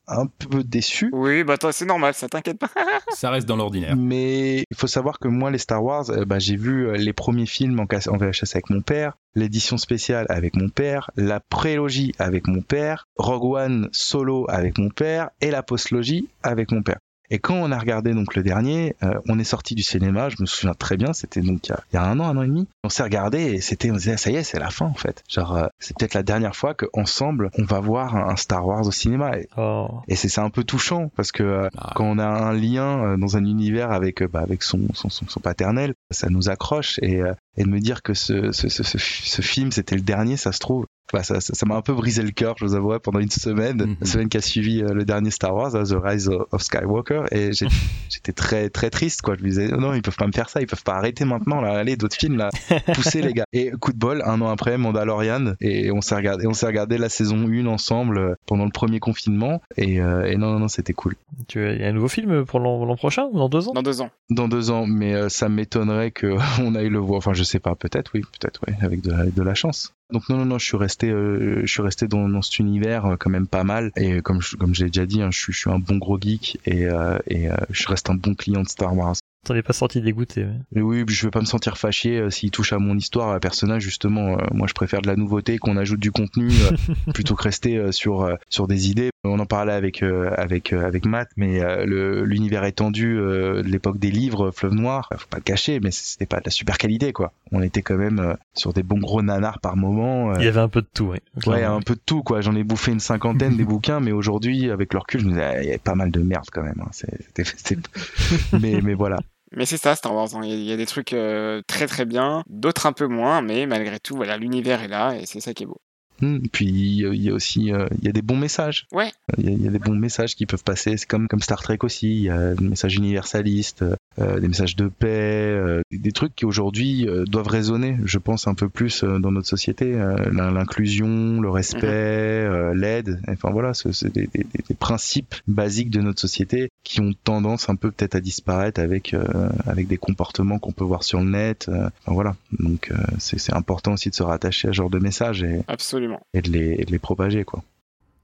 un 0.07 0.27
peu 0.27 0.63
déçu. 0.63 1.09
Oui, 1.13 1.43
bah 1.43 1.57
toi, 1.57 1.71
c'est 1.71 1.85
normal, 1.85 2.13
ça 2.13 2.27
t'inquiète 2.27 2.59
pas. 2.59 2.69
Ça 3.15 3.29
reste 3.29 3.47
dans 3.47 3.55
l'ordinaire. 3.55 3.95
Mais 3.95 4.65
il 4.69 4.77
faut 4.77 4.87
savoir 4.87 5.19
que 5.19 5.27
moi, 5.27 5.51
les 5.51 5.57
Star 5.57 5.83
Wars, 5.83 6.09
euh, 6.09 6.25
bah, 6.25 6.39
j'ai 6.39 6.55
vu 6.55 6.87
euh, 6.87 6.97
les 6.97 7.13
premiers 7.13 7.45
films 7.45 7.79
en, 7.79 7.83
en 7.83 8.17
VHS 8.17 8.53
avec 8.53 8.69
mon 8.69 8.81
père, 8.81 9.17
l'édition 9.35 9.77
spéciale 9.77 10.25
avec 10.29 10.55
mon 10.55 10.69
père, 10.69 11.11
la 11.15 11.39
prélogie 11.39 12.13
avec 12.19 12.47
mon 12.47 12.61
père, 12.61 13.07
Rogue 13.15 13.55
One 13.55 13.89
solo 13.91 14.45
avec 14.49 14.77
mon 14.77 14.89
père 14.89 15.29
et 15.41 15.51
la 15.51 15.63
postlogie 15.63 16.27
avec 16.43 16.71
mon 16.71 16.81
père. 16.81 16.99
Et 17.31 17.39
quand 17.39 17.55
on 17.55 17.71
a 17.71 17.79
regardé 17.79 18.13
donc 18.13 18.35
le 18.35 18.43
dernier, 18.43 18.95
euh, 19.03 19.13
on 19.27 19.39
est 19.39 19.43
sorti 19.45 19.73
du 19.73 19.81
cinéma, 19.83 20.29
je 20.29 20.35
me 20.39 20.45
souviens 20.45 20.73
très 20.73 20.97
bien, 20.97 21.13
c'était 21.13 21.41
donc 21.41 21.67
il 21.67 21.71
y, 21.71 21.73
a, 21.73 21.79
il 21.91 21.95
y 21.95 21.97
a 21.97 22.03
un 22.03 22.19
an, 22.19 22.25
un 22.25 22.37
an 22.37 22.43
et 22.43 22.47
demi. 22.47 22.67
On 22.83 22.89
s'est 22.89 23.03
regardé 23.03 23.39
et 23.53 23.61
c'était, 23.61 23.89
on 23.89 23.93
se 23.95 23.99
disait, 23.99 24.17
ça 24.17 24.29
y 24.31 24.35
est, 24.35 24.43
c'est 24.43 24.59
la 24.59 24.69
fin 24.69 24.85
en 24.85 24.93
fait. 24.93 25.23
Genre, 25.29 25.55
euh, 25.55 25.67
c'est 25.79 25.97
peut-être 25.97 26.13
la 26.13 26.23
dernière 26.23 26.55
fois 26.55 26.73
qu'ensemble, 26.73 27.49
on 27.57 27.63
va 27.63 27.79
voir 27.79 28.15
un, 28.15 28.35
Star 28.35 28.65
Wars 28.67 28.85
au 28.85 28.91
cinéma. 28.91 29.37
Et, 29.37 29.47
Oh. 29.57 29.87
et 30.07 30.15
c'est 30.15 30.27
c'est 30.29 30.41
un 30.41 30.49
peu 30.49 30.63
touchant 30.63 31.09
parce 31.15 31.31
que 31.31 31.43
euh, 31.43 31.69
Ah. 31.77 31.93
quand 31.95 32.05
on 32.05 32.19
a 32.19 32.25
un 32.25 32.53
lien 32.53 33.03
euh, 33.03 33.17
dans 33.17 33.37
un 33.37 33.45
univers 33.45 33.91
avec 33.91 34.21
euh, 34.21 34.27
bah, 34.27 34.41
avec 34.41 34.61
son, 34.61 34.79
son, 34.93 35.09
son, 35.09 35.27
son 35.27 35.39
paternel, 35.39 35.93
ça 36.11 36.27
nous 36.29 36.49
accroche 36.49 36.99
et, 37.01 37.21
euh, 37.21 37.33
et 37.57 37.63
de 37.63 37.69
me 37.69 37.79
dire 37.79 38.01
que 38.03 38.13
ce, 38.13 38.51
ce, 38.51 38.67
ce, 38.69 38.83
ce 38.97 39.41
film 39.41 39.71
c'était 39.71 39.95
le 39.95 40.01
dernier, 40.01 40.35
ça 40.37 40.51
se 40.51 40.59
trouve. 40.59 40.85
Bah, 41.13 41.23
ça 41.23 41.41
ça 41.41 41.53
ça 41.53 41.65
m'a 41.65 41.75
un 41.75 41.81
peu 41.81 41.93
brisé 41.93 42.21
le 42.23 42.31
cœur, 42.31 42.55
je 42.57 42.65
vous 42.65 42.75
avouerai, 42.75 42.99
pendant 42.99 43.19
une 43.19 43.29
semaine, 43.29 43.77
Mhm. 43.81 43.95
la 44.01 44.07
semaine 44.07 44.29
qui 44.29 44.37
a 44.37 44.41
suivi 44.41 44.81
euh, 44.81 44.93
le 44.93 45.05
dernier 45.05 45.31
Star 45.31 45.53
Wars, 45.55 45.75
euh, 45.75 45.83
The 45.83 45.95
Rise 46.01 46.29
of 46.51 46.61
Skywalker, 46.61 47.23
et 47.31 47.51
j'étais 48.09 48.31
très 48.33 48.69
très 48.69 48.89
triste, 48.89 49.21
quoi. 49.21 49.35
Je 49.37 49.43
me 49.43 49.49
disais, 49.49 49.67
non, 49.69 49.93
ils 49.93 50.01
peuvent 50.01 50.15
pas 50.17 50.27
me 50.27 50.31
faire 50.31 50.49
ça, 50.49 50.61
ils 50.61 50.67
peuvent 50.67 50.83
pas 50.83 50.93
arrêter 50.95 51.25
maintenant, 51.25 51.61
là, 51.61 51.73
allez, 51.77 51.95
d'autres 51.97 52.15
films, 52.17 52.37
là, 52.37 52.49
poussez 52.93 53.21
les 53.21 53.33
gars. 53.33 53.45
Et 53.53 53.71
coup 53.71 53.93
de 53.93 53.97
bol, 53.97 54.21
un 54.25 54.41
an 54.41 54.49
après, 54.49 54.77
Mandalorian, 54.77 55.53
et 55.61 55.91
on 55.91 56.01
s'est 56.01 56.15
regardé, 56.15 56.47
on 56.47 56.53
s'est 56.53 56.65
regardé 56.67 56.97
la 56.97 57.09
saison 57.09 57.47
1 57.47 57.65
ensemble 57.67 58.17
euh, 58.17 58.35
pendant 58.45 58.65
le 58.65 58.71
premier 58.71 58.99
confinement, 58.99 59.61
et, 59.77 59.99
euh, 60.01 60.25
et 60.25 60.37
non, 60.37 60.51
non, 60.53 60.59
non, 60.59 60.67
c'était 60.67 60.93
cool. 60.93 61.15
Tu 61.47 61.61
il 61.71 61.81
y 61.81 61.83
a 61.83 61.87
un 61.87 61.93
nouveau 61.93 62.07
film 62.07 62.45
pour 62.45 62.59
l'an 62.59 62.95
prochain 62.95 63.27
ou 63.31 63.37
dans 63.37 63.49
deux 63.49 63.67
ans? 63.69 63.73
Dans 63.73 63.83
deux 63.83 64.01
ans. 64.01 64.09
Dans 64.29 64.47
deux 64.47 64.71
ans, 64.71 64.85
mais 64.85 65.13
euh, 65.13 65.29
ça 65.29 65.49
m'étonnerait 65.49 66.11
que 66.11 66.37
on 66.61 66.75
aille 66.75 66.89
le 66.89 66.99
voir. 66.99 67.17
Enfin, 67.17 67.33
je 67.33 67.43
sais 67.43 67.59
pas, 67.59 67.75
peut-être, 67.75 68.11
oui, 68.13 68.21
peut-être, 68.21 68.61
oui, 68.67 68.73
avec 68.81 69.01
de, 69.01 69.11
avec 69.11 69.33
de 69.33 69.43
la 69.43 69.53
chance. 69.53 69.93
Donc 70.11 70.27
non, 70.27 70.37
non, 70.37 70.45
non, 70.45 70.59
je 70.59 70.65
suis 70.65 70.77
resté, 70.77 71.09
euh, 71.09 71.61
je 71.61 71.71
suis 71.71 71.81
resté 71.81 72.07
dans, 72.07 72.27
dans 72.27 72.41
cet 72.41 72.59
univers 72.59 73.05
euh, 73.05 73.15
quand 73.17 73.29
même 73.29 73.47
pas 73.47 73.63
mal. 73.63 73.91
Et 73.95 74.21
comme 74.21 74.41
je, 74.41 74.57
comme 74.57 74.75
j'ai 74.75 74.87
déjà 74.87 75.05
dit, 75.05 75.21
hein, 75.21 75.29
je, 75.31 75.51
suis, 75.51 75.69
un 75.69 75.79
bon 75.79 75.97
gros 75.97 76.19
geek 76.19 76.59
et, 76.65 76.85
euh, 76.85 77.17
et 77.27 77.49
euh, 77.49 77.55
je 77.69 77.87
reste 77.87 78.09
un 78.09 78.15
bon 78.15 78.35
client 78.35 78.61
de 78.61 78.67
Star 78.67 78.95
Wars. 78.95 79.15
T'en 79.43 79.55
es 79.55 79.63
pas 79.63 79.73
sorti 79.73 80.01
dégoûté. 80.01 80.43
ouais. 80.43 80.53
Mais 80.71 80.81
oui, 80.81 81.03
je 81.07 81.25
vais 81.25 81.31
pas 81.31 81.39
me 81.39 81.45
sentir 81.45 81.77
fâché 81.79 82.19
euh, 82.19 82.29
s'il 82.29 82.51
touche 82.51 82.73
à 82.73 82.77
mon 82.77 82.95
histoire, 82.95 83.31
à 83.31 83.39
personnage 83.39 83.81
justement. 83.81 84.37
euh, 84.37 84.43
moi, 84.53 84.67
je 84.67 84.73
préfère 84.73 85.01
de 85.01 85.07
la 85.07 85.15
nouveauté, 85.15 85.57
qu'on 85.57 85.77
ajoute 85.77 85.99
du 85.99 86.11
contenu 86.11 86.49
euh, 86.51 86.93
plutôt 87.13 87.33
que 87.35 87.43
rester 87.43 87.91
sur 87.91 88.37
sur 88.49 88.67
des 88.67 88.89
idées. 88.91 89.09
On 89.23 89.39
en 89.39 89.45
parlait 89.47 89.73
avec 89.73 90.03
avec 90.03 90.73
avec 90.73 91.05
Matt, 91.05 91.29
mais 91.37 91.59
l'univers 91.85 92.63
étendu 92.65 93.15
de 93.15 93.61
l'époque 93.65 93.97
des 93.99 94.11
livres, 94.11 94.51
Fleuve 94.51 94.73
Noir, 94.73 95.09
faut 95.17 95.27
pas 95.29 95.37
le 95.37 95.43
cacher, 95.43 95.79
mais 95.79 95.91
c'était 95.91 96.25
pas 96.25 96.37
de 96.39 96.43
la 96.45 96.51
super 96.51 96.77
qualité 96.77 97.11
quoi. 97.13 97.31
On 97.51 97.61
était 97.61 97.81
quand 97.81 97.97
même 97.97 98.35
sur 98.55 98.73
des 98.73 98.83
bons 98.83 98.99
gros 98.99 99.21
nanars 99.21 99.59
par 99.59 99.75
moment. 99.75 100.35
Il 100.37 100.43
y 100.45 100.47
avait 100.47 100.59
un 100.59 100.69
peu 100.69 100.81
de 100.81 100.87
tout, 100.93 101.05
ouais. 101.05 101.21
Ouais, 101.35 101.41
Clairement. 101.41 101.77
un 101.77 101.81
peu 101.81 101.95
de 101.95 102.01
tout, 102.05 102.23
quoi. 102.23 102.41
J'en 102.41 102.55
ai 102.55 102.63
bouffé 102.63 102.91
une 102.91 102.99
cinquantaine 102.99 103.57
des 103.57 103.65
bouquins, 103.65 103.99
mais 103.99 104.11
aujourd'hui, 104.11 104.69
avec 104.71 104.93
le 104.93 104.99
recul, 104.99 105.19
je 105.21 105.25
me 105.25 105.31
disais, 105.31 105.43
ah, 105.43 105.61
il 105.61 105.65
y 105.65 105.69
avait 105.69 105.77
pas 105.77 105.95
mal 105.95 106.11
de 106.11 106.21
merde 106.21 106.45
quand 106.51 106.63
même. 106.63 106.81
hein. 106.81 106.89
C'était- 106.91 107.77
mais, 108.61 108.79
mais 108.81 108.93
voilà. 108.93 109.17
Mais 109.55 109.65
c'est 109.65 109.77
ça, 109.77 109.95
Star 109.95 110.13
Wars. 110.15 110.29
hein. 110.35 110.41
Il 110.43 110.49
y, 110.49 110.53
a- 110.53 110.55
il 110.55 110.63
y 110.63 110.71
a 110.71 110.77
des 110.77 110.85
trucs 110.85 111.13
euh, 111.13 111.61
très 111.67 111.87
très 111.87 112.05
bien, 112.05 112.43
d'autres 112.47 112.85
un 112.85 112.93
peu 112.93 113.07
moins, 113.07 113.41
mais 113.41 113.65
malgré 113.65 113.99
tout, 113.99 114.15
voilà, 114.15 114.37
l'univers 114.37 114.81
est 114.81 114.87
là 114.87 115.15
et 115.15 115.25
c'est 115.25 115.41
ça 115.41 115.53
qui 115.53 115.63
est 115.63 115.65
beau. 115.67 115.77
Hmm, 116.21 116.37
Puis 116.53 116.67
il 116.67 117.15
y 117.23 117.29
a- 117.29 117.33
aussi 117.33 117.73
euh, 117.73 117.87
il 117.99 118.05
y 118.05 118.07
a 118.07 118.11
des 118.11 118.21
bons 118.21 118.37
messages. 118.37 118.85
Ouais. 118.91 119.11
Il 119.37 119.45
y, 119.45 119.47
a- 119.47 119.51
il 119.51 119.63
y 119.63 119.67
a 119.67 119.71
des 119.71 119.79
bons 119.79 119.95
messages 119.95 120.35
qui 120.35 120.45
peuvent 120.45 120.63
passer. 120.63 120.95
C'est 120.97 121.07
comme 121.07 121.27
comme 121.27 121.41
Star 121.41 121.61
Trek 121.61 121.79
aussi. 121.81 122.09
Il 122.11 122.21
y 122.23 122.29
a 122.29 122.53
des 122.53 122.63
messages 122.67 122.95
universalistes, 122.95 123.81
euh, 123.81 123.95
des 124.17 124.47
messages 124.47 124.75
de 124.75 124.87
paix, 124.87 125.07
euh, 125.09 125.81
des 125.91 126.11
trucs 126.11 126.35
qui 126.35 126.45
aujourd'hui 126.45 127.07
euh, 127.07 127.23
doivent 127.25 127.47
résonner. 127.47 127.97
Je 128.05 128.17
pense 128.17 128.47
un 128.47 128.53
peu 128.53 128.67
plus 128.69 129.03
euh, 129.03 129.19
dans 129.19 129.31
notre 129.31 129.47
société. 129.47 129.93
Euh, 129.95 130.15
l'in- 130.31 130.51
L'inclusion, 130.51 131.39
le 131.41 131.49
respect, 131.49 131.79
euh, 131.87 132.73
l'aide. 132.75 133.19
Enfin 133.27 133.49
voilà, 133.51 133.73
ce- 133.73 133.91
c'est 133.91 134.13
des, 134.13 134.27
des- 134.33 134.45
des- 134.67 134.75
principes 134.75 135.35
basiques 135.47 135.89
de 135.89 136.01
notre 136.01 136.19
société 136.19 136.69
qui 136.83 137.01
ont 137.01 137.13
tendance 137.23 137.69
un 137.69 137.75
peu 137.75 137.91
peut-être 137.91 138.15
à 138.15 138.19
disparaître 138.19 138.79
avec 138.81 139.13
euh, 139.13 139.49
avec 139.65 139.87
des 139.87 139.97
comportements 139.97 140.59
qu'on 140.59 140.71
peut 140.71 140.83
voir 140.83 141.03
sur 141.03 141.19
le 141.19 141.29
net. 141.29 141.67
euh, 141.69 141.89
enfin 142.03 142.13
voilà. 142.13 142.35
Donc 142.59 142.91
euh, 142.91 142.95
c'est 143.19 143.39
c'est 143.39 143.53
important 143.53 143.93
aussi 143.93 144.09
de 144.09 144.15
se 144.15 144.23
rattacher 144.23 144.67
à 144.67 144.71
ce 144.71 144.75
genre 144.77 144.89
de 144.89 144.99
messages 144.99 145.43
et 145.43 145.61
Absolument. 145.67 146.19
et 146.33 146.41
de 146.41 146.49
les, 146.51 146.75
et 146.79 146.85
de 146.85 146.91
les 146.91 146.99
propager 146.99 147.43
quoi. 147.43 147.63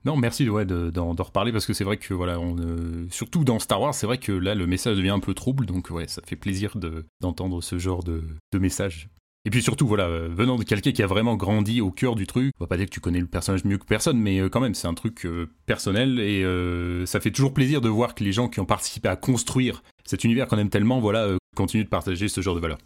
Non, 0.07 0.15
merci 0.15 0.49
ouais, 0.49 0.63
de- 0.65 0.89
d'en 0.89 1.13
d'en 1.13 1.23
reparler 1.25 1.51
parce 1.51 1.65
que 1.65 1.73
c'est 1.73 1.83
vrai 1.83 1.97
que 1.97 2.13
voilà, 2.13 2.37
euh, 2.37 3.05
surtout 3.11 3.43
dans 3.43 3.59
Star 3.59 3.81
Wars, 3.81 3.93
c'est 3.93 4.05
vrai 4.07 4.17
que 4.17 4.31
là 4.31 4.55
le 4.55 4.65
message 4.65 4.95
devient 4.95 5.09
un 5.09 5.19
peu 5.19 5.33
trouble, 5.33 5.65
donc 5.65 5.89
ouais, 5.89 6.07
ça 6.07 6.21
fait 6.25 6.37
plaisir 6.37 6.77
de- 6.77 7.05
d'entendre 7.19 7.61
ce 7.61 7.77
genre 7.77 8.03
de, 8.05 8.23
de 8.53 8.57
message. 8.57 9.09
Et 9.43 9.49
puis 9.49 9.61
surtout, 9.61 9.85
voilà, 9.85 10.05
euh, 10.05 10.29
venant 10.31 10.55
de 10.55 10.63
quelqu'un 10.63 10.93
qui 10.93 11.03
a 11.03 11.07
vraiment 11.07 11.35
grandi 11.35 11.81
au 11.81 11.91
cœur 11.91 12.15
du 12.15 12.25
truc, 12.25 12.53
on 12.57 12.63
va 12.63 12.67
pas 12.67 12.77
dire 12.77 12.85
que 12.85 12.91
tu 12.91 13.01
connais 13.01 13.19
le 13.19 13.27
personnage 13.27 13.65
mieux 13.65 13.77
que 13.77 13.83
personne, 13.85 14.17
mais 14.17 14.39
euh, 14.39 14.47
quand 14.47 14.61
même, 14.61 14.75
c'est 14.75 14.87
un 14.87 14.93
truc 14.93 15.27
personnel 15.65 16.21
et 16.21 16.45
ça 17.05 17.19
fait 17.19 17.31
toujours 17.31 17.53
plaisir 17.53 17.81
de 17.81 17.89
voir 17.89 18.15
que 18.15 18.23
les 18.23 18.31
gens 18.31 18.47
qui 18.47 18.61
ont 18.61 18.65
participé 18.65 19.09
à 19.09 19.17
construire 19.17 19.83
cet 20.05 20.23
univers 20.23 20.47
qu'on 20.47 20.57
aime 20.57 20.69
tellement, 20.69 21.01
voilà, 21.01 21.35
continuent 21.57 21.83
de 21.83 21.89
partager 21.89 22.29
ce 22.29 22.39
genre 22.39 22.55
de 22.55 22.61
valeurs. 22.61 22.77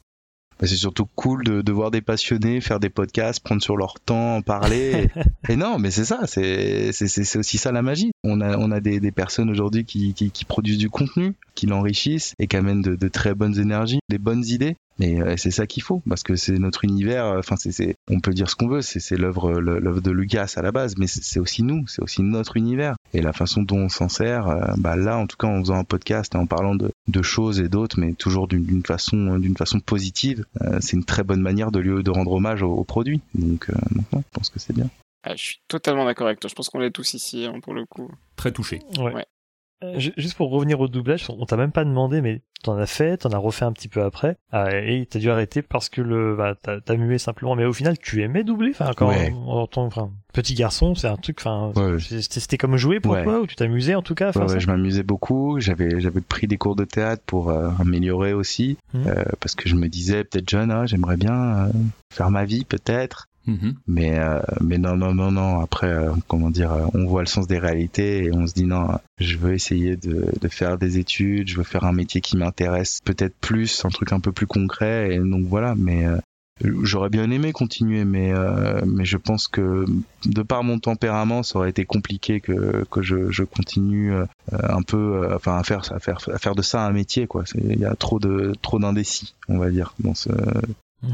C'est 0.62 0.76
surtout 0.76 1.08
cool 1.16 1.44
de, 1.44 1.62
de 1.62 1.72
voir 1.72 1.90
des 1.92 2.02
passionnés 2.02 2.62
faire 2.62 2.80
des 2.80 2.90
podcasts, 2.90 3.44
prendre 3.44 3.62
sur 3.62 3.78
leur 3.78 4.00
temps, 4.00 4.36
en 4.38 4.42
parler. 4.42 5.10
et, 5.16 5.22
et 5.54 5.56
non, 5.56 5.80
mais 5.80 5.92
c'est 5.92 6.06
ça, 6.06 6.22
c'est 6.28 6.92
c'est- 6.92 7.08
c'est- 7.08 7.24
c'est 7.24 7.40
aussi 7.40 7.58
ça 7.58 7.72
la 7.72 7.82
magie. 7.82 8.12
On 8.24 8.42
a, 8.42 8.58
on 8.58 8.72
a 8.72 8.80
des, 8.80 9.00
des 9.00 9.12
personnes 9.12 9.50
aujourd'hui 9.50 9.86
qui, 9.86 10.14
qui, 10.14 10.30
qui 10.32 10.46
produisent 10.46 10.78
du 10.78 10.90
contenu, 10.90 11.34
qui 11.56 11.66
l'enrichissent 11.66 12.34
et 12.40 12.48
qui 12.48 12.56
amènent 12.58 12.82
de, 12.82 12.96
de 12.96 13.08
très 13.08 13.34
bonnes 13.34 13.58
énergies, 13.60 14.00
des 14.10 14.18
bonnes 14.20 14.46
idées. 14.46 14.76
Et 15.02 15.20
euh, 15.20 15.36
c'est 15.36 15.52
ça 15.52 15.66
qu'il 15.66 15.82
faut, 15.82 16.02
parce 16.08 16.22
que 16.24 16.36
c'est 16.36 16.60
notre 16.60 16.84
univers. 16.86 17.26
euh, 17.26 17.40
Enfin, 17.40 17.56
c'est, 17.58 17.96
on 18.10 18.20
peut 18.20 18.34
dire 18.34 18.50
ce 18.50 18.56
qu'on 18.56 18.68
veut. 18.68 18.82
C'est, 18.82 19.18
l'œuvre, 19.18 19.60
de 19.60 20.12
Lucas 20.12 20.54
à 20.56 20.62
la 20.62 20.72
base, 20.72 20.96
mais 20.98 21.08
c'est, 21.08 21.40
aussi 21.40 21.64
nous, 21.64 21.88
c'est 21.88 22.02
aussi 22.02 22.22
notre 22.22 22.56
univers. 22.56 22.96
Et 23.14 23.22
la 23.22 23.34
façon 23.34 23.64
dont 23.64 23.78
on 23.80 23.90
s'en 23.90 24.10
sert, 24.10 24.48
euh, 24.48 24.74
bah 24.78 24.96
là, 24.96 25.18
en 25.18 25.26
tout 25.28 25.38
cas, 25.38 25.48
en 25.48 25.60
faisant 25.60 25.76
un 25.76 25.84
podcast 25.84 26.36
et 26.36 26.38
en 26.38 26.46
parlant 26.46 26.76
de, 26.76 26.92
de 27.08 27.22
choses 27.22 27.60
et 27.60 27.68
d'autres, 27.68 28.00
mais 28.00 28.14
toujours 28.14 28.48
d'une, 28.48 28.84
façon, 28.86 29.40
d'une 29.40 29.58
façon 29.58 29.80
positive, 29.80 30.46
euh, 30.62 30.78
c'est 30.82 30.98
une 30.98 31.04
très 31.06 31.24
bonne 31.24 31.42
manière 31.42 31.72
de 31.72 31.80
lui, 31.80 32.04
de 32.04 32.12
rendre 32.12 32.32
hommage 32.32 32.62
au, 32.62 32.72
au 32.72 32.84
produit. 32.84 33.22
Donc, 33.34 33.70
euh, 33.70 33.74
je 34.14 34.20
pense 34.32 34.50
que 34.50 34.60
c'est 34.60 34.74
bien. 34.74 34.90
Ah, 35.24 35.36
je 35.36 35.44
suis 35.44 35.62
totalement 35.68 36.06
d'accord 36.06 36.28
avec 36.28 36.40
toi. 36.40 36.50
Je 36.50 36.56
pense 36.56 36.70
qu'on 36.70 36.80
l'est 36.80 36.92
tous 36.92 37.14
ici, 37.14 37.46
hein, 37.46 37.60
pour 37.62 37.74
le 37.74 37.86
coup. 37.86 38.10
Très 38.36 38.52
touché. 38.52 38.80
Ouais. 38.98 39.14
Ouais. 39.14 39.26
Euh, 39.84 39.98
ju- 40.00 40.14
Juste 40.18 40.36
pour 40.36 40.50
revenir 40.52 40.80
au 40.80 40.88
doublage, 40.88 41.26
on 41.30 41.46
t'a 41.46 41.58
même 41.58 41.72
pas 41.72 41.84
demandé, 41.84 42.22
mais 42.22 42.42
t'en 42.64 42.78
as 42.78 42.86
fait, 42.86 43.18
t'en 43.18 43.30
as 43.32 43.38
refait 43.38 43.66
un 43.66 43.72
petit 43.72 43.88
peu 43.88 44.04
après, 44.04 44.38
ah, 44.52 44.70
et 44.76 45.08
t'as 45.10 45.18
dû 45.18 45.32
arrêter 45.32 45.64
parce 45.64 45.90
que 45.90 46.02
le, 46.02 46.36
bah, 46.36 46.54
t'as 46.62 46.80
t'as 46.82 46.96
mué 46.96 47.18
simplement. 47.18 47.56
Mais 47.56 47.66
au 47.66 47.74
final, 47.74 47.98
tu 47.98 48.22
aimais 48.22 48.44
doubler, 48.44 48.70
enfin, 48.72 48.92
quand 48.96 49.08
Ouais. 49.10 49.34
en 49.48 49.66
tant 49.66 49.84
enfin, 49.86 50.12
petit 50.34 50.54
garçon, 50.54 50.94
c'est 50.94 51.08
un 51.08 51.16
truc, 51.18 51.40
enfin, 51.40 51.72
Ouais. 51.76 52.00
c'était 52.00 52.40
c'était 52.40 52.58
comme 52.58 52.78
jouer 52.78 53.00
pour 53.00 53.14
Ouais. 53.14 53.24
toi, 53.24 53.40
ou 53.42 53.48
tu 53.48 53.56
t'amusais 53.56 53.96
en 53.96 54.04
tout 54.04 54.14
cas. 54.14 54.32
Ouais, 54.36 54.60
je 54.60 54.68
m'amusais 54.68 55.04
beaucoup. 55.04 55.60
J'avais 55.60 56.00
j'avais 56.00 56.22
pris 56.22 56.46
des 56.48 56.58
cours 56.58 56.76
de 56.76 56.86
théâtre 56.86 57.24
pour 57.26 57.50
euh, 57.50 57.70
améliorer 57.80 58.34
aussi, 58.34 58.78
Mhm. 58.94 59.08
euh, 59.08 59.24
parce 59.40 59.56
que 59.56 59.68
je 59.68 59.76
me 59.76 59.88
disais 59.88 60.24
peut-être 60.24 60.50
jeune, 60.50 60.70
ah, 60.72 60.86
j'aimerais 60.86 61.18
bien 61.18 61.34
euh, 61.34 61.72
faire 62.14 62.30
ma 62.30 62.46
vie 62.46 62.66
peut-être. 62.66 63.28
Mhm. 63.48 63.76
Mais, 63.88 64.20
euh, 64.20 64.40
mais 64.62 64.78
non, 64.78 64.96
non, 64.96 65.14
non, 65.14 65.32
non. 65.32 65.60
Après, 65.62 65.88
euh, 65.88 66.12
comment 66.28 66.50
dire, 66.50 66.72
euh, 66.72 66.86
on 66.94 67.06
voit 67.06 67.22
le 67.22 67.28
sens 67.28 67.48
des 67.48 67.60
réalités 67.60 68.26
et 68.26 68.32
on 68.34 68.46
se 68.46 68.54
dit 68.54 68.66
non, 68.66 68.88
je 69.20 69.38
veux 69.38 69.54
essayer 69.54 69.96
de, 69.96 70.28
de 70.40 70.48
faire 70.48 70.78
des 70.78 70.98
études, 70.98 71.48
je 71.48 71.58
veux 71.58 71.64
faire 71.64 71.84
un 71.86 71.94
métier 71.94 72.22
qui 72.22 72.38
m'intéresse 72.38 73.00
peut-être 73.04 73.36
plus, 73.42 73.84
un 73.86 73.90
truc 73.90 74.12
un 74.14 74.20
peu 74.20 74.32
plus 74.32 74.48
concret. 74.48 75.16
Et 75.16 75.20
donc 75.20 75.46
voilà, 75.46 75.74
mais 75.76 76.06
euh, 76.06 76.18
j'aurais 76.84 77.10
bien 77.10 77.32
aimé 77.32 77.52
continuer, 77.52 78.06
mais, 78.06 78.32
euh, 78.32 78.82
mais 78.86 79.06
je 79.06 79.18
pense 79.18 79.48
que 79.48 79.86
de 80.26 80.42
par 80.44 80.64
mon 80.64 80.80
tempérament, 80.80 81.44
ça 81.44 81.60
aurait 81.60 81.72
été 81.72 81.86
compliqué 81.86 82.42
que, 82.42 82.86
que 82.92 83.02
je, 83.02 83.32
je 83.32 83.44
continue 83.44 84.14
euh, 84.14 84.26
un 84.52 84.84
peu, 84.84 85.24
euh, 85.24 85.36
enfin, 85.36 85.58
à 85.58 85.64
faire, 85.64 85.92
à, 85.92 86.00
faire, 86.00 86.20
à 86.32 86.38
faire 86.38 86.56
de 86.56 86.62
ça 86.62 86.86
un 86.86 86.92
métier, 86.92 87.28
quoi. 87.28 87.44
Il 87.56 87.80
y 87.80 87.86
a 87.86 87.96
trop 87.96 88.20
de 88.20 88.54
trop 88.62 88.80
d'indécis, 88.80 89.34
on 89.48 89.58
va 89.58 89.72
dire, 89.72 89.94
dans 90.00 90.14
ce, 90.14 90.30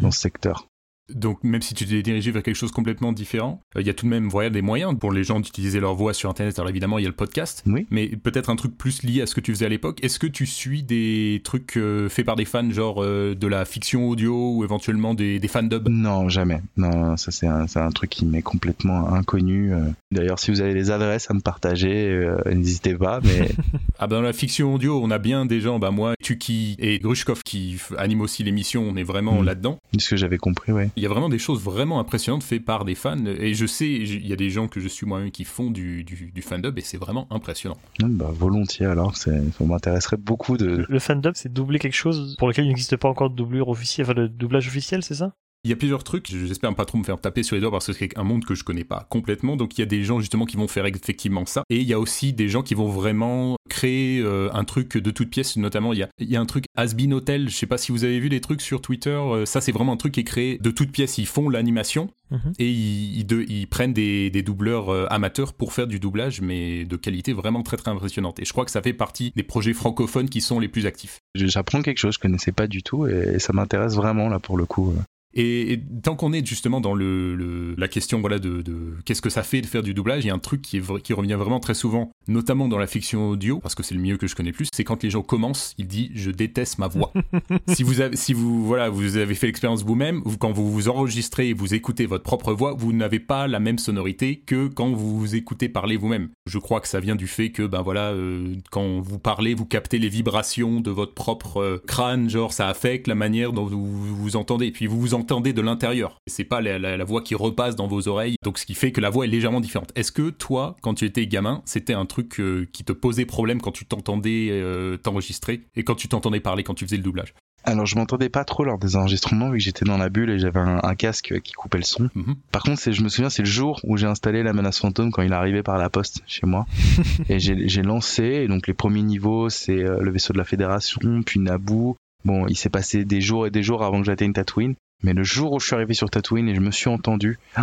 dans 0.02 0.12
ce 0.12 0.20
secteur. 0.20 0.68
Donc 1.14 1.44
même 1.44 1.62
si 1.62 1.74
tu 1.74 1.86
t'es 1.86 2.02
dirigé 2.02 2.32
vers 2.32 2.44
quelque 2.44 2.56
chose 2.56 2.72
complètement 2.72 3.12
différent, 3.14 3.62
euh, 3.76 3.82
il 3.82 3.88
y 3.88 3.90
a 3.90 3.94
tout 3.94 4.06
de 4.06 4.10
même 4.12 4.28
voilà, 4.30 4.50
des 4.50 4.62
moyens 4.62 4.98
pour 5.00 5.12
les 5.12 5.24
gens 5.24 5.40
d'utiliser 5.40 5.80
leur 5.80 5.96
voix 5.96 6.14
sur 6.14 6.30
Internet. 6.30 6.58
Alors 6.60 6.70
évidemment, 6.70 6.98
il 6.98 7.04
y 7.04 7.06
a 7.06 7.10
le 7.10 7.16
podcast, 7.16 7.64
Oui. 7.66 7.88
mais 7.92 8.08
peut-être 8.08 8.50
un 8.50 8.56
truc 8.56 8.78
plus 8.78 9.04
lié 9.04 9.22
à 9.22 9.26
ce 9.26 9.34
que 9.36 9.42
tu 9.42 9.54
faisais 9.54 9.66
à 9.66 9.70
l'époque. 9.70 10.04
Est-ce 10.04 10.20
que 10.20 10.28
tu 10.28 10.46
suis 10.46 10.84
des 10.84 11.42
trucs 11.44 11.78
euh, 11.78 12.10
faits 12.10 12.26
par 12.26 12.36
des 12.36 12.46
fans, 12.46 12.70
genre 12.72 13.02
euh, 13.04 13.36
de 13.36 13.48
la 13.48 13.64
fiction 13.66 14.10
audio 14.10 14.56
ou 14.56 14.64
éventuellement 14.64 15.14
des, 15.14 15.40
des 15.40 15.48
fandubs 15.48 15.88
Non, 15.90 16.28
jamais. 16.30 16.62
Non, 16.76 17.16
ça 17.18 17.32
c'est 17.32 17.48
un, 17.48 17.68
c'est 17.68 17.80
un 17.80 17.92
truc 17.92 18.10
qui 18.10 18.26
m'est 18.26 18.42
complètement 18.42 19.14
inconnu. 19.14 19.74
euh. 19.74 19.80
D'ailleurs, 20.12 20.40
si 20.40 20.52
vous 20.52 20.62
avez 20.62 20.74
des 20.74 20.92
adresses 20.92 21.30
à 21.32 21.34
me 21.34 21.42
partager, 21.42 22.10
euh, 22.10 22.38
n'hésitez 22.54 22.96
pas. 22.96 23.20
Mais 23.24 23.50
Ah 24.00 24.08
ben 24.08 24.18
dans 24.18 24.22
la 24.22 24.34
fiction 24.34 24.74
audio, 24.74 25.00
on 25.02 25.10
a 25.12 25.18
bien 25.20 25.46
des 25.46 25.62
gens, 25.62 25.80
bah 25.80 25.92
moi, 25.92 26.14
Tuki 26.22 26.76
et 26.80 27.00
Grushkov 27.00 27.42
qui 27.44 27.78
animent 27.98 28.22
aussi 28.22 28.44
l'émission, 28.44 28.84
on 28.88 28.96
est 28.96 29.04
vraiment 29.04 29.42
Mm. 29.42 29.46
là-dedans. 29.46 29.78
de 29.94 30.00
ce 30.02 30.10
que 30.10 30.16
j'avais 30.16 30.38
compris, 30.38 30.72
ouais. 30.72 30.90
Il 30.98 31.04
y 31.04 31.06
a 31.06 31.10
vraiment 31.10 31.30
des 31.30 31.38
choses 31.38 31.62
vraiment 31.62 32.00
impressionnantes 32.00 32.42
faites 32.42 32.66
par 32.66 32.84
des 32.84 32.96
fans, 32.96 33.24
et 33.28 33.54
je 33.54 33.68
sais, 33.68 33.88
il 33.88 34.26
y 34.26 34.34
a 34.34 34.36
des 34.36 34.50
gens 34.50 34.68
que 34.68 34.80
je 34.80 34.88
suis 34.88 35.06
moi-même 35.06 35.30
qui 35.30 35.44
font 35.44 35.70
du, 35.70 36.04
du, 36.04 36.32
du 36.34 36.42
fandub, 36.42 36.76
et 36.80 36.82
c'est 36.82 36.98
vraiment 36.98 37.28
impressionnant. 37.30 37.78
Non, 38.02 38.08
bah, 38.10 38.32
volontiers 38.34 38.88
alors. 38.88 39.16
C'est, 39.16 39.52
ça 39.52 39.64
m'intéresserait 39.64 40.18
beaucoup 40.18 40.58
de. 40.58 40.88
Le 40.90 41.00
fandom, 41.00 41.32
c'est 41.36 41.54
doubler 41.54 41.78
quelque 41.78 41.94
chose 41.94 42.36
pour 42.40 42.48
lequel 42.48 42.66
il 42.66 42.70
n'existe 42.70 42.98
pas 42.98 43.08
encore 43.08 43.30
de 43.30 43.36
doublure 43.36 43.70
officielle, 43.70 44.08
enfin 44.10 44.20
de 44.20 44.26
doublage 44.26 44.68
officiel, 44.68 45.04
c'est 45.04 45.14
ça? 45.14 45.34
Il 45.68 45.70
y 45.70 45.74
a 45.74 45.76
plusieurs 45.76 46.06
trucs, 46.06 46.28
j'espère 46.30 46.74
pas 46.76 46.86
trop 46.86 46.98
me 46.98 47.04
faire 47.04 47.20
taper 47.20 47.44
sur 47.44 47.58
les 47.58 47.62
doigts 47.62 47.72
parce 47.72 47.88
que 47.88 47.92
c'est 47.92 48.18
un 48.18 48.24
monde 48.24 48.46
que 48.46 48.56
je 48.56 48.64
connais 48.64 48.86
pas 48.86 49.06
complètement, 49.10 49.58
donc 49.58 49.78
il 49.78 49.82
y 49.82 49.84
a 49.84 49.86
des 49.86 50.02
gens 50.06 50.22
justement 50.22 50.46
qui 50.46 50.56
vont 50.56 50.70
faire 50.70 50.86
effectivement 50.86 51.46
ça, 51.46 51.64
et 51.70 51.76
il 51.76 51.84
y 51.86 51.92
a 51.92 52.00
aussi 52.00 52.32
des 52.32 52.48
gens 52.48 52.64
qui 52.64 52.74
vont 52.74 52.88
vraiment 52.88 53.58
créer 53.70 54.22
euh, 54.22 54.48
un 54.54 54.64
truc 54.64 54.96
de 54.96 55.12
toute 55.12 55.30
pièce, 55.30 55.58
notamment 55.58 55.92
il 55.92 56.00
y 56.00 56.04
a, 56.04 56.10
il 56.20 56.30
y 56.30 56.38
a 56.38 56.40
un 56.40 56.46
truc 56.46 56.64
Asbin 56.78 57.12
Hotel, 57.12 57.50
je 57.50 57.56
sais 57.58 57.66
pas 57.66 57.78
si 57.78 57.92
vous 57.92 58.06
avez 58.06 58.18
vu 58.22 58.30
les 58.30 58.40
trucs 58.40 58.62
sur 58.62 58.82
Twitter, 58.82 59.10
euh, 59.10 59.46
ça 59.46 59.60
c'est 59.60 59.74
vraiment 59.74 59.92
un 59.92 59.98
truc 59.98 60.14
qui 60.14 60.22
est 60.22 60.24
créé 60.24 60.58
de 60.58 60.72
toute 60.72 60.90
pièce, 60.90 61.18
ils 61.18 61.28
font 61.28 61.50
l'animation, 61.50 62.10
Mhm. 62.32 62.54
et 62.60 62.70
ils, 62.70 63.20
ils 63.20 63.26
de- 63.26 63.46
ils 63.50 63.68
prennent 63.68 63.94
des, 63.94 64.30
des 64.30 64.42
doubleurs 64.44 64.90
euh, 64.90 65.06
amateurs 65.10 65.52
pour 65.54 65.74
faire 65.74 65.88
du 65.88 66.00
doublage, 66.00 66.40
mais 66.40 66.86
de 66.86 66.96
qualité 66.96 67.34
vraiment 67.34 67.62
très 67.64 67.76
très 67.76 67.92
impressionnante, 67.92 68.40
et 68.40 68.46
je 68.46 68.54
crois 68.54 68.64
que 68.64 68.72
ça 68.72 68.82
fait 68.82 68.94
partie 68.94 69.34
des 69.36 69.44
projets 69.44 69.74
francophones 69.74 70.30
qui 70.30 70.40
sont 70.40 70.60
les 70.62 70.70
plus 70.70 70.86
actifs. 70.86 71.20
J'apprends 71.36 71.82
quelque 71.82 71.98
chose 71.98 72.18
que 72.18 72.22
je 72.24 72.30
connaissais 72.30 72.52
pas 72.54 72.68
du 72.68 72.84
tout 72.84 73.06
et, 73.06 73.40
ça 73.40 73.52
m'intéresse 73.52 73.96
vraiment 73.96 74.30
là 74.30 74.40
pour 74.40 74.58
le 74.58 74.66
coup. 74.66 74.94
Et, 75.34 75.74
et 75.74 75.84
tant 76.04 76.16
qu'on 76.16 76.34
est 76.34 76.46
justement 76.46 76.82
dans 76.82 76.94
le, 76.94 77.36
le- 77.36 77.76
la 77.78 77.88
question 77.88 78.20
voilà 78.22 78.40
de, 78.40 78.62
de 78.62 78.94
qu'est-ce 79.06 79.22
que 79.22 79.30
ça 79.30 79.44
fait 79.44 79.62
de 79.62 79.66
faire 79.68 79.84
du 79.84 79.94
doublage, 79.94 80.24
il 80.24 80.28
y 80.28 80.32
a 80.32 80.34
un 80.34 80.40
truc 80.40 80.62
qui, 80.62 80.78
est 80.78 80.80
vrai- 80.80 81.02
qui 81.02 81.14
revient 81.14 81.34
vraiment 81.38 81.60
très 81.60 81.74
souvent, 81.74 82.12
notamment 82.28 82.68
dans 82.68 82.78
la 82.78 82.88
fiction 82.88 83.30
audio, 83.30 83.60
parce 83.60 83.76
que 83.76 83.84
c'est 83.84 83.94
le 83.94 84.02
milieu 84.02 84.18
que 84.18 84.26
je 84.28 84.36
connais 84.36 84.52
plus, 84.54 84.68
c'est 84.74 84.84
quand 84.84 85.04
les 85.04 85.10
gens 85.10 85.22
commencent, 85.22 85.74
ils 85.78 85.88
disent 85.88 86.10
je 86.16 86.32
déteste 86.32 86.80
ma 86.80 86.88
voix. 86.88 87.12
si 87.68 87.84
vous 87.84 88.02
avez, 88.02 88.16
si 88.16 88.34
vous 88.34 88.66
voilà, 88.66 88.90
vous 88.90 89.18
avez 89.18 89.36
fait 89.36 89.48
l'expérience 89.48 89.84
vous-même, 89.84 90.22
vous- 90.26 90.38
quand 90.38 90.52
vous 90.52 90.72
vous 90.72 90.90
enregistrez 90.90 91.50
et 91.50 91.54
vous 91.54 91.74
écoutez 91.74 92.06
votre 92.06 92.24
propre 92.24 92.54
voix, 92.54 92.74
vous 92.74 92.94
n'avez 92.94 93.20
pas 93.20 93.48
la 93.48 93.60
même 93.60 93.78
sonorité 93.80 94.38
que 94.40 94.68
quand 94.68 94.92
vous 94.94 95.20
vous 95.20 95.36
écoutez 95.36 95.70
parler 95.70 95.98
vous-même. 95.98 96.30
Je 96.48 96.58
crois 96.58 96.80
que 96.82 96.88
ça 96.88 97.00
vient 97.00 97.16
du 97.16 97.28
fait 97.28 97.52
que 97.52 97.64
ben 97.68 97.82
voilà, 97.82 98.12
euh, 98.14 98.56
quand 98.72 99.00
vous 99.02 99.20
parlez, 99.20 99.54
vous 99.54 99.66
captez 99.66 100.00
les 100.00 100.10
vibrations 100.10 100.80
de 100.80 100.90
votre 100.90 101.14
propre 101.14 101.58
euh, 101.62 101.84
crâne, 101.86 102.30
genre 102.30 102.54
ça 102.54 102.68
affecte 102.70 103.08
la 103.08 103.16
manière 103.16 103.52
dont 103.54 103.66
vous 103.66 104.16
vous 104.16 104.36
entendez, 104.36 104.68
et 104.68 104.72
puis 104.72 104.88
vous 104.88 105.00
vous 105.00 105.14
entendez 105.18 105.54
de 105.54 105.62
l'intérieur. 105.62 106.18
C'est 106.28 106.44
pas 106.44 106.62
la, 106.62 106.80
la- 106.80 106.98
la 106.98 107.04
voix 107.04 107.22
qui 107.22 107.36
repasse 107.36 107.76
dans 107.76 107.88
vos 107.88 108.08
oreilles, 108.08 108.36
donc 108.44 108.58
ce 108.58 108.66
qui 108.66 108.74
fait 108.76 108.92
que 108.92 109.02
la 109.02 109.10
voix 109.10 109.26
est 109.26 109.30
légèrement 109.30 109.60
différente. 109.62 109.92
Est-ce 109.96 110.12
que 110.12 110.30
toi, 110.30 110.76
quand 110.82 110.94
tu 110.94 111.06
étais 111.06 111.28
gamin, 111.28 111.62
c'était 111.66 111.94
un 111.94 112.06
truc 112.06 112.40
euh, 112.40 112.68
qui 112.72 112.84
te 112.84 112.94
posait 112.94 113.26
problème 113.26 113.62
quand 113.62 113.72
tu 113.72 113.86
t'entendais 113.86 114.50
euh, 114.52 114.98
t'enregistrer 114.98 115.62
et 115.76 115.84
quand 115.84 115.96
tu 115.96 116.08
t'entendais 116.08 116.40
parler 116.40 116.64
quand 116.64 116.74
tu 116.76 116.86
faisais 116.86 116.98
le 116.98 117.04
doublage? 117.04 117.34
Alors 117.64 117.86
je 117.86 117.98
m'entendais 117.98 118.30
pas 118.30 118.46
trop 118.46 118.64
lors 118.64 118.78
des 118.78 118.96
enregistrements 118.96 119.50
vu 119.50 119.58
que 119.58 119.64
j'étais 119.64 119.84
dans 119.84 119.98
la 119.98 120.08
bulle 120.08 120.30
et 120.30 120.40
j'avais 120.40 120.60
un, 120.60 120.80
un 120.82 120.96
casque 120.96 121.42
qui 121.42 121.52
coupait 121.52 121.80
le 121.80 121.84
son. 121.84 122.10
Mhm. 122.16 122.36
Par 122.52 122.64
contre, 122.64 122.92
je 122.92 123.02
me 123.04 123.10
souviens, 123.10 123.30
c'est 123.30 123.42
le 123.42 123.48
jour 123.50 123.82
où 123.84 123.98
j'ai 123.98 124.06
installé 124.08 124.42
la 124.42 124.54
menace 124.54 124.80
fantôme 124.80 125.12
quand 125.12 125.22
il 125.22 125.32
est 125.32 125.36
arrivé 125.36 125.64
par 125.64 125.78
la 125.78 125.90
poste 125.90 126.22
chez 126.28 126.46
moi. 126.46 126.66
et 127.30 127.40
j'ai, 127.40 127.82
lancé, 127.82 128.24
et 128.24 128.48
donc 128.48 128.68
les 128.68 128.74
premiers 128.74 129.02
niveaux, 129.04 129.50
c'est 129.50 129.84
euh, 129.84 130.00
le 130.00 130.12
vaisseau 130.12 130.32
de 130.32 130.38
la 130.38 130.46
Fédération, 130.46 131.02
puis 131.26 131.40
Naboo. 131.42 131.98
Bon, 132.24 132.48
il 132.48 132.56
s'est 132.56 132.70
passé 132.70 133.04
des 133.06 133.22
jours 133.22 133.48
et 133.48 133.52
des 133.52 133.64
jours 133.64 133.84
avant 133.84 134.00
que 134.00 134.06
j'atteigne 134.06 134.34
Tatooine. 134.34 134.76
Mais 135.04 135.14
le 135.14 135.24
jour 135.24 135.54
où 135.54 135.60
je 135.60 135.68
suis 135.68 135.76
arrivé 135.76 135.94
sur 135.94 136.10
Tatooine 136.10 136.50
et 136.50 136.56
je 136.56 136.60
me 136.60 136.72
suis 136.72 136.90
entendu, 136.90 137.38
oh, 137.58 137.62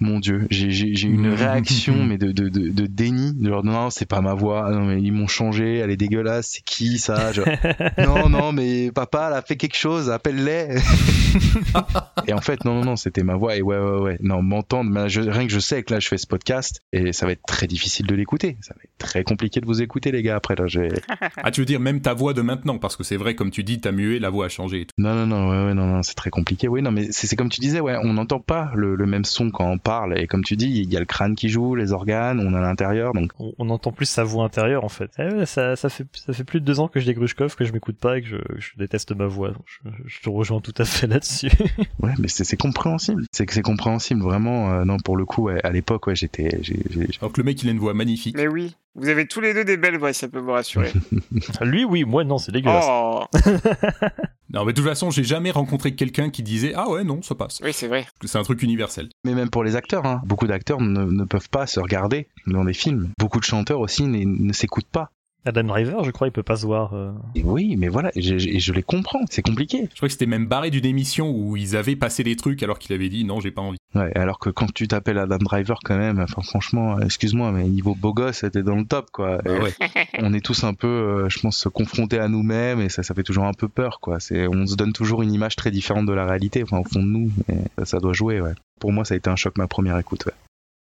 mon 0.00 0.20
dieu, 0.20 0.46
j'ai, 0.50 0.70
j'ai, 0.70 0.94
j'ai 0.94 1.08
eu 1.08 1.14
une 1.14 1.28
réaction 1.34 2.04
mais 2.04 2.18
de, 2.18 2.32
de, 2.32 2.48
de, 2.50 2.68
de 2.68 2.86
déni, 2.86 3.32
de 3.34 3.48
genre 3.48 3.64
non, 3.64 3.88
c'est 3.90 4.04
pas 4.06 4.20
ma 4.20 4.34
voix, 4.34 4.70
non 4.70 4.84
mais 4.84 5.00
ils 5.00 5.10
m'ont 5.12 5.26
changé, 5.26 5.76
elle 5.78 5.90
est 5.90 5.96
dégueulasse, 5.96 6.48
c'est 6.54 6.62
qui 6.64 6.98
ça 6.98 7.32
Je- 7.32 7.40
Non, 8.04 8.28
non, 8.28 8.52
mais 8.52 8.90
papa, 8.92 9.28
elle 9.30 9.38
a 9.38 9.42
fait 9.42 9.56
quelque 9.56 9.76
chose, 9.76 10.10
appelle-les. 10.10 10.76
et 12.26 12.32
en 12.32 12.40
fait, 12.40 12.64
non, 12.64 12.74
non, 12.74 12.84
non, 12.84 12.96
c'était 12.96 13.22
ma 13.22 13.34
voix. 13.36 13.56
Et 13.56 13.62
ouais, 13.62 13.78
ouais, 13.78 13.98
ouais. 14.00 14.18
Non, 14.20 14.42
m'entendre, 14.42 14.90
rien 15.00 15.46
que 15.46 15.52
je 15.52 15.58
sais 15.58 15.82
que 15.82 15.94
là, 15.94 16.00
je 16.00 16.08
fais 16.08 16.18
ce 16.18 16.26
podcast 16.26 16.82
et 16.92 17.12
ça 17.12 17.26
va 17.26 17.32
être 17.32 17.42
très 17.46 17.66
difficile 17.66 18.06
de 18.06 18.14
l'écouter. 18.14 18.56
Ça 18.60 18.74
va 18.74 18.80
être 18.84 18.98
très 18.98 19.24
compliqué 19.24 19.60
de 19.60 19.66
vous 19.66 19.82
écouter, 19.82 20.12
les 20.12 20.22
gars. 20.22 20.36
Après, 20.36 20.54
là, 20.56 20.66
je 20.66 20.80
vais. 20.80 21.02
Ah, 21.42 21.50
tu 21.50 21.60
veux 21.60 21.66
dire 21.66 21.80
même 21.80 22.00
ta 22.00 22.14
voix 22.14 22.34
de 22.34 22.42
maintenant 22.42 22.78
Parce 22.78 22.96
que 22.96 23.02
c'est 23.04 23.16
vrai, 23.16 23.34
comme 23.34 23.50
tu 23.50 23.64
dis, 23.64 23.80
t'as 23.80 23.92
mué, 23.92 24.18
la 24.18 24.30
voix 24.30 24.46
a 24.46 24.48
changé. 24.48 24.82
et 24.82 24.86
tout. 24.86 24.92
Non, 24.98 25.14
non, 25.14 25.26
non, 25.26 25.48
ouais, 25.50 25.66
ouais, 25.68 25.74
non, 25.74 25.86
non, 25.86 26.02
très 26.18 26.30
compliqué. 26.30 26.68
Oui, 26.68 26.82
non, 26.82 26.90
mais 26.90 27.10
c'est 27.10 27.26
c'est 27.26 27.36
comme 27.36 27.48
tu 27.48 27.60
disais, 27.60 27.80
ouais, 27.80 27.96
on 28.02 28.12
n'entend 28.12 28.40
pas 28.40 28.70
le, 28.74 28.94
le 28.94 29.06
même 29.06 29.24
son 29.24 29.50
quand 29.50 29.66
on 29.70 29.78
parle. 29.78 30.18
Et 30.18 30.26
comme 30.26 30.44
tu 30.44 30.56
dis, 30.56 30.66
il 30.68 30.92
y 30.92 30.96
a 30.96 31.00
le 31.00 31.06
crâne 31.06 31.34
qui 31.34 31.48
joue, 31.48 31.74
les 31.74 31.92
organes, 31.92 32.40
on 32.40 32.54
à 32.54 32.60
l'intérieur, 32.60 33.12
donc. 33.14 33.32
on, 33.38 33.52
on 33.58 33.70
entend 33.70 33.92
plus 33.92 34.06
sa 34.06 34.24
voix 34.24 34.44
intérieure 34.44 34.84
en 34.84 34.88
fait. 34.88 35.10
Eh 35.18 35.32
ouais, 35.34 35.46
ça, 35.46 35.76
ça, 35.76 35.88
fait, 35.88 36.06
ça 36.14 36.32
fait 36.32 36.44
plus 36.44 36.60
de 36.60 36.64
deux 36.64 36.80
ans 36.80 36.88
que 36.88 37.00
je 37.00 37.10
Grushkov, 37.10 37.56
que 37.56 37.64
je 37.64 37.72
m'écoute 37.72 37.96
pas 37.96 38.18
et 38.18 38.22
que 38.22 38.28
je, 38.28 38.36
je 38.58 38.70
déteste 38.76 39.12
ma 39.16 39.26
voix. 39.26 39.48
Donc 39.48 39.62
je, 39.66 39.88
je 40.06 40.20
te 40.20 40.28
rejoins 40.28 40.60
tout 40.60 40.74
à 40.78 40.84
fait 40.84 41.06
là-dessus. 41.06 41.48
Ouais, 42.02 42.12
mais 42.18 42.28
c'est 42.28 42.44
c'est 42.44 42.56
compréhensible. 42.56 43.24
C'est 43.32 43.44
que 43.46 43.52
c'est 43.52 43.62
compréhensible, 43.62 44.20
vraiment. 44.22 44.72
euh, 44.72 44.84
non, 44.84 44.98
pour 44.98 45.16
le 45.16 45.24
coup, 45.24 45.44
ouais, 45.44 45.60
à 45.64 45.70
l'époque, 45.70 46.06
ouais, 46.06 46.14
j'étais. 46.14 46.58
j'ai- 46.62 46.82
j'ai- 46.90 47.08
Alors 47.20 47.32
que 47.32 47.40
le 47.40 47.44
mec, 47.44 47.62
il 47.62 47.68
a 47.68 47.72
une 47.72 47.78
voix 47.78 47.94
magnifique. 47.94 48.36
Mais 48.36 48.46
oui, 48.46 48.76
vous 48.94 49.08
avez 49.08 49.26
tous 49.26 49.40
les 49.40 49.52
deux 49.54 49.64
des 49.64 49.76
belles 49.76 49.96
voix, 49.98 50.12
ça 50.12 50.28
peut 50.28 50.38
vous 50.38 50.52
rassurer. 50.52 50.92
Lui, 51.62 51.84
oui, 51.84 52.04
moi 52.04 52.24
non, 52.24 52.38
c'est 52.38 52.52
dégueulasse. 52.52 52.84
oh, 52.88 53.24
Non, 54.52 54.64
mais 54.64 54.72
de 54.72 54.80
toute 54.80 54.88
façon, 54.88 55.10
j'ai 55.10 55.24
jamais 55.24 55.50
rencontré 55.50 55.94
quelqu'un 55.94 56.30
qui 56.30 56.42
disait 56.42 56.72
Ah 56.74 56.88
ouais, 56.88 57.04
non, 57.04 57.20
ça 57.22 57.34
passe. 57.34 57.60
oui, 57.62 57.72
c'est 57.72 57.88
vrai. 57.88 58.06
C'est 58.24 58.38
un 58.38 58.42
truc 58.42 58.62
universel. 58.62 59.08
Mais 59.24 59.34
même 59.34 59.50
pour 59.50 59.62
les 59.64 59.76
acteurs, 59.76 60.06
hein. 60.06 60.22
beaucoup 60.24 60.46
d'acteurs 60.46 60.80
ne, 60.80 61.04
ne 61.04 61.24
peuvent 61.24 61.50
pas 61.50 61.66
se 61.66 61.80
regarder 61.80 62.28
dans 62.46 62.64
des 62.64 62.72
films. 62.74 63.10
Beaucoup 63.18 63.40
de 63.40 63.44
chanteurs 63.44 63.80
aussi 63.80 64.04
ne, 64.04 64.24
ne 64.24 64.52
s'écoutent 64.52 64.88
pas. 64.90 65.10
Adam 65.44 65.64
Driver, 65.64 66.04
je 66.04 66.10
crois, 66.10 66.26
il 66.26 66.32
peut 66.32 66.42
pas 66.42 66.56
se 66.56 66.66
voir. 66.66 66.92
euh. 66.94 67.12
Oui, 67.44 67.76
mais 67.76 67.88
voilà, 67.88 68.10
et 68.14 68.20
je, 68.22 68.34
et 68.34 68.58
je 68.60 68.72
les 68.72 68.82
comprends, 68.82 69.20
c'est 69.30 69.40
compliqué. 69.42 69.88
Je 69.90 69.96
crois 69.96 70.08
que 70.08 70.12
c'était 70.12 70.26
même 70.26 70.46
barré 70.46 70.70
d'une 70.70 70.84
émission 70.84 71.30
où 71.30 71.56
ils 71.56 71.76
avaient 71.76 71.96
passé 71.96 72.22
des 72.24 72.36
trucs 72.36 72.62
alors 72.62 72.78
qu'il 72.78 72.92
avait 72.94 73.08
dit 73.08 73.24
Non, 73.24 73.40
j'ai 73.40 73.50
pas 73.50 73.62
envie. 73.62 73.78
Ouais, 73.94 74.12
alors 74.16 74.38
que 74.40 74.50
quand 74.50 74.72
tu 74.74 74.86
t'appelles 74.88 75.16
Adam 75.18 75.38
Driver 75.38 75.78
quand 75.84 75.96
même, 75.96 76.18
enfin 76.20 76.42
franchement, 76.42 76.98
euh, 76.98 77.04
excuse-moi, 77.04 77.52
mais 77.52 77.64
niveau 77.64 77.94
beau 77.94 78.12
gosse, 78.12 78.44
t'es 78.52 78.62
dans 78.62 78.76
le 78.76 78.84
top 78.84 79.10
quoi. 79.10 79.38
Ah 79.46 79.48
Et 79.50 79.58
ouais. 79.60 79.72
On 80.18 80.34
est 80.34 80.44
tous 80.44 80.64
un 80.64 80.74
peu, 80.74 80.86
euh, 80.88 81.28
je 81.28 81.38
pense, 81.38 81.66
confrontés 81.72 82.18
à 82.18 82.28
nous-mêmes 82.28 82.80
et 82.80 82.88
ça, 82.88 83.02
ça 83.02 83.14
fait 83.14 83.22
toujours 83.22 83.44
un 83.44 83.54
peu 83.54 83.68
peur 83.68 84.00
quoi. 84.00 84.20
C'est, 84.20 84.46
on 84.48 84.66
se 84.66 84.74
donne 84.76 84.92
toujours 84.92 85.22
une 85.22 85.32
image 85.32 85.56
très 85.56 85.70
différente 85.70 86.06
de 86.06 86.12
la 86.12 86.26
réalité, 86.26 86.62
enfin 86.62 86.78
au 86.78 86.84
fond 86.84 87.00
de 87.00 87.08
nous, 87.08 87.30
et 87.48 87.54
ça, 87.78 87.84
ça 87.84 87.98
doit 88.00 88.12
jouer, 88.12 88.40
ouais. 88.40 88.52
Pour 88.80 88.92
moi, 88.92 89.04
ça 89.04 89.14
a 89.14 89.16
été 89.16 89.30
un 89.30 89.36
choc 89.36 89.56
ma 89.56 89.66
première 89.68 89.96
écoute, 89.98 90.26
ouais. 90.26 90.32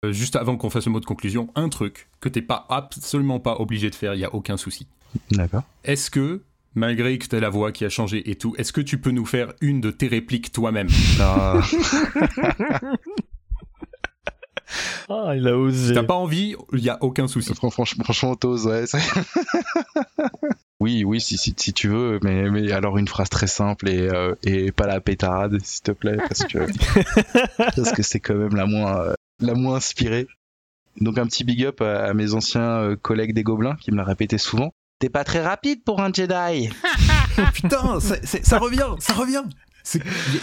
Euh, 0.06 0.12
juste 0.12 0.36
avant 0.36 0.58
qu'on 0.58 0.70
fasse 0.70 0.86
le 0.86 0.92
mot 0.92 1.00
de 1.00 1.06
conclusion, 1.06 1.50
un 1.56 1.70
truc 1.70 2.08
que 2.20 2.30
t'es 2.30 2.44
pas 2.44 2.68
absolument 2.70 3.40
pas 3.40 3.56
obligé 3.60 3.90
de 3.90 3.96
faire, 3.96 4.14
il 4.14 4.20
y 4.20 4.26
a 4.26 4.34
aucun 4.36 4.56
souci. 4.58 4.88
D'accord. 5.32 5.64
Est-ce 5.84 6.12
que, 6.12 6.44
malgré 6.76 7.18
que 7.18 7.26
t'aies 7.26 7.40
la 7.40 7.50
voix 7.50 7.72
qui 7.72 7.84
a 7.84 7.90
changé 7.90 8.30
et 8.30 8.36
tout, 8.36 8.54
est-ce 8.60 8.72
que 8.72 8.82
tu 8.82 9.00
peux 9.00 9.10
nous 9.10 9.26
faire 9.26 9.54
une 9.60 9.82
de 9.82 9.90
tes 9.90 10.08
répliques 10.08 10.52
toi-même? 10.52 10.88
Ah, 11.20 11.60
Ah, 15.10 15.32
il 15.38 15.48
a 15.48 15.58
osé. 15.58 15.94
T'as 15.94 16.04
pas 16.04 16.14
envie, 16.16 16.56
il 16.74 16.80
y 16.80 16.90
a 16.90 16.98
aucun 17.02 17.28
souci. 17.30 17.54
Fran- 17.56 17.70
franchement, 17.70 18.04
franchement, 18.04 18.36
t'oses, 18.36 18.68
ouais. 18.68 18.84
oui, 20.82 21.06
oui, 21.06 21.22
si, 21.22 21.38
si, 21.38 21.56
si 21.58 21.72
tu 21.74 21.88
veux, 21.88 22.20
mais, 22.22 22.50
mais 22.50 22.70
alors 22.74 22.98
une 22.98 23.08
phrase 23.08 23.30
très 23.30 23.48
simple 23.48 23.88
et, 23.90 24.02
euh, 24.10 24.36
et 24.44 24.74
pas 24.74 24.86
la 24.86 25.00
pétarade, 25.00 25.58
s'il 25.64 25.84
te 25.84 25.92
plaît, 25.92 26.18
parce 26.18 26.44
que 26.44 26.58
parce 27.76 27.94
que 27.94 28.04
c'est 28.04 28.20
quand 28.20 28.36
même 28.36 28.56
la 28.56 28.66
moins 28.66 29.00
euh, 29.00 29.14
la 29.40 29.54
moins 29.54 29.76
inspirée. 29.76 30.28
Donc 31.00 31.18
un 31.18 31.28
petit 31.28 31.44
big 31.44 31.64
up 31.64 31.82
à, 31.82 32.06
à 32.06 32.14
mes 32.14 32.34
anciens 32.34 32.82
euh, 32.82 32.96
collègues 32.96 33.34
des 33.34 33.44
Gobelins 33.44 33.76
qui 33.80 33.92
me 33.92 33.98
l'a 33.98 34.04
répété 34.04 34.38
souvent. 34.38 34.72
T'es 35.00 35.10
pas 35.10 35.24
très 35.24 35.42
rapide 35.42 35.84
pour 35.84 36.02
un 36.02 36.12
Jedi. 36.12 36.70
Putain, 37.54 38.00
ça, 38.00 38.58
revient, 38.58 38.96
ça 39.00 39.14
revient 39.14 39.44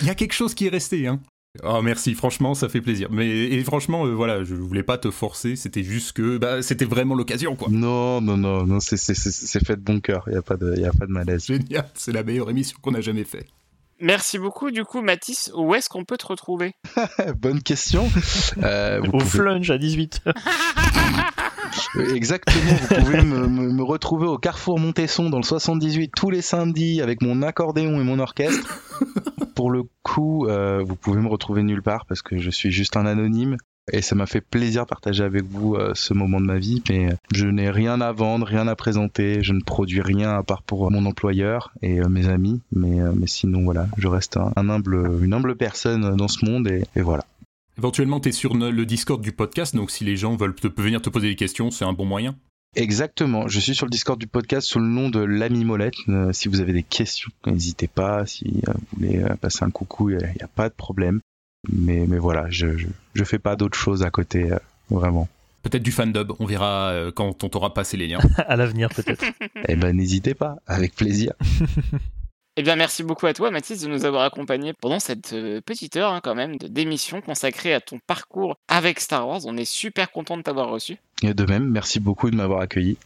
Il 0.00 0.06
y, 0.06 0.10
a 0.10 0.14
quelque 0.14 0.32
chose 0.32 0.54
qui 0.54 0.66
est 0.66 0.70
resté, 0.70 1.08
hein. 1.08 1.20
Oh 1.62 1.82
merci, 1.82 2.14
franchement, 2.14 2.54
ça 2.54 2.68
fait 2.68 2.80
plaisir. 2.80 3.08
Mais 3.10 3.28
et 3.28 3.64
franchement, 3.64 4.06
euh, 4.06 4.12
voilà, 4.12 4.44
je 4.44 4.54
voulais 4.54 4.82
pas 4.84 4.98
te 4.98 5.10
forcer, 5.10 5.56
c'était 5.56 5.82
juste 5.82 6.12
que 6.12 6.38
bah, 6.38 6.62
c'était 6.62 6.84
vraiment 6.84 7.16
l'occasion, 7.16 7.56
quoi. 7.56 7.68
Non, 7.70 8.20
non, 8.20 8.36
non, 8.36 8.64
non, 8.64 8.78
c'est 8.80 8.96
fait 8.96 9.76
de 9.76 9.80
bon 9.80 10.00
cœur. 10.00 10.24
Il 10.28 10.34
y 10.34 10.36
a 10.36 10.42
pas 10.42 10.56
de, 10.56 10.76
y 10.76 10.84
a 10.84 10.92
pas 10.92 11.06
de 11.06 11.12
malaise. 11.12 11.46
Génial, 11.46 11.88
c'est 11.94 12.12
la 12.12 12.22
meilleure 12.22 12.50
émission 12.50 12.76
qu'on 12.80 12.94
a 12.94 13.00
jamais 13.00 13.24
fait. 13.24 13.46
Merci 14.04 14.38
beaucoup. 14.38 14.70
Du 14.70 14.84
coup, 14.84 15.00
Mathis, 15.00 15.50
où 15.56 15.74
est-ce 15.74 15.88
qu'on 15.88 16.04
peut 16.04 16.18
te 16.18 16.26
retrouver? 16.26 16.72
Bonne 17.38 17.62
question. 17.62 18.10
Euh, 18.62 19.00
Au 19.00 19.10
pouvez- 19.12 19.24
flunch 19.24 19.70
à 19.70 19.78
18 19.78 20.20
Exactement, 22.14 22.74
vous 22.74 22.94
pouvez 22.96 23.22
me, 23.22 23.46
me- 23.48 23.72
me 23.72 23.82
retrouver 23.82 24.26
au 24.26 24.38
Carrefour 24.38 24.78
Montesson 24.78 25.30
dans 25.30 25.38
le 25.38 25.42
78 25.44 26.12
tous 26.14 26.30
les 26.30 26.42
samedis 26.42 27.00
avec 27.00 27.22
mon 27.22 27.42
accordéon 27.42 28.00
et 28.00 28.04
mon 28.04 28.18
orchestre. 28.18 28.80
Pour 29.54 29.70
le 29.70 29.82
coup, 30.02 30.46
euh, 30.46 30.82
vous 30.84 30.96
pouvez 30.96 31.20
me 31.20 31.28
retrouver 31.28 31.62
nulle 31.62 31.82
part 31.82 32.04
parce 32.06 32.22
que 32.22 32.38
je 32.38 32.50
suis 32.50 32.70
juste 32.70 32.96
un 32.96 33.06
anonyme. 33.06 33.56
Et 33.92 34.00
ça 34.00 34.14
m'a 34.14 34.26
fait 34.26 34.40
plaisir 34.40 34.84
de 34.84 34.88
partager 34.88 35.22
avec 35.24 35.44
vous 35.44 35.74
euh, 35.74 35.92
ce 35.94 36.14
moment 36.14 36.40
de 36.40 36.46
ma 36.46 36.58
vie, 36.58 36.82
mais 36.88 37.10
je 37.32 37.46
n'ai 37.46 37.70
rien 37.70 38.00
à 38.00 38.12
vendre, 38.12 38.46
rien 38.46 38.66
à 38.66 38.74
présenter, 38.74 39.42
je 39.42 39.52
ne 39.52 39.60
produis 39.60 40.00
rien 40.00 40.30
à 40.30 40.42
part 40.42 40.62
pour 40.62 40.90
mon 40.90 41.04
employeur 41.04 41.72
et 41.82 42.00
euh, 42.00 42.08
mes 42.08 42.28
amis, 42.28 42.62
mais, 42.72 43.00
euh, 43.00 43.12
mais 43.14 43.26
sinon 43.26 43.62
voilà, 43.64 43.86
je 43.98 44.08
reste 44.08 44.38
un, 44.38 44.52
un 44.56 44.70
humble, 44.70 45.22
une 45.22 45.34
humble 45.34 45.54
personne 45.54 46.16
dans 46.16 46.28
ce 46.28 46.44
monde 46.46 46.66
et, 46.68 46.84
et 46.96 47.02
voilà. 47.02 47.26
Éventuellement, 47.76 48.20
t'es 48.20 48.32
sur 48.32 48.54
no- 48.54 48.70
le 48.70 48.86
Discord 48.86 49.20
du 49.20 49.32
podcast, 49.32 49.74
donc 49.74 49.90
si 49.90 50.04
les 50.04 50.16
gens 50.16 50.36
veulent 50.36 50.54
te, 50.54 50.68
venir 50.80 51.02
te 51.02 51.10
poser 51.10 51.28
des 51.28 51.36
questions, 51.36 51.70
c'est 51.70 51.84
un 51.84 51.92
bon 51.92 52.06
moyen. 52.06 52.36
Exactement, 52.76 53.46
je 53.48 53.60
suis 53.60 53.74
sur 53.74 53.86
le 53.86 53.90
Discord 53.90 54.18
du 54.18 54.26
podcast 54.26 54.66
sous 54.66 54.80
le 54.80 54.86
nom 54.86 55.08
de 55.08 55.20
l'ami 55.20 55.64
Molette. 55.64 55.94
Euh, 56.08 56.32
si 56.32 56.48
vous 56.48 56.60
avez 56.60 56.72
des 56.72 56.82
questions, 56.82 57.30
n'hésitez 57.46 57.86
pas. 57.86 58.26
Si 58.26 58.62
euh, 58.68 58.72
vous 58.72 58.98
voulez 58.98 59.22
euh, 59.22 59.34
passer 59.36 59.64
un 59.64 59.70
coucou, 59.70 60.10
il 60.10 60.16
n'y 60.16 60.42
a, 60.42 60.48
pas 60.48 60.68
de 60.68 60.74
problème. 60.74 61.20
Mais, 61.72 62.06
mais 62.06 62.18
voilà, 62.18 62.46
je, 62.50 62.76
je, 62.76 62.86
je 63.14 63.24
fais 63.24 63.38
pas 63.38 63.56
d'autres 63.56 63.78
choses 63.78 64.02
à 64.02 64.10
côté, 64.10 64.52
euh, 64.52 64.58
vraiment. 64.90 65.28
Peut-être 65.62 65.82
du 65.82 65.92
fandub, 65.92 66.32
on 66.40 66.44
verra 66.46 66.90
euh, 66.90 67.10
quand 67.10 67.42
on 67.42 67.48
t'aura 67.48 67.72
passé 67.72 67.96
les 67.96 68.06
liens. 68.06 68.18
à 68.36 68.56
l'avenir 68.56 68.88
peut-être. 68.90 69.24
Eh 69.68 69.76
ben 69.76 69.96
n'hésitez 69.96 70.34
pas, 70.34 70.56
avec 70.66 70.94
plaisir. 70.94 71.32
Eh 72.56 72.62
bien, 72.62 72.76
merci 72.76 73.02
beaucoup 73.02 73.26
à 73.26 73.32
toi, 73.34 73.50
Mathis, 73.50 73.80
de 73.82 73.88
nous 73.88 74.04
avoir 74.04 74.22
accompagnés 74.22 74.74
pendant 74.74 75.00
cette 75.00 75.32
euh, 75.32 75.60
petite 75.60 75.96
heure, 75.96 76.12
hein, 76.12 76.20
quand 76.22 76.36
même, 76.36 76.56
de- 76.56 76.68
d'émission 76.68 77.20
consacrée 77.20 77.74
à 77.74 77.80
ton 77.80 77.98
parcours 78.06 78.54
avec 78.68 79.00
Star 79.00 79.26
Wars. 79.26 79.40
On 79.46 79.56
est 79.56 79.64
super 79.64 80.12
content 80.12 80.36
de 80.36 80.42
t'avoir 80.42 80.68
reçu. 80.68 80.96
Et 81.24 81.34
de 81.34 81.44
même, 81.46 81.68
merci 81.68 81.98
beaucoup 81.98 82.30
de 82.30 82.36
m'avoir 82.36 82.60
accueilli. 82.60 82.96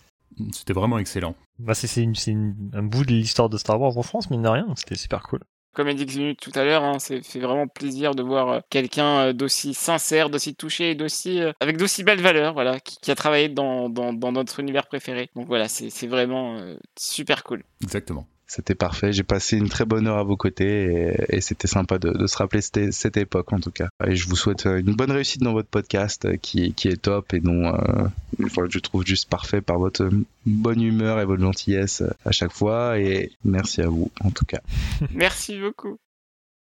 C'était 0.52 0.74
vraiment 0.74 0.98
excellent. 0.98 1.34
Bah, 1.58 1.72
c'est 1.74 2.02
un 2.04 2.82
bout 2.82 3.06
de 3.06 3.12
l'histoire 3.12 3.48
de 3.48 3.56
Star 3.56 3.80
Wars 3.80 3.96
en 3.96 4.02
France, 4.02 4.28
mine 4.28 4.42
de 4.42 4.48
rien. 4.48 4.66
C'était 4.76 4.96
super 4.96 5.22
cool. 5.22 5.40
Comme 5.72 5.88
a 5.88 5.94
dit 5.94 6.36
tout 6.36 6.50
à 6.54 6.64
l'heure, 6.64 6.82
hein, 6.82 6.98
c'est 6.98 7.22
fait 7.22 7.38
vraiment 7.38 7.68
plaisir 7.68 8.14
de 8.14 8.22
voir 8.22 8.48
euh, 8.48 8.60
quelqu'un 8.70 9.18
euh, 9.18 9.32
d'aussi 9.32 9.74
sincère, 9.74 10.30
d'aussi 10.30 10.54
touché, 10.54 10.94
d'aussi 10.94 11.40
euh, 11.40 11.52
avec 11.60 11.76
d'aussi 11.76 12.02
belles 12.02 12.20
valeurs, 12.20 12.54
voilà, 12.54 12.80
qui, 12.80 13.10
a 13.10 13.14
travaillé 13.14 13.48
dans, 13.48 13.88
notre 13.88 14.60
univers 14.60 14.86
préféré. 14.86 15.30
Donc 15.36 15.46
voilà, 15.46 15.68
c'est 15.68 16.06
vraiment 16.06 16.58
super 16.96 17.44
cool. 17.44 17.62
Exactement. 17.82 18.26
C'était 18.50 18.74
parfait. 18.74 19.12
J'ai 19.12 19.22
passé 19.24 19.58
une 19.58 19.68
très 19.68 19.84
bonne 19.84 20.06
heure 20.06 20.16
à 20.16 20.24
vos 20.24 20.36
côtés 20.38 21.14
et, 21.30 21.36
et 21.36 21.40
c'était 21.42 21.68
sympa 21.68 21.98
de, 21.98 22.10
de 22.10 22.26
se 22.26 22.36
rappeler 22.38 22.62
cette, 22.62 22.92
cette 22.94 23.16
époque 23.18 23.52
en 23.52 23.60
tout 23.60 23.70
cas. 23.70 23.88
Et 24.06 24.16
je 24.16 24.26
vous 24.26 24.36
souhaite 24.36 24.64
une 24.64 24.94
bonne 24.94 25.10
réussite 25.12 25.42
dans 25.42 25.52
votre 25.52 25.68
podcast 25.68 26.24
euh, 26.24 26.36
qui, 26.40 26.64
est- 26.64 26.70
qui 26.72 26.88
est 26.88 26.96
top 27.00 27.34
et 27.34 27.40
dont 27.40 27.66
euh, 27.66 28.06
enfin, 28.44 28.62
je 28.70 28.78
trouve 28.78 29.04
juste 29.06 29.28
parfait 29.28 29.60
par 29.60 29.78
votre 29.78 30.08
bonne 30.46 30.80
humeur 30.82 31.20
et 31.20 31.26
votre 31.26 31.42
gentillesse 31.42 32.00
euh, 32.00 32.10
à 32.24 32.32
chaque 32.32 32.52
fois. 32.52 32.98
Et 32.98 33.32
merci 33.44 33.82
à 33.82 33.88
vous 33.88 34.10
en 34.24 34.30
tout 34.30 34.46
cas. 34.46 34.60
Merci 35.14 35.60
beaucoup. 35.60 35.98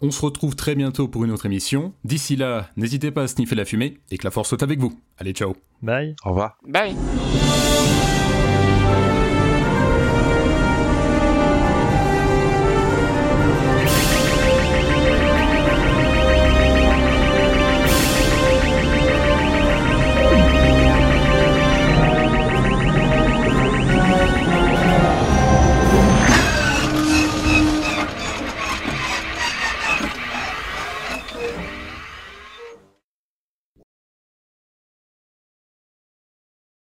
On 0.00 0.10
se 0.10 0.20
retrouve 0.22 0.56
très 0.56 0.74
bientôt 0.74 1.08
pour 1.08 1.24
une 1.24 1.30
autre 1.30 1.46
émission. 1.46 1.92
D'ici 2.04 2.36
là, 2.36 2.68
n'hésitez 2.76 3.10
pas 3.10 3.22
à 3.24 3.28
sniffer 3.28 3.54
la 3.54 3.64
fumée 3.66 3.98
et 4.10 4.18
que 4.18 4.24
la 4.24 4.30
force 4.30 4.48
soit 4.50 4.62
avec 4.62 4.78
vous. 4.78 4.98
Allez, 5.18 5.32
ciao. 5.32 5.56
Bye. 5.82 6.14
Au 6.24 6.30
revoir. 6.30 6.58
Bye. 6.66 6.94